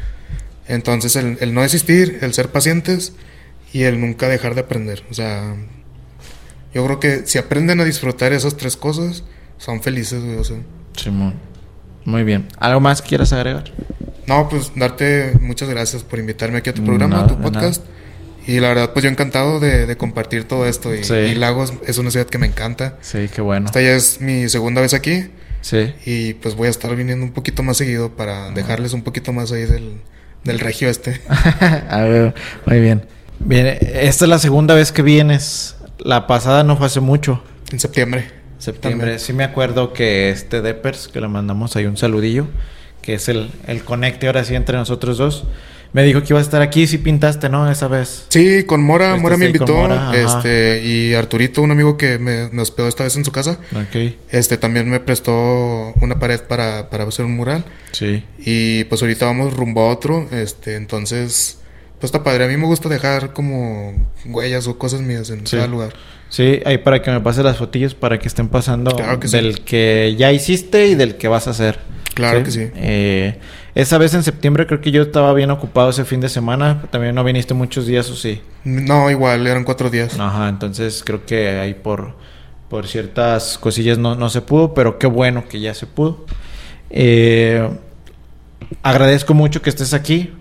Entonces, 0.68 1.16
el, 1.16 1.38
el 1.40 1.54
no 1.54 1.62
desistir, 1.62 2.18
el 2.22 2.32
ser 2.34 2.48
pacientes 2.50 3.12
y 3.72 3.82
el 3.82 4.00
nunca 4.00 4.28
dejar 4.28 4.54
de 4.54 4.62
aprender. 4.62 5.04
O 5.10 5.14
sea, 5.14 5.54
yo 6.74 6.84
creo 6.84 7.00
que 7.00 7.22
si 7.26 7.38
aprenden 7.38 7.80
a 7.80 7.84
disfrutar 7.84 8.32
esas 8.32 8.56
tres 8.56 8.76
cosas, 8.76 9.22
son 9.58 9.82
felices, 9.82 10.22
güey. 10.22 10.36
O 10.36 10.44
sea, 10.44 10.58
Simón. 10.96 11.34
Muy 12.04 12.22
bien. 12.24 12.46
¿Algo 12.58 12.80
más 12.80 13.02
quieras 13.02 13.32
agregar? 13.32 13.72
no, 14.26 14.48
pues 14.48 14.72
darte 14.74 15.34
muchas 15.40 15.68
gracias 15.68 16.02
por 16.02 16.18
invitarme 16.18 16.58
aquí 16.58 16.70
a 16.70 16.74
tu 16.74 16.82
Mm, 16.82 16.86
programa, 16.86 17.14
nada, 17.16 17.26
a 17.26 17.28
tu 17.28 17.38
podcast. 17.40 17.82
Y 18.46 18.60
la 18.60 18.68
verdad, 18.68 18.92
pues 18.92 19.02
yo 19.02 19.10
encantado 19.10 19.58
de, 19.60 19.86
de 19.86 19.96
compartir 19.96 20.44
todo 20.44 20.66
esto. 20.66 20.94
Y, 20.94 21.04
Sí. 21.04 21.14
y 21.14 21.34
Lagos 21.34 21.72
es 21.86 21.98
una 21.98 22.10
ciudad 22.10 22.26
que 22.26 22.38
me 22.38 22.46
encanta. 22.46 22.96
Sí, 23.00 23.28
qué 23.34 23.40
bueno. 23.40 23.66
Esta 23.66 23.80
ya 23.82 23.90
es 23.94 24.20
mi 24.20 24.48
segunda 24.48 24.80
vez 24.80 24.94
aquí. 24.94 25.26
Sí. 25.62 25.92
Y 26.04 26.34
pues 26.34 26.54
voy 26.54 26.68
a 26.68 26.70
estar 26.70 26.94
viniendo 26.94 27.24
un 27.24 27.32
poquito 27.32 27.62
más 27.64 27.76
seguido 27.76 28.14
para 28.14 28.50
dejarles 28.52 28.92
un 28.92 29.02
poquito 29.02 29.32
más 29.32 29.50
ahí 29.50 29.64
del, 29.64 30.00
del 30.44 30.60
regio 30.60 30.88
este. 30.88 31.20
a 31.28 32.02
ver, 32.02 32.34
muy 32.66 32.80
bien. 32.80 33.04
Bien, 33.40 33.66
esta 33.66 34.24
es 34.24 34.28
la 34.28 34.38
segunda 34.38 34.74
vez 34.74 34.92
que 34.92 35.02
vienes. 35.02 35.76
La 35.98 36.26
pasada 36.28 36.62
no 36.62 36.76
fue 36.76 36.86
hace 36.86 37.00
mucho. 37.00 37.42
En 37.72 37.80
septiembre. 37.80 38.30
Septiembre. 38.58 39.06
También. 39.08 39.20
Sí 39.20 39.32
me 39.32 39.44
acuerdo 39.44 39.92
que 39.92 40.30
este 40.30 40.62
Deppers, 40.62 41.08
que 41.08 41.20
le 41.20 41.28
mandamos 41.28 41.74
ahí 41.76 41.84
un 41.86 41.96
saludillo, 41.96 42.46
que 43.02 43.14
es 43.14 43.28
el, 43.28 43.50
el 43.66 43.82
conecte 43.82 44.28
ahora 44.28 44.44
sí 44.44 44.54
entre 44.54 44.76
nosotros 44.78 45.18
dos, 45.18 45.44
me 45.92 46.02
dijo 46.04 46.20
que 46.22 46.28
iba 46.30 46.38
a 46.38 46.42
estar 46.42 46.60
aquí. 46.62 46.86
Sí 46.86 46.98
pintaste, 46.98 47.48
¿no? 47.48 47.70
Esa 47.70 47.88
vez. 47.88 48.26
Sí, 48.28 48.64
con 48.64 48.82
Mora, 48.82 49.10
Este, 49.10 49.20
Mora 49.22 49.36
me 49.36 49.46
invitó. 49.46 49.74
Mora, 49.74 50.12
este, 50.14 50.82
y 50.84 51.14
Arturito, 51.14 51.62
un 51.62 51.70
amigo 51.70 51.96
que 51.96 52.18
me, 52.18 52.48
me 52.50 52.62
hospedó 52.62 52.88
esta 52.88 53.04
vez 53.04 53.16
en 53.16 53.24
su 53.24 53.32
casa, 53.32 53.58
Ok. 53.72 54.14
este 54.30 54.56
también 54.58 54.88
me 54.90 55.00
prestó 55.00 55.92
una 56.00 56.18
pared 56.18 56.40
para, 56.40 56.90
para 56.90 57.04
hacer 57.04 57.24
un 57.24 57.36
mural. 57.36 57.64
Sí. 57.92 58.24
Y 58.38 58.84
pues 58.84 59.00
ahorita 59.02 59.26
vamos 59.26 59.54
rumbo 59.54 59.82
a 59.82 59.92
otro. 59.92 60.28
Este, 60.32 60.76
entonces, 60.76 61.58
pues 61.98 62.08
está 62.08 62.22
padre. 62.22 62.44
A 62.44 62.48
mí 62.48 62.56
me 62.56 62.66
gusta 62.66 62.88
dejar 62.88 63.32
como 63.32 63.94
huellas 64.26 64.66
o 64.66 64.78
cosas 64.78 65.00
mías 65.00 65.30
en 65.30 65.46
Sí. 65.46 65.56
cada 65.56 65.68
lugar. 65.68 65.92
Sí, 66.28 66.60
ahí 66.66 66.78
para 66.78 67.00
que 67.02 67.10
me 67.12 67.20
pases 67.20 67.44
las 67.44 67.56
fotillos 67.56 67.94
para 67.94 68.18
que 68.18 68.26
estén 68.26 68.48
pasando 68.48 68.90
Claro 68.96 69.20
que 69.20 69.28
sí. 69.28 69.36
del 69.36 69.60
que 69.62 70.16
ya 70.18 70.32
hiciste 70.32 70.88
y 70.88 70.94
del 70.96 71.16
que 71.16 71.28
vas 71.28 71.46
a 71.46 71.50
hacer. 71.50 71.78
Claro 72.14 72.42
que 72.42 72.50
sí. 72.50 72.68
Eh, 72.74 73.38
esa 73.76 73.98
vez 73.98 74.14
en 74.14 74.22
septiembre 74.22 74.66
creo 74.66 74.80
que 74.80 74.90
yo 74.90 75.02
estaba 75.02 75.32
bien 75.34 75.50
ocupado 75.50 75.90
ese 75.90 76.04
fin 76.04 76.20
de 76.20 76.28
semana. 76.28 76.82
También 76.90 77.14
no 77.14 77.22
viniste 77.22 77.54
muchos 77.54 77.86
días, 77.86 78.08
o 78.10 78.16
sí. 78.16 78.40
No, 78.64 79.10
igual, 79.10 79.46
eran 79.46 79.64
cuatro 79.64 79.90
días. 79.90 80.18
Ajá, 80.18 80.48
entonces 80.48 81.02
creo 81.04 81.24
que 81.26 81.50
ahí 81.60 81.74
por, 81.74 82.14
por 82.68 82.86
ciertas 82.88 83.58
cosillas 83.58 83.98
no, 83.98 84.14
no 84.16 84.30
se 84.30 84.40
pudo, 84.40 84.74
pero 84.74 84.98
qué 84.98 85.06
bueno 85.06 85.44
que 85.48 85.60
ya 85.60 85.74
se 85.74 85.86
pudo. 85.86 86.24
Eh, 86.90 87.68
agradezco 88.82 89.34
mucho 89.34 89.62
que 89.62 89.70
estés 89.70 89.94
aquí, 89.94 90.32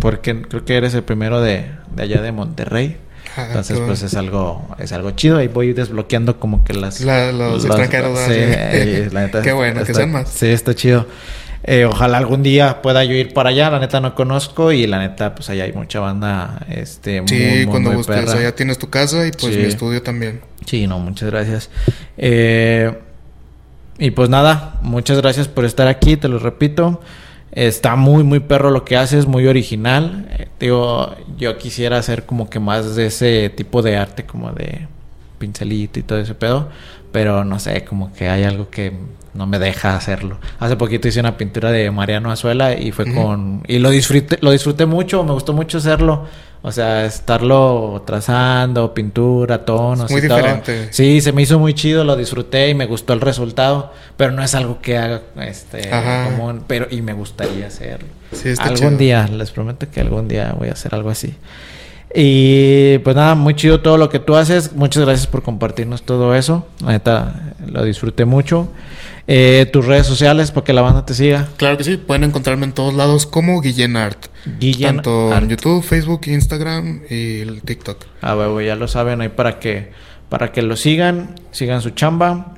porque 0.00 0.42
creo 0.42 0.64
que 0.64 0.76
eres 0.76 0.94
el 0.94 1.02
primero 1.02 1.40
de, 1.40 1.66
de 1.94 2.02
allá 2.02 2.22
de 2.22 2.32
Monterrey. 2.32 2.96
Ah, 3.36 3.44
Entonces, 3.48 3.78
pues 3.86 4.02
es 4.02 4.14
algo, 4.14 4.66
es 4.78 4.92
algo 4.92 5.10
chido. 5.12 5.36
Ahí 5.36 5.48
voy 5.48 5.72
desbloqueando 5.72 6.40
como 6.40 6.64
que 6.64 6.72
las... 6.72 7.00
La- 7.02 7.30
los 7.30 7.64
extranjeros, 7.64 8.18
Sí, 8.26 9.10
la 9.12 9.20
neta 9.20 9.42
Qué 9.42 9.52
bueno, 9.52 9.84
que 9.84 9.94
sean 9.94 10.10
más. 10.10 10.28
Sí, 10.30 10.46
está 10.46 10.74
chido. 10.74 11.06
Eh, 11.64 11.84
ojalá 11.84 12.18
algún 12.18 12.42
día 12.42 12.80
pueda 12.82 13.04
yo 13.04 13.14
ir 13.14 13.34
para 13.34 13.50
allá. 13.50 13.70
La 13.70 13.78
neta 13.80 14.00
no 14.00 14.14
conozco 14.14 14.72
y 14.72 14.86
la 14.86 14.98
neta, 14.98 15.34
pues 15.34 15.50
allá 15.50 15.64
hay 15.64 15.72
mucha 15.72 16.00
banda, 16.00 16.64
este, 16.70 17.20
muy, 17.20 17.28
Sí, 17.28 17.44
muy, 17.56 17.66
cuando 17.66 17.90
muy 17.90 17.96
gustes. 17.98 18.16
perra. 18.16 18.32
Allá 18.38 18.54
tienes 18.54 18.78
tu 18.78 18.88
casa 18.90 19.26
y 19.26 19.32
pues 19.32 19.54
Sí. 19.54 19.60
mi 19.60 19.66
estudio 19.66 20.02
también. 20.02 20.40
Sí, 20.66 20.86
no, 20.86 20.98
muchas 20.98 21.30
gracias. 21.30 21.70
Eh, 22.16 22.92
y 23.98 24.10
pues 24.12 24.28
nada, 24.28 24.78
muchas 24.82 25.20
gracias 25.20 25.48
por 25.48 25.64
estar 25.64 25.88
aquí, 25.88 26.16
te 26.16 26.28
lo 26.28 26.38
repito. 26.38 27.00
Está 27.50 27.96
muy, 27.96 28.22
muy 28.22 28.40
perro 28.40 28.70
lo 28.70 28.84
que 28.84 28.96
haces, 28.96 29.26
muy 29.26 29.46
original. 29.48 30.28
Eh, 30.38 30.48
digo, 30.60 31.16
yo 31.38 31.56
quisiera 31.58 31.98
hacer 31.98 32.24
como 32.24 32.48
que 32.48 32.60
más 32.60 32.94
de 32.94 33.06
ese 33.06 33.48
tipo 33.50 33.82
de 33.82 33.96
arte, 33.96 34.24
como 34.24 34.52
de 34.52 34.86
pincelito 35.38 35.98
y 35.98 36.02
todo 36.02 36.18
ese 36.18 36.34
pedo. 36.34 36.68
Pero 37.10 37.44
no 37.44 37.58
sé, 37.58 37.84
como 37.84 38.12
que 38.12 38.28
hay 38.28 38.44
algo 38.44 38.68
que 38.70 38.92
no 39.38 39.46
me 39.46 39.60
deja 39.60 39.94
hacerlo. 39.94 40.36
Hace 40.58 40.76
poquito 40.76 41.06
hice 41.06 41.20
una 41.20 41.36
pintura 41.36 41.70
de 41.70 41.92
Mariano 41.92 42.32
Azuela 42.32 42.74
y 42.74 42.90
fue 42.90 43.14
con... 43.14 43.62
Y 43.68 43.78
lo 43.78 43.88
disfruté, 43.90 44.36
lo 44.40 44.50
disfruté 44.50 44.84
mucho, 44.84 45.22
me 45.22 45.32
gustó 45.32 45.52
mucho 45.52 45.78
hacerlo. 45.78 46.26
O 46.60 46.72
sea, 46.72 47.04
estarlo 47.04 48.02
trazando, 48.04 48.92
pintura, 48.92 49.64
tonos. 49.64 50.10
muy 50.10 50.20
diferente. 50.20 50.88
Sí, 50.90 51.20
se 51.20 51.30
me 51.32 51.42
hizo 51.42 51.60
muy 51.60 51.72
chido, 51.72 52.02
lo 52.02 52.16
disfruté 52.16 52.68
y 52.68 52.74
me 52.74 52.86
gustó 52.86 53.12
el 53.12 53.20
resultado. 53.20 53.92
Pero 54.16 54.32
no 54.32 54.42
es 54.42 54.56
algo 54.56 54.80
que 54.80 54.98
haga 54.98 55.22
este, 55.40 55.88
común. 55.88 56.64
Pero, 56.66 56.88
y 56.90 57.00
me 57.00 57.12
gustaría 57.12 57.68
hacerlo. 57.68 58.08
Sí, 58.32 58.48
está 58.48 58.64
algún 58.64 58.98
día, 58.98 59.28
les 59.28 59.52
prometo 59.52 59.86
que 59.88 60.00
algún 60.00 60.26
día 60.26 60.52
voy 60.58 60.68
a 60.68 60.72
hacer 60.72 60.96
algo 60.96 61.10
así. 61.10 61.36
Y 62.12 62.98
pues 62.98 63.14
nada, 63.14 63.36
muy 63.36 63.54
chido 63.54 63.80
todo 63.80 63.96
lo 63.96 64.08
que 64.08 64.18
tú 64.18 64.34
haces. 64.34 64.72
Muchas 64.72 65.04
gracias 65.04 65.28
por 65.28 65.44
compartirnos 65.44 66.02
todo 66.02 66.34
eso. 66.34 66.66
La 66.84 66.90
neta, 66.90 67.54
lo 67.64 67.84
disfruté 67.84 68.24
mucho. 68.24 68.68
Eh, 69.30 69.68
tus 69.70 69.84
redes 69.84 70.06
sociales 70.06 70.50
para 70.52 70.64
que 70.64 70.72
la 70.72 70.80
banda 70.80 71.04
te 71.04 71.12
siga. 71.12 71.48
Claro 71.58 71.76
que 71.76 71.84
sí, 71.84 71.98
pueden 71.98 72.24
encontrarme 72.24 72.64
en 72.64 72.72
todos 72.72 72.94
lados 72.94 73.26
como 73.26 73.60
Guillén 73.60 73.94
Art. 73.98 74.26
Guillén 74.58 74.96
Tanto 74.96 75.36
en 75.36 75.50
YouTube, 75.50 75.84
Facebook, 75.84 76.22
Instagram 76.28 77.02
y 77.10 77.40
el 77.40 77.60
TikTok. 77.60 78.06
Ah, 78.22 78.34
bueno, 78.34 78.58
ya 78.62 78.74
lo 78.74 78.88
saben 78.88 79.20
ahí 79.20 79.28
para 79.28 79.60
que, 79.60 79.92
para 80.30 80.50
que 80.50 80.62
lo 80.62 80.76
sigan, 80.76 81.34
sigan 81.50 81.82
su 81.82 81.90
chamba, 81.90 82.54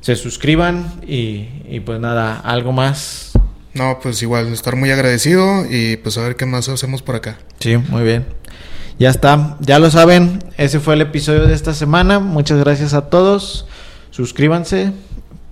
se 0.00 0.16
suscriban 0.16 0.98
y, 1.06 1.48
y 1.68 1.80
pues 1.84 2.00
nada, 2.00 2.40
algo 2.40 2.72
más. 2.72 3.32
No, 3.74 3.98
pues 4.02 4.22
igual, 4.22 4.50
estar 4.50 4.76
muy 4.76 4.90
agradecido 4.90 5.66
y 5.70 5.98
pues 5.98 6.16
a 6.16 6.22
ver 6.22 6.36
qué 6.36 6.46
más 6.46 6.70
hacemos 6.70 7.02
por 7.02 7.16
acá. 7.16 7.38
Sí, 7.60 7.76
muy 7.76 8.02
bien. 8.02 8.24
Ya 8.98 9.10
está, 9.10 9.58
ya 9.60 9.78
lo 9.78 9.90
saben, 9.90 10.42
ese 10.56 10.80
fue 10.80 10.94
el 10.94 11.02
episodio 11.02 11.46
de 11.46 11.54
esta 11.54 11.74
semana. 11.74 12.18
Muchas 12.18 12.58
gracias 12.60 12.94
a 12.94 13.10
todos. 13.10 13.66
Suscríbanse, 14.10 14.92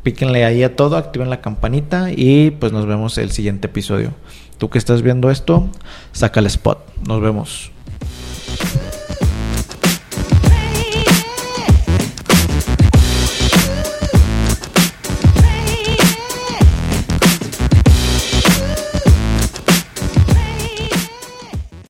píquenle 0.06 0.44
ahí 0.44 0.62
a 0.62 0.76
todo, 0.76 0.96
activen 0.96 1.30
la 1.30 1.40
campanita 1.40 2.12
y 2.14 2.52
pues 2.52 2.70
nos 2.70 2.86
vemos 2.86 3.18
el 3.18 3.32
siguiente 3.32 3.66
episodio. 3.66 4.12
Tú 4.56 4.70
que 4.70 4.78
estás 4.78 5.02
viendo 5.02 5.32
esto, 5.32 5.68
saca 6.12 6.38
el 6.38 6.46
spot. 6.46 6.78
Nos 7.08 7.20
vemos. 7.20 7.72